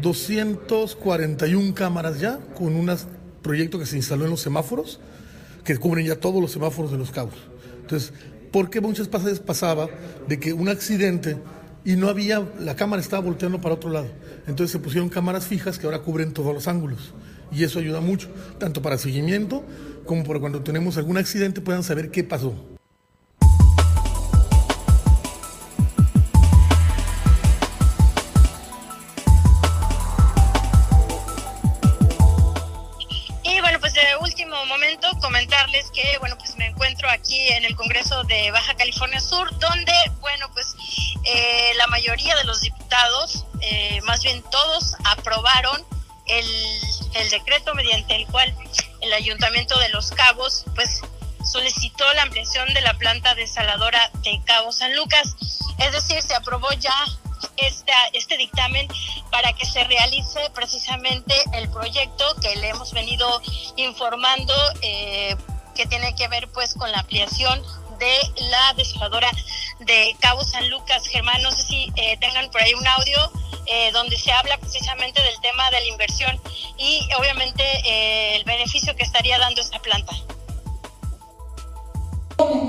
241 0.00 1.74
cámaras 1.74 2.20
ya, 2.20 2.38
con 2.54 2.74
un 2.74 2.90
proyecto 3.42 3.78
que 3.78 3.84
se 3.84 3.98
instaló 3.98 4.24
en 4.24 4.30
los 4.30 4.40
semáforos, 4.40 4.98
que 5.62 5.76
cubren 5.76 6.06
ya 6.06 6.16
todos 6.16 6.40
los 6.40 6.52
semáforos 6.52 6.90
de 6.90 6.96
Los 6.96 7.10
Cabos. 7.10 7.50
Entonces, 7.82 8.12
porque 8.50 8.80
muchas 8.80 9.10
veces 9.10 9.40
pasaba 9.40 9.88
de 10.28 10.40
que 10.40 10.52
un 10.52 10.68
accidente 10.68 11.36
y 11.84 11.96
no 11.96 12.08
había, 12.08 12.46
la 12.58 12.76
cámara 12.76 13.00
estaba 13.00 13.22
volteando 13.22 13.60
para 13.60 13.74
otro 13.74 13.90
lado. 13.90 14.08
Entonces 14.46 14.72
se 14.72 14.78
pusieron 14.78 15.08
cámaras 15.08 15.46
fijas 15.46 15.78
que 15.78 15.86
ahora 15.86 16.00
cubren 16.00 16.32
todos 16.32 16.52
los 16.54 16.68
ángulos. 16.68 17.14
Y 17.52 17.64
eso 17.64 17.78
ayuda 17.78 18.00
mucho, 18.00 18.28
tanto 18.58 18.80
para 18.82 18.98
seguimiento 18.98 19.64
como 20.04 20.24
para 20.24 20.40
cuando 20.40 20.62
tenemos 20.62 20.96
algún 20.96 21.18
accidente 21.18 21.60
puedan 21.60 21.82
saber 21.82 22.10
qué 22.10 22.24
pasó. 22.24 22.69
En 37.48 37.64
el 37.64 37.76
Congreso 37.76 38.22
de 38.24 38.50
Baja 38.50 38.74
California 38.74 39.20
Sur, 39.20 39.50
donde, 39.58 39.92
bueno, 40.20 40.50
pues 40.52 40.74
eh, 41.24 41.72
la 41.76 41.86
mayoría 41.88 42.36
de 42.36 42.44
los 42.44 42.60
diputados, 42.60 43.46
eh, 43.60 44.00
más 44.02 44.22
bien 44.22 44.42
todos, 44.50 44.96
aprobaron 45.04 45.84
el, 46.26 46.46
el 47.14 47.30
decreto 47.30 47.74
mediante 47.74 48.16
el 48.16 48.26
cual 48.26 48.54
el 49.00 49.12
Ayuntamiento 49.12 49.78
de 49.78 49.88
Los 49.90 50.10
Cabos, 50.10 50.64
pues 50.74 51.02
solicitó 51.44 52.04
la 52.14 52.22
ampliación 52.22 52.72
de 52.74 52.80
la 52.82 52.94
planta 52.94 53.34
desaladora 53.34 54.10
de 54.22 54.40
Cabo 54.44 54.72
San 54.72 54.94
Lucas. 54.94 55.36
Es 55.78 55.92
decir, 55.92 56.20
se 56.22 56.34
aprobó 56.34 56.70
ya 56.72 56.94
esta, 57.56 57.94
este 58.12 58.36
dictamen 58.36 58.86
para 59.30 59.52
que 59.52 59.64
se 59.64 59.82
realice 59.84 60.40
precisamente 60.54 61.34
el 61.54 61.68
proyecto 61.70 62.24
que 62.40 62.54
le 62.56 62.68
hemos 62.68 62.92
venido 62.92 63.40
informando 63.76 64.54
eh, 64.82 65.36
que 65.80 65.86
tiene 65.86 66.14
que 66.14 66.28
ver 66.28 66.46
pues 66.48 66.74
con 66.74 66.92
la 66.92 66.98
ampliación 66.98 67.62
de 67.98 68.14
la 68.50 68.74
desaladora 68.76 69.30
de 69.78 70.14
Cabo 70.20 70.44
San 70.44 70.68
Lucas. 70.68 71.06
Germán, 71.06 71.40
no 71.42 71.50
sé 71.52 71.62
si 71.62 71.90
eh, 71.96 72.18
tengan 72.20 72.50
por 72.50 72.60
ahí 72.60 72.74
un 72.74 72.86
audio 72.86 73.32
eh, 73.64 73.90
donde 73.92 74.18
se 74.18 74.30
habla 74.30 74.58
precisamente 74.58 75.22
del 75.22 75.40
tema 75.40 75.70
de 75.70 75.80
la 75.80 75.86
inversión 75.86 76.38
y 76.76 77.08
obviamente 77.18 77.64
el 78.36 78.44
beneficio 78.44 78.94
que 78.94 79.04
estaría 79.04 79.38
dando 79.38 79.62
esta 79.62 79.78
planta. 79.78 80.12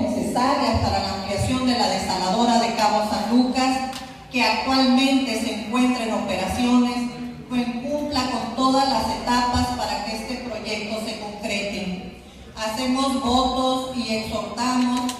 necesarias 0.00 0.80
para 0.80 1.00
la 1.00 1.12
ampliación 1.12 1.66
de 1.66 1.78
la 1.78 1.88
desaladora 1.88 2.60
de 2.60 2.74
Cabo 2.76 3.10
San 3.10 3.36
Lucas 3.36 3.90
que 4.30 4.42
actualmente 4.42 5.38
se 5.38 5.52
encuentra 5.52 6.04
en 6.04 6.14
operaciones 6.14 7.10
pues, 7.50 7.62
cumpla 7.82 8.22
con 8.30 8.56
todas 8.56 8.88
las 8.88 9.04
etapas 9.16 9.66
para 9.76 10.02
que 10.06 10.16
este 10.16 10.36
proyecto 10.36 11.04
se 11.04 11.20
concrete. 11.20 11.91
Hacemos 12.64 13.20
votos 13.20 13.96
y 13.96 14.14
exhortamos 14.14 15.12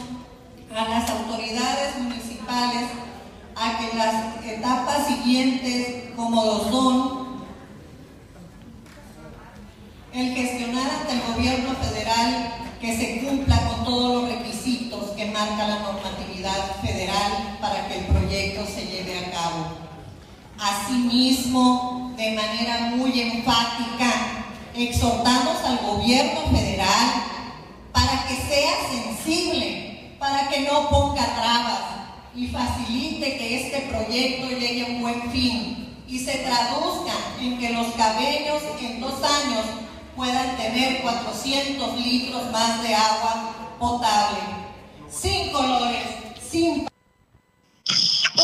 a 0.72 0.88
las 0.88 1.10
autoridades 1.10 1.98
municipales 1.98 2.88
a 3.56 3.78
que 3.78 3.96
las 3.96 4.44
etapas 4.44 5.08
siguientes 5.08 6.12
como 6.14 6.44
lo 6.44 6.70
son 6.70 7.22
el 10.12 10.34
gestionar 10.34 10.88
ante 11.00 11.14
el 11.14 11.34
gobierno 11.34 11.74
federal 11.74 12.54
que 12.80 12.96
se 12.96 13.26
cumpla 13.26 13.56
con 13.68 13.84
todos 13.86 14.22
los 14.22 14.32
requisitos 14.32 15.10
que 15.10 15.26
marca 15.26 15.66
la 15.66 15.80
normatividad 15.80 16.76
federal 16.80 17.58
para 17.60 17.88
que 17.88 17.98
el 17.98 18.04
proyecto 18.06 18.64
se 18.66 18.86
lleve 18.86 19.18
a 19.18 19.30
cabo. 19.32 19.66
Asimismo, 20.60 22.12
de 22.16 22.36
manera 22.36 22.92
muy 22.94 23.20
enfática, 23.20 24.42
exhortamos 24.74 25.56
al 25.64 25.78
gobierno 25.78 26.40
federal 26.50 27.24
para 27.92 28.26
que 28.26 28.34
sea 28.34 28.72
sensible, 28.90 30.16
para 30.18 30.48
que 30.48 30.60
no 30.60 30.88
ponga 30.88 31.24
trabas 31.34 31.80
y 32.34 32.46
facilite 32.48 33.36
que 33.36 33.66
este 33.66 33.80
proyecto 33.82 34.48
llegue 34.48 34.82
a 34.82 34.86
un 34.86 35.02
buen 35.02 35.30
fin 35.30 36.04
y 36.08 36.18
se 36.18 36.38
traduzca 36.38 37.12
en 37.40 37.58
que 37.58 37.70
los 37.70 37.88
cabellos 37.94 38.62
en 38.80 39.00
dos 39.00 39.14
años 39.22 39.64
puedan 40.16 40.56
tener 40.56 41.02
400 41.02 42.00
litros 42.00 42.50
más 42.50 42.82
de 42.82 42.94
agua 42.94 43.54
potable, 43.78 44.38
sin 45.10 45.50
colores, 45.52 46.04
sin... 46.50 46.91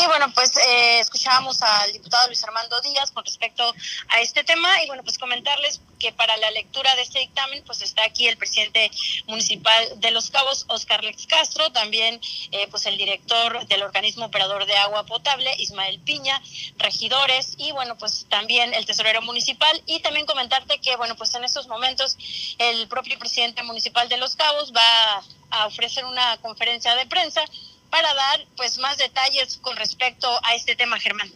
Y 0.00 0.06
bueno, 0.06 0.32
pues 0.32 0.56
eh, 0.56 1.00
escuchábamos 1.00 1.60
al 1.60 1.92
diputado 1.92 2.28
Luis 2.28 2.44
Armando 2.44 2.80
Díaz 2.82 3.10
con 3.10 3.24
respecto 3.24 3.74
a 4.08 4.20
este 4.20 4.44
tema. 4.44 4.68
Y 4.84 4.86
bueno, 4.86 5.02
pues 5.02 5.18
comentarles 5.18 5.80
que 5.98 6.12
para 6.12 6.36
la 6.36 6.52
lectura 6.52 6.94
de 6.94 7.02
este 7.02 7.18
dictamen 7.18 7.64
pues 7.64 7.82
está 7.82 8.04
aquí 8.04 8.28
el 8.28 8.36
presidente 8.36 8.92
municipal 9.26 10.00
de 10.00 10.12
Los 10.12 10.30
Cabos, 10.30 10.66
Oscar 10.68 11.02
Lex 11.02 11.26
Castro, 11.26 11.72
también 11.72 12.20
eh, 12.52 12.68
pues 12.70 12.86
el 12.86 12.96
director 12.96 13.66
del 13.66 13.82
organismo 13.82 14.26
operador 14.26 14.66
de 14.66 14.76
agua 14.76 15.04
potable, 15.04 15.52
Ismael 15.58 15.98
Piña, 16.00 16.40
regidores 16.76 17.54
y 17.56 17.72
bueno, 17.72 17.98
pues 17.98 18.26
también 18.28 18.74
el 18.74 18.86
tesorero 18.86 19.22
municipal. 19.22 19.82
Y 19.86 19.98
también 20.00 20.26
comentarte 20.26 20.80
que 20.80 20.94
bueno, 20.94 21.16
pues 21.16 21.34
en 21.34 21.42
estos 21.42 21.66
momentos 21.66 22.16
el 22.58 22.86
propio 22.86 23.18
presidente 23.18 23.64
municipal 23.64 24.08
de 24.08 24.18
Los 24.18 24.36
Cabos 24.36 24.72
va 24.72 25.24
a 25.50 25.66
ofrecer 25.66 26.04
una 26.04 26.36
conferencia 26.38 26.94
de 26.94 27.06
prensa 27.06 27.42
para 27.90 28.08
dar 28.14 28.40
pues 28.56 28.78
más 28.78 28.98
detalles 28.98 29.58
con 29.60 29.76
respecto 29.76 30.28
a 30.42 30.54
este 30.54 30.76
tema, 30.76 30.98
Germán. 30.98 31.28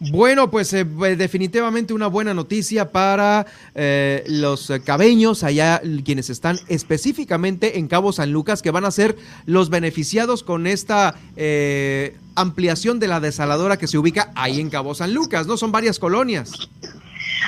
Bueno, 0.00 0.50
pues 0.50 0.72
eh, 0.72 0.84
definitivamente 0.84 1.94
una 1.94 2.08
buena 2.08 2.34
noticia 2.34 2.90
para 2.90 3.46
eh, 3.74 4.24
los 4.26 4.70
cabeños, 4.84 5.42
allá 5.42 5.80
quienes 6.04 6.30
están 6.30 6.58
específicamente 6.68 7.78
en 7.78 7.88
Cabo 7.88 8.12
San 8.12 8.32
Lucas, 8.32 8.60
que 8.60 8.70
van 8.70 8.84
a 8.84 8.90
ser 8.90 9.16
los 9.46 9.70
beneficiados 9.70 10.42
con 10.42 10.66
esta 10.66 11.14
eh, 11.36 12.16
ampliación 12.34 12.98
de 12.98 13.08
la 13.08 13.20
desaladora 13.20 13.78
que 13.78 13.86
se 13.86 13.98
ubica 13.98 14.32
ahí 14.34 14.60
en 14.60 14.70
Cabo 14.70 14.94
San 14.94 15.14
Lucas, 15.14 15.46
¿no? 15.46 15.56
Son 15.56 15.72
varias 15.72 15.98
colonias. 15.98 16.68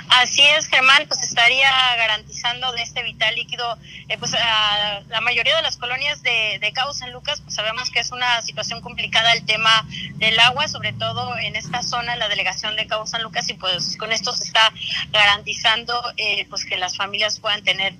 Así 0.09 0.43
es, 0.43 0.67
Germán, 0.67 1.05
pues 1.09 1.23
estaría 1.23 1.71
garantizando 1.97 2.73
de 2.73 2.83
este 2.83 3.03
vital 3.03 3.35
líquido, 3.35 3.79
eh, 4.09 4.19
pues 4.19 4.35
a 4.35 5.01
la 5.09 5.21
mayoría 5.21 5.57
de 5.57 5.63
las 5.63 5.77
colonias 5.77 6.23
de, 6.23 6.59
de 6.61 6.73
Cabo 6.73 6.93
San 6.93 7.13
Lucas, 7.13 7.41
pues 7.41 7.55
sabemos 7.55 7.91
que 7.91 8.01
es 8.01 8.11
una 8.13 8.41
situación 8.43 8.81
complicada 8.81 9.33
el 9.33 9.45
tema 9.45 9.87
del 10.15 10.39
agua, 10.41 10.69
sobre 10.69 10.93
todo 10.93 11.37
en 11.39 11.57
esta 11.57 11.83
zona, 11.83 12.17
la 12.17 12.29
delegación 12.29 12.77
de 12.77 12.87
Cabo 12.87 13.07
San 13.07 13.23
Lucas, 13.23 13.49
y 13.49 13.55
pues 13.55 13.97
con 13.97 14.13
esto 14.13 14.33
se 14.33 14.45
está 14.45 14.73
garantizando 15.11 16.01
eh, 16.17 16.47
pues 16.49 16.65
que 16.65 16.77
las 16.77 16.97
familias 16.97 17.41
puedan 17.41 17.63
tener 17.65 17.95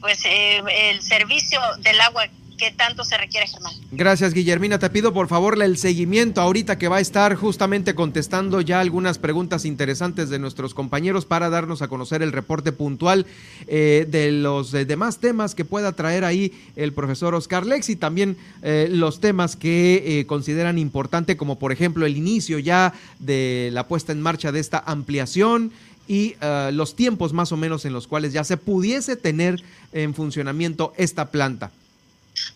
pues 0.00 0.24
eh, 0.24 0.62
el 0.90 1.02
servicio 1.02 1.60
del 1.78 2.00
agua 2.00 2.28
que 2.58 2.72
tanto 2.72 3.04
se 3.04 3.16
requiere, 3.16 3.46
Germán. 3.46 3.72
Gracias, 3.92 4.34
Guillermina. 4.34 4.78
Te 4.78 4.90
pido 4.90 5.14
por 5.14 5.28
favor 5.28 5.62
el 5.62 5.78
seguimiento 5.78 6.42
ahorita 6.42 6.76
que 6.76 6.88
va 6.88 6.96
a 6.96 7.00
estar 7.00 7.34
justamente 7.36 7.94
contestando 7.94 8.60
ya 8.60 8.80
algunas 8.80 9.18
preguntas 9.18 9.64
interesantes 9.64 10.28
de 10.28 10.38
nuestros 10.38 10.74
compañeros 10.74 11.24
para 11.24 11.48
darnos 11.48 11.80
a 11.80 11.88
conocer 11.88 12.20
el 12.22 12.32
reporte 12.32 12.72
puntual 12.72 13.24
eh, 13.68 14.06
de 14.10 14.32
los 14.32 14.74
eh, 14.74 14.84
demás 14.84 15.18
temas 15.18 15.54
que 15.54 15.64
pueda 15.64 15.92
traer 15.92 16.24
ahí 16.24 16.52
el 16.76 16.92
profesor 16.92 17.34
Oscar 17.34 17.64
Lex 17.64 17.88
y 17.88 17.96
también 17.96 18.36
eh, 18.62 18.88
los 18.90 19.20
temas 19.20 19.56
que 19.56 20.24
consideran 20.28 20.78
importante, 20.78 21.36
como 21.36 21.58
por 21.58 21.72
ejemplo 21.72 22.04
el 22.04 22.16
inicio 22.16 22.58
ya 22.58 22.92
de 23.20 23.70
la 23.72 23.86
puesta 23.86 24.12
en 24.12 24.20
marcha 24.20 24.52
de 24.52 24.60
esta 24.60 24.82
ampliación 24.84 25.72
y 26.08 26.34
los 26.72 26.96
tiempos 26.96 27.32
más 27.32 27.52
o 27.52 27.56
menos 27.56 27.84
en 27.84 27.92
los 27.92 28.08
cuales 28.08 28.32
ya 28.32 28.42
se 28.42 28.56
pudiese 28.56 29.16
tener 29.16 29.62
en 29.92 30.14
funcionamiento 30.14 30.92
esta 30.96 31.30
planta. 31.30 31.70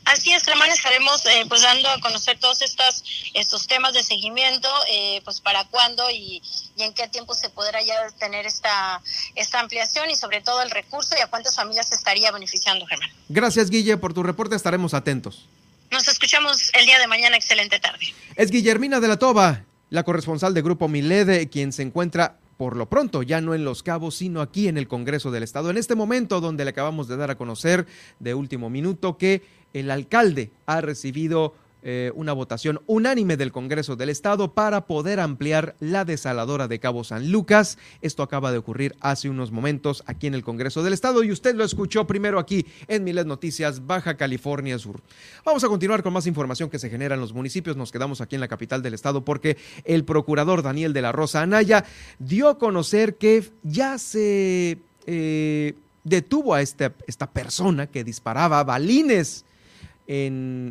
Así 0.05 0.33
es, 0.33 0.43
Clemán, 0.43 0.71
estaremos 0.71 1.25
eh, 1.27 1.45
pues 1.49 1.63
dando 1.63 1.89
a 1.89 2.01
conocer 2.01 2.39
todos 2.39 2.63
estos, 2.63 3.05
estos 3.35 3.67
temas 3.67 3.95
de 3.95 4.03
seguimiento, 4.03 4.69
eh, 4.91 5.21
pues 5.25 5.41
para 5.41 5.65
cuándo 5.65 6.09
y, 6.11 6.43
en 6.79 6.93
qué 6.95 7.07
tiempo 7.09 7.35
se 7.35 7.49
podrá 7.51 7.81
ya 7.83 7.95
tener 8.19 8.47
esta, 8.47 9.01
esta 9.37 9.61
ampliación 9.61 10.11
y 10.11 10.17
sobre 10.17 10.41
todo 10.41 10.63
el 10.63 10.71
recurso 10.71 11.15
y 11.17 11.21
a 11.21 11.29
cuántas 11.29 11.55
familias 11.55 11.93
estaría 11.93 12.33
beneficiando, 12.33 12.87
Germán. 12.87 13.11
Gracias, 13.29 13.71
Guille, 13.71 13.97
por 13.97 14.13
tu 14.13 14.23
reporte, 14.23 14.57
estaremos 14.57 14.95
atentos. 14.95 15.47
Nos 15.91 16.09
escuchamos 16.09 16.71
el 16.75 16.87
día 16.87 16.99
de 16.99 17.07
mañana, 17.07 17.37
excelente 17.37 17.79
tarde. 17.79 18.15
Es 18.35 18.51
Guillermina 18.51 18.99
de 18.99 19.09
la 19.09 19.19
Toba, 19.19 19.65
la 19.91 20.03
corresponsal 20.03 20.55
de 20.55 20.63
Grupo 20.63 20.89
Milede, 20.89 21.49
quien 21.49 21.73
se 21.73 21.83
encuentra 21.83 22.39
por 22.57 22.77
lo 22.77 22.89
pronto, 22.89 23.23
ya 23.23 23.41
no 23.41 23.55
en 23.55 23.65
Los 23.65 23.83
Cabos, 23.83 24.17
sino 24.17 24.41
aquí 24.41 24.69
en 24.69 24.79
el 24.79 24.89
Congreso 24.89 25.31
del 25.31 25.43
Estado. 25.43 25.71
En 25.71 25.79
este 25.79 25.95
momento 25.95 26.41
donde 26.41 26.65
le 26.65 26.71
acabamos 26.71 27.09
de 27.09 27.17
dar 27.17 27.31
a 27.31 27.37
conocer 27.37 27.87
de 28.21 28.35
último 28.35 28.71
minuto 28.71 29.17
que 29.19 29.43
el 29.73 29.91
alcalde 29.91 30.51
ha 30.67 30.81
recibido 30.81 31.55
eh, 31.85 32.13
una 32.15 32.33
votación 32.33 32.81
unánime 32.87 33.37
del 33.37 33.51
Congreso 33.51 33.97
del 33.97 34.09
Estado 34.09 34.55
para 34.55 34.87
poder 34.87 35.19
ampliar 35.19 35.75
la 35.81 36.05
desaladora 36.05 36.69
de 36.69 36.79
Cabo 36.79 37.03
San 37.03 37.33
Lucas. 37.33 37.77
Esto 38.03 38.23
acaba 38.23 38.53
de 38.53 38.59
ocurrir 38.59 38.95
hace 39.01 39.29
unos 39.29 39.51
momentos 39.51 40.05
aquí 40.07 40.29
en 40.29 40.35
el 40.35 40.45
Congreso 40.45 40.85
del 40.85 40.93
Estado 40.93 41.25
y 41.25 41.33
usted 41.33 41.57
lo 41.57 41.65
escuchó 41.65 42.07
primero 42.07 42.39
aquí 42.39 42.67
en 42.87 43.03
Miles 43.03 43.27
Noticias, 43.27 43.85
Baja 43.85 44.17
California 44.17 44.79
Sur. 44.79 45.03
Vamos 45.45 45.65
a 45.65 45.69
continuar 45.69 46.05
con 46.05 46.13
más 46.13 46.29
información 46.29 46.71
que 46.71 46.79
se 46.79 46.89
genera 46.89 47.17
en 47.17 47.21
los 47.21 47.33
municipios. 47.33 47.77
Nos 47.77 47.91
quedamos 47.91 48.21
aquí 48.21 48.37
en 48.37 48.41
la 48.41 48.49
capital 48.49 48.81
del 48.81 48.95
Estado 48.95 49.25
porque 49.25 49.57
el 49.85 50.05
procurador 50.05 50.63
Daniel 50.63 50.93
de 50.93 51.03
la 51.03 51.11
Rosa 51.11 51.43
Anaya 51.43 51.85
dio 52.21 52.49
a 52.49 52.59
conocer 52.59 53.17
que 53.17 53.51
ya 53.65 53.99
se 53.99 54.79
eh, 55.07 55.75
detuvo 56.05 56.55
a 56.55 56.63
esta 56.63 56.93
persona 57.33 57.89
que 57.89 58.05
disparaba 58.05 58.63
balines 58.63 59.45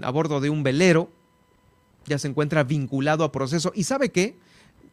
a 0.04 0.12
bordo 0.12 0.40
de 0.40 0.50
un 0.50 0.64
velero, 0.64 1.10
ya 2.06 2.18
se 2.18 2.28
encuentra 2.28 2.64
vinculado 2.64 3.24
a 3.24 3.32
proceso. 3.32 3.72
¿Y 3.76 3.84
sabe 3.84 4.10
qué? 4.10 4.36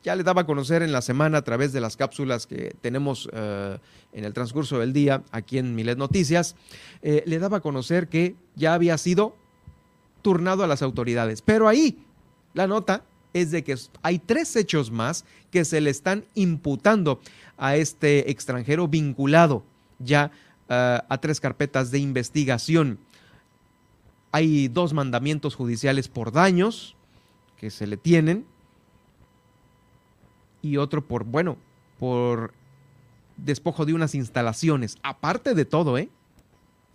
Ya 0.05 0.15
le 0.15 0.23
daba 0.23 0.43
a 0.43 0.47
conocer 0.47 0.83
en 0.83 0.93
la 0.93 1.03
semana 1.03 1.39
a 1.39 1.43
través 1.43 1.73
de 1.73 1.81
las 1.81 1.97
cápsulas 1.97 2.47
que 2.47 2.75
tenemos 2.81 3.29
eh, 3.33 3.79
en 4.13 4.25
el 4.25 4.33
transcurso 4.33 4.79
del 4.79 4.93
día 4.93 5.23
aquí 5.33 5.59
en 5.59 5.75
Milet 5.75 5.99
Noticias, 5.99 6.57
eh, 7.03 7.23
le 7.27 7.39
daba 7.39 7.59
a 7.59 7.61
conocer 7.61 8.09
que 8.09 8.37
ya 8.55 8.75
había 8.75 8.97
sido 8.97 9.35
turnado 10.23 10.65
a 10.65 10.67
las 10.67 10.83
autoridades. 10.83 11.43
Pero 11.43 11.69
ahí 11.69 11.99
la 12.55 12.67
nota 12.67 13.05
es 13.33 13.51
de 13.51 13.65
que 13.65 13.77
hay 14.03 14.19
tres 14.19 14.55
hechos 14.57 14.91
más 14.91 15.25
que 15.51 15.65
se 15.65 15.81
le 15.81 15.91
están 15.91 16.25
imputando 16.35 17.21
a 17.57 17.77
este 17.77 18.31
extranjero 18.31 18.89
vinculado 18.89 19.65
ya 19.99 20.31
eh, 20.69 20.99
a 21.09 21.19
tres 21.19 21.41
carpetas 21.41 21.91
de 21.91 21.99
investigación. 21.99 22.99
Hay 24.33 24.69
dos 24.69 24.93
mandamientos 24.93 25.55
judiciales 25.55 26.09
por 26.09 26.33
daños 26.33 26.97
que 27.57 27.71
se 27.71 27.87
le 27.87 27.97
tienen 27.97 28.47
y 30.63 30.77
otro 30.77 31.07
por, 31.07 31.25
bueno, 31.25 31.57
por 31.99 32.53
despojo 33.37 33.87
de 33.87 33.95
unas 33.95 34.15
instalaciones. 34.15 34.99
Aparte 35.03 35.55
de 35.55 35.65
todo, 35.65 35.99
¿eh? 35.99 36.09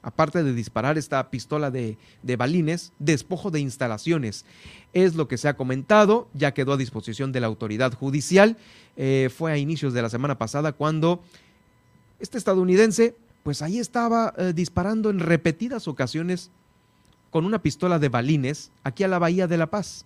Aparte 0.01 0.43
de 0.43 0.53
disparar 0.53 0.97
esta 0.97 1.29
pistola 1.29 1.71
de, 1.71 1.97
balines, 2.37 2.91
despojo 2.99 3.51
de 3.51 3.61
instalaciones. 3.61 4.45
Es 4.91 5.15
lo 5.15 5.29
que 5.29 5.37
se 5.37 5.47
ha 5.47 5.55
comentado, 5.55 6.27
ya 6.33 6.53
quedó 6.53 6.73
a 6.73 6.77
disposición 6.77 7.31
de 7.31 7.39
la 7.39 7.47
autoridad 7.47 7.93
judicial. 7.93 8.57
Eh, 8.97 9.29
fue 9.35 9.53
a 9.53 9.57
inicios 9.57 9.93
de 9.93 10.01
la 10.01 10.09
semana 10.09 10.37
pasada 10.37 10.73
cuando 10.73 11.23
este 12.19 12.37
estadounidense, 12.37 13.15
pues 13.43 13.61
ahí 13.61 13.79
estaba 13.79 14.33
eh, 14.37 14.51
disparando 14.53 15.09
en 15.09 15.19
repetidas 15.19 15.87
ocasiones 15.87 16.51
con 17.33 17.45
una 17.45 17.63
pistola 17.63 17.97
de 17.97 18.09
balines 18.09 18.69
aquí 18.83 19.03
a 19.03 19.07
la 19.07 19.17
Bahía 19.17 19.47
de 19.47 19.57
La 19.57 19.65
Paz. 19.65 20.05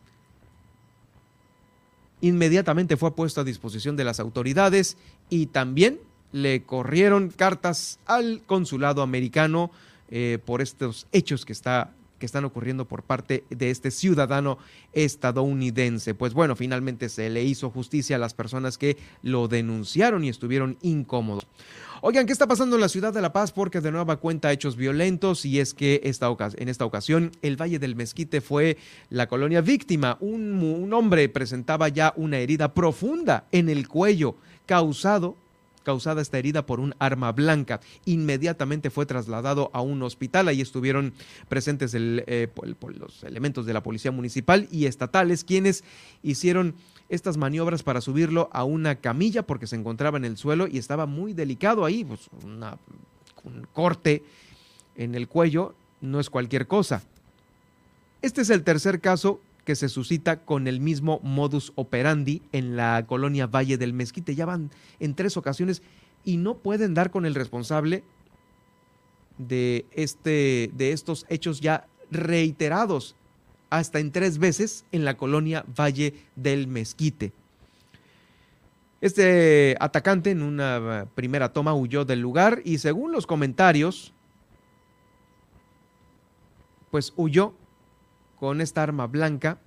Inmediatamente 2.22 2.96
fue 2.96 3.14
puesto 3.14 3.42
a 3.42 3.44
disposición 3.44 3.98
de 3.98 4.06
las 4.06 4.22
autoridades 4.22 4.96
y 5.30 5.48
también 5.48 6.00
le 6.32 6.64
corrieron 6.64 7.28
cartas 7.28 8.00
al 8.06 8.42
consulado 8.46 9.02
americano 9.02 9.72
eh, 10.10 10.40
por 10.46 10.62
estos 10.62 11.06
hechos 11.12 11.44
que 11.44 11.52
está 11.52 11.92
que 12.20 12.26
están 12.26 12.46
ocurriendo 12.46 12.88
por 12.88 13.04
parte 13.04 13.44
de 13.50 13.70
este 13.70 13.92
ciudadano 13.92 14.58
estadounidense. 14.94 16.14
Pues 16.14 16.34
bueno, 16.34 16.56
finalmente 16.56 17.10
se 17.10 17.30
le 17.30 17.44
hizo 17.44 17.70
justicia 17.70 18.16
a 18.16 18.20
las 18.20 18.34
personas 18.34 18.78
que 18.78 18.98
lo 19.22 19.48
denunciaron 19.48 20.24
y 20.24 20.30
estuvieron 20.30 20.78
incómodos. 20.82 21.48
Oigan, 22.02 22.28
¿qué 22.28 22.34
está 22.34 22.48
pasando 22.48 22.76
en 22.76 22.82
la 22.82 22.90
ciudad 22.90 23.12
de 23.12 23.22
La 23.22 23.34
Paz? 23.34 23.52
Porque 23.52 23.82
de 23.82 23.92
nueva 23.92 24.18
cuenta 24.18 24.52
hechos 24.52 24.76
violentos 24.76 25.46
y 25.46 25.60
es 25.60 25.74
que 25.74 26.02
esta 26.04 26.28
en 26.58 26.70
esta 26.70 26.86
ocasión 26.86 27.32
el 27.42 27.60
Valle 27.60 27.80
del 27.80 27.96
Mezquite 27.96 28.40
fue 28.40 28.78
la 29.10 29.28
colonia 29.28 29.62
víctima. 29.62 30.18
Un, 30.20 30.62
un 30.62 30.94
hombre 30.94 31.28
presentaba 31.28 31.88
ya 31.90 32.14
una 32.16 32.38
herida 32.38 32.76
profunda 32.76 33.48
en 33.52 33.70
el 33.70 33.88
cuello 33.88 34.36
causado 34.68 35.38
causada 35.88 36.22
esta 36.22 36.38
herida 36.38 36.66
por 36.66 36.82
un 36.82 36.94
arma 37.00 37.32
blanca. 37.32 37.80
Inmediatamente 38.04 38.90
fue 38.90 39.06
trasladado 39.06 39.70
a 39.72 39.80
un 39.80 40.04
hospital. 40.04 40.50
Ahí 40.50 40.60
estuvieron 40.60 41.14
presentes 41.48 41.96
eh, 41.96 42.50
los 43.00 43.24
elementos 43.24 43.66
de 43.66 43.72
la 43.72 43.82
Policía 43.82 44.12
Municipal 44.12 44.68
y 44.70 44.84
estatales, 44.86 45.46
quienes 45.46 45.86
hicieron 46.24 46.76
estas 47.08 47.38
maniobras 47.38 47.84
para 47.84 48.02
subirlo 48.02 48.50
a 48.52 48.66
una 48.66 48.96
camilla 48.96 49.44
porque 49.44 49.66
se 49.66 49.78
encontraba 49.78 50.18
en 50.18 50.26
el 50.26 50.36
suelo 50.36 50.68
y 50.68 50.78
estaba 50.78 51.06
muy 51.06 51.32
delicado 51.32 51.86
ahí, 51.86 52.04
pues 52.04 52.30
un 52.44 53.66
corte 53.72 54.24
en 54.98 55.16
el 55.16 55.30
cuello 55.30 55.74
no 56.02 56.20
es 56.20 56.30
cualquier 56.30 56.68
cosa. 56.68 57.02
Este 58.22 58.42
es 58.42 58.50
el 58.50 58.66
tercer 58.66 59.00
caso 59.00 59.40
que 59.68 59.76
se 59.76 59.90
suscita 59.90 60.46
con 60.46 60.66
el 60.66 60.80
mismo 60.80 61.20
modus 61.24 61.74
operandi 61.76 62.42
en 62.54 62.78
la 62.78 63.04
colonia 63.06 63.48
Valle 63.48 63.78
del 63.78 63.92
Mezquite. 63.92 64.34
Ya 64.34 64.46
van 64.46 64.72
en 65.02 65.14
tres 65.14 65.36
ocasiones 65.36 65.82
y 66.24 66.38
no 66.38 66.56
pueden 66.56 66.94
dar 66.94 67.12
con 67.12 67.26
el 67.26 67.36
responsable 67.36 68.06
de, 69.38 69.86
este, 69.92 70.72
de 70.74 70.94
estos 70.94 71.26
hechos 71.28 71.60
ya 71.60 71.86
reiterados 72.10 73.18
hasta 73.70 74.00
en 74.00 74.14
tres 74.14 74.38
veces 74.38 74.86
en 74.94 75.04
la 75.04 75.18
colonia 75.18 75.66
Valle 75.78 76.14
del 76.38 76.70
Mezquite. 76.70 77.34
Este 79.02 79.76
atacante 79.82 80.32
en 80.32 80.44
una 80.44 81.08
primera 81.14 81.52
toma 81.52 81.74
huyó 81.74 82.06
del 82.06 82.22
lugar 82.22 82.62
y 82.64 82.78
según 82.78 83.12
los 83.12 83.28
comentarios, 83.28 84.14
pues 86.90 87.12
huyó 87.18 87.54
con 88.40 88.62
esta 88.62 88.84
arma 88.84 89.08
blanca 89.08 89.58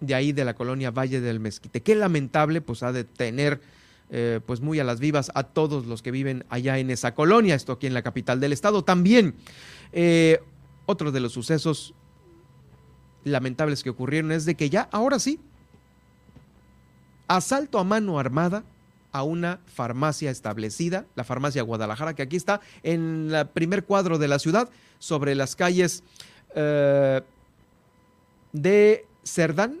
de 0.00 0.14
ahí 0.14 0.32
de 0.32 0.44
la 0.44 0.54
colonia 0.54 0.90
Valle 0.90 1.20
del 1.20 1.40
Mezquite. 1.40 1.80
Qué 1.80 1.94
lamentable, 1.94 2.60
pues 2.60 2.82
ha 2.82 2.92
de 2.92 3.04
tener 3.04 3.60
eh, 4.10 4.40
pues 4.44 4.60
muy 4.60 4.80
a 4.80 4.84
las 4.84 5.00
vivas 5.00 5.30
a 5.34 5.44
todos 5.44 5.86
los 5.86 6.02
que 6.02 6.10
viven 6.10 6.44
allá 6.50 6.78
en 6.78 6.90
esa 6.90 7.14
colonia, 7.14 7.54
esto 7.54 7.72
aquí 7.72 7.86
en 7.86 7.94
la 7.94 8.02
capital 8.02 8.40
del 8.40 8.52
estado. 8.52 8.84
También 8.84 9.34
eh, 9.92 10.40
otro 10.86 11.12
de 11.12 11.20
los 11.20 11.32
sucesos 11.32 11.94
lamentables 13.24 13.82
que 13.82 13.90
ocurrieron 13.90 14.32
es 14.32 14.44
de 14.44 14.56
que 14.56 14.68
ya, 14.68 14.88
ahora 14.90 15.18
sí, 15.18 15.38
asalto 17.28 17.78
a 17.78 17.84
mano 17.84 18.18
armada 18.18 18.64
a 19.12 19.22
una 19.22 19.60
farmacia 19.66 20.30
establecida, 20.30 21.06
la 21.14 21.24
farmacia 21.24 21.62
Guadalajara, 21.62 22.14
que 22.14 22.22
aquí 22.22 22.36
está 22.36 22.60
en 22.82 23.30
el 23.32 23.46
primer 23.48 23.84
cuadro 23.84 24.18
de 24.18 24.28
la 24.28 24.38
ciudad, 24.38 24.68
sobre 24.98 25.34
las 25.34 25.54
calles 25.56 26.02
eh, 26.54 27.20
de 28.52 29.06
Cerdán 29.24 29.78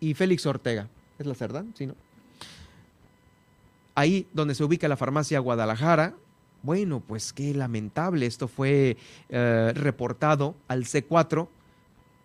y 0.00 0.14
Félix 0.14 0.46
Ortega. 0.46 0.88
¿Es 1.18 1.26
la 1.26 1.34
Cerdán? 1.34 1.72
Sí, 1.76 1.86
¿no? 1.86 1.94
Ahí 3.94 4.26
donde 4.32 4.54
se 4.54 4.64
ubica 4.64 4.88
la 4.88 4.96
farmacia 4.96 5.38
Guadalajara, 5.38 6.14
bueno, 6.62 7.00
pues 7.06 7.32
qué 7.32 7.52
lamentable, 7.54 8.26
esto 8.26 8.48
fue 8.48 8.96
eh, 9.28 9.72
reportado 9.74 10.54
al 10.68 10.84
C4 10.84 11.48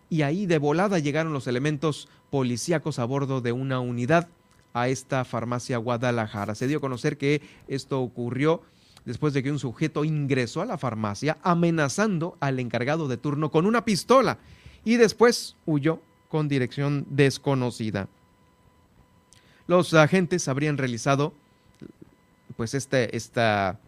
y 0.09 0.21
ahí 0.21 0.45
de 0.45 0.59
volada 0.59 0.99
llegaron 0.99 1.33
los 1.33 1.47
elementos 1.47 2.07
policíacos 2.29 2.99
a 2.99 3.05
bordo 3.05 3.41
de 3.41 3.51
una 3.51 3.79
unidad 3.79 4.29
a 4.73 4.89
esta 4.89 5.25
farmacia 5.25 5.77
Guadalajara. 5.77 6.55
Se 6.55 6.67
dio 6.67 6.77
a 6.77 6.81
conocer 6.81 7.17
que 7.17 7.41
esto 7.67 8.01
ocurrió 8.01 8.61
después 9.07 9.33
de 9.33 9.41
que 9.41 9.51
un 9.51 9.57
sujeto 9.57 10.03
ingresó 10.03 10.61
a 10.61 10.65
la 10.65 10.77
farmacia 10.77 11.37
amenazando 11.41 12.35
al 12.41 12.59
encargado 12.59 13.07
de 13.07 13.15
turno 13.15 13.49
con 13.49 13.65
una 13.65 13.85
pistola 13.85 14.37
y 14.83 14.97
después 14.97 15.55
huyó 15.65 16.01
con 16.27 16.49
dirección 16.49 17.05
desconocida. 17.09 18.09
Los 19.65 19.93
agentes 19.93 20.49
habrían 20.49 20.77
realizado 20.77 21.33
pues 22.57 22.73
este, 22.73 23.15
esta 23.15 23.79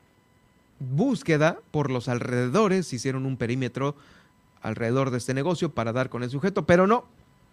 búsqueda 0.79 1.59
por 1.71 1.91
los 1.91 2.07
alrededores, 2.07 2.93
hicieron 2.93 3.25
un 3.25 3.35
perímetro 3.35 3.95
alrededor 4.61 5.11
de 5.11 5.17
este 5.17 5.33
negocio 5.33 5.69
para 5.69 5.91
dar 5.91 6.09
con 6.09 6.23
el 6.23 6.29
sujeto, 6.29 6.65
pero 6.65 6.87
no, 6.87 7.03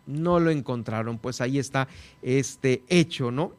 no 0.06 0.38
lo 0.38 0.50
encontraron. 0.50 1.18
Pues 1.18 1.40
ahí 1.40 1.58
está 1.58 1.88
este 2.22 2.84
hecho, 2.88 3.32
¿no? 3.32 3.50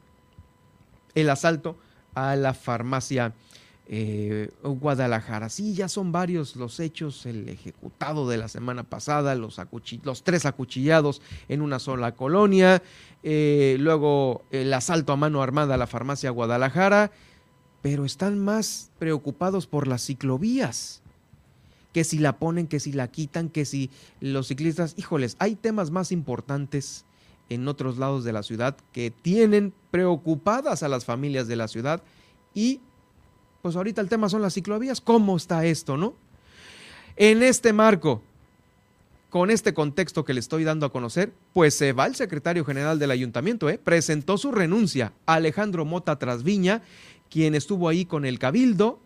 El 1.13 1.29
asalto 1.29 1.75
a 2.15 2.38
la 2.38 2.53
farmacia 2.53 3.34
eh, 3.89 4.49
Guadalajara. 4.64 5.49
Sí, 5.49 5.73
ya 5.73 5.88
son 5.88 6.11
varios 6.11 6.55
los 6.55 6.80
hechos, 6.80 7.26
el 7.26 7.47
ejecutado 7.47 8.27
de 8.27 8.38
la 8.38 8.49
semana 8.49 8.84
pasada, 8.84 9.35
los, 9.35 9.59
tres 10.23 10.45
acuchillados 10.45 11.22
en 11.47 11.61
una 11.61 11.80
sola 11.80 12.14
colonia, 12.14 12.84
eh, 13.23 13.77
luego 13.80 14.43
el 14.51 14.73
asalto 14.73 15.14
a 15.14 15.15
mano 15.15 15.41
armada 15.41 15.76
a 15.76 15.77
la 15.77 15.88
farmacia 15.88 16.31
Guadalajara, 16.31 17.11
pero 17.81 18.03
están 18.03 18.39
más 18.39 18.91
preocupados 18.99 19.68
por 19.68 19.88
las 19.88 20.05
ciclovías 20.05 21.01
que 21.93 22.03
si 22.03 22.19
la 22.19 22.38
ponen, 22.38 22.68
que 22.68 22.80
si 22.80 22.91
la 22.91 23.07
quitan, 23.07 23.49
que 23.49 23.65
si 23.65 23.89
los 24.19 24.49
ciclistas, 24.49 24.93
híjoles, 24.97 25.35
hay 25.39 25.55
temas 25.55 25.89
más 25.91 26.11
importantes 26.11 27.05
en 27.49 27.68
otros 27.68 27.97
lados 27.97 28.23
de 28.23 28.34
la 28.34 28.43
ciudad 28.43 28.76
que 28.91 29.09
tienen 29.09 29.73
preocupadas 29.89 30.84
a 30.84 30.89
las 30.89 31.05
familias 31.05 31.47
de 31.47 31.55
la 31.55 31.68
ciudad 31.68 32.03
y 32.53 32.81
pues 33.61 33.75
ahorita 33.75 34.01
el 34.01 34.09
tema 34.09 34.29
son 34.29 34.41
las 34.41 34.53
ciclovías. 34.53 35.01
¿Cómo 35.01 35.38
está 35.38 35.65
esto, 35.65 35.97
no? 35.97 36.13
En 37.15 37.41
este 37.43 37.73
marco, 37.73 38.21
con 39.29 39.51
este 39.51 39.73
contexto 39.73 40.23
que 40.23 40.34
le 40.34 40.39
estoy 40.39 40.63
dando 40.63 40.85
a 40.85 40.91
conocer, 40.91 41.34
pues 41.53 41.73
se 41.73 41.93
va 41.93 42.05
el 42.05 42.15
secretario 42.15 42.63
general 42.63 42.99
del 42.99 43.11
ayuntamiento, 43.11 43.69
¿eh? 43.69 43.79
presentó 43.84 44.38
su 44.38 44.51
renuncia, 44.51 45.13
Alejandro 45.25 45.84
Mota 45.84 46.17
Trasviña, 46.17 46.81
quien 47.29 47.55
estuvo 47.55 47.89
ahí 47.89 48.05
con 48.05 48.25
el 48.25 48.39
cabildo, 48.39 48.99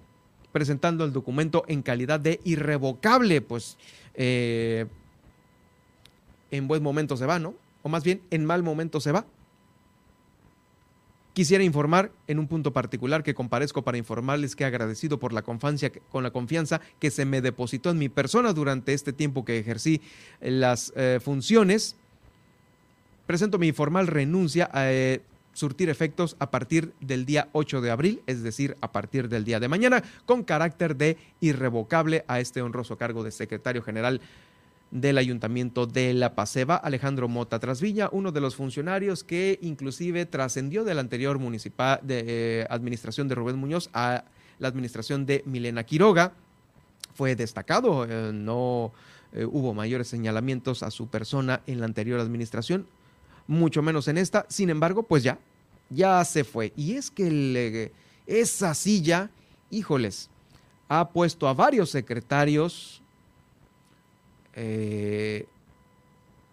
presentando 0.51 1.05
el 1.05 1.13
documento 1.13 1.63
en 1.67 1.81
calidad 1.81 2.19
de 2.19 2.39
irrevocable, 2.43 3.41
pues 3.41 3.77
eh, 4.13 4.85
en 6.51 6.67
buen 6.67 6.83
momento 6.83 7.17
se 7.17 7.25
va, 7.25 7.39
¿no? 7.39 7.55
O 7.81 7.89
más 7.89 8.03
bien, 8.03 8.21
en 8.29 8.45
mal 8.45 8.61
momento 8.61 8.99
se 9.01 9.11
va. 9.11 9.25
Quisiera 11.33 11.63
informar 11.63 12.11
en 12.27 12.39
un 12.39 12.47
punto 12.47 12.73
particular 12.73 13.23
que 13.23 13.33
comparezco 13.33 13.83
para 13.83 13.97
informarles 13.97 14.55
que 14.55 14.65
agradecido 14.65 15.17
por 15.17 15.31
la 15.31 15.43
confianza, 15.43 15.89
con 16.11 16.23
la 16.23 16.31
confianza 16.31 16.81
que 16.99 17.09
se 17.09 17.23
me 17.23 17.41
depositó 17.41 17.89
en 17.89 17.99
mi 17.99 18.09
persona 18.09 18.51
durante 18.51 18.93
este 18.93 19.13
tiempo 19.13 19.45
que 19.45 19.57
ejercí 19.57 20.01
las 20.41 20.91
eh, 20.97 21.19
funciones. 21.23 21.95
Presento 23.27 23.59
mi 23.59 23.71
formal 23.71 24.07
renuncia 24.07 24.69
a 24.73 24.91
eh, 24.91 25.21
surtir 25.53 25.89
efectos 25.89 26.35
a 26.39 26.51
partir 26.51 26.91
del 26.99 27.25
día 27.25 27.47
8 27.53 27.79
de 27.79 27.91
abril, 27.91 28.21
es 28.27 28.43
decir, 28.43 28.75
a 28.81 28.91
partir 28.91 29.29
del 29.29 29.45
día 29.45 29.61
de 29.61 29.69
mañana, 29.69 30.03
con 30.25 30.43
carácter 30.43 30.97
de 30.97 31.17
irrevocable 31.39 32.25
a 32.27 32.41
este 32.41 32.61
honroso 32.61 32.97
cargo 32.97 33.23
de 33.23 33.31
secretario 33.31 33.83
general 33.83 34.19
del 34.91 35.17
Ayuntamiento 35.17 35.87
de 35.87 36.13
La 36.13 36.35
Paseba, 36.35 36.75
Alejandro 36.75 37.29
Mota 37.29 37.59
Trasvilla, 37.59 38.09
uno 38.11 38.31
de 38.33 38.41
los 38.41 38.55
funcionarios 38.55 39.23
que 39.23 39.57
inclusive 39.61 40.25
trascendió 40.25 40.83
de 40.83 40.93
la 40.93 41.01
anterior 41.01 41.39
municipal 41.39 41.99
de, 42.03 42.23
eh, 42.27 42.67
administración 42.69 43.29
de 43.29 43.35
Rubén 43.35 43.55
Muñoz 43.55 43.89
a 43.93 44.25
la 44.59 44.67
administración 44.67 45.25
de 45.25 45.43
Milena 45.45 45.85
Quiroga. 45.85 46.33
Fue 47.13 47.35
destacado, 47.35 48.05
eh, 48.05 48.31
no 48.33 48.91
eh, 49.31 49.45
hubo 49.45 49.73
mayores 49.73 50.09
señalamientos 50.09 50.83
a 50.83 50.91
su 50.91 51.07
persona 51.07 51.61
en 51.67 51.79
la 51.79 51.85
anterior 51.85 52.19
administración, 52.19 52.85
mucho 53.47 53.81
menos 53.81 54.09
en 54.09 54.17
esta. 54.17 54.45
Sin 54.49 54.69
embargo, 54.69 55.03
pues 55.03 55.23
ya, 55.23 55.39
ya 55.89 56.23
se 56.25 56.43
fue. 56.43 56.73
Y 56.75 56.93
es 56.93 57.09
que 57.09 57.93
esa 58.27 58.73
silla, 58.73 59.29
híjoles, 59.69 60.29
ha 60.89 61.09
puesto 61.09 61.47
a 61.47 61.53
varios 61.53 61.89
secretarios 61.89 63.00
eh, 64.55 65.47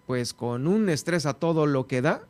pues 0.06 0.32
con 0.34 0.66
un 0.66 0.88
estrés 0.88 1.26
a 1.26 1.34
todo 1.34 1.66
lo 1.66 1.86
que 1.86 2.02
da. 2.02 2.22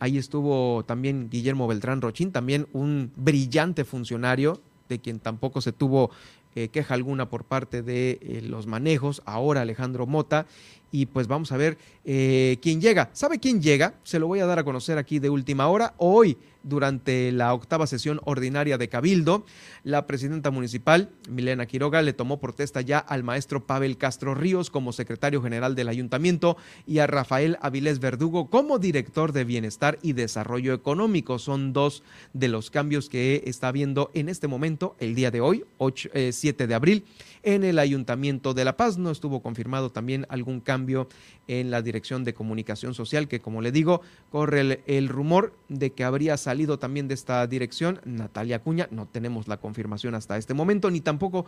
Ahí 0.00 0.18
estuvo 0.18 0.84
también 0.84 1.28
Guillermo 1.30 1.66
Beltrán 1.66 2.00
Rochín, 2.00 2.32
también 2.32 2.68
un 2.72 3.12
brillante 3.16 3.84
funcionario 3.84 4.60
de 4.88 5.00
quien 5.00 5.18
tampoco 5.18 5.60
se 5.60 5.72
tuvo 5.72 6.10
eh, 6.54 6.68
queja 6.70 6.94
alguna 6.94 7.28
por 7.28 7.44
parte 7.44 7.82
de 7.82 8.18
eh, 8.20 8.42
los 8.42 8.66
manejos, 8.66 9.22
ahora 9.26 9.60
Alejandro 9.60 10.06
Mota, 10.06 10.46
y 10.90 11.06
pues 11.06 11.26
vamos 11.26 11.52
a 11.52 11.56
ver 11.56 11.78
eh, 12.04 12.58
quién 12.62 12.80
llega. 12.80 13.10
¿Sabe 13.12 13.38
quién 13.38 13.60
llega? 13.60 13.94
Se 14.02 14.18
lo 14.18 14.26
voy 14.26 14.40
a 14.40 14.46
dar 14.46 14.58
a 14.58 14.64
conocer 14.64 14.98
aquí 14.98 15.18
de 15.18 15.30
última 15.30 15.68
hora. 15.68 15.94
Hoy, 15.98 16.38
durante 16.62 17.30
la 17.32 17.54
octava 17.54 17.86
sesión 17.86 18.20
ordinaria 18.24 18.78
de 18.78 18.88
Cabildo, 18.88 19.44
la 19.84 20.06
presidenta 20.06 20.50
municipal, 20.50 21.10
Milena 21.28 21.66
Quiroga, 21.66 22.02
le 22.02 22.12
tomó 22.12 22.40
protesta 22.40 22.80
ya 22.80 22.98
al 22.98 23.22
maestro 23.22 23.66
Pavel 23.66 23.96
Castro 23.96 24.34
Ríos 24.34 24.70
como 24.70 24.92
secretario 24.92 25.42
general 25.42 25.74
del 25.74 25.88
ayuntamiento 25.88 26.56
y 26.86 26.98
a 26.98 27.06
Rafael 27.06 27.58
Avilés 27.60 28.00
Verdugo 28.00 28.50
como 28.50 28.78
director 28.78 29.32
de 29.32 29.44
Bienestar 29.44 29.98
y 30.02 30.12
Desarrollo 30.12 30.74
Económico. 30.74 31.38
Son 31.38 31.72
dos 31.72 32.02
de 32.32 32.48
los 32.48 32.70
cambios 32.70 33.08
que 33.08 33.42
está 33.46 33.72
viendo 33.72 34.10
en 34.14 34.28
este 34.28 34.48
momento, 34.48 34.96
el 34.98 35.14
día 35.14 35.30
de 35.30 35.40
hoy, 35.40 35.64
7 35.78 36.64
eh, 36.64 36.66
de 36.66 36.74
abril 36.74 37.04
en 37.42 37.64
el 37.64 37.78
Ayuntamiento 37.78 38.54
de 38.54 38.64
La 38.64 38.76
Paz. 38.76 38.98
No 38.98 39.10
estuvo 39.10 39.42
confirmado 39.42 39.90
también 39.90 40.26
algún 40.28 40.60
cambio 40.60 41.08
en 41.46 41.70
la 41.70 41.82
Dirección 41.82 42.24
de 42.24 42.34
Comunicación 42.34 42.94
Social, 42.94 43.28
que 43.28 43.40
como 43.40 43.62
le 43.62 43.72
digo, 43.72 44.02
corre 44.30 44.82
el, 44.86 45.08
rumor 45.08 45.54
de 45.68 45.92
que 45.92 46.04
habría 46.04 46.36
salido 46.36 46.78
también 46.78 47.08
de 47.08 47.14
esta 47.14 47.46
dirección 47.46 48.00
Natalia 48.04 48.60
Cuña. 48.60 48.88
No 48.90 49.06
tenemos 49.06 49.48
la 49.48 49.58
confirmación 49.58 50.14
hasta 50.14 50.36
este 50.36 50.54
momento, 50.54 50.90
ni 50.90 51.00
tampoco 51.00 51.46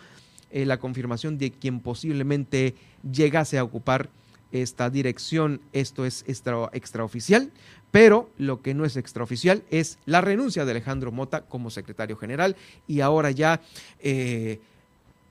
eh, 0.50 0.64
la 0.64 0.78
confirmación 0.78 1.38
de 1.38 1.50
quien 1.50 1.80
posiblemente 1.80 2.74
llegase 3.10 3.58
a 3.58 3.64
ocupar 3.64 4.08
esta 4.52 4.90
dirección. 4.90 5.60
Esto 5.72 6.04
es 6.04 6.24
extra, 6.26 6.70
extraoficial, 6.72 7.52
pero 7.90 8.30
lo 8.38 8.62
que 8.62 8.74
no 8.74 8.84
es 8.84 8.96
extraoficial 8.96 9.62
es 9.70 9.98
la 10.06 10.20
renuncia 10.20 10.64
de 10.64 10.72
Alejandro 10.72 11.12
Mota 11.12 11.42
como 11.42 11.70
secretario 11.70 12.16
general 12.16 12.56
y 12.86 13.00
ahora 13.00 13.30
ya 13.30 13.60
eh, 14.00 14.60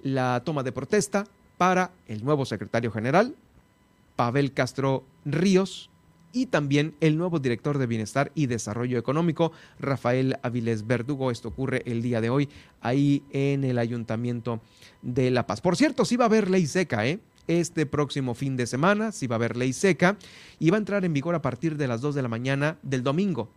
la 0.02 0.42
toma 0.44 0.64
de 0.64 0.72
protesta 0.72 1.26
para 1.58 1.92
el 2.08 2.24
nuevo 2.24 2.46
secretario 2.46 2.92
general, 2.92 3.36
Pavel 4.16 4.54
Castro 4.54 5.04
Ríos, 5.26 5.90
y 6.32 6.46
también 6.48 6.96
el 7.00 7.18
nuevo 7.18 7.40
director 7.40 7.78
de 7.78 7.88
Bienestar 7.88 8.32
y 8.36 8.46
Desarrollo 8.46 9.00
Económico, 9.00 9.52
Rafael 9.80 10.38
Avilés 10.44 10.86
Verdugo. 10.86 11.32
Esto 11.32 11.50
ocurre 11.50 11.82
el 11.86 12.02
día 12.02 12.22
de 12.22 12.30
hoy 12.30 12.50
ahí 12.82 13.24
en 13.32 13.64
el 13.64 13.80
Ayuntamiento 13.80 14.62
de 15.02 15.32
La 15.32 15.48
Paz. 15.48 15.62
Por 15.62 15.76
cierto, 15.76 16.06
sí 16.06 16.18
va 16.18 16.26
a 16.26 16.28
haber 16.28 16.50
ley 16.50 16.68
seca, 16.68 17.08
¿eh? 17.08 17.20
Este 17.48 17.88
próximo 17.88 18.36
fin 18.36 18.56
de 18.58 18.68
semana 18.68 19.12
sí 19.12 19.26
va 19.26 19.36
a 19.36 19.38
haber 19.38 19.58
ley 19.58 19.74
seca 19.74 20.18
y 20.60 20.70
va 20.70 20.78
a 20.78 20.80
entrar 20.80 21.04
en 21.04 21.14
vigor 21.14 21.34
a 21.34 21.42
partir 21.42 21.78
de 21.78 21.88
las 21.88 22.00
2 22.00 22.14
de 22.14 22.22
la 22.22 22.28
mañana 22.28 22.78
del 22.84 23.02
domingo 23.02 23.50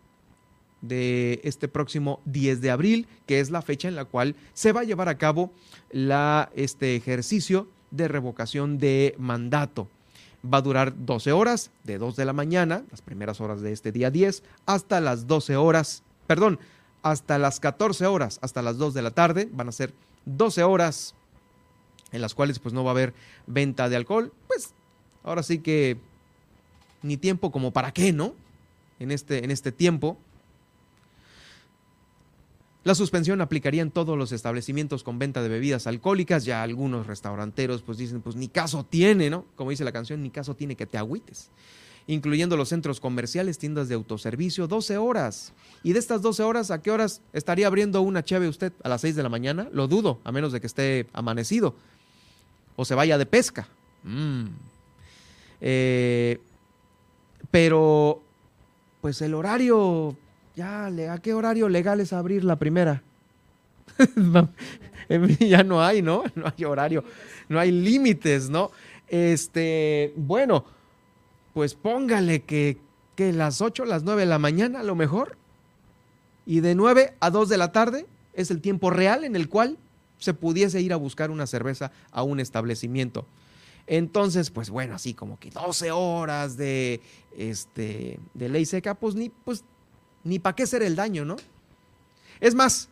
de 0.82 1.40
este 1.44 1.68
próximo 1.68 2.20
10 2.26 2.60
de 2.60 2.70
abril, 2.70 3.06
que 3.26 3.40
es 3.40 3.50
la 3.50 3.62
fecha 3.62 3.88
en 3.88 3.94
la 3.94 4.04
cual 4.04 4.34
se 4.52 4.72
va 4.72 4.80
a 4.80 4.84
llevar 4.84 5.09
a 5.09 5.16
cabo 5.16 5.52
la, 5.90 6.50
este 6.54 6.96
ejercicio 6.96 7.68
de 7.90 8.09
revocación 8.09 8.78
de 8.78 9.14
mandato. 9.18 9.88
Va 10.44 10.59
a 10.59 10.62
durar 10.62 10.92
12 11.06 11.32
horas, 11.32 11.70
de 11.84 11.98
2 11.98 12.16
de 12.16 12.24
la 12.24 12.32
mañana, 12.32 12.82
las 12.90 13.00
primeras 13.00 13.40
horas 13.40 13.60
de 13.60 13.72
este 13.72 13.92
día 13.92 14.10
10, 14.10 14.42
hasta 14.66 15.00
las 15.00 15.28
12 15.28 15.56
horas, 15.56 16.02
perdón, 16.26 16.59
hasta 17.02 17.38
las 17.38 17.60
14 17.60 18.06
horas, 18.06 18.38
hasta 18.42 18.60
las 18.60 18.76
2 18.76 18.92
de 18.92 19.02
la 19.02 19.12
tarde, 19.12 19.48
van 19.52 19.68
a 19.68 19.72
ser 19.72 19.94
12 20.26 20.64
horas 20.64 21.14
en 22.10 22.20
las 22.20 22.34
cuales 22.34 22.59
pues 22.59 22.74
no 22.74 22.84
va 22.84 22.90
a 22.90 22.92
haber 22.92 23.14
venta 23.46 23.88
de 23.88 23.96
alcohol, 23.96 24.32
pues 24.48 24.74
ahora 25.22 25.42
sí 25.42 25.59
que 25.59 25.96
ni 27.02 27.16
tiempo 27.16 27.50
como 27.50 27.72
para 27.72 27.92
qué, 27.92 28.12
¿no? 28.12 28.34
En 28.98 29.10
este, 29.10 29.44
en 29.44 29.50
este 29.50 29.72
tiempo, 29.72 30.18
la 32.84 32.96
suspensión 32.96 33.40
aplicaría 33.40 33.82
en 33.82 33.92
todos 33.92 34.18
los 34.18 34.32
establecimientos 34.32 35.04
con 35.04 35.18
venta 35.18 35.40
de 35.40 35.48
bebidas 35.48 35.86
alcohólicas. 35.86 36.44
Ya 36.44 36.62
algunos 36.62 37.06
restauranteros 37.06 37.82
pues 37.82 37.96
dicen, 37.96 38.22
pues 38.22 38.34
ni 38.34 38.48
caso 38.48 38.84
tiene, 38.84 39.30
¿no? 39.30 39.44
Como 39.54 39.70
dice 39.70 39.84
la 39.84 39.92
canción, 39.92 40.22
ni 40.22 40.30
caso 40.30 40.56
tiene 40.56 40.74
que 40.74 40.86
te 40.86 40.98
agüites. 40.98 41.50
Incluyendo 42.09 42.56
los 42.56 42.70
centros 42.70 42.98
comerciales, 42.98 43.59
tiendas 43.59 43.88
de 43.88 43.94
autoservicio, 43.94 44.66
12 44.66 44.98
horas. 44.98 45.52
Y 45.84 45.92
de 45.92 46.00
estas 46.00 46.22
12 46.22 46.42
horas, 46.42 46.72
¿a 46.72 46.82
qué 46.82 46.90
horas 46.90 47.22
estaría 47.32 47.68
abriendo 47.68 48.02
una 48.02 48.24
cheve 48.24 48.48
usted? 48.48 48.72
¿A 48.82 48.88
las 48.88 49.02
6 49.02 49.14
de 49.14 49.22
la 49.22 49.28
mañana? 49.28 49.68
Lo 49.72 49.86
dudo, 49.86 50.18
a 50.24 50.32
menos 50.32 50.50
de 50.52 50.60
que 50.60 50.66
esté 50.66 51.06
amanecido. 51.12 51.76
O 52.74 52.84
se 52.84 52.96
vaya 52.96 53.16
de 53.16 53.26
pesca. 53.26 53.68
Mm. 54.02 54.46
Eh, 55.60 56.40
pero, 57.52 58.20
pues 59.00 59.22
el 59.22 59.34
horario 59.34 60.16
ya, 60.54 60.86
¿a 60.86 61.18
qué 61.18 61.34
horario 61.34 61.68
legal 61.68 62.00
es 62.00 62.12
abrir 62.12 62.44
la 62.44 62.56
primera? 62.56 63.02
ya 65.40 65.62
no 65.62 65.82
hay, 65.82 66.02
¿no? 66.02 66.24
No 66.34 66.52
hay 66.56 66.64
horario, 66.64 67.04
no 67.48 67.58
hay 67.58 67.70
límites, 67.70 68.50
¿no? 68.50 68.70
Este, 69.08 70.12
bueno, 70.16 70.64
pues 71.54 71.74
póngale 71.74 72.42
que, 72.42 72.78
que 73.14 73.32
las 73.32 73.60
8, 73.60 73.84
las 73.84 74.04
9 74.04 74.22
de 74.22 74.26
la 74.26 74.38
mañana 74.38 74.80
a 74.80 74.84
lo 74.84 74.94
mejor, 74.94 75.36
y 76.46 76.60
de 76.60 76.74
9 76.74 77.14
a 77.20 77.30
2 77.30 77.48
de 77.48 77.56
la 77.56 77.72
tarde 77.72 78.06
es 78.34 78.50
el 78.50 78.60
tiempo 78.60 78.90
real 78.90 79.24
en 79.24 79.36
el 79.36 79.48
cual 79.48 79.78
se 80.18 80.34
pudiese 80.34 80.80
ir 80.80 80.92
a 80.92 80.96
buscar 80.96 81.30
una 81.30 81.46
cerveza 81.46 81.92
a 82.10 82.22
un 82.22 82.40
establecimiento. 82.40 83.26
Entonces, 83.86 84.50
pues 84.50 84.70
bueno, 84.70 84.94
así 84.94 85.12
como 85.12 85.38
que 85.38 85.50
12 85.50 85.90
horas 85.90 86.56
de, 86.56 87.00
este, 87.36 88.18
de 88.32 88.48
ley 88.48 88.64
seca, 88.64 88.94
pues 88.94 89.14
ni, 89.14 89.28
pues 89.28 89.64
ni 90.24 90.38
para 90.38 90.56
qué 90.56 90.64
hacer 90.64 90.82
el 90.82 90.96
daño, 90.96 91.24
¿no? 91.24 91.36
Es 92.40 92.54
más, 92.54 92.88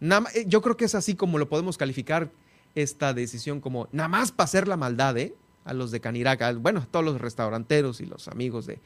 eh, 0.00 0.44
yo 0.46 0.62
creo 0.62 0.76
que 0.76 0.84
es 0.84 0.94
así 0.94 1.14
como 1.14 1.38
lo 1.38 1.48
podemos 1.48 1.78
calificar 1.78 2.30
esta 2.74 3.12
decisión 3.14 3.60
como 3.60 3.88
nada 3.92 4.08
más 4.08 4.32
para 4.32 4.44
hacer 4.44 4.68
la 4.68 4.76
maldad, 4.76 5.16
¿eh? 5.18 5.34
A 5.64 5.74
los 5.74 5.90
de 5.90 6.00
Caniraca, 6.00 6.52
bueno, 6.54 6.80
a 6.80 6.86
todos 6.86 7.04
los 7.04 7.20
restauranteros 7.20 8.00
y 8.00 8.06
los 8.06 8.28
amigos 8.28 8.66
de 8.66 8.80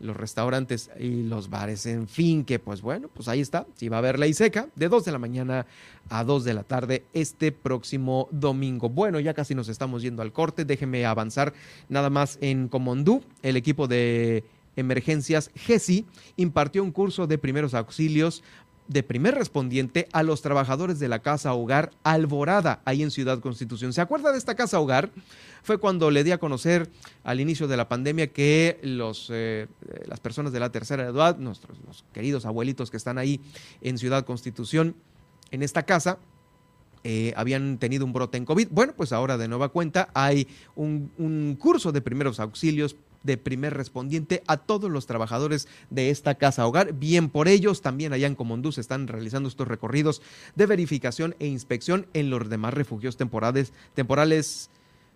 los 0.00 0.16
restaurantes 0.16 0.90
y 0.98 1.22
los 1.24 1.50
bares, 1.50 1.86
en 1.86 2.08
fin, 2.08 2.44
que 2.44 2.58
pues 2.58 2.80
bueno, 2.80 3.08
pues 3.12 3.28
ahí 3.28 3.40
está, 3.40 3.66
si 3.76 3.88
va 3.88 3.96
a 3.96 3.98
haber 3.98 4.18
ley 4.18 4.32
seca, 4.32 4.68
de 4.74 4.88
2 4.88 5.04
de 5.04 5.12
la 5.12 5.18
mañana 5.18 5.66
a 6.08 6.24
2 6.24 6.44
de 6.44 6.54
la 6.54 6.62
tarde 6.62 7.04
este 7.12 7.52
próximo 7.52 8.28
domingo. 8.30 8.88
Bueno, 8.88 9.20
ya 9.20 9.34
casi 9.34 9.54
nos 9.54 9.68
estamos 9.68 10.02
yendo 10.02 10.22
al 10.22 10.32
corte, 10.32 10.64
déjeme 10.64 11.04
avanzar 11.04 11.52
nada 11.88 12.08
más 12.10 12.38
en 12.40 12.68
Comondú, 12.68 13.22
el 13.42 13.56
equipo 13.56 13.86
de 13.86 14.44
Emergencias 14.76 15.50
GESI 15.54 16.06
impartió 16.36 16.82
un 16.82 16.92
curso 16.92 17.26
de 17.26 17.38
primeros 17.38 17.74
auxilios 17.74 18.42
de 18.90 19.04
primer 19.04 19.36
respondiente 19.36 20.08
a 20.12 20.24
los 20.24 20.42
trabajadores 20.42 20.98
de 20.98 21.06
la 21.06 21.20
Casa 21.20 21.54
Hogar 21.54 21.92
Alborada, 22.02 22.82
ahí 22.84 23.04
en 23.04 23.12
Ciudad 23.12 23.38
Constitución. 23.38 23.92
¿Se 23.92 24.00
acuerda 24.00 24.32
de 24.32 24.38
esta 24.38 24.56
Casa 24.56 24.80
Hogar? 24.80 25.10
Fue 25.62 25.78
cuando 25.78 26.10
le 26.10 26.24
di 26.24 26.32
a 26.32 26.38
conocer 26.38 26.90
al 27.22 27.38
inicio 27.38 27.68
de 27.68 27.76
la 27.76 27.88
pandemia 27.88 28.32
que 28.32 28.80
los, 28.82 29.28
eh, 29.30 29.68
las 30.08 30.18
personas 30.18 30.52
de 30.52 30.58
la 30.58 30.72
tercera 30.72 31.04
edad, 31.04 31.38
nuestros 31.38 31.78
queridos 32.12 32.46
abuelitos 32.46 32.90
que 32.90 32.96
están 32.96 33.16
ahí 33.16 33.40
en 33.80 33.96
Ciudad 33.96 34.24
Constitución, 34.24 34.96
en 35.52 35.62
esta 35.62 35.84
casa, 35.84 36.18
eh, 37.04 37.32
habían 37.36 37.78
tenido 37.78 38.04
un 38.04 38.12
brote 38.12 38.38
en 38.38 38.44
COVID. 38.44 38.70
Bueno, 38.72 38.94
pues 38.96 39.12
ahora 39.12 39.38
de 39.38 39.46
nueva 39.46 39.68
cuenta 39.68 40.08
hay 40.14 40.48
un, 40.74 41.12
un 41.16 41.56
curso 41.60 41.92
de 41.92 42.00
primeros 42.00 42.40
auxilios 42.40 42.96
de 43.22 43.36
primer 43.36 43.74
respondiente 43.74 44.42
a 44.46 44.56
todos 44.56 44.90
los 44.90 45.06
trabajadores 45.06 45.68
de 45.90 46.10
esta 46.10 46.34
casa 46.36 46.66
hogar. 46.66 46.94
Bien 46.94 47.28
por 47.28 47.48
ellos, 47.48 47.82
también 47.82 48.12
allá 48.12 48.26
en 48.26 48.34
Comondú 48.34 48.72
se 48.72 48.80
están 48.80 49.08
realizando 49.08 49.48
estos 49.48 49.68
recorridos 49.68 50.22
de 50.56 50.66
verificación 50.66 51.34
e 51.38 51.46
inspección 51.46 52.06
en 52.14 52.30
los 52.30 52.48
demás 52.48 52.74
refugios 52.74 53.16
temporales, 53.16 53.72
temporales 53.94 54.70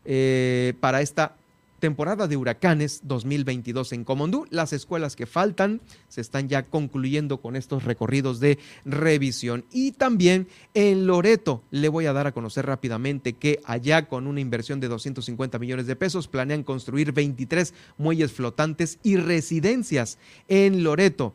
eh, 0.04 0.74
para 0.80 1.00
esta 1.00 1.36
temporada 1.84 2.26
de 2.26 2.38
huracanes 2.38 3.02
2022 3.04 3.92
en 3.92 4.04
Comondú. 4.04 4.46
Las 4.48 4.72
escuelas 4.72 5.16
que 5.16 5.26
faltan 5.26 5.82
se 6.08 6.22
están 6.22 6.48
ya 6.48 6.62
concluyendo 6.62 7.42
con 7.42 7.56
estos 7.56 7.84
recorridos 7.84 8.40
de 8.40 8.58
revisión. 8.86 9.66
Y 9.70 9.92
también 9.92 10.48
en 10.72 11.06
Loreto 11.06 11.62
le 11.70 11.90
voy 11.90 12.06
a 12.06 12.14
dar 12.14 12.26
a 12.26 12.32
conocer 12.32 12.64
rápidamente 12.64 13.34
que 13.34 13.60
allá 13.66 14.08
con 14.08 14.26
una 14.26 14.40
inversión 14.40 14.80
de 14.80 14.88
250 14.88 15.58
millones 15.58 15.86
de 15.86 15.94
pesos 15.94 16.26
planean 16.26 16.62
construir 16.62 17.12
23 17.12 17.74
muelles 17.98 18.32
flotantes 18.32 18.98
y 19.02 19.16
residencias 19.16 20.16
en 20.48 20.84
Loreto. 20.84 21.34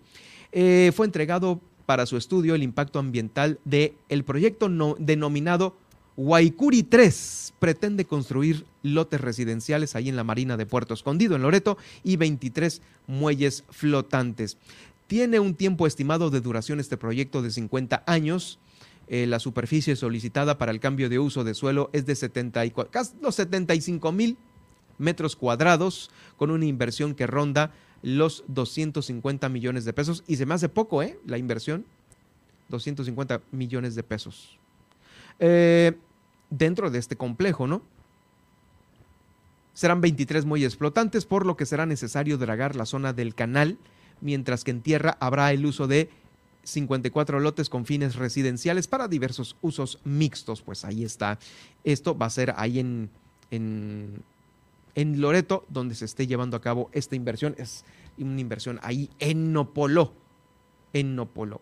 Eh, 0.52 0.92
fue 0.96 1.06
entregado 1.06 1.62
para 1.86 2.08
su 2.08 2.18
estudio 2.18 2.56
el 2.56 2.64
impacto 2.64 2.98
ambiental 2.98 3.60
del 3.66 3.94
el 4.10 4.24
proyecto 4.24 4.68
no, 4.68 4.96
denominado 4.98 5.76
Guaycuri 6.20 6.84
3 6.84 7.54
pretende 7.60 8.04
construir 8.04 8.66
lotes 8.84 9.22
residenciales 9.22 9.96
ahí 9.96 10.10
en 10.10 10.18
la 10.18 10.26
Marina 10.26 10.58
de 10.58 10.66
Puerto 10.66 10.94
Escondido, 10.94 11.38
en 11.38 11.44
Loreto, 11.44 11.78
y 12.04 12.18
23 12.18 12.82
muelles 13.08 13.64
flotantes. 13.70 14.58
Tiene 15.08 15.40
un 15.40 15.56
tiempo 15.56 15.88
estimado 15.88 16.30
de 16.30 16.42
duración 16.42 16.82
este 16.82 16.98
proyecto 16.98 17.42
de 17.42 17.52
50 17.52 18.04
años. 18.06 18.60
Eh, 19.08 19.28
la 19.28 19.40
superficie 19.40 19.96
solicitada 19.96 20.58
para 20.58 20.74
el 20.74 20.82
cambio 20.82 21.08
de 21.08 21.20
uso 21.20 21.46
de 21.46 21.54
suelo 21.54 21.90
es 21.94 22.06
de 22.06 22.16
74, 22.16 22.92
casi 22.92 23.14
los 23.22 23.36
75 23.36 24.12
mil 24.12 24.38
metros 24.98 25.38
cuadrados, 25.38 26.12
con 26.36 26.52
una 26.52 26.66
inversión 26.66 27.16
que 27.16 27.28
ronda 27.28 27.72
los 28.02 28.44
250 28.50 29.48
millones 29.48 29.86
de 29.86 29.94
pesos. 29.94 30.26
Y 30.28 30.36
se 30.36 30.46
me 30.46 30.54
hace 30.54 30.68
poco, 30.68 31.02
¿eh? 31.02 31.18
La 31.26 31.38
inversión, 31.38 31.86
250 32.68 33.42
millones 33.54 33.96
de 33.96 34.04
pesos. 34.04 34.60
Eh, 35.40 35.94
dentro 36.50 36.90
de 36.90 37.00
este 37.00 37.16
complejo, 37.16 37.68
¿no? 37.68 37.82
Serán 39.74 40.02
23 40.02 40.46
muelles 40.46 40.76
flotantes, 40.76 41.26
por 41.26 41.46
lo 41.46 41.56
que 41.56 41.66
será 41.66 41.86
necesario 41.86 42.38
dragar 42.38 42.76
la 42.76 42.86
zona 42.86 43.14
del 43.14 43.34
canal, 43.34 43.78
mientras 44.20 44.64
que 44.64 44.72
en 44.72 44.82
tierra 44.82 45.18
habrá 45.22 45.52
el 45.54 45.66
uso 45.66 45.88
de 45.88 46.10
54 46.64 47.40
lotes 47.40 47.70
con 47.70 47.86
fines 47.86 48.16
residenciales 48.16 48.88
para 48.88 49.08
diversos 49.08 49.56
usos 49.62 50.00
mixtos. 50.04 50.62
Pues 50.62 50.86
ahí 50.86 51.04
está. 51.04 51.40
Esto 51.84 52.18
va 52.18 52.26
a 52.26 52.30
ser 52.30 52.54
ahí 52.58 52.80
en, 52.80 53.10
en, 53.52 55.22
Loreto, 55.22 55.66
donde 55.70 55.96
se 55.96 56.06
esté 56.06 56.28
llevando 56.28 56.58
a 56.58 56.62
cabo 56.62 56.90
esta 56.92 57.16
inversión. 57.16 57.56
Es 57.58 57.86
una 58.18 58.42
inversión 58.42 58.80
ahí 58.84 59.10
en 59.20 59.54
Nopolo. 59.54 60.14
En 60.92 61.16
Nopolo. 61.16 61.62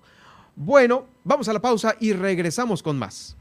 Bueno, 0.56 1.06
vamos 1.24 1.48
a 1.50 1.54
la 1.54 1.62
pausa 1.62 1.96
y 2.00 2.14
regresamos 2.14 2.82
con 2.82 2.98
más. 2.98 3.37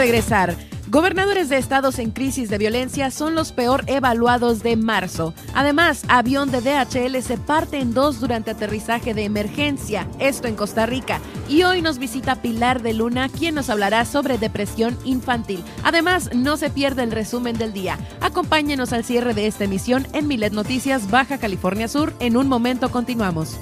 Regresar. 0.00 0.56
Gobernadores 0.88 1.50
de 1.50 1.58
estados 1.58 1.98
en 1.98 2.10
crisis 2.10 2.48
de 2.48 2.56
violencia 2.56 3.10
son 3.10 3.34
los 3.34 3.52
peor 3.52 3.84
evaluados 3.86 4.62
de 4.62 4.74
marzo. 4.74 5.34
Además, 5.52 6.04
avión 6.08 6.50
de 6.50 6.62
DHL 6.62 7.20
se 7.20 7.36
parte 7.36 7.80
en 7.80 7.92
dos 7.92 8.18
durante 8.18 8.50
aterrizaje 8.50 9.12
de 9.12 9.24
emergencia, 9.24 10.08
esto 10.18 10.48
en 10.48 10.56
Costa 10.56 10.86
Rica. 10.86 11.20
Y 11.50 11.64
hoy 11.64 11.82
nos 11.82 11.98
visita 11.98 12.40
Pilar 12.40 12.80
de 12.80 12.94
Luna, 12.94 13.28
quien 13.28 13.54
nos 13.54 13.68
hablará 13.68 14.06
sobre 14.06 14.38
depresión 14.38 14.96
infantil. 15.04 15.62
Además, 15.84 16.30
no 16.34 16.56
se 16.56 16.70
pierde 16.70 17.02
el 17.02 17.10
resumen 17.10 17.58
del 17.58 17.74
día. 17.74 17.98
Acompáñenos 18.22 18.94
al 18.94 19.04
cierre 19.04 19.34
de 19.34 19.48
esta 19.48 19.64
emisión 19.64 20.06
en 20.14 20.28
Milet 20.28 20.54
Noticias 20.54 21.10
Baja 21.10 21.36
California 21.36 21.88
Sur. 21.88 22.14
En 22.20 22.38
un 22.38 22.48
momento 22.48 22.90
continuamos. 22.90 23.58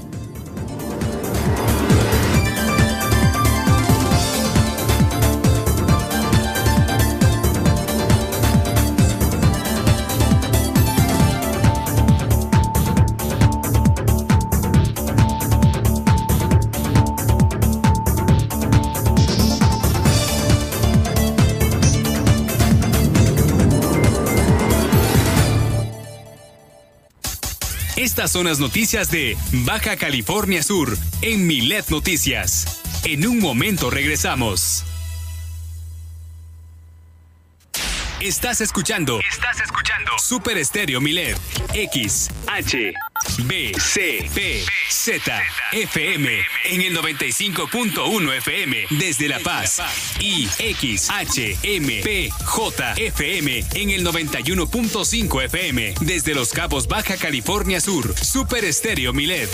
Estas 28.18 28.32
son 28.32 28.46
las 28.46 28.58
noticias 28.58 29.12
de 29.12 29.36
Baja 29.64 29.96
California 29.96 30.60
Sur 30.64 30.98
en 31.22 31.46
Milet 31.46 31.88
Noticias. 31.88 32.80
En 33.04 33.24
un 33.24 33.38
momento 33.38 33.90
regresamos. 33.90 34.84
Estás 38.18 38.60
escuchando. 38.60 39.20
Estás 39.20 39.60
escuchando. 39.60 40.10
Super 40.18 40.58
Estéreo 40.58 41.00
Milet. 41.00 41.38
X, 41.72 42.28
H, 42.48 42.92
B, 43.44 43.72
C, 43.78 44.28
P, 44.34 44.64
Z, 44.90 45.42
FM. 45.72 46.28
En 46.64 46.82
el 46.82 46.96
95.1 46.96 48.36
FM. 48.36 48.86
Desde 48.90 49.28
La 49.28 49.38
Paz. 49.40 49.80
Y 50.20 50.48
X, 50.58 51.10
H, 51.10 51.58
M, 51.62 52.00
P, 52.02 52.30
J, 52.44 52.94
FM. 52.94 53.64
En 53.74 53.90
el 53.90 54.06
91.5 54.06 55.44
FM. 55.44 55.94
Desde 56.00 56.34
Los 56.34 56.50
Cabos, 56.50 56.88
Baja 56.88 57.16
California 57.16 57.80
Sur. 57.80 58.14
Super 58.16 58.64
Estéreo 58.64 59.12
Milet. 59.12 59.50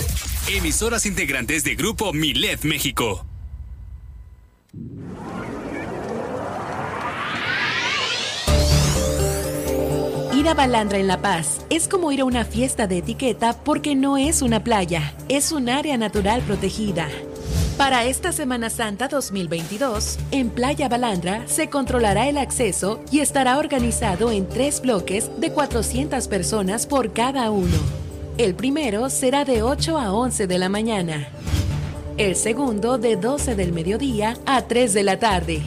Emisoras 0.47 1.05
integrantes 1.05 1.63
de 1.63 1.75
Grupo 1.75 2.13
Milet 2.13 2.63
México. 2.63 3.25
Ir 10.45 10.49
a 10.49 10.53
Balandra 10.53 10.99
en 10.99 11.07
La 11.07 11.23
Paz 11.23 11.65
es 11.71 11.87
como 11.87 12.11
ir 12.11 12.21
a 12.21 12.25
una 12.25 12.45
fiesta 12.45 12.85
de 12.85 12.99
etiqueta 12.99 13.57
porque 13.63 13.95
no 13.95 14.15
es 14.15 14.43
una 14.43 14.63
playa, 14.63 15.15
es 15.27 15.51
un 15.51 15.69
área 15.69 15.97
natural 15.97 16.43
protegida. 16.43 17.07
Para 17.79 18.05
esta 18.05 18.31
Semana 18.31 18.69
Santa 18.69 19.07
2022, 19.07 20.19
en 20.29 20.51
Playa 20.51 20.87
Balandra 20.87 21.41
se 21.47 21.71
controlará 21.71 22.29
el 22.29 22.37
acceso 22.37 23.01
y 23.09 23.21
estará 23.21 23.57
organizado 23.57 24.31
en 24.31 24.47
tres 24.47 24.81
bloques 24.81 25.31
de 25.39 25.51
400 25.51 26.27
personas 26.27 26.85
por 26.85 27.11
cada 27.11 27.49
uno. 27.49 27.79
El 28.37 28.53
primero 28.53 29.09
será 29.09 29.45
de 29.45 29.63
8 29.63 29.97
a 29.97 30.13
11 30.13 30.45
de 30.45 30.59
la 30.59 30.69
mañana. 30.69 31.27
El 32.17 32.35
segundo 32.35 32.99
de 32.99 33.15
12 33.15 33.55
del 33.55 33.73
mediodía 33.73 34.37
a 34.45 34.61
3 34.67 34.93
de 34.93 35.03
la 35.03 35.17
tarde 35.17 35.63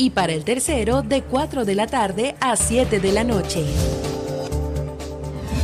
y 0.00 0.08
para 0.08 0.32
el 0.32 0.44
tercero 0.44 1.02
de 1.02 1.20
4 1.20 1.66
de 1.66 1.74
la 1.74 1.86
tarde 1.86 2.34
a 2.40 2.56
7 2.56 3.00
de 3.00 3.12
la 3.12 3.22
noche. 3.22 3.66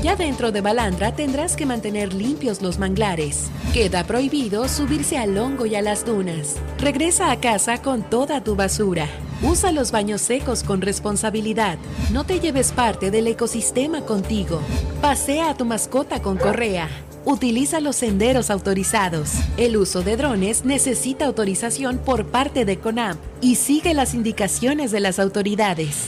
Ya 0.02 0.14
dentro 0.14 0.52
de 0.52 0.60
Balandra 0.60 1.16
tendrás 1.16 1.56
que 1.56 1.64
mantener 1.64 2.12
limpios 2.12 2.60
los 2.60 2.78
manglares. 2.78 3.50
Queda 3.72 4.04
prohibido 4.04 4.68
subirse 4.68 5.16
al 5.16 5.38
hongo 5.38 5.64
y 5.64 5.74
a 5.74 5.80
las 5.80 6.04
dunas. 6.04 6.56
Regresa 6.78 7.30
a 7.30 7.40
casa 7.40 7.80
con 7.80 8.02
toda 8.02 8.44
tu 8.44 8.56
basura. 8.56 9.08
Usa 9.42 9.72
los 9.72 9.90
baños 9.90 10.20
secos 10.20 10.62
con 10.62 10.82
responsabilidad. 10.82 11.78
No 12.12 12.24
te 12.24 12.38
lleves 12.38 12.72
parte 12.72 13.10
del 13.10 13.28
ecosistema 13.28 14.02
contigo. 14.02 14.60
Pasea 15.00 15.48
a 15.48 15.56
tu 15.56 15.64
mascota 15.64 16.20
con 16.20 16.36
correa. 16.36 16.90
Utiliza 17.28 17.81
los 17.81 17.97
senderos 17.97 18.51
autorizados. 18.51 19.32
El 19.57 19.77
uso 19.77 20.03
de 20.03 20.16
drones 20.16 20.65
necesita 20.65 21.27
autorización 21.27 21.98
por 21.98 22.27
parte 22.27 22.65
de 22.65 22.78
CONAMP 22.78 23.19
y 23.40 23.57
sigue 23.57 23.94
las 23.94 24.15
indicaciones 24.15 24.93
de 24.93 25.01
las 25.01 25.19
autoridades. 25.19 26.05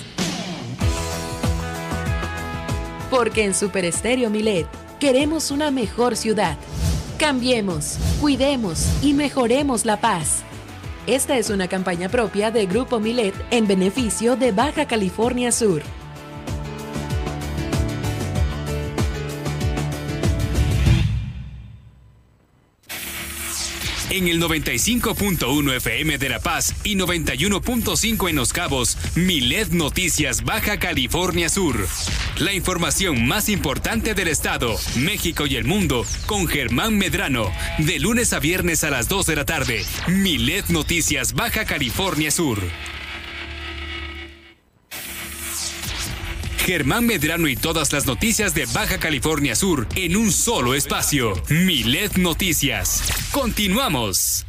Porque 3.10 3.42
en 3.42 3.52
Super 3.52 3.84
Estéreo 3.84 4.30
Milet 4.30 4.68
queremos 5.00 5.50
una 5.50 5.72
mejor 5.72 6.14
ciudad. 6.14 6.56
Cambiemos, 7.18 7.98
cuidemos 8.20 8.86
y 9.02 9.12
mejoremos 9.12 9.86
la 9.86 10.00
paz. 10.00 10.44
Esta 11.08 11.36
es 11.36 11.50
una 11.50 11.66
campaña 11.66 12.08
propia 12.08 12.52
de 12.52 12.66
Grupo 12.66 13.00
Milet 13.00 13.34
en 13.50 13.66
beneficio 13.66 14.36
de 14.36 14.52
Baja 14.52 14.86
California 14.86 15.50
Sur. 15.50 15.82
En 24.10 24.28
el 24.28 24.40
95.1 24.40 25.76
FM 25.76 26.18
de 26.18 26.28
La 26.28 26.40
Paz 26.40 26.74
y 26.84 26.96
91.5 26.96 28.28
en 28.28 28.36
Los 28.36 28.52
Cabos, 28.52 28.96
Milet 29.14 29.70
Noticias 29.70 30.44
Baja 30.44 30.78
California 30.78 31.48
Sur. 31.48 31.86
La 32.38 32.52
información 32.52 33.26
más 33.26 33.48
importante 33.48 34.14
del 34.14 34.28
estado, 34.28 34.76
México 34.96 35.46
y 35.46 35.56
el 35.56 35.64
mundo 35.64 36.04
con 36.26 36.46
Germán 36.46 36.96
Medrano, 36.96 37.50
de 37.78 37.98
lunes 37.98 38.32
a 38.32 38.38
viernes 38.38 38.84
a 38.84 38.90
las 38.90 39.08
2 39.08 39.26
de 39.26 39.36
la 39.36 39.44
tarde. 39.44 39.84
Milet 40.06 40.68
Noticias 40.68 41.34
Baja 41.34 41.64
California 41.64 42.30
Sur. 42.30 42.60
Germán 46.68 47.06
Medrano 47.06 47.48
y 47.48 47.56
todas 47.56 47.94
las 47.94 48.04
noticias 48.04 48.52
de 48.52 48.66
Baja 48.66 48.98
California 48.98 49.56
Sur 49.56 49.86
en 49.96 50.18
un 50.18 50.30
solo 50.30 50.74
espacio. 50.74 51.32
Milet 51.48 52.18
Noticias. 52.18 53.04
Continuamos. 53.32 54.44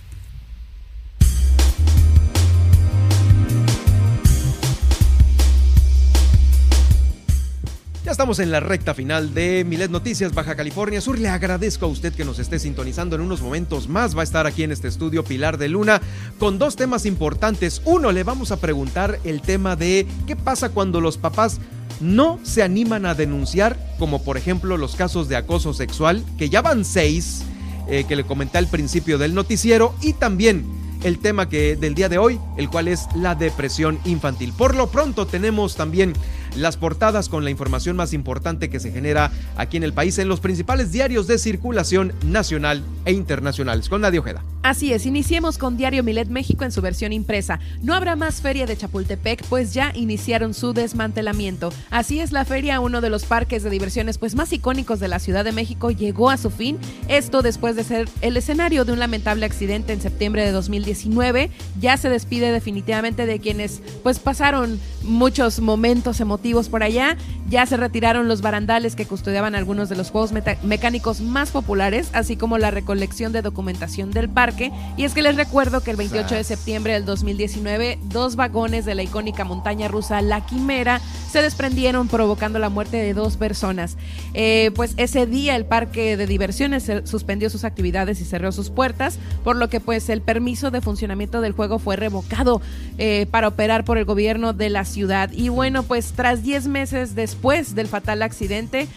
Ya 8.03 8.11
estamos 8.11 8.39
en 8.39 8.51
la 8.51 8.59
recta 8.59 8.93
final 8.93 9.33
de 9.33 9.63
Milet 9.63 9.89
Noticias 9.89 10.33
Baja 10.33 10.57
California 10.57 10.99
Sur. 10.99 11.17
Le 11.19 11.29
agradezco 11.29 11.85
a 11.85 11.87
usted 11.87 12.13
que 12.13 12.25
nos 12.25 12.39
esté 12.39 12.59
sintonizando 12.59 13.15
en 13.15 13.21
unos 13.21 13.39
momentos 13.39 13.87
más. 13.87 14.17
Va 14.17 14.21
a 14.21 14.23
estar 14.25 14.45
aquí 14.45 14.63
en 14.63 14.73
este 14.73 14.89
estudio 14.89 15.23
Pilar 15.23 15.57
de 15.57 15.69
Luna 15.69 16.01
con 16.37 16.59
dos 16.59 16.75
temas 16.75 17.05
importantes. 17.05 17.81
Uno, 17.85 18.11
le 18.11 18.25
vamos 18.25 18.51
a 18.51 18.59
preguntar 18.59 19.21
el 19.23 19.41
tema 19.41 19.77
de 19.77 20.05
qué 20.27 20.35
pasa 20.35 20.67
cuando 20.67 20.99
los 20.99 21.17
papás 21.17 21.61
no 21.99 22.39
se 22.43 22.63
animan 22.63 23.05
a 23.05 23.15
denunciar, 23.15 23.77
como 23.97 24.23
por 24.23 24.37
ejemplo 24.37 24.77
los 24.77 24.95
casos 24.95 25.27
de 25.29 25.35
acoso 25.35 25.73
sexual, 25.73 26.23
que 26.37 26.49
ya 26.49 26.61
van 26.61 26.85
seis, 26.85 27.43
eh, 27.87 28.05
que 28.07 28.15
le 28.15 28.23
comenté 28.23 28.57
al 28.57 28.67
principio 28.67 29.17
del 29.17 29.33
noticiero, 29.33 29.93
y 30.01 30.13
también 30.13 30.65
el 31.03 31.19
tema 31.19 31.47
que 31.49 31.75
del 31.75 31.95
día 31.95 32.09
de 32.09 32.17
hoy, 32.17 32.39
el 32.57 32.69
cual 32.69 32.87
es 32.87 33.07
la 33.15 33.35
depresión 33.35 33.99
infantil. 34.05 34.53
Por 34.53 34.75
lo 34.75 34.87
pronto 34.87 35.25
tenemos 35.25 35.75
también 35.75 36.13
las 36.55 36.77
portadas 36.77 37.29
con 37.29 37.43
la 37.43 37.49
información 37.49 37.95
más 37.95 38.13
importante 38.13 38.69
que 38.69 38.79
se 38.79 38.91
genera 38.91 39.31
aquí 39.57 39.77
en 39.77 39.83
el 39.83 39.93
país 39.93 40.17
en 40.17 40.27
los 40.27 40.39
principales 40.39 40.91
diarios 40.91 41.27
de 41.27 41.37
circulación 41.37 42.13
nacional 42.25 42.83
e 43.05 43.13
internacionales. 43.13 43.89
Con 43.89 44.01
Nadia 44.01 44.19
Ojeda. 44.19 44.43
Así 44.61 44.91
es, 44.91 45.05
iniciemos 45.05 45.57
con 45.57 45.77
Diario 45.77 46.03
Milet 46.03 46.27
México 46.27 46.65
en 46.65 46.71
su 46.71 46.81
versión 46.81 47.13
impresa. 47.13 47.59
No 47.81 47.93
habrá 47.93 48.17
más 48.17 48.41
feria 48.41 48.65
de 48.65 48.75
Chapultepec, 48.75 49.45
pues 49.45 49.73
ya 49.73 49.93
iniciaron 49.95 50.53
su 50.53 50.73
desmantelamiento. 50.73 51.71
Así 51.89 52.19
es, 52.19 52.33
la 52.33 52.43
feria, 52.43 52.81
uno 52.81 52.99
de 52.99 53.09
los 53.09 53.23
parques 53.23 53.63
de 53.63 53.69
diversiones 53.69 54.17
pues 54.17 54.35
más 54.35 54.51
icónicos 54.51 54.99
de 54.99 55.07
la 55.07 55.19
Ciudad 55.19 55.45
de 55.45 55.53
México, 55.53 55.91
llegó 55.91 56.29
a 56.29 56.37
su 56.37 56.49
fin. 56.49 56.77
Esto 57.07 57.41
después 57.41 57.77
de 57.77 57.85
ser 57.85 58.09
el 58.21 58.35
escenario 58.35 58.83
de 58.83 58.91
un 58.91 58.99
lamentable 58.99 59.45
accidente 59.45 59.93
en 59.93 60.01
septiembre 60.01 60.43
de 60.43 60.51
2019. 60.51 61.51
Ya 61.79 61.95
se 61.95 62.09
despide 62.09 62.51
definitivamente 62.51 63.25
de 63.25 63.39
quienes 63.39 63.81
pues 64.03 64.19
pasaron 64.19 64.79
muchos 65.03 65.61
momentos 65.61 66.19
emotivos 66.19 66.39
por 66.69 66.83
allá. 66.83 67.15
Ya 67.49 67.65
se 67.65 67.77
retiraron 67.77 68.27
los 68.27 68.41
barandales 68.41 68.95
que 68.95 69.05
custodiaban 69.05 69.55
algunos 69.55 69.89
de 69.89 69.95
los 69.95 70.11
juegos 70.11 70.31
mecánicos 70.63 71.21
más 71.21 71.51
populares, 71.51 72.09
así 72.13 72.35
como 72.35 72.57
la 72.57 72.71
recolección 72.71 73.31
de 73.31 73.41
documentación 73.41 74.11
del 74.11 74.29
parque 74.29 74.71
y 74.97 75.03
es 75.03 75.13
que 75.13 75.21
les 75.21 75.35
recuerdo 75.35 75.81
que 75.81 75.91
el 75.91 75.97
28 75.97 76.35
de 76.35 76.43
septiembre 76.43 76.93
del 76.93 77.05
2019, 77.05 77.99
dos 78.03 78.35
vagones 78.35 78.85
de 78.85 78.95
la 78.95 79.03
icónica 79.03 79.43
montaña 79.43 79.87
rusa 79.87 80.21
La 80.21 80.45
Quimera 80.45 81.01
se 81.31 81.41
desprendieron 81.41 82.07
provocando 82.07 82.59
la 82.59 82.69
muerte 82.69 82.97
de 82.97 83.13
dos 83.13 83.37
personas. 83.37 83.97
Eh, 84.33 84.71
pues 84.75 84.93
ese 84.97 85.25
día 85.25 85.55
el 85.55 85.65
parque 85.65 86.17
de 86.17 86.27
diversiones 86.27 86.91
suspendió 87.05 87.49
sus 87.49 87.63
actividades 87.63 88.21
y 88.21 88.25
cerró 88.25 88.51
sus 88.51 88.69
puertas, 88.69 89.19
por 89.43 89.55
lo 89.55 89.69
que 89.69 89.79
pues 89.79 90.09
el 90.09 90.21
permiso 90.21 90.71
de 90.71 90.81
funcionamiento 90.81 91.41
del 91.41 91.53
juego 91.53 91.79
fue 91.79 91.95
revocado 91.95 92.61
eh, 92.97 93.25
para 93.31 93.47
operar 93.47 93.85
por 93.85 93.97
el 93.97 94.05
gobierno 94.05 94.53
de 94.53 94.69
la 94.69 94.85
ciudad. 94.85 95.31
Y 95.31 95.49
bueno, 95.49 95.83
pues 95.83 96.13
tras 96.13 96.28
10 96.35 96.67
meses 96.67 97.15
después 97.15 97.75
del 97.75 97.87
fatal 97.87 98.21
accidente, 98.21 98.87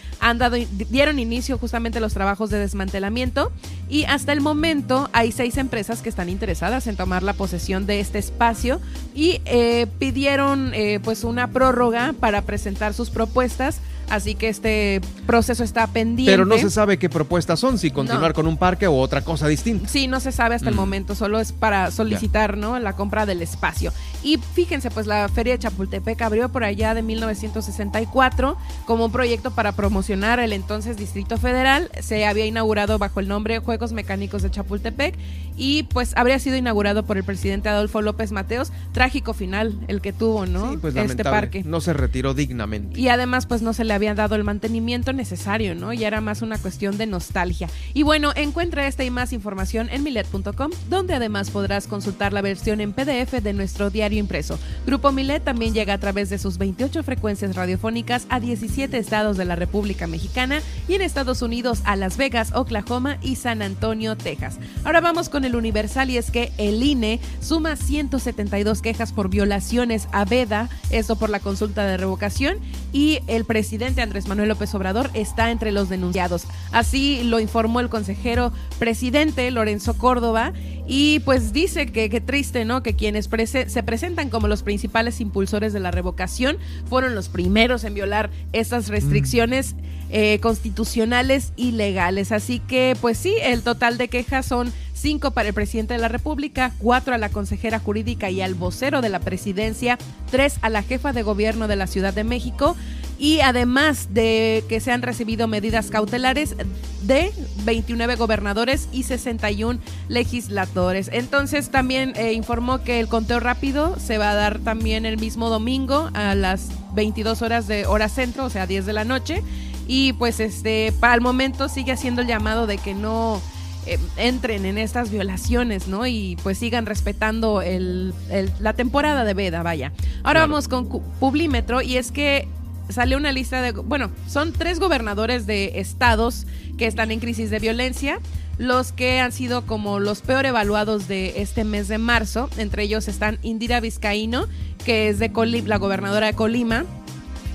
dieron 0.89 1.19
inicio 1.19 1.57
justamente 1.57 1.99
los 1.99 2.13
trabajos 2.13 2.49
de 2.49 2.59
desmantelamiento 2.59 3.51
y 3.89 4.05
hasta 4.05 4.33
el 4.33 4.41
momento 4.41 5.09
hay 5.13 5.31
seis 5.31 5.57
empresas 5.57 6.01
que 6.01 6.09
están 6.09 6.29
interesadas 6.29 6.87
en 6.87 6.95
tomar 6.95 7.23
la 7.23 7.33
posesión 7.33 7.85
de 7.85 7.99
este 7.99 8.19
espacio 8.19 8.79
y 9.13 9.41
eh, 9.45 9.87
pidieron 9.99 10.73
pues 11.03 11.23
una 11.23 11.49
prórroga 11.51 12.13
para 12.19 12.41
presentar 12.43 12.93
sus 12.93 13.09
propuestas 13.09 13.81
Así 14.09 14.35
que 14.35 14.49
este 14.49 15.01
proceso 15.25 15.63
está 15.63 15.87
pendiente. 15.87 16.31
Pero 16.31 16.45
no 16.45 16.57
se 16.57 16.69
sabe 16.69 16.97
qué 16.99 17.09
propuestas 17.09 17.59
son, 17.59 17.77
si 17.77 17.91
continuar 17.91 18.33
con 18.33 18.47
un 18.47 18.57
parque 18.57 18.87
o 18.87 18.97
otra 18.97 19.23
cosa 19.23 19.47
distinta. 19.47 19.87
Sí, 19.87 20.07
no 20.07 20.19
se 20.19 20.31
sabe 20.31 20.55
hasta 20.55 20.69
el 20.69 20.75
mm. 20.75 20.79
momento, 20.79 21.15
solo 21.15 21.39
es 21.39 21.51
para 21.51 21.91
solicitar 21.91 22.57
¿no? 22.57 22.79
la 22.79 22.93
compra 22.93 23.25
del 23.25 23.41
espacio. 23.41 23.91
Y 24.21 24.37
fíjense, 24.37 24.91
pues 24.91 25.07
la 25.07 25.27
Feria 25.29 25.53
de 25.53 25.59
Chapultepec 25.59 26.21
abrió 26.21 26.49
por 26.49 26.63
allá 26.63 26.93
de 26.93 27.01
1964 27.01 28.57
como 28.85 29.05
un 29.05 29.11
proyecto 29.11 29.51
para 29.51 29.73
promocionar 29.73 30.39
el 30.39 30.53
entonces 30.53 30.97
Distrito 30.97 31.37
Federal. 31.37 31.89
Se 32.01 32.25
había 32.25 32.45
inaugurado 32.45 32.97
bajo 32.97 33.19
el 33.19 33.27
nombre 33.27 33.59
Juegos 33.59 33.93
Mecánicos 33.93 34.41
de 34.41 34.51
Chapultepec 34.51 35.15
y 35.57 35.83
pues 35.83 36.13
habría 36.15 36.39
sido 36.39 36.57
inaugurado 36.57 37.03
por 37.03 37.17
el 37.17 37.23
presidente 37.23 37.69
Adolfo 37.69 38.01
López 38.01 38.31
Mateos. 38.31 38.71
Trágico 38.91 39.33
final 39.33 39.77
el 39.87 40.01
que 40.01 40.13
tuvo, 40.13 40.45
¿no? 40.45 40.77
pues 40.79 40.95
este 40.95 41.23
parque. 41.23 41.63
No 41.63 41.81
se 41.81 41.93
retiró 41.93 42.33
dignamente. 42.33 42.99
Y 42.99 43.09
además 43.09 43.45
pues 43.45 43.61
no 43.61 43.73
se 43.73 43.83
le 43.83 43.93
habían 43.93 44.15
dado 44.15 44.35
el 44.35 44.43
mantenimiento 44.43 45.13
necesario, 45.13 45.75
¿no? 45.75 45.93
Y 45.93 46.03
era 46.03 46.21
más 46.21 46.41
una 46.41 46.57
cuestión 46.57 46.97
de 46.97 47.05
nostalgia. 47.05 47.69
Y 47.93 48.03
bueno, 48.03 48.31
encuentra 48.35 48.87
esta 48.87 49.03
y 49.03 49.11
más 49.11 49.33
información 49.33 49.89
en 49.91 50.03
milet.com, 50.03 50.71
donde 50.89 51.13
además 51.13 51.49
podrás 51.49 51.87
consultar 51.87 52.33
la 52.33 52.41
versión 52.41 52.81
en 52.81 52.93
PDF 52.93 53.31
de 53.41 53.53
nuestro 53.53 53.89
diario 53.89 54.19
impreso. 54.19 54.59
Grupo 54.85 55.11
Milet 55.11 55.43
también 55.43 55.73
llega 55.73 55.93
a 55.93 55.97
través 55.97 56.29
de 56.29 56.37
sus 56.37 56.57
28 56.57 57.03
frecuencias 57.03 57.55
radiofónicas 57.55 58.25
a 58.29 58.39
17 58.39 58.97
estados 58.97 59.37
de 59.37 59.45
la 59.45 59.55
República 59.55 60.07
Mexicana 60.07 60.61
y 60.87 60.95
en 60.95 61.01
Estados 61.01 61.41
Unidos 61.41 61.81
a 61.85 61.95
Las 61.95 62.17
Vegas, 62.17 62.51
Oklahoma 62.53 63.17
y 63.21 63.35
San 63.35 63.61
Antonio, 63.61 64.15
Texas. 64.15 64.57
Ahora 64.83 65.01
vamos 65.01 65.29
con 65.29 65.42
el 65.45 65.55
Universal 65.55 66.09
y 66.09 66.17
es 66.17 66.31
que 66.31 66.51
el 66.57 66.83
INE 66.83 67.19
suma 67.39 67.75
172 67.75 68.81
quejas 68.81 69.11
por 69.11 69.29
violaciones 69.29 70.07
a 70.11 70.25
Veda, 70.25 70.69
eso 70.89 71.15
por 71.15 71.29
la 71.29 71.39
consulta 71.39 71.85
de 71.85 71.97
revocación, 71.97 72.57
y 72.91 73.19
el 73.27 73.45
presidente 73.45 74.01
Andrés 74.01 74.27
Manuel 74.27 74.49
López 74.49 74.73
Obrador 74.75 75.09
está 75.13 75.51
entre 75.51 75.71
los 75.71 75.89
denunciados. 75.89 76.45
Así 76.71 77.23
lo 77.23 77.39
informó 77.39 77.79
el 77.79 77.89
consejero 77.89 78.51
presidente 78.79 79.49
Lorenzo 79.51 79.97
Córdoba 79.97 80.53
y 80.87 81.19
pues 81.21 81.53
dice 81.53 81.87
que 81.87 82.09
qué 82.09 82.21
triste, 82.21 82.65
¿no? 82.65 82.83
Que 82.83 82.95
quienes 82.95 83.29
se 83.47 83.83
presentan 83.83 84.29
como 84.29 84.47
los 84.47 84.63
principales 84.63 85.21
impulsores 85.21 85.73
de 85.73 85.79
la 85.79 85.91
revocación 85.91 86.57
fueron 86.89 87.15
los 87.15 87.29
primeros 87.29 87.83
en 87.83 87.93
violar 87.93 88.29
estas 88.51 88.89
restricciones 88.89 89.75
eh, 90.09 90.39
constitucionales 90.41 91.53
y 91.55 91.71
legales. 91.71 92.31
Así 92.31 92.59
que 92.59 92.95
pues 92.99 93.17
sí, 93.17 93.35
el 93.41 93.63
total 93.63 93.97
de 93.97 94.09
quejas 94.09 94.45
son 94.45 94.71
cinco 95.03 95.31
para 95.31 95.49
el 95.49 95.53
presidente 95.53 95.93
de 95.93 95.99
la 95.99 96.07
República, 96.07 96.71
cuatro 96.79 97.13
a 97.13 97.17
la 97.17 97.27
consejera 97.27 97.77
jurídica 97.77 98.29
y 98.29 98.41
al 98.41 98.55
vocero 98.55 99.01
de 99.01 99.09
la 99.09 99.19
presidencia, 99.19 99.97
tres 100.31 100.57
a 100.61 100.69
la 100.69 100.81
jefa 100.81 101.11
de 101.11 101.23
gobierno 101.23 101.67
de 101.67 101.75
la 101.75 101.87
Ciudad 101.87 102.13
de 102.13 102.23
México 102.23 102.77
y 103.19 103.41
además 103.41 104.13
de 104.13 104.63
que 104.69 104.79
se 104.79 104.93
han 104.93 105.01
recibido 105.01 105.49
medidas 105.49 105.89
cautelares 105.89 106.55
de 107.01 107.33
29 107.65 108.15
gobernadores 108.15 108.87
y 108.93 109.03
61 109.03 109.79
legisladores. 110.07 111.09
Entonces 111.11 111.69
también 111.69 112.13
eh, 112.15 112.31
informó 112.31 112.81
que 112.81 113.01
el 113.01 113.09
conteo 113.09 113.41
rápido 113.41 113.99
se 113.99 114.17
va 114.17 114.31
a 114.31 114.35
dar 114.35 114.59
también 114.59 115.05
el 115.05 115.17
mismo 115.17 115.49
domingo 115.49 116.11
a 116.13 116.33
las 116.33 116.69
22 116.95 117.41
horas 117.41 117.67
de 117.67 117.85
hora 117.85 118.07
centro, 118.07 118.45
o 118.45 118.49
sea, 118.49 118.67
10 118.67 118.85
de 118.85 118.93
la 118.93 119.03
noche. 119.03 119.43
Y 119.85 120.13
pues 120.13 120.39
este, 120.39 120.93
para 121.01 121.13
el 121.13 121.19
momento 121.19 121.67
sigue 121.67 121.91
haciendo 121.91 122.21
el 122.21 122.27
llamado 122.27 122.67
de 122.67 122.77
que 122.77 122.93
no 122.93 123.41
eh, 123.85 123.99
entren 124.17 124.65
en 124.65 124.77
estas 124.77 125.11
violaciones, 125.11 125.87
¿no? 125.87 126.07
Y 126.07 126.37
pues 126.43 126.57
sigan 126.57 126.85
respetando 126.85 127.61
el, 127.61 128.13
la 128.59 128.73
temporada 128.73 129.23
de 129.23 129.33
veda, 129.33 129.63
vaya. 129.63 129.91
Ahora 130.23 130.41
vamos 130.41 130.67
con 130.67 130.87
Publímetro 131.19 131.81
y 131.81 131.97
es 131.97 132.11
que 132.11 132.47
salió 132.89 133.17
una 133.17 133.31
lista 133.31 133.61
de, 133.61 133.71
bueno, 133.71 134.11
son 134.27 134.53
tres 134.53 134.79
gobernadores 134.79 135.45
de 135.45 135.79
estados 135.79 136.45
que 136.77 136.87
están 136.87 137.11
en 137.11 137.19
crisis 137.19 137.49
de 137.49 137.59
violencia, 137.59 138.19
los 138.57 138.91
que 138.91 139.19
han 139.19 139.31
sido 139.31 139.65
como 139.65 139.99
los 139.99 140.21
peor 140.21 140.45
evaluados 140.45 141.07
de 141.07 141.41
este 141.41 141.63
mes 141.63 141.87
de 141.87 141.97
marzo. 141.97 142.49
Entre 142.57 142.83
ellos 142.83 143.07
están 143.07 143.39
Indira 143.41 143.79
Vizcaíno, 143.79 144.47
que 144.85 145.09
es 145.09 145.19
de 145.19 145.31
la 145.65 145.77
gobernadora 145.77 146.27
de 146.27 146.33
Colima, 146.33 146.85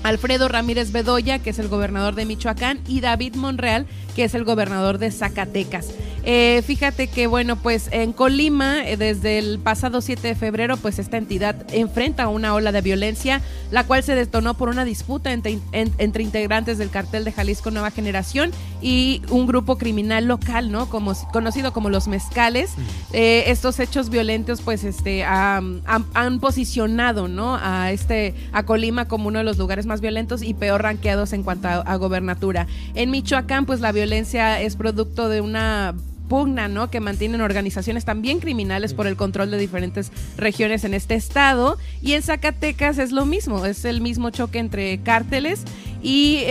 Alfredo 0.03 0.47
Ramírez 0.47 0.91
Bedoya, 0.91 1.39
que 1.39 1.49
es 1.49 1.59
el 1.59 1.67
gobernador 1.67 2.15
de 2.15 2.25
Michoacán, 2.25 2.79
y 2.87 3.01
David 3.01 3.35
Monreal, 3.35 3.85
que 4.19 4.25
es 4.25 4.35
el 4.35 4.43
gobernador 4.43 4.97
de 4.97 5.11
Zacatecas. 5.11 5.93
Eh, 6.25 6.61
fíjate 6.65 7.07
que, 7.07 7.27
bueno, 7.27 7.55
pues 7.55 7.87
en 7.93 8.11
Colima, 8.11 8.85
eh, 8.85 8.97
desde 8.97 9.39
el 9.39 9.59
pasado 9.59 10.01
7 10.01 10.27
de 10.27 10.35
febrero, 10.35 10.75
pues 10.75 10.99
esta 10.99 11.15
entidad 11.15 11.55
enfrenta 11.73 12.27
una 12.27 12.53
ola 12.53 12.73
de 12.73 12.81
violencia, 12.81 13.41
la 13.71 13.85
cual 13.85 14.03
se 14.03 14.15
detonó 14.15 14.55
por 14.55 14.67
una 14.67 14.83
disputa 14.83 15.31
entre, 15.31 15.59
entre 15.71 16.23
integrantes 16.23 16.77
del 16.77 16.89
cartel 16.89 17.23
de 17.23 17.31
Jalisco 17.31 17.71
Nueva 17.71 17.91
Generación 17.91 18.51
y 18.81 19.21
un 19.29 19.47
grupo 19.47 19.77
criminal 19.77 20.25
local, 20.25 20.69
¿no? 20.69 20.89
Como, 20.89 21.13
conocido 21.31 21.71
como 21.71 21.89
los 21.89 22.09
mezcales. 22.09 22.71
Eh, 23.13 23.45
estos 23.47 23.79
hechos 23.79 24.09
violentos, 24.09 24.61
pues, 24.61 24.83
este, 24.83 25.23
han, 25.23 25.81
posicionado, 26.41 27.29
¿no? 27.29 27.57
A 27.61 27.91
este, 27.93 28.35
a 28.51 28.63
Colima 28.63 29.07
como 29.07 29.29
uno 29.29 29.39
de 29.39 29.45
los 29.45 29.57
lugares 29.57 29.85
más 29.85 30.01
violentos 30.01 30.43
y 30.43 30.53
peor 30.53 30.83
ranqueados 30.83 31.31
en 31.31 31.43
cuanto 31.43 31.69
a, 31.69 31.75
a 31.75 31.95
gobernatura. 31.95 32.67
En 32.93 33.11
Michoacán, 33.11 33.65
pues, 33.65 33.79
la 33.79 33.93
violencia 33.93 34.08
es 34.11 34.75
producto 34.75 35.29
de 35.29 35.41
una 35.41 35.95
pugna, 36.29 36.67
¿no? 36.67 36.89
Que 36.89 37.01
mantienen 37.01 37.41
organizaciones 37.41 38.05
también 38.05 38.39
criminales 38.39 38.93
por 38.93 39.07
el 39.07 39.17
control 39.17 39.51
de 39.51 39.57
diferentes 39.57 40.11
regiones 40.37 40.85
en 40.85 40.93
este 40.93 41.15
estado. 41.15 41.77
Y 42.01 42.13
en 42.13 42.21
Zacatecas 42.21 42.99
es 42.99 43.11
lo 43.11 43.25
mismo, 43.25 43.65
es 43.65 43.83
el 43.83 43.99
mismo 43.99 44.29
choque 44.29 44.59
entre 44.59 44.99
cárteles. 44.99 45.63
Y 46.01 46.43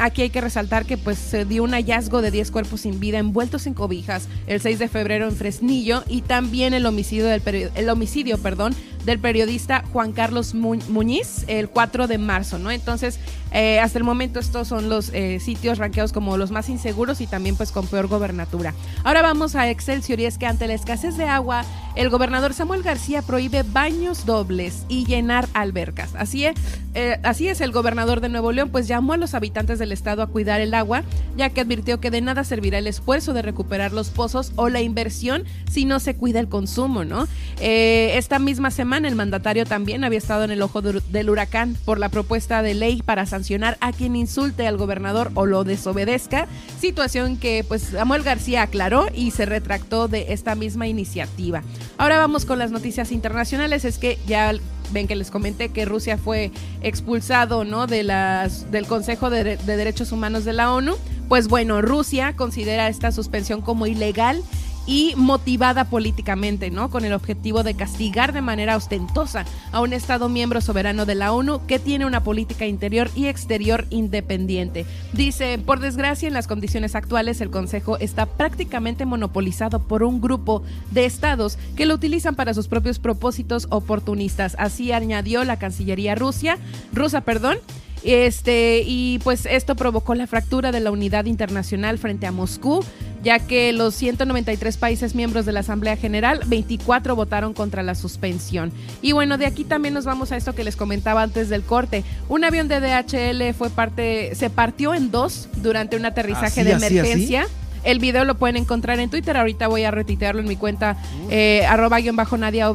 aquí 0.00 0.22
hay 0.22 0.30
que 0.30 0.40
resaltar 0.40 0.84
que 0.84 0.96
pues 0.96 1.18
se 1.18 1.44
dio 1.44 1.62
un 1.62 1.70
hallazgo 1.70 2.20
de 2.20 2.32
10 2.32 2.50
cuerpos 2.50 2.80
sin 2.80 2.98
vida 2.98 3.18
envueltos 3.18 3.68
en 3.68 3.74
cobijas 3.74 4.26
el 4.48 4.60
6 4.60 4.80
de 4.80 4.88
febrero 4.88 5.28
en 5.28 5.36
Fresnillo 5.36 6.02
y 6.08 6.22
también 6.22 6.74
el 6.74 6.84
homicidio 6.84 7.26
del 7.26 7.70
el 7.76 7.88
homicidio, 7.90 8.38
perdón, 8.38 8.74
del 9.08 9.18
periodista 9.18 9.84
Juan 9.90 10.12
Carlos 10.12 10.54
Muñiz 10.54 11.44
el 11.46 11.70
4 11.70 12.08
de 12.08 12.18
marzo, 12.18 12.58
¿no? 12.58 12.70
Entonces, 12.70 13.18
eh, 13.52 13.80
hasta 13.80 13.96
el 13.96 14.04
momento 14.04 14.38
estos 14.38 14.68
son 14.68 14.90
los 14.90 15.10
eh, 15.14 15.40
sitios 15.40 15.78
ranqueados 15.78 16.12
como 16.12 16.36
los 16.36 16.50
más 16.50 16.68
inseguros 16.68 17.22
y 17.22 17.26
también 17.26 17.56
pues 17.56 17.72
con 17.72 17.86
peor 17.86 18.06
gobernatura. 18.06 18.74
Ahora 19.04 19.22
vamos 19.22 19.54
a 19.54 19.70
Excelsior 19.70 20.20
y 20.20 20.26
es 20.26 20.36
que 20.36 20.44
ante 20.44 20.66
la 20.66 20.74
escasez 20.74 21.16
de 21.16 21.24
agua 21.24 21.64
el 21.94 22.10
gobernador 22.10 22.52
Samuel 22.52 22.82
García 22.82 23.22
prohíbe 23.22 23.62
baños 23.62 24.26
dobles 24.26 24.84
y 24.88 25.06
llenar 25.06 25.48
albercas. 25.54 26.14
Así 26.14 26.44
es, 26.44 26.54
eh, 26.94 27.18
así 27.22 27.48
es, 27.48 27.60
el 27.60 27.72
gobernador 27.72 28.20
de 28.20 28.28
Nuevo 28.28 28.52
León 28.52 28.68
pues 28.70 28.86
llamó 28.88 29.14
a 29.14 29.16
los 29.16 29.34
habitantes 29.34 29.78
del 29.78 29.92
estado 29.92 30.22
a 30.22 30.26
cuidar 30.26 30.60
el 30.60 30.74
agua, 30.74 31.02
ya 31.36 31.48
que 31.50 31.62
advirtió 31.62 31.98
que 31.98 32.10
de 32.10 32.20
nada 32.20 32.44
servirá 32.44 32.78
el 32.78 32.86
esfuerzo 32.86 33.32
de 33.32 33.42
recuperar 33.42 33.92
los 33.92 34.10
pozos 34.10 34.52
o 34.56 34.68
la 34.68 34.80
inversión 34.80 35.44
si 35.70 35.86
no 35.86 35.98
se 35.98 36.14
cuida 36.14 36.40
el 36.40 36.48
consumo, 36.48 37.04
¿no? 37.04 37.26
Eh, 37.60 38.12
esta 38.16 38.38
misma 38.38 38.70
semana 38.70 38.97
el 39.04 39.14
mandatario 39.14 39.66
también 39.66 40.04
había 40.04 40.18
estado 40.18 40.44
en 40.44 40.50
el 40.50 40.62
ojo 40.62 40.82
del 40.82 41.30
huracán 41.30 41.76
por 41.84 41.98
la 41.98 42.08
propuesta 42.08 42.62
de 42.62 42.74
ley 42.74 43.02
para 43.02 43.26
sancionar 43.26 43.76
a 43.80 43.92
quien 43.92 44.16
insulte 44.16 44.66
al 44.66 44.76
gobernador 44.76 45.30
o 45.34 45.46
lo 45.46 45.64
desobedezca, 45.64 46.46
situación 46.80 47.36
que 47.36 47.64
pues 47.66 47.82
Samuel 47.82 48.22
García 48.22 48.62
aclaró 48.62 49.06
y 49.14 49.30
se 49.30 49.46
retractó 49.46 50.08
de 50.08 50.32
esta 50.32 50.54
misma 50.54 50.86
iniciativa. 50.86 51.62
Ahora 51.96 52.18
vamos 52.18 52.44
con 52.44 52.58
las 52.58 52.70
noticias 52.70 53.12
internacionales. 53.12 53.84
Es 53.84 53.98
que 53.98 54.18
ya 54.26 54.52
ven 54.92 55.06
que 55.06 55.16
les 55.16 55.30
comenté 55.30 55.68
que 55.68 55.84
Rusia 55.84 56.18
fue 56.18 56.50
expulsado 56.82 57.64
¿no? 57.64 57.86
de 57.86 58.02
las, 58.02 58.70
del 58.70 58.86
Consejo 58.86 59.30
de, 59.30 59.56
de 59.56 59.76
Derechos 59.76 60.12
Humanos 60.12 60.44
de 60.44 60.52
la 60.52 60.72
ONU. 60.72 60.96
Pues 61.28 61.48
bueno, 61.48 61.82
Rusia 61.82 62.34
considera 62.36 62.88
esta 62.88 63.12
suspensión 63.12 63.60
como 63.60 63.86
ilegal 63.86 64.42
y 64.88 65.12
motivada 65.16 65.84
políticamente, 65.84 66.70
¿no? 66.70 66.88
Con 66.88 67.04
el 67.04 67.12
objetivo 67.12 67.62
de 67.62 67.74
castigar 67.74 68.32
de 68.32 68.40
manera 68.40 68.74
ostentosa 68.74 69.44
a 69.70 69.82
un 69.82 69.92
Estado 69.92 70.30
miembro 70.30 70.62
soberano 70.62 71.04
de 71.04 71.14
la 71.14 71.32
ONU 71.32 71.66
que 71.66 71.78
tiene 71.78 72.06
una 72.06 72.24
política 72.24 72.66
interior 72.66 73.10
y 73.14 73.26
exterior 73.26 73.86
independiente. 73.90 74.86
Dice, 75.12 75.58
por 75.58 75.80
desgracia, 75.80 76.26
en 76.26 76.32
las 76.32 76.46
condiciones 76.46 76.94
actuales 76.94 77.42
el 77.42 77.50
Consejo 77.50 77.98
está 77.98 78.24
prácticamente 78.24 79.04
monopolizado 79.04 79.78
por 79.78 80.02
un 80.02 80.22
grupo 80.22 80.62
de 80.90 81.04
estados 81.04 81.58
que 81.76 81.84
lo 81.84 81.94
utilizan 81.94 82.34
para 82.34 82.54
sus 82.54 82.66
propios 82.66 82.98
propósitos 82.98 83.66
oportunistas. 83.68 84.56
Así 84.58 84.92
añadió 84.92 85.44
la 85.44 85.58
Cancillería 85.58 86.14
Rusia, 86.14 86.56
rusa, 86.94 87.20
perdón, 87.20 87.58
este, 88.04 88.82
y 88.84 89.18
pues 89.24 89.46
esto 89.46 89.74
provocó 89.74 90.14
la 90.14 90.26
fractura 90.26 90.72
de 90.72 90.80
la 90.80 90.90
unidad 90.90 91.26
internacional 91.26 91.98
frente 91.98 92.26
a 92.26 92.32
Moscú, 92.32 92.84
ya 93.22 93.38
que 93.38 93.72
los 93.72 93.94
193 93.94 94.76
países 94.76 95.14
miembros 95.14 95.44
de 95.46 95.52
la 95.52 95.60
Asamblea 95.60 95.96
General, 95.96 96.40
24 96.46 97.16
votaron 97.16 97.52
contra 97.54 97.82
la 97.82 97.94
suspensión. 97.94 98.72
Y 99.02 99.12
bueno, 99.12 99.38
de 99.38 99.46
aquí 99.46 99.64
también 99.64 99.94
nos 99.94 100.04
vamos 100.04 100.32
a 100.32 100.36
esto 100.36 100.54
que 100.54 100.64
les 100.64 100.76
comentaba 100.76 101.22
antes 101.22 101.48
del 101.48 101.62
corte. 101.62 102.04
Un 102.28 102.44
avión 102.44 102.68
de 102.68 102.80
DHL 102.80 103.54
fue 103.54 103.70
parte, 103.70 104.34
se 104.34 104.50
partió 104.50 104.94
en 104.94 105.10
dos 105.10 105.48
durante 105.56 105.96
un 105.96 106.04
aterrizaje 106.04 106.64
de 106.64 106.72
emergencia. 106.72 107.46
El 107.84 107.98
video 108.00 108.24
lo 108.24 108.36
pueden 108.36 108.56
encontrar 108.56 108.98
en 108.98 109.08
Twitter. 109.08 109.36
Ahorita 109.36 109.68
voy 109.68 109.84
a 109.84 109.90
retitearlo 109.90 110.40
en 110.40 110.48
mi 110.48 110.56
cuenta 110.56 110.96
eh, 111.30 111.64
arroba 111.66 112.00
guion 112.00 112.16
bajo 112.16 112.36
Nadia 112.36 112.68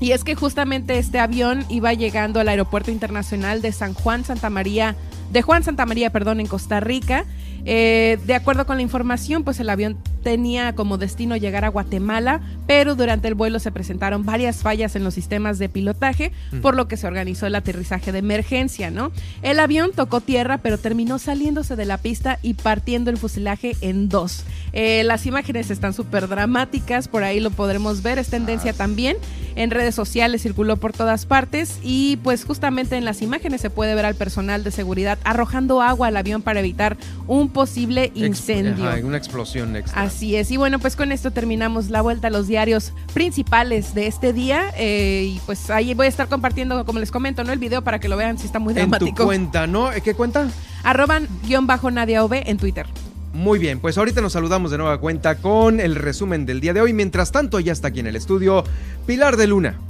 y 0.00 0.12
es 0.12 0.24
que 0.24 0.34
justamente 0.34 0.98
este 0.98 1.18
avión 1.18 1.64
iba 1.68 1.92
llegando 1.92 2.40
al 2.40 2.48
Aeropuerto 2.48 2.90
Internacional 2.90 3.62
de 3.62 3.72
San 3.72 3.94
Juan 3.94 4.24
Santa 4.24 4.50
María, 4.50 4.96
de 5.32 5.42
Juan 5.42 5.62
Santa 5.62 5.86
María, 5.86 6.10
perdón, 6.10 6.40
en 6.40 6.46
Costa 6.46 6.80
Rica. 6.80 7.24
Eh, 7.64 8.18
de 8.24 8.34
acuerdo 8.34 8.64
con 8.64 8.76
la 8.76 8.82
información, 8.82 9.44
pues 9.44 9.60
el 9.60 9.68
avión 9.68 9.98
tenía 10.22 10.74
como 10.74 10.96
destino 10.96 11.36
llegar 11.36 11.64
a 11.64 11.68
Guatemala, 11.68 12.40
pero 12.66 12.94
durante 12.94 13.28
el 13.28 13.34
vuelo 13.34 13.58
se 13.58 13.72
presentaron 13.72 14.24
varias 14.24 14.62
fallas 14.62 14.96
en 14.96 15.04
los 15.04 15.14
sistemas 15.14 15.58
de 15.58 15.68
pilotaje, 15.68 16.32
mm. 16.52 16.60
por 16.60 16.76
lo 16.76 16.88
que 16.88 16.96
se 16.96 17.06
organizó 17.06 17.46
el 17.46 17.54
aterrizaje 17.54 18.12
de 18.12 18.20
emergencia, 18.20 18.90
¿no? 18.90 19.12
El 19.42 19.60
avión 19.60 19.90
tocó 19.94 20.20
tierra, 20.20 20.58
pero 20.58 20.78
terminó 20.78 21.18
saliéndose 21.18 21.76
de 21.76 21.84
la 21.84 21.98
pista 21.98 22.38
y 22.42 22.54
partiendo 22.54 23.10
el 23.10 23.18
fuselaje 23.18 23.76
en 23.80 24.08
dos. 24.08 24.44
Eh, 24.72 25.02
las 25.04 25.26
imágenes 25.26 25.70
están 25.70 25.94
súper 25.94 26.28
dramáticas, 26.28 27.08
por 27.08 27.24
ahí 27.24 27.40
lo 27.40 27.50
podremos 27.50 28.02
ver, 28.02 28.18
es 28.18 28.28
tendencia 28.28 28.72
ah. 28.72 28.74
también. 28.76 29.16
En 29.56 29.70
redes 29.72 29.94
sociales 29.94 30.42
circuló 30.42 30.76
por 30.76 30.92
todas 30.92 31.26
partes 31.26 31.80
y 31.82 32.18
pues 32.22 32.44
justamente 32.44 32.96
en 32.96 33.04
las 33.04 33.22
imágenes 33.22 33.60
se 33.60 33.70
puede 33.70 33.94
ver 33.96 34.06
al 34.06 34.14
personal 34.14 34.62
de 34.62 34.70
seguridad 34.70 35.18
arrojando 35.24 35.82
agua 35.82 36.06
al 36.06 36.16
avión 36.16 36.42
para 36.42 36.60
evitar 36.60 36.96
un 37.26 37.48
posible 37.48 38.12
incendio. 38.14 38.88
una 39.04 39.16
explosión 39.16 39.74
extra. 39.74 40.02
Así 40.02 40.36
es. 40.36 40.52
Y 40.52 40.56
bueno, 40.56 40.78
pues 40.78 40.94
con 40.94 41.10
esto 41.10 41.32
terminamos 41.32 41.90
la 41.90 42.02
vuelta 42.02 42.28
a 42.28 42.30
los 42.30 42.46
diarios 42.46 42.92
principales 43.14 43.94
de 43.94 44.06
este 44.06 44.32
día. 44.32 44.72
Eh, 44.76 45.34
y 45.34 45.40
pues 45.44 45.70
ahí 45.70 45.92
voy 45.94 46.06
a 46.06 46.08
estar 46.08 46.28
compartiendo, 46.28 46.84
como 46.84 47.00
les 47.00 47.10
comento, 47.10 47.42
¿no? 47.42 47.52
El 47.52 47.58
video 47.58 47.82
para 47.82 47.98
que 47.98 48.08
lo 48.08 48.16
vean 48.16 48.38
si 48.38 48.46
está 48.46 48.60
muy 48.60 48.74
dramático. 48.74 49.08
En 49.08 49.14
tu 49.14 49.24
cuenta, 49.24 49.66
¿no? 49.66 49.90
¿Qué 50.04 50.14
cuenta? 50.14 50.48
Arroban 50.84 51.26
guion 51.44 51.66
bajo 51.66 51.90
Nadia 51.90 52.24
OV 52.24 52.34
en 52.46 52.58
Twitter. 52.58 52.86
Muy 53.32 53.58
bien, 53.58 53.80
pues 53.80 53.98
ahorita 53.98 54.20
nos 54.20 54.32
saludamos 54.32 54.70
de 54.70 54.78
nueva 54.78 54.98
cuenta 54.98 55.36
con 55.36 55.80
el 55.80 55.94
resumen 55.94 56.46
del 56.46 56.60
día 56.60 56.72
de 56.72 56.80
hoy. 56.80 56.92
Mientras 56.92 57.30
tanto, 57.30 57.60
ya 57.60 57.72
está 57.72 57.88
aquí 57.88 58.00
en 58.00 58.06
el 58.06 58.16
estudio 58.16 58.64
Pilar 59.06 59.36
de 59.36 59.46
Luna. 59.46 59.87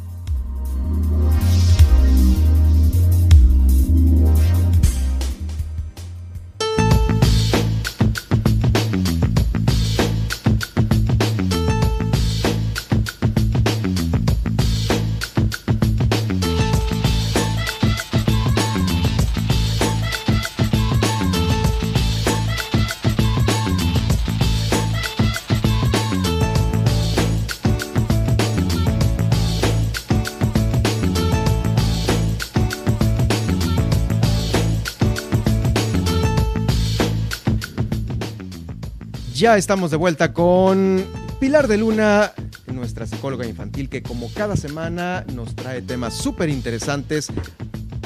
Ya 39.38 39.56
estamos 39.56 39.92
de 39.92 39.96
vuelta 39.96 40.32
con 40.32 41.06
Pilar 41.38 41.68
de 41.68 41.78
Luna, 41.78 42.32
nuestra 42.66 43.06
psicóloga 43.06 43.46
infantil, 43.46 43.88
que 43.88 44.02
como 44.02 44.28
cada 44.34 44.56
semana 44.56 45.24
nos 45.32 45.54
trae 45.54 45.80
temas 45.80 46.14
súper 46.14 46.48
interesantes 46.48 47.28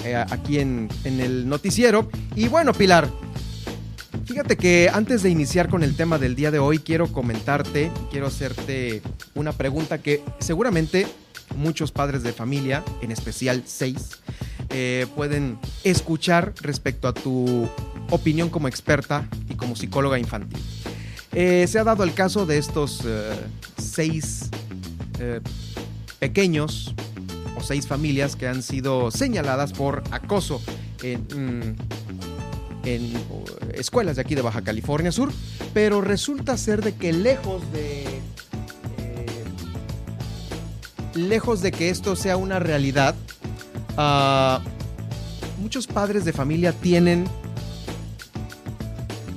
eh, 0.05 0.15
aquí 0.15 0.59
en, 0.59 0.91
el 1.05 1.49
noticiero. 1.49 2.11
Y 2.37 2.49
bueno, 2.49 2.75
Pilar, 2.75 3.09
Fíjate 4.27 4.59
que 4.59 4.91
antes 4.93 5.23
de 5.23 5.31
iniciar 5.31 5.71
con 5.71 5.83
el 5.83 5.97
tema 5.97 6.19
del 6.19 6.35
día 6.37 6.51
de 6.51 6.59
hoy, 6.59 6.79
quiero 6.79 7.11
comentarte, 7.11 7.91
quiero 8.11 8.27
hacerte 8.27 9.01
una 9.35 9.53
pregunta 9.53 9.99
que 9.99 10.23
seguramente 10.39 11.07
muchos 11.57 11.93
padres 11.93 12.23
de 12.23 12.33
familia, 12.35 12.85
en 13.01 13.11
especial 13.11 13.63
seis, 13.65 14.21
eh, 14.69 15.07
pueden 15.17 15.59
escuchar 15.83 16.53
respecto 16.61 17.09
a 17.09 17.15
tu 17.15 17.67
opinión 18.11 18.51
como 18.51 18.69
experta 18.69 19.27
y 19.49 19.55
como 19.55 19.77
psicóloga 19.77 20.19
infantil. 20.19 20.61
Eh, 21.35 21.67
se 21.67 21.79
ha 21.79 21.85
dado 21.85 22.05
el 22.05 22.13
caso 22.13 22.45
de 22.45 22.59
estos 22.59 23.03
eh, 23.07 23.35
seis 23.79 24.51
eh, 25.19 25.41
pequeños 26.19 26.95
o 27.57 27.63
seis 27.63 27.87
familias 27.87 28.37
que 28.37 28.47
han 28.47 28.63
sido 28.63 29.11
señaladas 29.11 29.73
por 29.73 30.03
acoso 30.11 30.61
en, 31.03 31.23
mm, 31.23 32.87
en 32.87 33.13
escuelas 33.75 34.17
de 34.17 34.23
aquí 34.23 34.35
de 34.35 34.43
Baja 34.43 34.63
California 34.63 35.11
Sur, 35.11 35.33
pero 35.73 36.03
resulta 36.03 36.57
ser 36.59 36.83
de 36.83 36.95
que 36.95 37.13
lejos 37.13 37.63
de 37.73 38.05
lejos 41.15 41.61
de 41.61 41.73
que 41.73 41.91
esto 41.91 42.17
sea 42.17 42.37
una 42.37 42.59
realidad, 42.59 43.15
ah, 43.97 44.61
muchos 45.61 45.87
padres 45.87 46.25
de 46.25 46.33
familia 46.33 46.73
tienen 46.73 47.27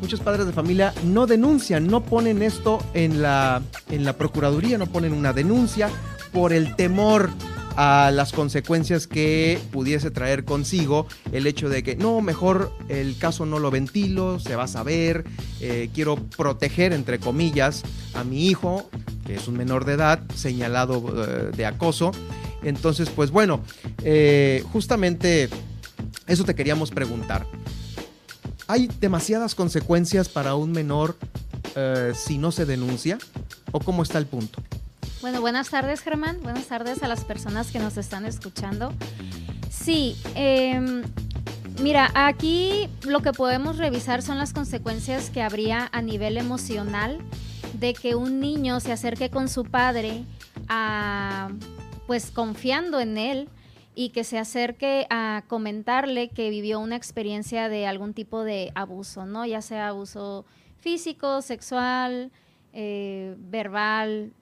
muchos 0.05 0.19
padres 0.19 0.45
de 0.45 0.53
familia 0.53 0.93
no 1.03 1.25
denuncian, 1.25 1.87
no 1.87 2.03
ponen 2.03 2.43
esto 2.43 2.77
en 2.93 3.23
la, 3.23 3.63
en 3.89 4.05
la 4.05 4.13
Procuraduría, 4.13 4.77
no 4.77 4.85
ponen 4.85 5.13
una 5.13 5.33
denuncia 5.33 5.89
por 6.31 6.53
el 6.53 6.75
temor 6.75 7.31
a 7.75 8.11
las 8.13 8.31
consecuencias 8.31 9.07
que 9.07 9.59
pudiese 9.71 10.11
traer 10.11 10.45
consigo 10.45 11.07
el 11.31 11.47
hecho 11.47 11.69
de 11.69 11.81
que 11.81 11.95
no, 11.95 12.21
mejor 12.21 12.71
el 12.87 13.17
caso 13.17 13.47
no 13.47 13.57
lo 13.57 13.71
ventilo, 13.71 14.39
se 14.39 14.55
va 14.55 14.65
a 14.65 14.67
saber, 14.67 15.25
eh, 15.59 15.89
quiero 15.91 16.17
proteger, 16.17 16.93
entre 16.93 17.17
comillas, 17.17 17.81
a 18.13 18.23
mi 18.23 18.45
hijo, 18.45 18.87
que 19.25 19.33
es 19.33 19.47
un 19.47 19.57
menor 19.57 19.85
de 19.85 19.93
edad, 19.93 20.19
señalado 20.35 21.03
eh, 21.17 21.49
de 21.57 21.65
acoso. 21.65 22.11
Entonces, 22.61 23.09
pues 23.09 23.31
bueno, 23.31 23.61
eh, 24.03 24.63
justamente 24.71 25.49
eso 26.27 26.43
te 26.43 26.53
queríamos 26.53 26.91
preguntar. 26.91 27.47
¿Hay 28.67 28.87
demasiadas 28.99 29.53
consecuencias 29.53 30.27
para 30.27 30.55
un 30.55 30.71
menor 30.71 31.15
eh, 31.75 32.13
si 32.15 32.37
no 32.37 32.51
se 32.51 32.65
denuncia? 32.65 33.17
¿O 33.71 33.79
cómo 33.79 34.01
está 34.01 34.17
el 34.17 34.25
punto? 34.25 34.61
Bueno, 35.21 35.41
buenas 35.41 35.69
tardes 35.69 36.01
Germán, 36.01 36.39
buenas 36.41 36.65
tardes 36.65 37.03
a 37.03 37.07
las 37.07 37.23
personas 37.25 37.71
que 37.71 37.79
nos 37.79 37.97
están 37.97 38.25
escuchando. 38.25 38.91
Sí, 39.69 40.15
em, 40.35 41.03
mira, 41.81 42.11
aquí 42.15 42.89
lo 43.03 43.21
que 43.21 43.33
podemos 43.33 43.77
revisar 43.77 44.21
son 44.21 44.37
las 44.37 44.53
consecuencias 44.53 45.29
que 45.29 45.41
habría 45.41 45.89
a 45.91 46.01
nivel 46.01 46.37
emocional 46.37 47.19
de 47.79 47.93
que 47.93 48.15
un 48.15 48.39
niño 48.39 48.79
se 48.79 48.91
acerque 48.91 49.29
con 49.29 49.49
su 49.49 49.63
padre 49.63 50.23
a, 50.67 51.49
pues 52.07 52.31
confiando 52.31 52.99
en 52.99 53.17
él 53.17 53.49
y 53.95 54.09
que 54.09 54.23
se 54.23 54.37
acerque 54.37 55.07
a 55.09 55.43
comentarle 55.47 56.29
que 56.29 56.49
vivió 56.49 56.79
una 56.79 56.97
experiencia 56.97 57.69
de 57.69 57.87
algún 57.87 58.13
tipo 58.13 58.43
de 58.43 58.71
abuso, 58.75 59.25
¿no? 59.25 59.45
Ya 59.45 59.61
sea 59.61 59.87
abuso 59.87 60.45
físico, 60.79 61.41
sexual, 61.41 62.31
eh, 62.73 63.35
verbal. 63.39 64.33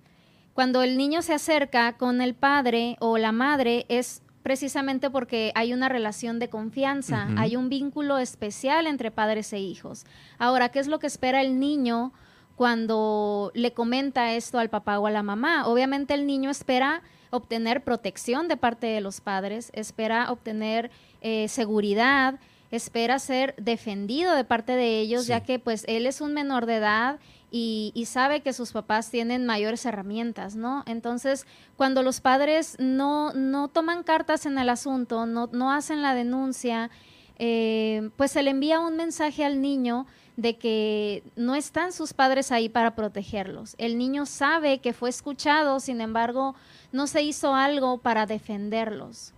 Cuando 0.53 0.81
el 0.81 0.97
niño 0.97 1.21
se 1.21 1.33
acerca 1.33 1.97
con 1.97 2.21
el 2.21 2.33
padre 2.33 2.97
o 2.99 3.17
la 3.17 3.31
madre 3.31 3.85
es 3.89 4.23
precisamente 4.41 5.09
porque 5.09 5.51
hay 5.55 5.71
una 5.71 5.87
relación 5.87 6.37
de 6.37 6.49
confianza, 6.49 7.29
hay 7.37 7.55
un 7.55 7.69
vínculo 7.69 8.17
especial 8.17 8.87
entre 8.87 9.09
padres 9.09 9.53
e 9.53 9.59
hijos. 9.59 10.05
Ahora, 10.37 10.69
¿qué 10.69 10.79
es 10.79 10.87
lo 10.87 10.99
que 10.99 11.07
espera 11.07 11.41
el 11.41 11.59
niño 11.59 12.11
cuando 12.55 13.51
le 13.55 13.71
comenta 13.71 14.33
esto 14.33 14.59
al 14.59 14.69
papá 14.69 14.99
o 14.99 15.07
a 15.07 15.11
la 15.11 15.23
mamá? 15.23 15.65
Obviamente 15.65 16.13
el 16.13 16.27
niño 16.27 16.49
espera 16.49 17.01
obtener 17.33 17.83
protección 17.83 18.47
de 18.47 18.57
parte 18.57 18.87
de 18.87 19.01
los 19.01 19.19
padres, 19.19 19.71
espera 19.73 20.31
obtener 20.31 20.91
eh, 21.21 21.47
seguridad, 21.47 22.39
espera 22.69 23.17
ser 23.17 23.55
defendido 23.57 24.35
de 24.35 24.43
parte 24.43 24.75
de 24.75 24.99
ellos, 24.99 25.25
ya 25.25 25.41
que 25.43 25.57
pues 25.57 25.83
él 25.87 26.05
es 26.05 26.21
un 26.21 26.33
menor 26.33 26.67
de 26.67 26.75
edad 26.75 27.19
y, 27.49 27.91
sabe 28.07 28.41
que 28.41 28.53
sus 28.53 28.71
papás 28.71 29.11
tienen 29.11 29.45
mayores 29.45 29.85
herramientas, 29.85 30.55
¿no? 30.55 30.83
Entonces, 30.87 31.45
cuando 31.75 32.01
los 32.01 32.19
padres 32.19 32.75
no, 32.79 33.31
no 33.33 33.67
toman 33.67 34.01
cartas 34.03 34.47
en 34.47 34.57
el 34.57 34.69
asunto, 34.69 35.27
no, 35.27 35.49
no 35.51 35.71
hacen 35.71 36.01
la 36.01 36.15
denuncia, 36.15 36.89
eh, 37.37 38.09
pues 38.17 38.31
se 38.31 38.41
le 38.41 38.51
envía 38.51 38.79
un 38.79 38.95
mensaje 38.95 39.45
al 39.45 39.61
niño 39.61 40.07
de 40.35 40.57
que 40.57 41.23
no 41.35 41.53
están 41.55 41.93
sus 41.93 42.13
padres 42.13 42.51
ahí 42.51 42.69
para 42.69 42.95
protegerlos. 42.95 43.75
El 43.77 43.97
niño 43.97 44.25
sabe 44.25 44.79
que 44.79 44.93
fue 44.93 45.09
escuchado, 45.09 45.79
sin 45.79 46.01
embargo, 46.01 46.55
no 46.93 47.07
se 47.07 47.21
hizo 47.23 47.53
algo 47.53 47.97
para 47.97 48.25
defenderlos. 48.25 49.33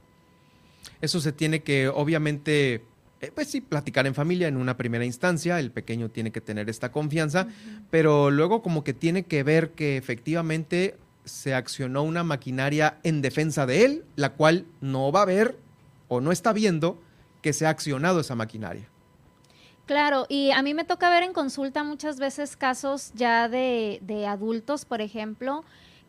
Eso 1.02 1.20
se 1.20 1.32
tiene 1.32 1.64
que, 1.64 1.88
obviamente, 1.88 2.84
eh, 3.22 3.32
pues 3.34 3.50
sí, 3.50 3.62
platicar 3.62 4.06
en 4.06 4.14
familia 4.14 4.48
en 4.48 4.58
una 4.58 4.78
primera 4.78 5.06
instancia, 5.06 5.60
el 5.60 5.72
pequeño 5.72 6.10
tiene 6.10 6.32
que 6.32 6.42
tener 6.42 6.70
esta 6.70 6.92
confianza, 6.92 7.48
pero 7.90 8.30
luego 8.30 8.62
como 8.62 8.84
que 8.84 8.94
tiene 8.94 9.24
que 9.24 9.42
ver 9.42 9.72
que 9.72 9.98
efectivamente 9.98 10.98
se 11.24 11.56
accionó 11.56 12.04
una 12.04 12.24
maquinaria 12.24 13.00
en 13.04 13.22
defensa 13.22 13.66
de 13.66 13.86
él, 13.86 14.06
la 14.16 14.34
cual 14.34 14.66
no 14.82 15.12
va 15.12 15.24
a 15.24 15.26
ver 15.26 15.58
o 16.08 16.22
no 16.22 16.32
está 16.32 16.54
viendo 16.54 17.02
que 17.42 17.54
se 17.54 17.66
ha 17.66 17.70
accionado 17.70 18.20
esa 18.20 18.36
maquinaria. 18.36 18.88
Claro, 19.86 20.26
y 20.30 20.52
a 20.52 20.62
mí 20.62 20.74
me 20.74 20.84
toca 20.84 21.10
ver 21.10 21.24
en 21.24 21.34
consulta 21.34 21.84
muchas 21.84 22.20
veces 22.20 22.56
casos 22.56 23.12
ya 23.14 23.48
de, 23.50 24.00
de 24.02 24.26
adultos, 24.26 24.84
por 24.84 25.00
ejemplo, 25.00 25.64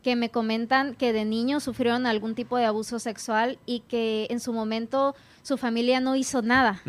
que 0.06 0.14
me 0.14 0.30
comentan 0.30 0.94
que 0.94 1.12
de 1.12 1.24
niños 1.24 1.64
sufrieron 1.64 2.06
algún 2.06 2.36
tipo 2.36 2.56
de 2.56 2.64
abuso 2.64 3.00
sexual 3.00 3.58
y 3.66 3.80
que 3.80 4.28
en 4.30 4.38
su 4.38 4.52
momento 4.52 5.16
su 5.42 5.56
familia 5.56 5.98
no 5.98 6.14
hizo 6.14 6.42
nada. 6.42 6.80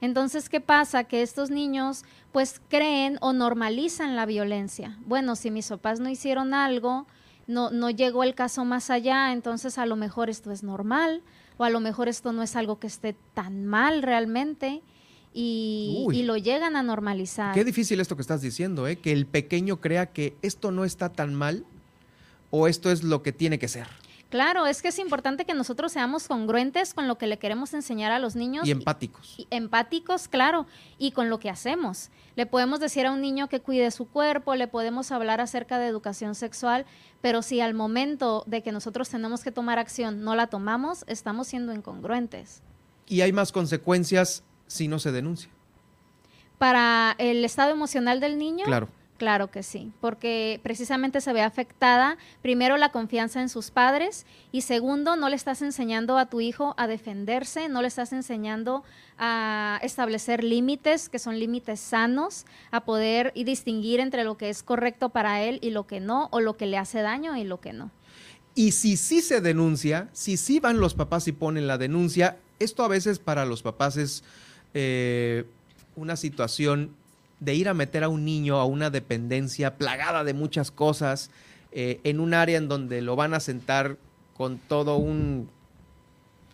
Entonces, 0.00 0.48
¿qué 0.48 0.62
pasa? 0.62 1.04
Que 1.04 1.20
estos 1.20 1.50
niños 1.50 2.06
pues 2.32 2.62
creen 2.70 3.18
o 3.20 3.34
normalizan 3.34 4.16
la 4.16 4.24
violencia. 4.24 4.96
Bueno, 5.04 5.36
si 5.36 5.50
mis 5.50 5.68
papás 5.68 6.00
no 6.00 6.08
hicieron 6.08 6.54
algo, 6.54 7.06
no, 7.46 7.70
no 7.70 7.90
llegó 7.90 8.24
el 8.24 8.34
caso 8.34 8.64
más 8.64 8.88
allá, 8.88 9.34
entonces 9.34 9.76
a 9.76 9.84
lo 9.84 9.96
mejor 9.96 10.30
esto 10.30 10.50
es 10.50 10.62
normal 10.62 11.20
o 11.58 11.64
a 11.64 11.68
lo 11.68 11.80
mejor 11.80 12.08
esto 12.08 12.32
no 12.32 12.42
es 12.42 12.56
algo 12.56 12.78
que 12.78 12.86
esté 12.86 13.14
tan 13.34 13.66
mal 13.66 14.02
realmente. 14.02 14.80
Y, 15.34 16.06
y, 16.10 16.22
lo 16.22 16.38
llegan 16.38 16.76
a 16.76 16.82
normalizar. 16.82 17.52
Qué 17.52 17.62
difícil 17.62 18.00
esto 18.00 18.16
que 18.16 18.22
estás 18.22 18.40
diciendo, 18.40 18.88
¿eh? 18.88 18.96
que 18.96 19.12
el 19.12 19.26
pequeño 19.26 19.82
crea 19.82 20.06
que 20.06 20.34
esto 20.40 20.70
no 20.70 20.86
está 20.86 21.12
tan 21.12 21.34
mal 21.34 21.66
o 22.50 22.68
esto 22.68 22.90
es 22.90 23.02
lo 23.02 23.22
que 23.22 23.32
tiene 23.32 23.58
que 23.58 23.68
ser. 23.68 23.86
Claro, 24.28 24.66
es 24.66 24.82
que 24.82 24.88
es 24.88 24.98
importante 24.98 25.44
que 25.44 25.54
nosotros 25.54 25.92
seamos 25.92 26.26
congruentes 26.26 26.94
con 26.94 27.06
lo 27.06 27.16
que 27.16 27.28
le 27.28 27.38
queremos 27.38 27.72
enseñar 27.74 28.10
a 28.10 28.18
los 28.18 28.34
niños. 28.34 28.66
Y 28.66 28.72
empáticos. 28.72 29.46
empáticos, 29.50 30.26
claro, 30.26 30.66
y 30.98 31.12
con 31.12 31.30
lo 31.30 31.38
que 31.38 31.48
hacemos. 31.48 32.10
Le 32.34 32.44
podemos 32.44 32.80
decir 32.80 33.06
a 33.06 33.12
un 33.12 33.20
niño 33.20 33.48
que 33.48 33.60
cuide 33.60 33.90
su 33.92 34.08
cuerpo, 34.08 34.56
le 34.56 34.66
podemos 34.66 35.12
hablar 35.12 35.40
acerca 35.40 35.78
de 35.78 35.86
educación 35.86 36.34
sexual, 36.34 36.86
pero 37.20 37.40
si 37.40 37.60
al 37.60 37.74
momento 37.74 38.42
de 38.46 38.62
que 38.62 38.72
nosotros 38.72 39.08
tenemos 39.08 39.42
que 39.42 39.52
tomar 39.52 39.78
acción 39.78 40.24
no 40.24 40.34
la 40.34 40.48
tomamos, 40.48 41.04
estamos 41.06 41.46
siendo 41.46 41.72
incongruentes. 41.72 42.62
Y 43.06 43.20
hay 43.20 43.32
más 43.32 43.52
consecuencias 43.52 44.42
si 44.66 44.88
no 44.88 44.98
se 44.98 45.12
denuncia. 45.12 45.50
Para 46.58 47.14
el 47.18 47.44
estado 47.44 47.70
emocional 47.70 48.18
del 48.18 48.38
niño. 48.38 48.64
Claro 48.64 48.88
Claro 49.16 49.50
que 49.50 49.62
sí, 49.62 49.92
porque 50.00 50.60
precisamente 50.62 51.22
se 51.22 51.32
ve 51.32 51.40
afectada 51.40 52.18
primero 52.42 52.76
la 52.76 52.92
confianza 52.92 53.40
en 53.40 53.48
sus 53.48 53.70
padres 53.70 54.26
y 54.52 54.60
segundo, 54.60 55.16
no 55.16 55.30
le 55.30 55.36
estás 55.36 55.62
enseñando 55.62 56.18
a 56.18 56.26
tu 56.26 56.42
hijo 56.42 56.74
a 56.76 56.86
defenderse, 56.86 57.70
no 57.70 57.80
le 57.80 57.88
estás 57.88 58.12
enseñando 58.12 58.84
a 59.16 59.80
establecer 59.82 60.44
límites, 60.44 61.08
que 61.08 61.18
son 61.18 61.38
límites 61.38 61.80
sanos, 61.80 62.44
a 62.70 62.84
poder 62.84 63.32
y 63.34 63.44
distinguir 63.44 64.00
entre 64.00 64.22
lo 64.22 64.36
que 64.36 64.50
es 64.50 64.62
correcto 64.62 65.08
para 65.08 65.42
él 65.42 65.60
y 65.62 65.70
lo 65.70 65.86
que 65.86 66.00
no, 66.00 66.28
o 66.30 66.40
lo 66.40 66.58
que 66.58 66.66
le 66.66 66.76
hace 66.76 67.00
daño 67.00 67.36
y 67.36 67.44
lo 67.44 67.60
que 67.60 67.72
no. 67.72 67.90
Y 68.54 68.72
si 68.72 68.98
sí 68.98 69.22
se 69.22 69.40
denuncia, 69.40 70.10
si 70.12 70.36
sí 70.36 70.60
van 70.60 70.78
los 70.78 70.94
papás 70.94 71.26
y 71.28 71.32
ponen 71.32 71.66
la 71.66 71.78
denuncia, 71.78 72.38
esto 72.58 72.84
a 72.84 72.88
veces 72.88 73.18
para 73.18 73.46
los 73.46 73.62
papás 73.62 73.96
es 73.96 74.24
eh, 74.74 75.44
una 75.94 76.16
situación 76.16 76.94
de 77.40 77.54
ir 77.54 77.68
a 77.68 77.74
meter 77.74 78.04
a 78.04 78.08
un 78.08 78.24
niño 78.24 78.58
a 78.58 78.64
una 78.64 78.90
dependencia 78.90 79.76
plagada 79.76 80.24
de 80.24 80.34
muchas 80.34 80.70
cosas, 80.70 81.30
eh, 81.72 82.00
en 82.04 82.20
un 82.20 82.34
área 82.34 82.58
en 82.58 82.68
donde 82.68 83.02
lo 83.02 83.16
van 83.16 83.34
a 83.34 83.40
sentar 83.40 83.98
con 84.36 84.58
todo 84.58 84.96
un 84.96 85.48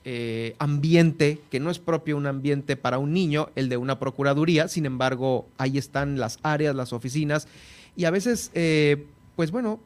eh, 0.04 0.56
ambiente 0.59 1.38
que 1.50 1.60
no 1.60 1.70
es 1.70 1.78
propio 1.78 2.16
un 2.16 2.26
ambiente 2.26 2.76
para 2.76 2.98
un 2.98 3.12
niño, 3.12 3.50
el 3.54 3.68
de 3.68 3.76
una 3.76 4.00
procuraduría, 4.00 4.66
sin 4.66 4.84
embargo, 4.84 5.46
ahí 5.59 5.78
están 5.78 6.18
las 6.18 6.40
áreas, 6.42 6.74
las 6.74 6.92
oficinas, 6.92 7.46
y 7.94 8.06
a 8.06 8.10
veces, 8.10 8.50
eh, 8.54 9.06
pues 9.36 9.52
bueno, 9.52 9.78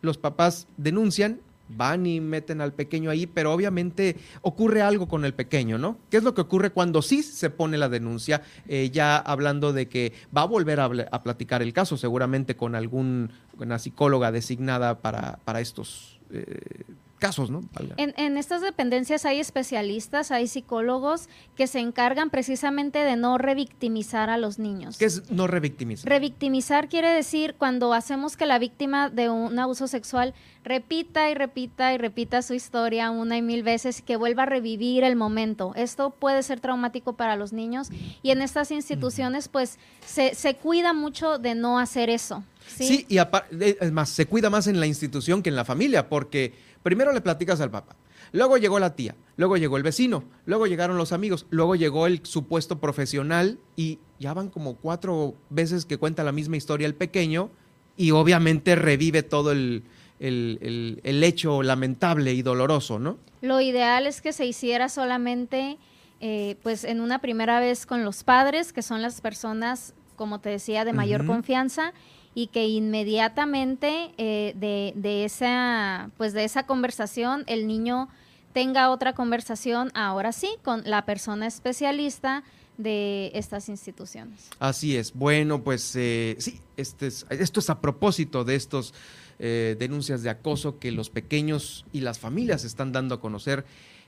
los 0.00 0.16
papás 0.16 0.66
denuncian 0.78 1.40
van 1.76 2.06
y 2.06 2.20
meten 2.20 2.60
al 2.60 2.72
pequeño 2.72 3.10
ahí, 3.10 3.26
pero 3.26 3.52
obviamente 3.52 4.16
ocurre 4.42 4.82
algo 4.82 5.08
con 5.08 5.24
el 5.24 5.34
pequeño, 5.34 5.78
¿no? 5.78 5.98
¿Qué 6.10 6.16
es 6.18 6.22
lo 6.22 6.34
que 6.34 6.40
ocurre 6.42 6.70
cuando 6.70 7.02
sí 7.02 7.22
se 7.22 7.50
pone 7.50 7.78
la 7.78 7.88
denuncia? 7.88 8.42
Eh, 8.68 8.90
ya 8.92 9.16
hablando 9.16 9.72
de 9.72 9.88
que 9.88 10.12
va 10.36 10.42
a 10.42 10.46
volver 10.46 10.80
a, 10.80 11.22
platicar 11.22 11.62
el 11.62 11.72
caso, 11.72 11.96
seguramente 11.96 12.56
con 12.56 12.74
algún, 12.74 13.30
una 13.58 13.78
psicóloga 13.78 14.32
designada 14.32 15.00
para, 15.00 15.38
para 15.44 15.60
estos 15.60 16.20
eh, 16.32 16.84
casos, 17.20 17.50
¿no? 17.50 17.62
En, 17.98 18.36
estas 18.36 18.62
dependencias 18.62 19.24
hay 19.24 19.38
especialistas, 19.38 20.32
hay 20.32 20.48
psicólogos 20.48 21.28
que 21.54 21.68
se 21.68 21.78
encargan 21.78 22.30
precisamente 22.30 22.98
de 22.98 23.14
no 23.14 23.38
revictimizar 23.38 24.30
a 24.30 24.38
los 24.38 24.58
niños. 24.58 24.96
¿Qué 24.96 25.04
es 25.04 25.30
no 25.30 25.46
revictimizar? 25.46 26.08
Revictimizar 26.08 26.88
quiere 26.88 27.10
decir 27.10 27.54
cuando 27.56 27.92
hacemos 27.92 28.36
que 28.36 28.46
la 28.46 28.58
víctima 28.58 29.10
de 29.10 29.28
un 29.28 29.56
abuso 29.58 29.86
sexual 29.86 30.34
repita 30.64 31.30
y 31.30 31.34
repita 31.34 31.94
y 31.94 31.98
repita 31.98 32.42
su 32.42 32.54
historia 32.54 33.10
una 33.10 33.36
y 33.36 33.42
mil 33.42 33.62
veces 33.62 34.00
y 34.00 34.02
que 34.02 34.16
vuelva 34.16 34.42
a 34.44 34.46
revivir 34.46 35.04
el 35.04 35.14
momento. 35.14 35.72
Esto 35.76 36.10
puede 36.10 36.42
ser 36.42 36.60
traumático 36.60 37.12
para 37.12 37.36
los 37.36 37.52
niños 37.52 37.90
y 38.22 38.30
en 38.30 38.42
estas 38.42 38.70
instituciones 38.70 39.48
pues 39.48 39.78
se, 40.04 40.34
se 40.34 40.54
cuida 40.54 40.94
mucho 40.94 41.38
de 41.38 41.54
no 41.54 41.78
hacer 41.78 42.10
eso. 42.10 42.42
Sí, 42.76 43.06
y 43.08 43.18
es 43.18 43.92
más, 43.92 44.08
se 44.10 44.26
cuida 44.26 44.50
más 44.50 44.66
en 44.66 44.80
la 44.80 44.86
institución 44.86 45.42
que 45.42 45.50
en 45.50 45.56
la 45.56 45.64
familia, 45.64 46.08
porque 46.08 46.54
primero 46.82 47.12
le 47.12 47.20
platicas 47.20 47.60
al 47.60 47.70
papá, 47.70 47.96
luego 48.32 48.56
llegó 48.56 48.78
la 48.78 48.94
tía, 48.94 49.14
luego 49.36 49.56
llegó 49.56 49.76
el 49.76 49.82
vecino, 49.82 50.24
luego 50.46 50.66
llegaron 50.66 50.96
los 50.96 51.12
amigos, 51.12 51.46
luego 51.50 51.74
llegó 51.74 52.06
el 52.06 52.24
supuesto 52.24 52.78
profesional 52.78 53.58
y 53.76 53.98
ya 54.18 54.34
van 54.34 54.48
como 54.50 54.76
cuatro 54.76 55.34
veces 55.48 55.84
que 55.84 55.98
cuenta 55.98 56.24
la 56.24 56.32
misma 56.32 56.56
historia 56.56 56.86
el 56.86 56.94
pequeño 56.94 57.50
y 57.96 58.12
obviamente 58.12 58.76
revive 58.76 59.22
todo 59.22 59.52
el, 59.52 59.84
hecho 60.18 61.62
lamentable 61.62 62.32
y 62.32 62.42
doloroso, 62.42 62.98
¿no? 62.98 63.18
Lo 63.42 63.60
ideal 63.60 64.06
es 64.06 64.20
que 64.20 64.32
se 64.32 64.46
hiciera 64.46 64.88
solamente, 64.88 65.78
eh, 66.20 66.56
pues, 66.62 66.84
en 66.84 67.00
una 67.00 67.20
primera 67.20 67.60
vez 67.60 67.86
con 67.86 68.04
los 68.04 68.24
padres, 68.24 68.72
que 68.72 68.82
son 68.82 69.02
las 69.02 69.20
personas, 69.20 69.94
como 70.16 70.40
te 70.40 70.50
decía, 70.50 70.84
de 70.84 70.92
mayor 70.92 71.26
confianza, 71.26 71.92
y 72.34 72.48
que 72.48 72.66
inmediatamente 72.66 74.12
eh, 74.16 74.54
de, 74.56 74.92
de, 74.96 75.24
esa, 75.24 76.10
pues 76.16 76.32
de 76.32 76.44
esa 76.44 76.64
conversación 76.64 77.44
el 77.46 77.66
niño 77.66 78.08
tenga 78.52 78.90
otra 78.90 79.14
conversación, 79.14 79.90
ahora 79.94 80.32
sí, 80.32 80.48
con 80.62 80.82
la 80.84 81.04
persona 81.06 81.46
especialista 81.46 82.42
de 82.78 83.30
estas 83.34 83.68
instituciones. 83.68 84.48
Así 84.58 84.96
es. 84.96 85.12
Bueno, 85.12 85.62
pues 85.62 85.94
eh, 85.96 86.36
sí, 86.38 86.60
este 86.76 87.08
esto 87.08 87.60
es 87.60 87.70
a 87.70 87.80
propósito 87.80 88.44
de 88.44 88.54
estos 88.54 88.94
eh, 89.38 89.76
denuncias 89.78 90.22
de 90.22 90.30
acoso 90.30 90.78
que 90.78 90.90
los 90.90 91.10
pequeños 91.10 91.84
y 91.92 92.00
las 92.00 92.18
familias 92.18 92.64
están 92.64 92.92
dando 92.92 93.16
a 93.16 93.20
conocer 93.20 93.64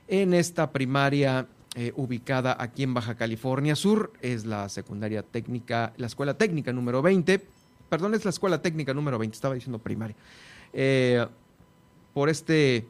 en 0.07 0.33
esta 0.33 0.71
primaria 0.71 1.47
ubicada 1.95 2.55
aquí 2.59 2.83
en 2.83 2.93
Baja 2.93 3.15
California 3.15 3.75
Sur. 3.75 4.13
Es 4.21 4.45
la 4.45 4.69
secundaria 4.69 5.23
técnica, 5.23 5.91
la 5.97 6.05
escuela 6.05 6.37
técnica 6.37 6.71
número 6.71 7.01
20 7.01 7.43
perdón, 7.93 8.15
es 8.15 8.25
la 8.25 8.31
escuela 8.31 8.59
técnica 8.59 8.91
número 8.91 9.19
20, 9.19 9.35
estaba 9.35 9.53
diciendo 9.53 9.77
primaria. 9.77 10.15
Eh, 10.73 11.23
por 12.11 12.27
este 12.27 12.87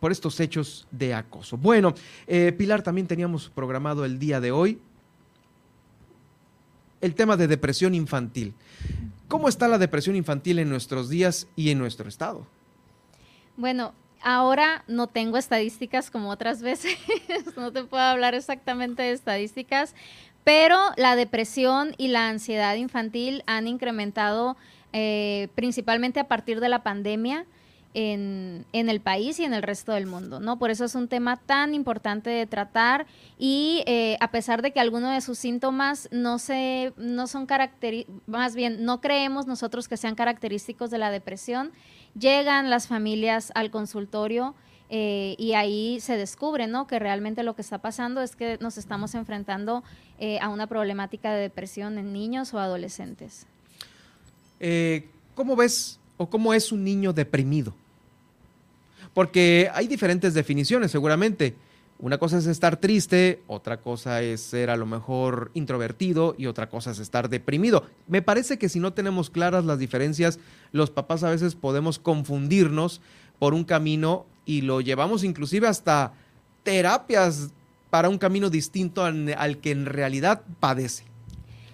por 0.00 0.12
estos 0.12 0.40
hechos 0.40 0.88
de 0.90 1.12
acoso. 1.12 1.58
Bueno, 1.58 1.92
eh, 2.26 2.50
Pilar, 2.56 2.80
también 2.80 3.06
teníamos 3.06 3.50
programado 3.50 4.06
el 4.06 4.18
día 4.18 4.40
de 4.40 4.50
hoy 4.50 4.80
el 7.02 7.14
tema 7.14 7.36
de 7.36 7.48
depresión 7.48 7.94
infantil. 7.94 8.54
¿Cómo 9.28 9.46
está 9.46 9.68
la 9.68 9.76
depresión 9.76 10.16
infantil 10.16 10.58
en 10.58 10.70
nuestros 10.70 11.10
días 11.10 11.46
y 11.54 11.68
en 11.68 11.78
nuestro 11.78 12.08
estado? 12.08 12.46
Bueno, 13.58 13.92
ahora 14.22 14.84
no 14.88 15.06
tengo 15.06 15.36
estadísticas 15.36 16.10
como 16.10 16.30
otras 16.30 16.62
veces, 16.62 16.96
no 17.58 17.72
te 17.72 17.84
puedo 17.84 18.02
hablar 18.02 18.34
exactamente 18.34 19.02
de 19.02 19.12
estadísticas, 19.12 19.94
pero 20.44 20.78
la 20.96 21.16
depresión 21.16 21.94
y 21.98 22.08
la 22.08 22.28
ansiedad 22.28 22.74
infantil 22.76 23.42
han 23.46 23.66
incrementado 23.66 24.56
eh, 24.92 25.48
principalmente 25.54 26.20
a 26.20 26.28
partir 26.28 26.60
de 26.60 26.68
la 26.68 26.82
pandemia 26.82 27.46
en, 27.94 28.64
el 28.72 29.00
país 29.00 29.38
y 29.40 29.44
en 29.44 29.54
el 29.54 29.62
resto 29.62 29.92
del 29.92 30.06
mundo, 30.06 30.40
¿no? 30.40 30.58
Por 30.58 30.70
eso 30.70 30.84
es 30.84 30.94
un 30.94 31.08
tema 31.08 31.36
tan 31.36 31.74
importante 31.74 32.30
de 32.30 32.46
tratar 32.46 33.06
y 33.38 33.82
eh, 33.86 34.16
a 34.20 34.30
pesar 34.30 34.62
de 34.62 34.72
que 34.72 34.80
algunos 34.80 35.12
de 35.12 35.20
sus 35.20 35.38
síntomas 35.38 36.08
no 36.12 36.38
se, 36.38 36.92
no 36.96 37.26
son 37.26 37.46
característicos, 37.46 38.22
más 38.26 38.54
bien 38.54 38.84
no 38.84 39.00
creemos 39.00 39.46
nosotros 39.46 39.88
que 39.88 39.96
sean 39.96 40.14
característicos 40.14 40.90
de 40.90 40.98
la 40.98 41.10
depresión, 41.10 41.72
llegan 42.18 42.70
las 42.70 42.86
familias 42.86 43.50
al 43.54 43.70
consultorio 43.70 44.54
eh, 44.90 45.36
y 45.38 45.54
ahí 45.54 46.00
se 46.00 46.16
descubre, 46.16 46.66
¿no? 46.66 46.86
Que 46.86 46.98
realmente 46.98 47.42
lo 47.42 47.54
que 47.54 47.62
está 47.62 47.78
pasando 47.78 48.22
es 48.22 48.36
que 48.36 48.58
nos 48.60 48.76
estamos 48.76 49.14
enfrentando 49.14 49.82
eh, 50.18 50.38
a 50.40 50.48
una 50.48 50.66
problemática 50.66 51.32
de 51.32 51.40
depresión 51.40 51.96
en 51.96 52.12
niños 52.12 52.52
o 52.52 52.58
adolescentes. 52.58 53.46
¿Cómo 55.34 55.56
ves 55.56 55.98
o 56.18 56.28
cómo 56.28 56.52
es 56.52 56.70
un 56.70 56.84
niño 56.84 57.14
deprimido? 57.14 57.72
Porque 59.14 59.70
hay 59.72 59.86
diferentes 59.86 60.34
definiciones, 60.34 60.90
seguramente. 60.90 61.54
Una 61.98 62.16
cosa 62.16 62.38
es 62.38 62.46
estar 62.46 62.78
triste, 62.78 63.42
otra 63.46 63.78
cosa 63.78 64.22
es 64.22 64.40
ser 64.40 64.70
a 64.70 64.76
lo 64.76 64.86
mejor 64.86 65.50
introvertido 65.52 66.34
y 66.38 66.46
otra 66.46 66.70
cosa 66.70 66.92
es 66.92 66.98
estar 66.98 67.28
deprimido. 67.28 67.84
Me 68.08 68.22
parece 68.22 68.58
que 68.58 68.70
si 68.70 68.80
no 68.80 68.94
tenemos 68.94 69.28
claras 69.28 69.66
las 69.66 69.78
diferencias, 69.78 70.38
los 70.72 70.90
papás 70.90 71.24
a 71.24 71.30
veces 71.30 71.54
podemos 71.54 71.98
confundirnos 71.98 73.02
por 73.38 73.52
un 73.52 73.64
camino 73.64 74.24
y 74.50 74.62
lo 74.62 74.80
llevamos 74.80 75.22
inclusive 75.22 75.68
hasta 75.68 76.12
terapias 76.64 77.50
para 77.88 78.08
un 78.08 78.18
camino 78.18 78.50
distinto 78.50 79.04
al, 79.04 79.58
que 79.58 79.70
en 79.70 79.86
realidad 79.86 80.42
padece 80.58 81.04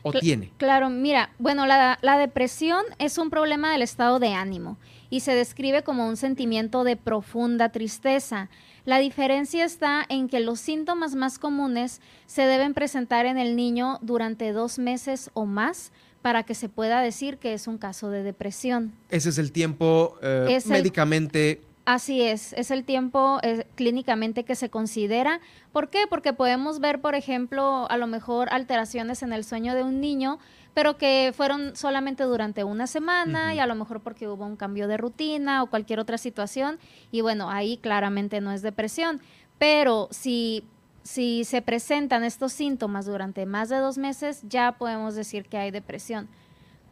o 0.03 0.13
tiene. 0.13 0.53
Claro, 0.59 0.91
mira, 0.91 1.31
bueno, 1.39 1.65
la, 1.65 1.99
la 2.03 2.19
depresión 2.19 2.85
es 2.99 3.17
un 3.17 3.31
problema 3.31 3.73
del 3.73 3.81
estado 3.81 4.19
de 4.19 4.35
ánimo 4.35 4.77
y 5.09 5.21
se 5.21 5.35
describe 5.35 5.85
como 5.85 6.07
un 6.07 6.19
sentimiento 6.19 6.85
de 6.85 6.97
profunda 6.97 7.71
tristeza. 7.71 8.51
La 8.85 8.99
diferencia 8.99 9.65
está 9.65 10.05
en 10.11 10.29
que 10.29 10.41
los 10.41 10.61
síntomas 10.61 11.15
más 11.15 11.39
comunes 11.39 12.03
se 12.27 12.43
deben 12.43 12.75
presentar 12.75 13.25
en 13.25 13.39
el 13.39 13.57
niño 13.57 13.99
durante 14.03 14.53
dos 14.53 14.79
meses 14.79 15.31
o 15.33 15.47
más 15.47 15.93
para 16.21 16.43
que 16.43 16.55
se 16.55 16.69
pueda 16.69 17.01
decir 17.01 17.39
que 17.39 17.55
es 17.55 17.69
un 17.69 17.79
caso 17.79 18.11
de 18.11 18.23
depresión. 18.23 18.93
Ese 19.09 19.31
es 19.31 19.39
el 19.39 19.51
tiempo 19.51 20.19
eh, 20.23 20.61
médicamente. 20.67 21.63
Así 21.87 22.21
es, 22.21 22.53
es 22.53 22.71
el 22.71 22.85
tiempo 22.85 23.39
eh, 23.43 23.67
clínicamente 23.75 24.45
que 24.45 24.55
se 24.55 24.69
considera. 24.69 25.41
¿Por 25.73 25.89
qué? 25.89 26.07
Porque 26.09 26.35
podemos 26.35 26.81
ver, 26.81 27.01
por 27.01 27.15
ejemplo, 27.15 27.91
a 27.91 27.97
lo 27.97 28.07
mejor 28.07 28.49
alteraciones 28.53 29.23
en 29.23 29.33
el 29.33 29.45
sueño 29.45 29.75
de 29.75 29.83
un 29.83 30.01
niño 30.03 30.39
pero 30.77 30.99
que 30.99 31.33
fueron 31.35 31.75
solamente 31.75 32.25
durante 32.25 32.63
una 32.63 32.87
semana 32.87 33.55
y 33.55 33.61
a 33.61 33.67
lo 33.67 33.75
mejor 33.75 34.03
porque 34.03 34.29
hubo 34.29 34.45
un 34.45 34.57
cambio 34.57 34.89
de 34.89 34.99
rutina 34.99 35.63
o 35.63 35.71
cualquier 35.71 36.01
otra 36.01 36.19
situación 36.19 36.79
y 37.11 37.23
bueno, 37.23 37.51
ahí 37.51 37.79
claramente 37.79 38.43
no 38.43 38.53
es 38.53 38.61
depresión, 38.61 39.23
pero 39.59 40.09
si, 40.11 40.65
si 41.03 41.45
se 41.45 41.63
presentan 41.63 42.25
estos 42.25 42.53
síntomas 42.53 43.07
durante 43.07 43.47
más 43.47 43.71
de 43.71 43.79
dos 43.79 43.97
meses, 43.97 44.43
ya 44.47 44.73
podemos 44.73 45.15
decir 45.15 45.47
que 45.47 45.57
hay 45.57 45.71
depresión. 45.71 46.29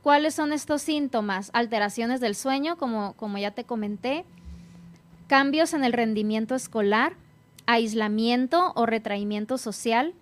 ¿Cuáles 0.01 0.35
son 0.35 0.55
estos 0.55 0.81
síntomas? 0.81 1.51
Alteraciones 1.53 2.23
del 2.23 2.37
sueño, 2.37 2.79
como, 2.79 3.13
como 3.19 3.37
ya 3.37 3.51
te 3.51 3.65
comenté, 3.65 4.25
cambios 5.27 5.75
en 5.75 5.85
el 5.85 5.93
rendimiento 5.93 6.55
escolar, 6.55 7.15
aislamiento 7.67 8.73
o 8.75 8.87
retraimiento 8.87 9.59
social, 9.59 10.15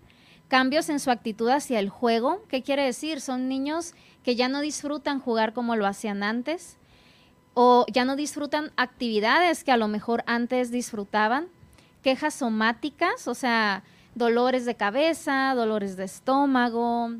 cambios 0.49 0.89
en 0.89 1.01
su 1.01 1.11
actitud 1.11 1.49
hacia 1.49 1.79
el 1.79 1.89
juego. 1.89 2.43
¿Qué 2.49 2.63
quiere 2.63 2.85
decir? 2.85 3.21
Son 3.21 3.49
niños 3.49 3.95
que 4.23 4.37
ya 4.37 4.49
no 4.49 4.61
disfrutan 4.61 5.21
jugar 5.21 5.53
como 5.53 5.77
lo 5.77 5.87
hacían 5.87 6.23
antes 6.23 6.77
o 7.55 7.85
ya 7.93 8.05
no 8.05 8.17
disfrutan 8.17 8.73
actividades 8.77 9.65
que 9.65 9.73
a 9.73 9.77
lo 9.77 9.89
mejor 9.89 10.23
antes 10.27 10.71
disfrutaban. 10.71 11.49
Quejas 12.03 12.35
somáticas, 12.35 13.29
o 13.29 13.35
sea, 13.35 13.85
dolores 14.15 14.65
de 14.65 14.75
cabeza, 14.75 15.55
dolores 15.55 15.97
de 15.97 16.05
estómago, 16.05 17.13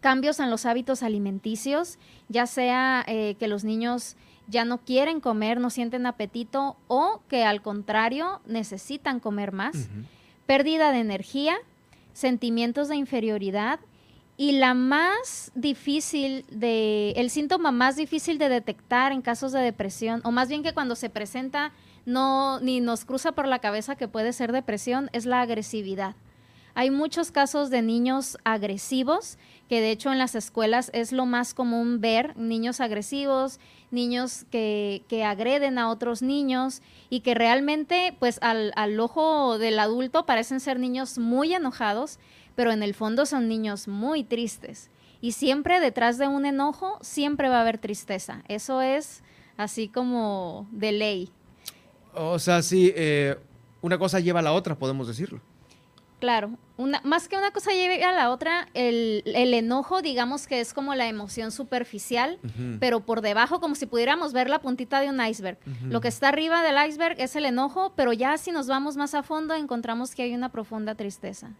cambios 0.00 0.40
en 0.40 0.50
los 0.50 0.66
hábitos 0.66 1.02
alimenticios, 1.02 1.98
ya 2.28 2.46
sea 2.46 3.04
eh, 3.06 3.36
que 3.38 3.48
los 3.48 3.64
niños 3.64 4.16
ya 4.48 4.64
no 4.64 4.78
quieren 4.78 5.20
comer, 5.20 5.60
no 5.60 5.70
sienten 5.70 6.06
apetito 6.06 6.76
o 6.88 7.20
que 7.28 7.44
al 7.44 7.62
contrario 7.62 8.40
necesitan 8.46 9.20
comer 9.20 9.52
más. 9.52 9.88
Pérdida 10.46 10.92
de 10.92 11.00
energía, 11.00 11.56
sentimientos 12.12 12.88
de 12.88 12.96
inferioridad 12.96 13.80
y 14.36 14.52
la 14.52 14.74
más 14.74 15.50
difícil 15.54 16.44
de, 16.50 17.12
el 17.12 17.30
síntoma 17.30 17.72
más 17.72 17.96
difícil 17.96 18.38
de 18.38 18.48
detectar 18.48 19.12
en 19.12 19.22
casos 19.22 19.52
de 19.52 19.60
depresión, 19.60 20.20
o 20.24 20.30
más 20.30 20.48
bien 20.48 20.62
que 20.62 20.74
cuando 20.74 20.94
se 20.94 21.10
presenta 21.10 21.72
no 22.04 22.60
ni 22.60 22.80
nos 22.80 23.04
cruza 23.04 23.32
por 23.32 23.48
la 23.48 23.58
cabeza 23.58 23.96
que 23.96 24.08
puede 24.08 24.32
ser 24.32 24.52
depresión, 24.52 25.10
es 25.12 25.26
la 25.26 25.40
agresividad. 25.40 26.14
Hay 26.78 26.90
muchos 26.90 27.30
casos 27.30 27.70
de 27.70 27.80
niños 27.80 28.36
agresivos, 28.44 29.38
que 29.66 29.80
de 29.80 29.90
hecho 29.90 30.12
en 30.12 30.18
las 30.18 30.34
escuelas 30.34 30.90
es 30.92 31.10
lo 31.10 31.24
más 31.24 31.54
común 31.54 32.02
ver, 32.02 32.36
niños 32.36 32.82
agresivos, 32.82 33.60
niños 33.90 34.44
que, 34.50 35.02
que 35.08 35.24
agreden 35.24 35.78
a 35.78 35.88
otros 35.88 36.20
niños 36.20 36.82
y 37.08 37.20
que 37.20 37.34
realmente 37.34 38.14
pues 38.18 38.38
al, 38.42 38.72
al 38.76 39.00
ojo 39.00 39.56
del 39.56 39.78
adulto 39.78 40.26
parecen 40.26 40.60
ser 40.60 40.78
niños 40.78 41.16
muy 41.16 41.54
enojados, 41.54 42.18
pero 42.56 42.72
en 42.72 42.82
el 42.82 42.92
fondo 42.92 43.24
son 43.24 43.48
niños 43.48 43.88
muy 43.88 44.22
tristes. 44.22 44.90
Y 45.22 45.32
siempre 45.32 45.80
detrás 45.80 46.18
de 46.18 46.28
un 46.28 46.44
enojo, 46.44 46.98
siempre 47.00 47.48
va 47.48 47.56
a 47.56 47.60
haber 47.62 47.78
tristeza. 47.78 48.42
Eso 48.48 48.82
es 48.82 49.22
así 49.56 49.88
como 49.88 50.68
de 50.72 50.92
ley. 50.92 51.30
O 52.12 52.38
sea, 52.38 52.60
sí, 52.60 52.92
eh, 52.94 53.34
una 53.80 53.96
cosa 53.96 54.20
lleva 54.20 54.40
a 54.40 54.42
la 54.42 54.52
otra, 54.52 54.74
podemos 54.74 55.08
decirlo. 55.08 55.40
Claro, 56.18 56.56
una, 56.78 57.02
más 57.04 57.28
que 57.28 57.36
una 57.36 57.50
cosa 57.50 57.72
lleve 57.72 58.02
a 58.02 58.12
la 58.12 58.30
otra, 58.30 58.68
el, 58.72 59.22
enojo, 59.26 60.00
digamos 60.00 60.46
que 60.46 60.60
es 60.60 60.72
como 60.72 60.94
la 60.94 61.08
emoción 61.08 61.50
superficial, 61.52 62.38
pero 62.80 63.00
por 63.00 63.20
debajo, 63.20 63.60
como 63.60 63.74
si 63.74 63.84
pudiéramos 63.84 64.32
ver 64.32 64.48
la 64.48 64.60
puntita 64.60 65.00
de 65.00 65.10
un 65.10 65.20
iceberg. 65.24 65.58
Lo 65.88 66.00
que 66.00 66.08
está 66.08 66.28
arriba 66.28 66.62
del 66.62 66.76
iceberg 66.88 67.20
es 67.20 67.36
el 67.36 67.44
enojo, 67.44 67.92
pero 67.96 68.14
ya 68.14 68.38
si 68.38 68.50
nos 68.50 68.66
vamos 68.66 68.96
más 68.96 69.14
a 69.14 69.22
fondo, 69.22 69.54
encontramos 69.54 70.14
que 70.14 70.22
hay 70.22 70.34
una 70.34 70.50
profunda 70.50 70.94
tristeza. 70.94 71.50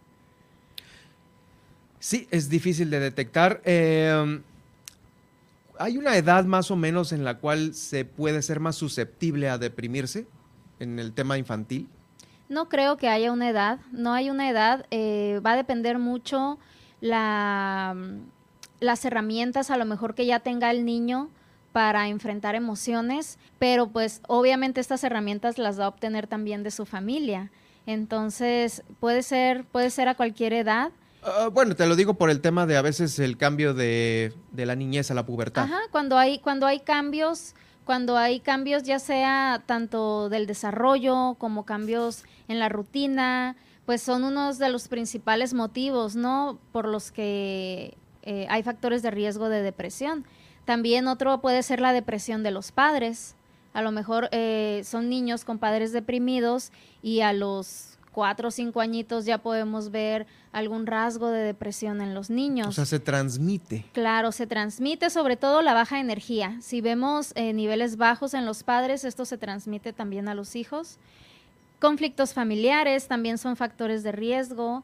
Sí, 1.99 2.27
es 2.31 2.49
difícil 2.49 2.89
de 2.89 2.99
detectar. 2.99 3.61
Em, 3.63 4.41
¿Hay 5.79 5.97
una 5.97 6.15
edad 6.17 6.45
más 6.45 6.71
o 6.71 6.75
menos 6.75 7.11
en 7.11 7.23
la 7.23 7.37
cual 7.37 7.75
se 7.75 8.05
puede 8.05 8.41
ser 8.41 8.59
más 8.59 8.75
susceptible 8.75 9.49
a 9.49 9.57
deprimirse 9.59 10.25
en 10.79 10.97
el 10.97 11.13
tema 11.13 11.37
infantil? 11.37 11.87
No 12.49 12.69
creo 12.69 12.97
que 12.97 13.09
haya 13.09 13.31
una 13.31 13.49
edad, 13.49 13.79
no 13.91 14.13
hay 14.13 14.29
una 14.29 14.49
edad, 14.49 14.85
eh, 14.91 15.41
va 15.45 15.51
a 15.51 15.55
depender 15.55 15.99
mucho 15.99 16.59
la, 17.01 17.95
las 18.79 19.05
herramientas 19.05 19.69
a 19.69 19.77
lo 19.77 19.85
mejor 19.85 20.15
que 20.15 20.25
ya 20.25 20.39
tenga 20.39 20.71
el 20.71 20.85
niño 20.85 21.29
para 21.73 22.07
enfrentar 22.07 22.55
emociones, 22.55 23.37
pero 23.59 23.89
pues 23.89 24.21
obviamente 24.27 24.81
estas 24.81 25.03
herramientas 25.03 25.57
las 25.57 25.79
va 25.79 25.85
a 25.85 25.89
obtener 25.89 26.27
también 26.27 26.63
de 26.63 26.71
su 26.71 26.85
familia. 26.85 27.51
Entonces, 27.85 28.83
puede 28.99 29.23
ser, 29.23 29.63
puede 29.65 29.89
ser 29.89 30.09
a 30.09 30.15
cualquier 30.15 30.53
edad. 30.53 30.91
Ah, 31.23 31.49
bueno, 31.51 31.75
te 31.75 31.85
lo 31.85 31.95
digo 31.95 32.15
por 32.15 32.29
el 32.29 32.41
tema 32.41 32.65
de 32.65 32.77
a 32.77 32.81
veces 32.81 33.19
el 33.19 33.37
cambio 33.37 33.73
de, 33.73 34.33
de 34.51 34.65
la 34.65 34.75
niñez 34.75 35.11
a 35.11 35.13
la 35.13 35.25
pubertad. 35.25 35.65
Ajá, 35.65 35.79
cuando 35.91 36.17
hay, 36.17 36.39
cuando 36.39 36.65
hay 36.65 36.79
cambios, 36.79 37.53
cuando 37.85 38.17
hay 38.17 38.39
cambios 38.39 38.83
ya 38.83 38.99
sea 38.99 39.63
tanto 39.65 40.29
del 40.29 40.47
desarrollo 40.47 41.35
como 41.37 41.65
cambios 41.65 42.23
en 42.47 42.59
la 42.59 42.69
rutina, 42.69 43.55
pues 43.85 44.01
son 44.01 44.23
unos 44.23 44.57
de 44.57 44.69
los 44.69 44.87
principales 44.87 45.53
motivos, 45.53 46.15
¿no? 46.15 46.59
Por 46.71 46.87
los 46.87 47.11
que 47.11 47.97
eh, 48.23 48.45
hay 48.49 48.63
factores 48.63 49.01
de 49.01 49.11
riesgo 49.11 49.49
de 49.49 49.61
depresión. 49.61 50.25
También 50.65 51.07
otro 51.07 51.39
puede 51.39 51.63
ser 51.63 51.79
la 51.79 51.93
depresión 51.93 52.43
de 52.43 52.51
los 52.51 52.73
padres. 52.73 53.35
A 53.73 53.81
lo 53.81 53.91
mejor 53.91 54.27
eh, 54.31 54.81
son 54.83 55.07
niños 55.07 55.45
con 55.45 55.59
padres 55.59 55.93
deprimidos 55.93 56.71
y 57.01 57.21
a 57.21 57.31
los 57.31 57.97
cuatro 58.11 58.47
o 58.47 58.51
cinco 58.51 58.81
añitos 58.81 59.25
ya 59.25 59.37
podemos 59.37 59.91
ver 59.91 60.25
algún 60.51 60.87
rasgo 60.87 61.29
de 61.29 61.41
depresión 61.43 62.01
en 62.01 62.15
los 62.15 62.31
niños. 62.31 62.67
O 62.67 62.71
sea, 62.71 62.85
se 62.85 62.99
transmite. 62.99 63.85
Claro, 63.93 64.31
se 64.31 64.47
transmite 64.47 65.11
sobre 65.11 65.37
todo 65.37 65.61
la 65.61 65.75
baja 65.75 65.99
energía. 65.99 66.57
Si 66.59 66.81
vemos 66.81 67.31
eh, 67.35 67.53
niveles 67.53 67.95
bajos 67.95 68.33
en 68.33 68.45
los 68.47 68.63
padres, 68.63 69.05
esto 69.05 69.23
se 69.23 69.37
transmite 69.37 69.93
también 69.93 70.27
a 70.27 70.33
los 70.33 70.55
hijos. 70.55 70.97
Conflictos 71.79 72.33
familiares 72.33 73.07
también 73.07 73.37
son 73.37 73.55
factores 73.55 74.03
de 74.03 74.11
riesgo. 74.11 74.83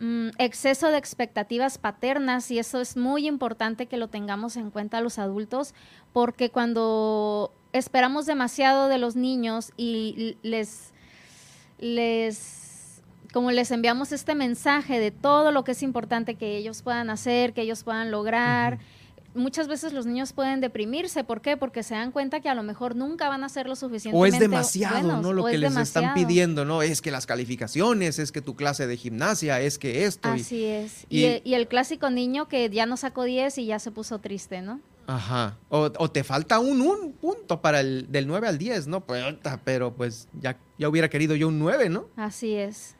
Mm, 0.00 0.28
exceso 0.38 0.88
de 0.90 0.98
expectativas 0.98 1.76
paternas 1.76 2.52
y 2.52 2.60
eso 2.60 2.80
es 2.80 2.96
muy 2.96 3.26
importante 3.26 3.86
que 3.86 3.96
lo 3.96 4.06
tengamos 4.06 4.56
en 4.56 4.70
cuenta 4.70 5.00
los 5.00 5.18
adultos 5.18 5.74
porque 6.12 6.50
cuando 6.50 7.52
esperamos 7.72 8.24
demasiado 8.24 8.86
de 8.86 8.98
los 8.98 9.16
niños 9.16 9.72
y 9.76 10.36
les 10.42 10.92
les 11.78 13.02
como 13.32 13.50
les 13.50 13.72
enviamos 13.72 14.12
este 14.12 14.36
mensaje 14.36 15.00
de 15.00 15.10
todo 15.10 15.50
lo 15.50 15.64
que 15.64 15.72
es 15.72 15.82
importante 15.82 16.36
que 16.36 16.56
ellos 16.56 16.82
puedan 16.82 17.10
hacer, 17.10 17.52
que 17.52 17.62
ellos 17.62 17.82
puedan 17.82 18.12
lograr, 18.12 18.78
muchas 19.38 19.68
veces 19.68 19.92
los 19.92 20.04
niños 20.04 20.32
pueden 20.32 20.60
deprimirse. 20.60 21.24
¿Por 21.24 21.40
qué? 21.40 21.56
Porque 21.56 21.82
se 21.82 21.94
dan 21.94 22.12
cuenta 22.12 22.40
que 22.40 22.48
a 22.48 22.54
lo 22.54 22.62
mejor 22.62 22.94
nunca 22.96 23.28
van 23.28 23.44
a 23.44 23.48
ser 23.48 23.66
lo 23.66 23.76
suficientemente 23.76 24.18
O 24.18 24.26
es 24.26 24.38
demasiado, 24.38 25.22
¿no? 25.22 25.32
Lo 25.32 25.44
que 25.44 25.58
les 25.58 25.76
están 25.76 26.14
pidiendo, 26.14 26.64
¿no? 26.64 26.82
Es 26.82 27.00
que 27.00 27.10
las 27.10 27.26
calificaciones, 27.26 28.18
es 28.18 28.32
que 28.32 28.42
tu 28.42 28.54
clase 28.54 28.86
de 28.86 28.96
gimnasia, 28.96 29.60
es 29.60 29.78
que 29.78 30.04
esto. 30.04 30.28
Así 30.28 30.64
es. 30.64 31.06
Y, 31.08 31.54
el 31.58 31.66
clásico 31.66 32.10
niño 32.10 32.46
que 32.46 32.70
ya 32.70 32.86
no 32.86 32.96
sacó 32.96 33.24
10 33.24 33.58
y 33.58 33.66
ya 33.66 33.78
se 33.78 33.90
puso 33.90 34.20
triste, 34.20 34.62
¿no? 34.62 34.80
Ajá. 35.06 35.56
O, 35.70 36.10
te 36.10 36.22
falta 36.22 36.58
un, 36.58 36.80
un 36.82 37.12
punto 37.12 37.60
para 37.60 37.80
el 37.80 38.06
del 38.12 38.26
9 38.26 38.46
al 38.46 38.58
10, 38.58 38.86
¿no? 38.86 39.00
Pues, 39.00 39.24
pero 39.64 39.94
pues 39.94 40.28
ya, 40.40 40.58
ya 40.78 40.88
hubiera 40.88 41.08
querido 41.08 41.34
yo 41.34 41.48
un 41.48 41.58
9, 41.58 41.88
¿no? 41.88 42.06
Así 42.16 42.54
es. 42.54 42.94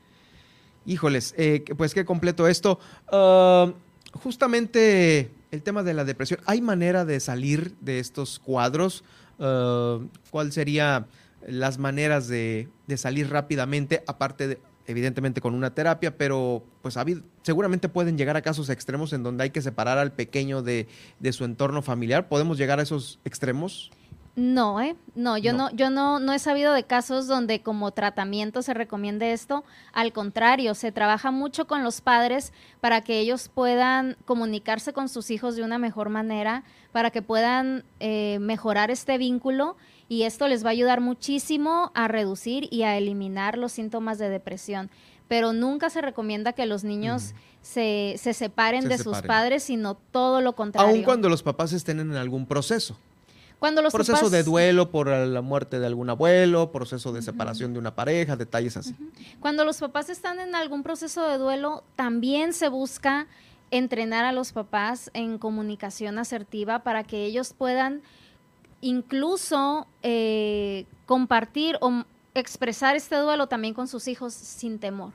Híjoles, 0.86 1.34
eh, 1.36 1.64
pues 1.76 1.92
qué 1.92 2.04
completo 2.04 2.48
esto. 2.48 2.80
Ah, 3.12 3.72
justamente 4.14 5.30
el 5.50 5.62
tema 5.62 5.82
de 5.82 5.94
la 5.94 6.04
depresión, 6.04 6.40
¿hay 6.46 6.60
manera 6.60 7.04
de 7.04 7.20
salir 7.20 7.74
de 7.80 7.98
estos 7.98 8.38
cuadros? 8.38 9.04
Uh, 9.38 10.06
¿Cuál 10.30 10.52
sería 10.52 11.06
las 11.46 11.78
maneras 11.78 12.28
de, 12.28 12.68
salir 12.96 13.30
rápidamente, 13.30 14.02
aparte 14.06 14.48
de, 14.48 14.58
evidentemente 14.86 15.40
con 15.40 15.54
una 15.54 15.74
terapia, 15.74 16.16
pero 16.16 16.64
pues 16.82 16.96
seguramente 17.42 17.88
pueden 17.88 18.18
llegar 18.18 18.36
a 18.36 18.42
casos 18.42 18.70
extremos 18.70 19.12
en 19.12 19.22
donde 19.22 19.44
hay 19.44 19.50
que 19.50 19.62
separar 19.62 19.98
al 19.98 20.12
pequeño 20.12 20.62
de, 20.62 20.88
de 21.20 21.32
su 21.32 21.44
entorno 21.44 21.82
familiar. 21.82 22.28
¿Podemos 22.28 22.58
llegar 22.58 22.80
a 22.80 22.82
esos 22.82 23.20
extremos? 23.24 23.90
No, 24.38 24.80
¿eh? 24.80 24.94
No, 25.16 25.36
yo 25.36 25.52
no. 25.52 25.68
yo 25.72 25.90
no, 25.90 26.20
no 26.20 26.32
he 26.32 26.38
sabido 26.38 26.72
de 26.72 26.84
casos 26.84 27.26
donde 27.26 27.60
como 27.60 27.90
tratamiento 27.90 28.62
se 28.62 28.72
recomiende 28.72 29.32
esto. 29.32 29.64
Al 29.92 30.12
contrario, 30.12 30.76
se 30.76 30.92
trabaja 30.92 31.32
mucho 31.32 31.66
con 31.66 31.82
los 31.82 32.00
padres 32.00 32.52
para 32.80 33.00
que 33.00 33.18
ellos 33.18 33.50
puedan 33.52 34.16
comunicarse 34.26 34.92
con 34.92 35.08
sus 35.08 35.32
hijos 35.32 35.56
de 35.56 35.64
una 35.64 35.78
mejor 35.78 36.08
manera, 36.08 36.62
para 36.92 37.10
que 37.10 37.20
puedan 37.20 37.82
eh, 37.98 38.38
mejorar 38.40 38.92
este 38.92 39.18
vínculo 39.18 39.76
y 40.08 40.22
esto 40.22 40.46
les 40.46 40.64
va 40.64 40.68
a 40.68 40.70
ayudar 40.70 41.00
muchísimo 41.00 41.90
a 41.96 42.06
reducir 42.06 42.68
y 42.70 42.84
a 42.84 42.96
eliminar 42.96 43.58
los 43.58 43.72
síntomas 43.72 44.18
de 44.18 44.28
depresión. 44.28 44.88
Pero 45.26 45.52
nunca 45.52 45.90
se 45.90 46.00
recomienda 46.00 46.52
que 46.52 46.64
los 46.64 46.84
niños 46.84 47.34
se, 47.60 48.14
se, 48.18 48.34
separen 48.34 48.88
de 48.88 48.98
sus 48.98 49.20
padres, 49.20 49.64
sino 49.64 49.96
todo 49.96 50.40
lo 50.42 50.54
contrario. 50.54 50.94
Aun 50.94 51.02
cuando 51.02 51.28
los 51.28 51.42
papás 51.42 51.72
estén 51.72 51.98
en 51.98 52.14
algún 52.14 52.46
proceso. 52.46 52.96
Cuando 53.58 53.82
los 53.82 53.92
proceso 53.92 54.30
de 54.30 54.44
duelo 54.44 54.90
por 54.90 55.08
la 55.08 55.40
muerte 55.42 55.80
de 55.80 55.86
algún 55.86 56.10
abuelo, 56.10 56.70
proceso 56.70 57.12
de 57.12 57.22
separación 57.22 57.72
de 57.72 57.80
una 57.80 57.94
pareja, 57.94 58.36
detalles 58.36 58.76
así. 58.76 58.94
Cuando 59.40 59.64
los 59.64 59.78
papás 59.78 60.10
están 60.10 60.38
en 60.38 60.54
algún 60.54 60.84
proceso 60.84 61.28
de 61.28 61.38
duelo, 61.38 61.82
también 61.96 62.52
se 62.52 62.68
busca 62.68 63.26
entrenar 63.70 64.24
a 64.24 64.32
los 64.32 64.52
papás 64.52 65.10
en 65.12 65.38
comunicación 65.38 66.18
asertiva 66.18 66.80
para 66.80 67.02
que 67.04 67.24
ellos 67.24 67.52
puedan 67.52 68.02
incluso 68.80 69.86
eh, 70.02 70.86
compartir 71.06 71.78
o 71.80 72.04
expresar 72.34 72.96
este 72.96 73.16
duelo 73.16 73.48
también 73.48 73.74
con 73.74 73.88
sus 73.88 74.08
hijos 74.08 74.34
sin 74.34 74.78
temor. 74.78 75.12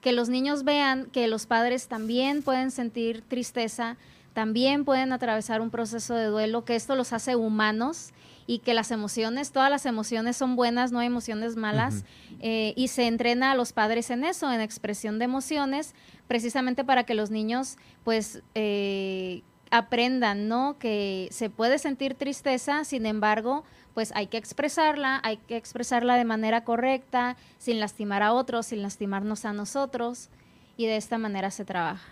Que 0.00 0.12
los 0.12 0.28
niños 0.28 0.62
vean 0.62 1.06
que 1.06 1.26
los 1.26 1.46
padres 1.46 1.88
también 1.88 2.42
pueden 2.42 2.70
sentir 2.70 3.22
tristeza, 3.22 3.96
también 4.38 4.84
pueden 4.84 5.12
atravesar 5.12 5.60
un 5.60 5.68
proceso 5.68 6.14
de 6.14 6.26
duelo, 6.26 6.64
que 6.64 6.76
esto 6.76 6.94
los 6.94 7.12
hace 7.12 7.34
humanos 7.34 8.12
y 8.46 8.60
que 8.60 8.72
las 8.72 8.92
emociones, 8.92 9.50
todas 9.50 9.68
las 9.68 9.84
emociones 9.84 10.36
son 10.36 10.54
buenas, 10.54 10.92
no 10.92 11.00
hay 11.00 11.08
emociones 11.08 11.56
malas, 11.56 12.04
eh, 12.38 12.72
y 12.76 12.86
se 12.86 13.08
entrena 13.08 13.50
a 13.50 13.56
los 13.56 13.72
padres 13.72 14.10
en 14.10 14.22
eso, 14.22 14.52
en 14.52 14.60
expresión 14.60 15.18
de 15.18 15.24
emociones, 15.24 15.92
precisamente 16.28 16.84
para 16.84 17.02
que 17.02 17.14
los 17.14 17.32
niños 17.32 17.78
pues 18.04 18.44
eh, 18.54 19.42
aprendan, 19.72 20.46
¿no? 20.46 20.78
Que 20.78 21.26
se 21.32 21.50
puede 21.50 21.80
sentir 21.80 22.14
tristeza, 22.14 22.84
sin 22.84 23.06
embargo, 23.06 23.64
pues 23.92 24.12
hay 24.14 24.28
que 24.28 24.36
expresarla, 24.36 25.20
hay 25.24 25.38
que 25.38 25.56
expresarla 25.56 26.14
de 26.14 26.24
manera 26.24 26.62
correcta, 26.62 27.36
sin 27.58 27.80
lastimar 27.80 28.22
a 28.22 28.32
otros, 28.32 28.66
sin 28.66 28.82
lastimarnos 28.82 29.44
a 29.44 29.52
nosotros, 29.52 30.28
y 30.76 30.86
de 30.86 30.96
esta 30.96 31.18
manera 31.18 31.50
se 31.50 31.64
trabaja. 31.64 32.06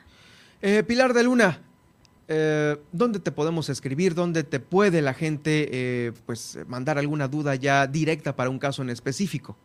Eh, 0.60 0.82
Pilar 0.82 1.12
de 1.12 1.22
Luna, 1.22 1.60
eh, 2.28 2.76
¿dónde 2.92 3.20
te 3.20 3.32
podemos 3.32 3.68
escribir? 3.68 4.14
¿Dónde 4.14 4.42
te 4.44 4.60
puede 4.60 5.02
la 5.02 5.14
gente 5.14 5.68
eh, 5.70 6.12
pues, 6.26 6.58
mandar 6.66 6.98
alguna 6.98 7.28
duda 7.28 7.54
ya 7.54 7.86
directa 7.86 8.34
para 8.34 8.50
un 8.50 8.58
caso 8.58 8.82
en 8.82 8.90
específico? 8.90 9.56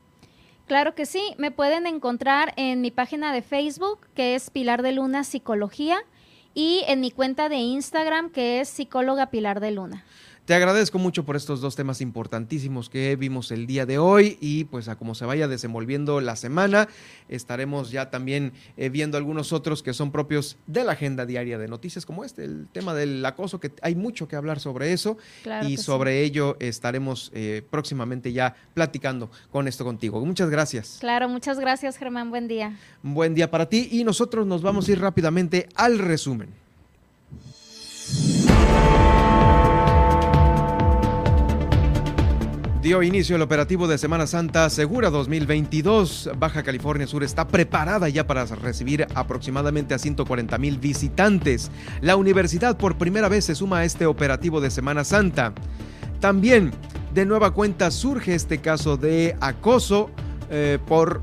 Claro 0.68 0.96
que 0.96 1.06
sí, 1.06 1.22
me 1.38 1.52
pueden 1.52 1.86
encontrar 1.86 2.54
en 2.56 2.82
mi 2.82 2.92
página 2.92 3.34
de 3.34 3.42
Facebook, 3.42 4.08
que 4.14 4.36
es 4.36 4.50
Pilar 4.50 4.84
de 4.84 4.94
Luna 4.94 5.24
Psicología, 5.24 5.98
y 6.54 6.84
en 6.88 7.02
mi 7.02 7.12
cuenta 7.12 7.50
de 7.50 7.58
Instagram, 7.58 8.30
que 8.30 8.62
es 8.62 8.70
Psicóloga 8.70 9.32
Pilar 9.32 9.60
de 9.60 9.72
Luna. 9.72 10.06
Te 10.46 10.56
agradezco 10.56 10.98
mucho 10.98 11.24
por 11.24 11.36
estos 11.36 11.62
dos 11.62 11.76
temas 11.76 12.02
importantísimos 12.02 12.90
que 12.90 13.16
vimos 13.16 13.52
el 13.52 13.68
día 13.68 13.86
de 13.86 14.00
hoy 14.00 14.40
y 14.42 14.64
pues 14.64 14.88
a 14.88 14.96
cómo 14.96 15.14
se 15.14 15.24
vaya 15.24 15.48
desenvolviendo 15.48 16.20
la 16.20 16.36
semana, 16.36 16.88
estaremos 17.30 17.92
ya 17.92 18.10
también 18.10 18.52
eh, 18.76 18.90
viendo 18.90 19.18
algunos 19.18 19.54
otros 19.54 19.84
que 19.84 19.94
son 19.94 20.12
propios 20.12 20.58
de 20.66 20.84
la 20.84 20.94
agenda 20.94 21.28
diaria 21.28 21.60
de 21.60 21.68
noticias 21.68 22.08
como 22.08 22.26
este, 22.26 22.44
el 22.44 22.68
tema 22.74 22.96
del 22.96 23.24
acoso, 23.24 23.60
que 23.60 23.72
hay 23.84 23.94
mucho 23.94 24.28
que 24.28 24.36
hablar 24.36 24.60
sobre 24.60 24.94
eso 24.94 25.16
y 25.68 25.78
sobre 25.78 26.24
ello 26.24 26.58
estaremos 26.60 27.32
eh, 27.36 27.62
próximamente 27.70 28.34
ya 28.34 28.56
platicando 28.74 29.30
con 29.52 29.68
esto 29.68 29.86
contigo. 29.86 30.26
Muchas 30.26 30.50
gracias. 30.50 30.98
Claro, 31.00 31.30
muchas 31.30 31.60
gracias 31.60 31.98
Germán, 31.98 32.32
buen 32.32 32.48
día. 32.48 32.80
Buen 33.04 33.36
día 33.36 33.52
para 33.52 33.70
ti 33.70 33.90
y 33.92 34.04
nosotros 34.04 34.48
nos 34.48 34.64
vamos 34.64 34.90
a 34.90 34.92
ir 34.92 35.00
rápidamente 35.00 35.70
al 35.76 36.00
resumen. 36.00 36.50
Dio 42.82 43.04
inicio 43.04 43.36
el 43.36 43.44
operativo 43.44 43.88
de 43.88 44.00
Semana 44.00 44.26
Santa 44.26 44.68
Segura 44.72 45.12
2022. 45.12 46.32
Baja 46.40 46.64
California 46.64 47.06
Sur 47.06 47.24
está 47.24 47.48
preparada 47.48 48.10
ya 48.10 48.26
para 48.26 48.44
recibir 48.46 49.06
aproximadamente 49.14 49.94
a 49.94 50.00
140 50.00 50.58
mil 50.58 50.80
visitantes. 50.80 51.70
La 52.02 52.16
universidad 52.16 52.78
por 52.78 52.98
primera 52.98 53.30
vez 53.30 53.46
se 53.46 53.54
suma 53.54 53.78
a 53.78 53.86
este 53.86 54.08
operativo 54.08 54.62
de 54.62 54.72
Semana 54.72 55.04
Santa. 55.04 55.54
También, 56.20 56.72
de 57.14 57.24
nueva 57.28 57.54
cuenta, 57.54 57.92
surge 57.92 58.34
este 58.34 58.58
caso 58.58 58.98
de 58.98 59.38
acoso 59.42 60.10
eh, 60.50 60.80
por, 60.88 61.22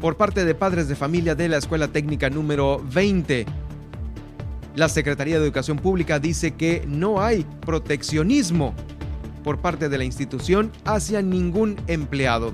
por 0.00 0.16
parte 0.16 0.44
de 0.44 0.56
padres 0.56 0.88
de 0.88 0.96
familia 0.96 1.36
de 1.36 1.48
la 1.48 1.58
Escuela 1.58 1.86
Técnica 1.86 2.28
número 2.30 2.84
20. 2.92 3.46
La 4.74 4.88
Secretaría 4.88 5.38
de 5.38 5.44
Educación 5.44 5.78
Pública 5.78 6.18
dice 6.18 6.50
que 6.50 6.82
no 6.88 7.22
hay 7.22 7.46
proteccionismo 7.64 8.74
por 9.42 9.58
parte 9.60 9.88
de 9.88 9.98
la 9.98 10.04
institución 10.04 10.70
hacia 10.84 11.22
ningún 11.22 11.76
empleado. 11.86 12.52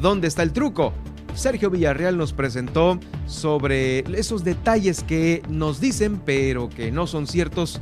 ¿Dónde 0.00 0.28
está 0.28 0.42
el 0.42 0.52
truco? 0.52 0.92
Sergio 1.34 1.68
Villarreal 1.70 2.16
nos 2.16 2.32
presentó 2.32 2.98
sobre 3.26 4.00
esos 4.18 4.44
detalles 4.44 5.02
que 5.02 5.42
nos 5.48 5.80
dicen 5.80 6.20
pero 6.24 6.68
que 6.68 6.92
no 6.92 7.06
son 7.06 7.26
ciertos 7.26 7.80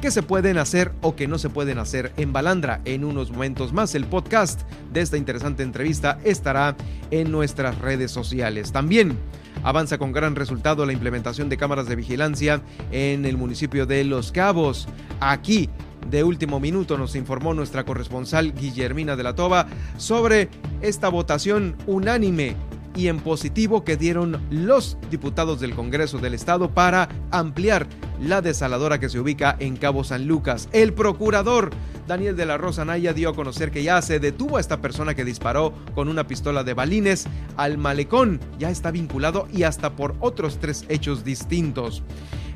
que 0.00 0.10
se 0.10 0.22
pueden 0.22 0.56
hacer 0.56 0.92
o 1.02 1.14
que 1.14 1.28
no 1.28 1.38
se 1.38 1.50
pueden 1.50 1.78
hacer 1.78 2.12
en 2.16 2.32
Balandra. 2.32 2.80
En 2.84 3.04
unos 3.04 3.30
momentos 3.30 3.72
más 3.72 3.94
el 3.94 4.06
podcast 4.06 4.62
de 4.92 5.02
esta 5.02 5.18
interesante 5.18 5.62
entrevista 5.62 6.18
estará 6.24 6.76
en 7.10 7.30
nuestras 7.30 7.78
redes 7.78 8.10
sociales. 8.10 8.72
También 8.72 9.18
avanza 9.62 9.98
con 9.98 10.12
gran 10.12 10.36
resultado 10.36 10.86
la 10.86 10.92
implementación 10.92 11.48
de 11.48 11.58
cámaras 11.58 11.86
de 11.86 11.96
vigilancia 11.96 12.62
en 12.92 13.26
el 13.26 13.36
municipio 13.36 13.84
de 13.84 14.04
Los 14.04 14.32
Cabos. 14.32 14.88
Aquí 15.20 15.68
de 16.08 16.24
último 16.24 16.60
minuto 16.60 16.96
nos 16.98 17.16
informó 17.16 17.54
nuestra 17.54 17.84
corresponsal 17.84 18.54
Guillermina 18.54 19.16
de 19.16 19.22
la 19.22 19.34
Toba 19.34 19.66
sobre 19.96 20.48
esta 20.80 21.08
votación 21.08 21.76
unánime 21.86 22.56
y 22.94 23.08
en 23.08 23.20
positivo 23.20 23.84
que 23.84 23.96
dieron 23.96 24.40
los 24.50 24.98
diputados 25.10 25.60
del 25.60 25.74
Congreso 25.74 26.18
del 26.18 26.34
Estado 26.34 26.70
para 26.70 27.08
ampliar 27.30 27.86
la 28.20 28.42
desaladora 28.42 28.98
que 28.98 29.08
se 29.08 29.20
ubica 29.20 29.56
en 29.58 29.76
Cabo 29.76 30.04
San 30.04 30.26
Lucas. 30.26 30.68
El 30.72 30.92
procurador 30.92 31.70
Daniel 32.06 32.36
de 32.36 32.46
la 32.46 32.58
Rosa 32.58 32.84
Naya 32.84 33.12
dio 33.12 33.30
a 33.30 33.34
conocer 33.34 33.70
que 33.70 33.82
ya 33.82 34.02
se 34.02 34.18
detuvo 34.18 34.56
a 34.56 34.60
esta 34.60 34.80
persona 34.80 35.14
que 35.14 35.24
disparó 35.24 35.72
con 35.94 36.08
una 36.08 36.26
pistola 36.26 36.64
de 36.64 36.74
balines 36.74 37.26
al 37.56 37.78
malecón. 37.78 38.40
Ya 38.58 38.70
está 38.70 38.90
vinculado 38.90 39.46
y 39.52 39.62
hasta 39.62 39.94
por 39.94 40.16
otros 40.20 40.58
tres 40.58 40.84
hechos 40.88 41.24
distintos. 41.24 42.02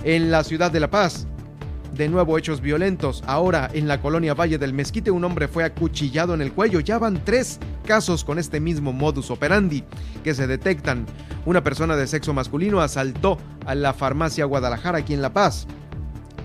En 0.02 0.30
la 0.30 0.44
ciudad 0.44 0.70
de 0.70 0.80
La 0.80 0.90
Paz, 0.90 1.26
de 1.94 2.08
nuevo 2.08 2.36
hechos 2.36 2.60
violentos. 2.60 3.22
Ahora 3.26 3.70
en 3.72 3.88
la 3.88 4.00
colonia 4.00 4.34
Valle 4.34 4.58
del 4.58 4.74
Mezquite 4.74 5.10
un 5.10 5.24
hombre 5.24 5.48
fue 5.48 5.64
acuchillado 5.64 6.34
en 6.34 6.40
el 6.40 6.52
cuello. 6.52 6.80
Ya 6.80 6.98
van 6.98 7.22
tres 7.24 7.60
casos 7.86 8.24
con 8.24 8.38
este 8.38 8.60
mismo 8.60 8.92
modus 8.92 9.30
operandi 9.30 9.84
que 10.22 10.34
se 10.34 10.46
detectan. 10.46 11.06
Una 11.46 11.62
persona 11.62 11.96
de 11.96 12.06
sexo 12.06 12.34
masculino 12.34 12.80
asaltó 12.80 13.38
a 13.66 13.74
la 13.74 13.92
farmacia 13.92 14.44
Guadalajara 14.44 14.98
aquí 14.98 15.14
en 15.14 15.22
La 15.22 15.32
Paz. 15.32 15.66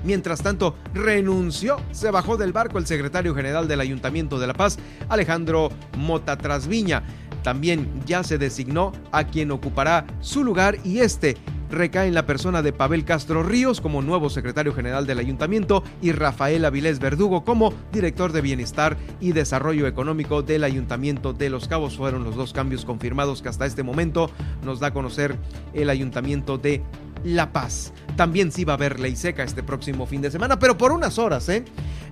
Mientras 0.04 0.42
tanto, 0.42 0.76
renunció, 0.94 1.82
se 1.92 2.10
bajó 2.10 2.38
del 2.38 2.54
barco 2.54 2.78
el 2.78 2.86
secretario 2.86 3.36
general 3.36 3.68
del 3.68 3.82
Ayuntamiento 3.82 4.40
de 4.40 4.48
La 4.48 4.54
Paz, 4.54 4.78
Alejandro 5.10 5.70
Mota 5.98 6.38
Trasviña. 6.38 7.04
También 7.44 7.90
ya 8.06 8.24
se 8.24 8.38
designó 8.38 8.92
a 9.12 9.26
quien 9.26 9.52
ocupará 9.52 10.06
su 10.22 10.44
lugar 10.44 10.78
y 10.84 11.00
este 11.00 11.36
recae 11.70 12.08
en 12.08 12.14
la 12.14 12.26
persona 12.26 12.62
de 12.62 12.74
Pavel 12.74 13.06
Castro 13.06 13.44
Ríos 13.44 13.82
como 13.82 14.02
nuevo 14.02 14.30
secretario 14.30 14.74
general 14.74 15.06
del 15.06 15.20
ayuntamiento 15.20 15.84
y 16.02 16.12
Rafael 16.12 16.66
Avilés 16.66 17.00
Verdugo 17.00 17.44
como 17.44 17.74
director 17.92 18.32
de 18.32 18.42
bienestar 18.42 18.98
y 19.20 19.32
desarrollo 19.32 19.88
económico 19.88 20.42
del 20.42 20.64
ayuntamiento 20.64 21.34
de 21.34 21.50
Los 21.50 21.68
Cabos. 21.68 21.98
Fueron 21.98 22.24
los 22.24 22.36
dos 22.36 22.54
cambios 22.54 22.86
confirmados 22.86 23.42
que 23.42 23.50
hasta 23.50 23.66
este 23.66 23.84
momento 23.84 24.30
nos 24.64 24.80
da 24.80 24.88
a 24.88 24.94
conocer 24.94 25.36
el 25.74 25.90
ayuntamiento 25.90 26.58
de 26.58 26.82
La 27.24 27.52
Paz. 27.52 27.94
También 28.16 28.52
sí 28.52 28.66
va 28.66 28.74
a 28.74 28.76
haber 28.76 29.00
ley 29.00 29.16
seca 29.16 29.44
este 29.44 29.64
próximo 29.64 30.06
fin 30.06 30.22
de 30.22 30.32
semana, 30.32 30.60
pero 30.60 30.78
por 30.78 30.92
unas 30.92 31.18
horas, 31.18 31.48
¿eh? 31.50 31.64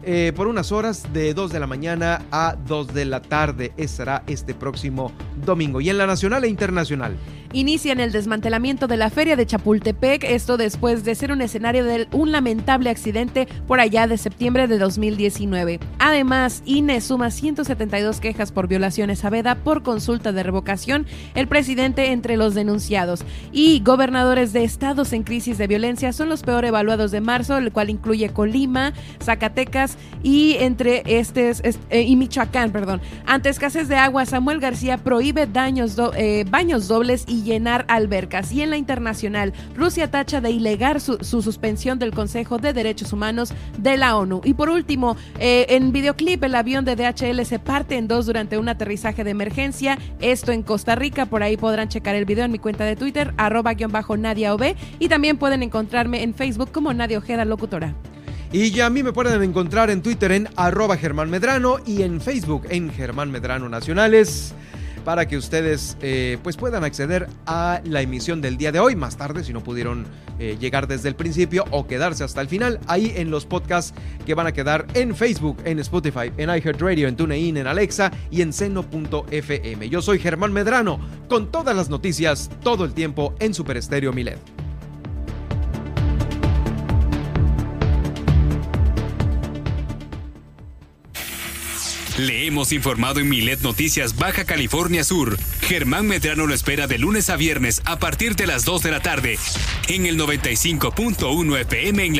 Eh 0.09 0.31
por 0.33 0.47
unas 0.47 0.71
horas 0.71 1.11
de 1.11 1.33
2 1.33 1.51
de 1.51 1.59
la 1.59 1.67
mañana 1.67 2.21
a 2.31 2.55
2 2.65 2.93
de 2.93 3.05
la 3.05 3.21
tarde. 3.21 3.73
Ese 3.75 3.97
será 3.97 4.23
este 4.27 4.53
próximo 4.53 5.11
domingo. 5.45 5.81
Y 5.81 5.89
en 5.89 5.97
la 5.97 6.07
nacional 6.07 6.45
e 6.45 6.47
internacional 6.47 7.17
inician 7.53 7.99
el 7.99 8.11
desmantelamiento 8.11 8.87
de 8.87 8.97
la 8.97 9.09
feria 9.09 9.35
de 9.35 9.45
Chapultepec, 9.45 10.23
esto 10.23 10.57
después 10.57 11.03
de 11.03 11.15
ser 11.15 11.31
un 11.31 11.41
escenario 11.41 11.83
de 11.85 12.07
un 12.11 12.31
lamentable 12.31 12.89
accidente 12.89 13.47
por 13.67 13.79
allá 13.79 14.07
de 14.07 14.17
septiembre 14.17 14.67
de 14.67 14.77
2019. 14.77 15.79
Además, 15.99 16.61
INE 16.65 17.01
suma 17.01 17.31
172 17.31 18.19
quejas 18.19 18.51
por 18.51 18.67
violaciones 18.67 19.23
a 19.25 19.29
veda 19.29 19.55
por 19.55 19.83
consulta 19.83 20.31
de 20.31 20.43
revocación, 20.43 21.05
el 21.35 21.47
presidente 21.47 22.11
entre 22.11 22.37
los 22.37 22.53
denunciados. 22.53 23.23
Y 23.51 23.81
gobernadores 23.83 24.53
de 24.53 24.63
estados 24.63 25.13
en 25.13 25.23
crisis 25.23 25.57
de 25.57 25.67
violencia 25.67 26.13
son 26.13 26.29
los 26.29 26.43
peor 26.43 26.65
evaluados 26.65 27.11
de 27.11 27.21
marzo, 27.21 27.57
el 27.57 27.71
cual 27.71 27.89
incluye 27.89 28.29
Colima, 28.29 28.93
Zacatecas 29.23 29.96
y 30.23 30.55
entre 30.59 31.03
este 31.05 31.51
y 31.91 32.15
Michoacán, 32.15 32.71
perdón. 32.71 33.01
Ante 33.25 33.49
escasez 33.49 33.87
de 33.87 33.95
agua, 33.95 34.25
Samuel 34.25 34.59
García 34.59 34.97
prohíbe 34.97 35.47
eh, 36.15 36.45
baños 36.49 36.87
dobles 36.87 37.25
y 37.27 37.43
llenar 37.43 37.85
albercas. 37.87 38.51
Y 38.51 38.61
en 38.61 38.71
la 38.71 38.77
internacional, 38.77 39.53
Rusia 39.75 40.09
tacha 40.09 40.41
de 40.41 40.51
ilegal 40.51 40.99
su, 40.99 41.17
suspensión 41.21 41.99
del 41.99 42.11
Consejo 42.11 42.57
de 42.57 42.73
Derechos 42.73 43.13
Humanos 43.13 43.53
de 43.77 43.97
la 43.97 44.17
ONU. 44.17 44.41
Y 44.43 44.53
por 44.53 44.69
último, 44.69 45.15
eh, 45.39 45.67
en 45.69 45.91
videoclip, 45.91 46.43
el 46.43 46.55
avión 46.55 46.83
de 46.83 46.95
DHL 46.95 47.45
se 47.45 47.59
parte 47.59 47.97
en 47.97 48.07
dos 48.07 48.25
durante 48.25 48.57
un 48.57 48.69
aterrizaje 48.69 49.23
de 49.23 49.31
emergencia. 49.31 49.97
Esto 50.19 50.51
en 50.51 50.63
Costa 50.63 50.95
Rica. 50.95 51.25
Por 51.27 51.43
ahí 51.43 51.57
podrán 51.57 51.89
checar 51.89 52.15
el 52.15 52.25
video 52.25 52.45
en 52.45 52.51
mi 52.51 52.59
cuenta 52.59 52.85
de 52.85 52.95
Twitter, 52.95 53.33
arroba 53.37 53.73
guion 53.73 53.91
bajo 53.91 54.17
Nadia. 54.17 54.47
Y 54.99 55.09
también 55.09 55.37
pueden 55.37 55.61
encontrarme 55.61 56.23
en 56.23 56.33
Facebook 56.33 56.71
como 56.71 56.93
Nadia 56.93 57.17
Ojeda 57.17 57.43
Locutora. 57.43 57.93
Y 58.51 58.71
ya 58.71 58.85
a 58.85 58.89
mí 58.89 59.03
me 59.03 59.11
pueden 59.11 59.43
encontrar 59.43 59.89
en 59.89 60.01
Twitter 60.01 60.31
en 60.31 60.47
arroba 60.55 60.97
Germán 60.97 61.29
Medrano 61.29 61.77
y 61.85 62.03
en 62.03 62.21
Facebook 62.21 62.65
en 62.69 62.89
Germán 62.91 63.29
Medrano 63.29 63.67
Nacionales 63.67 64.53
para 65.07 65.25
que 65.25 65.37
ustedes 65.37 65.95
eh, 66.01 66.37
pues 66.43 66.57
puedan 66.57 66.83
acceder 66.83 67.29
a 67.45 67.79
la 67.85 68.01
emisión 68.01 68.41
del 68.41 68.57
día 68.57 68.73
de 68.73 68.81
hoy, 68.81 68.93
más 68.97 69.15
tarde 69.15 69.41
si 69.45 69.53
no 69.53 69.63
pudieron 69.63 70.05
eh, 70.37 70.57
llegar 70.59 70.85
desde 70.85 71.07
el 71.07 71.15
principio 71.15 71.63
o 71.71 71.87
quedarse 71.87 72.25
hasta 72.25 72.41
el 72.41 72.49
final, 72.49 72.81
ahí 72.87 73.13
en 73.15 73.31
los 73.31 73.45
podcasts 73.45 73.93
que 74.25 74.33
van 74.33 74.47
a 74.47 74.51
quedar 74.51 74.85
en 74.95 75.15
Facebook, 75.15 75.59
en 75.63 75.79
Spotify, 75.79 76.29
en 76.35 76.49
iHeartRadio, 76.49 77.07
en 77.07 77.15
TuneIn, 77.15 77.55
en 77.55 77.67
Alexa 77.67 78.11
y 78.29 78.41
en 78.41 78.51
seno.fm. 78.51 79.87
Yo 79.87 80.01
soy 80.01 80.19
Germán 80.19 80.51
Medrano, 80.51 80.99
con 81.29 81.53
todas 81.53 81.73
las 81.73 81.89
noticias 81.89 82.49
todo 82.61 82.83
el 82.83 82.93
tiempo 82.93 83.33
en 83.39 83.53
Super 83.53 83.77
Estéreo 83.77 84.11
Milet. 84.11 84.66
Le 92.17 92.47
hemos 92.47 92.71
informado 92.71 93.19
en 93.19 93.29
Milet 93.29 93.61
Noticias 93.61 94.15
Baja 94.15 94.43
California 94.43 95.03
Sur. 95.03 95.37
Germán 95.61 96.07
Medrano 96.07 96.47
lo 96.47 96.53
espera 96.55 96.87
de 96.87 96.97
lunes 96.97 97.29
a 97.29 97.35
viernes 97.35 97.83
a 97.85 97.99
partir 97.99 98.35
de 98.35 98.47
las 98.47 98.65
2 98.65 98.81
de 98.81 98.89
la 98.89 99.01
tarde 99.01 99.37
en 99.87 100.07
el 100.07 100.19
95.1 100.19 101.59
FM 101.59 102.05
en 102.05 102.13
la 102.13 102.15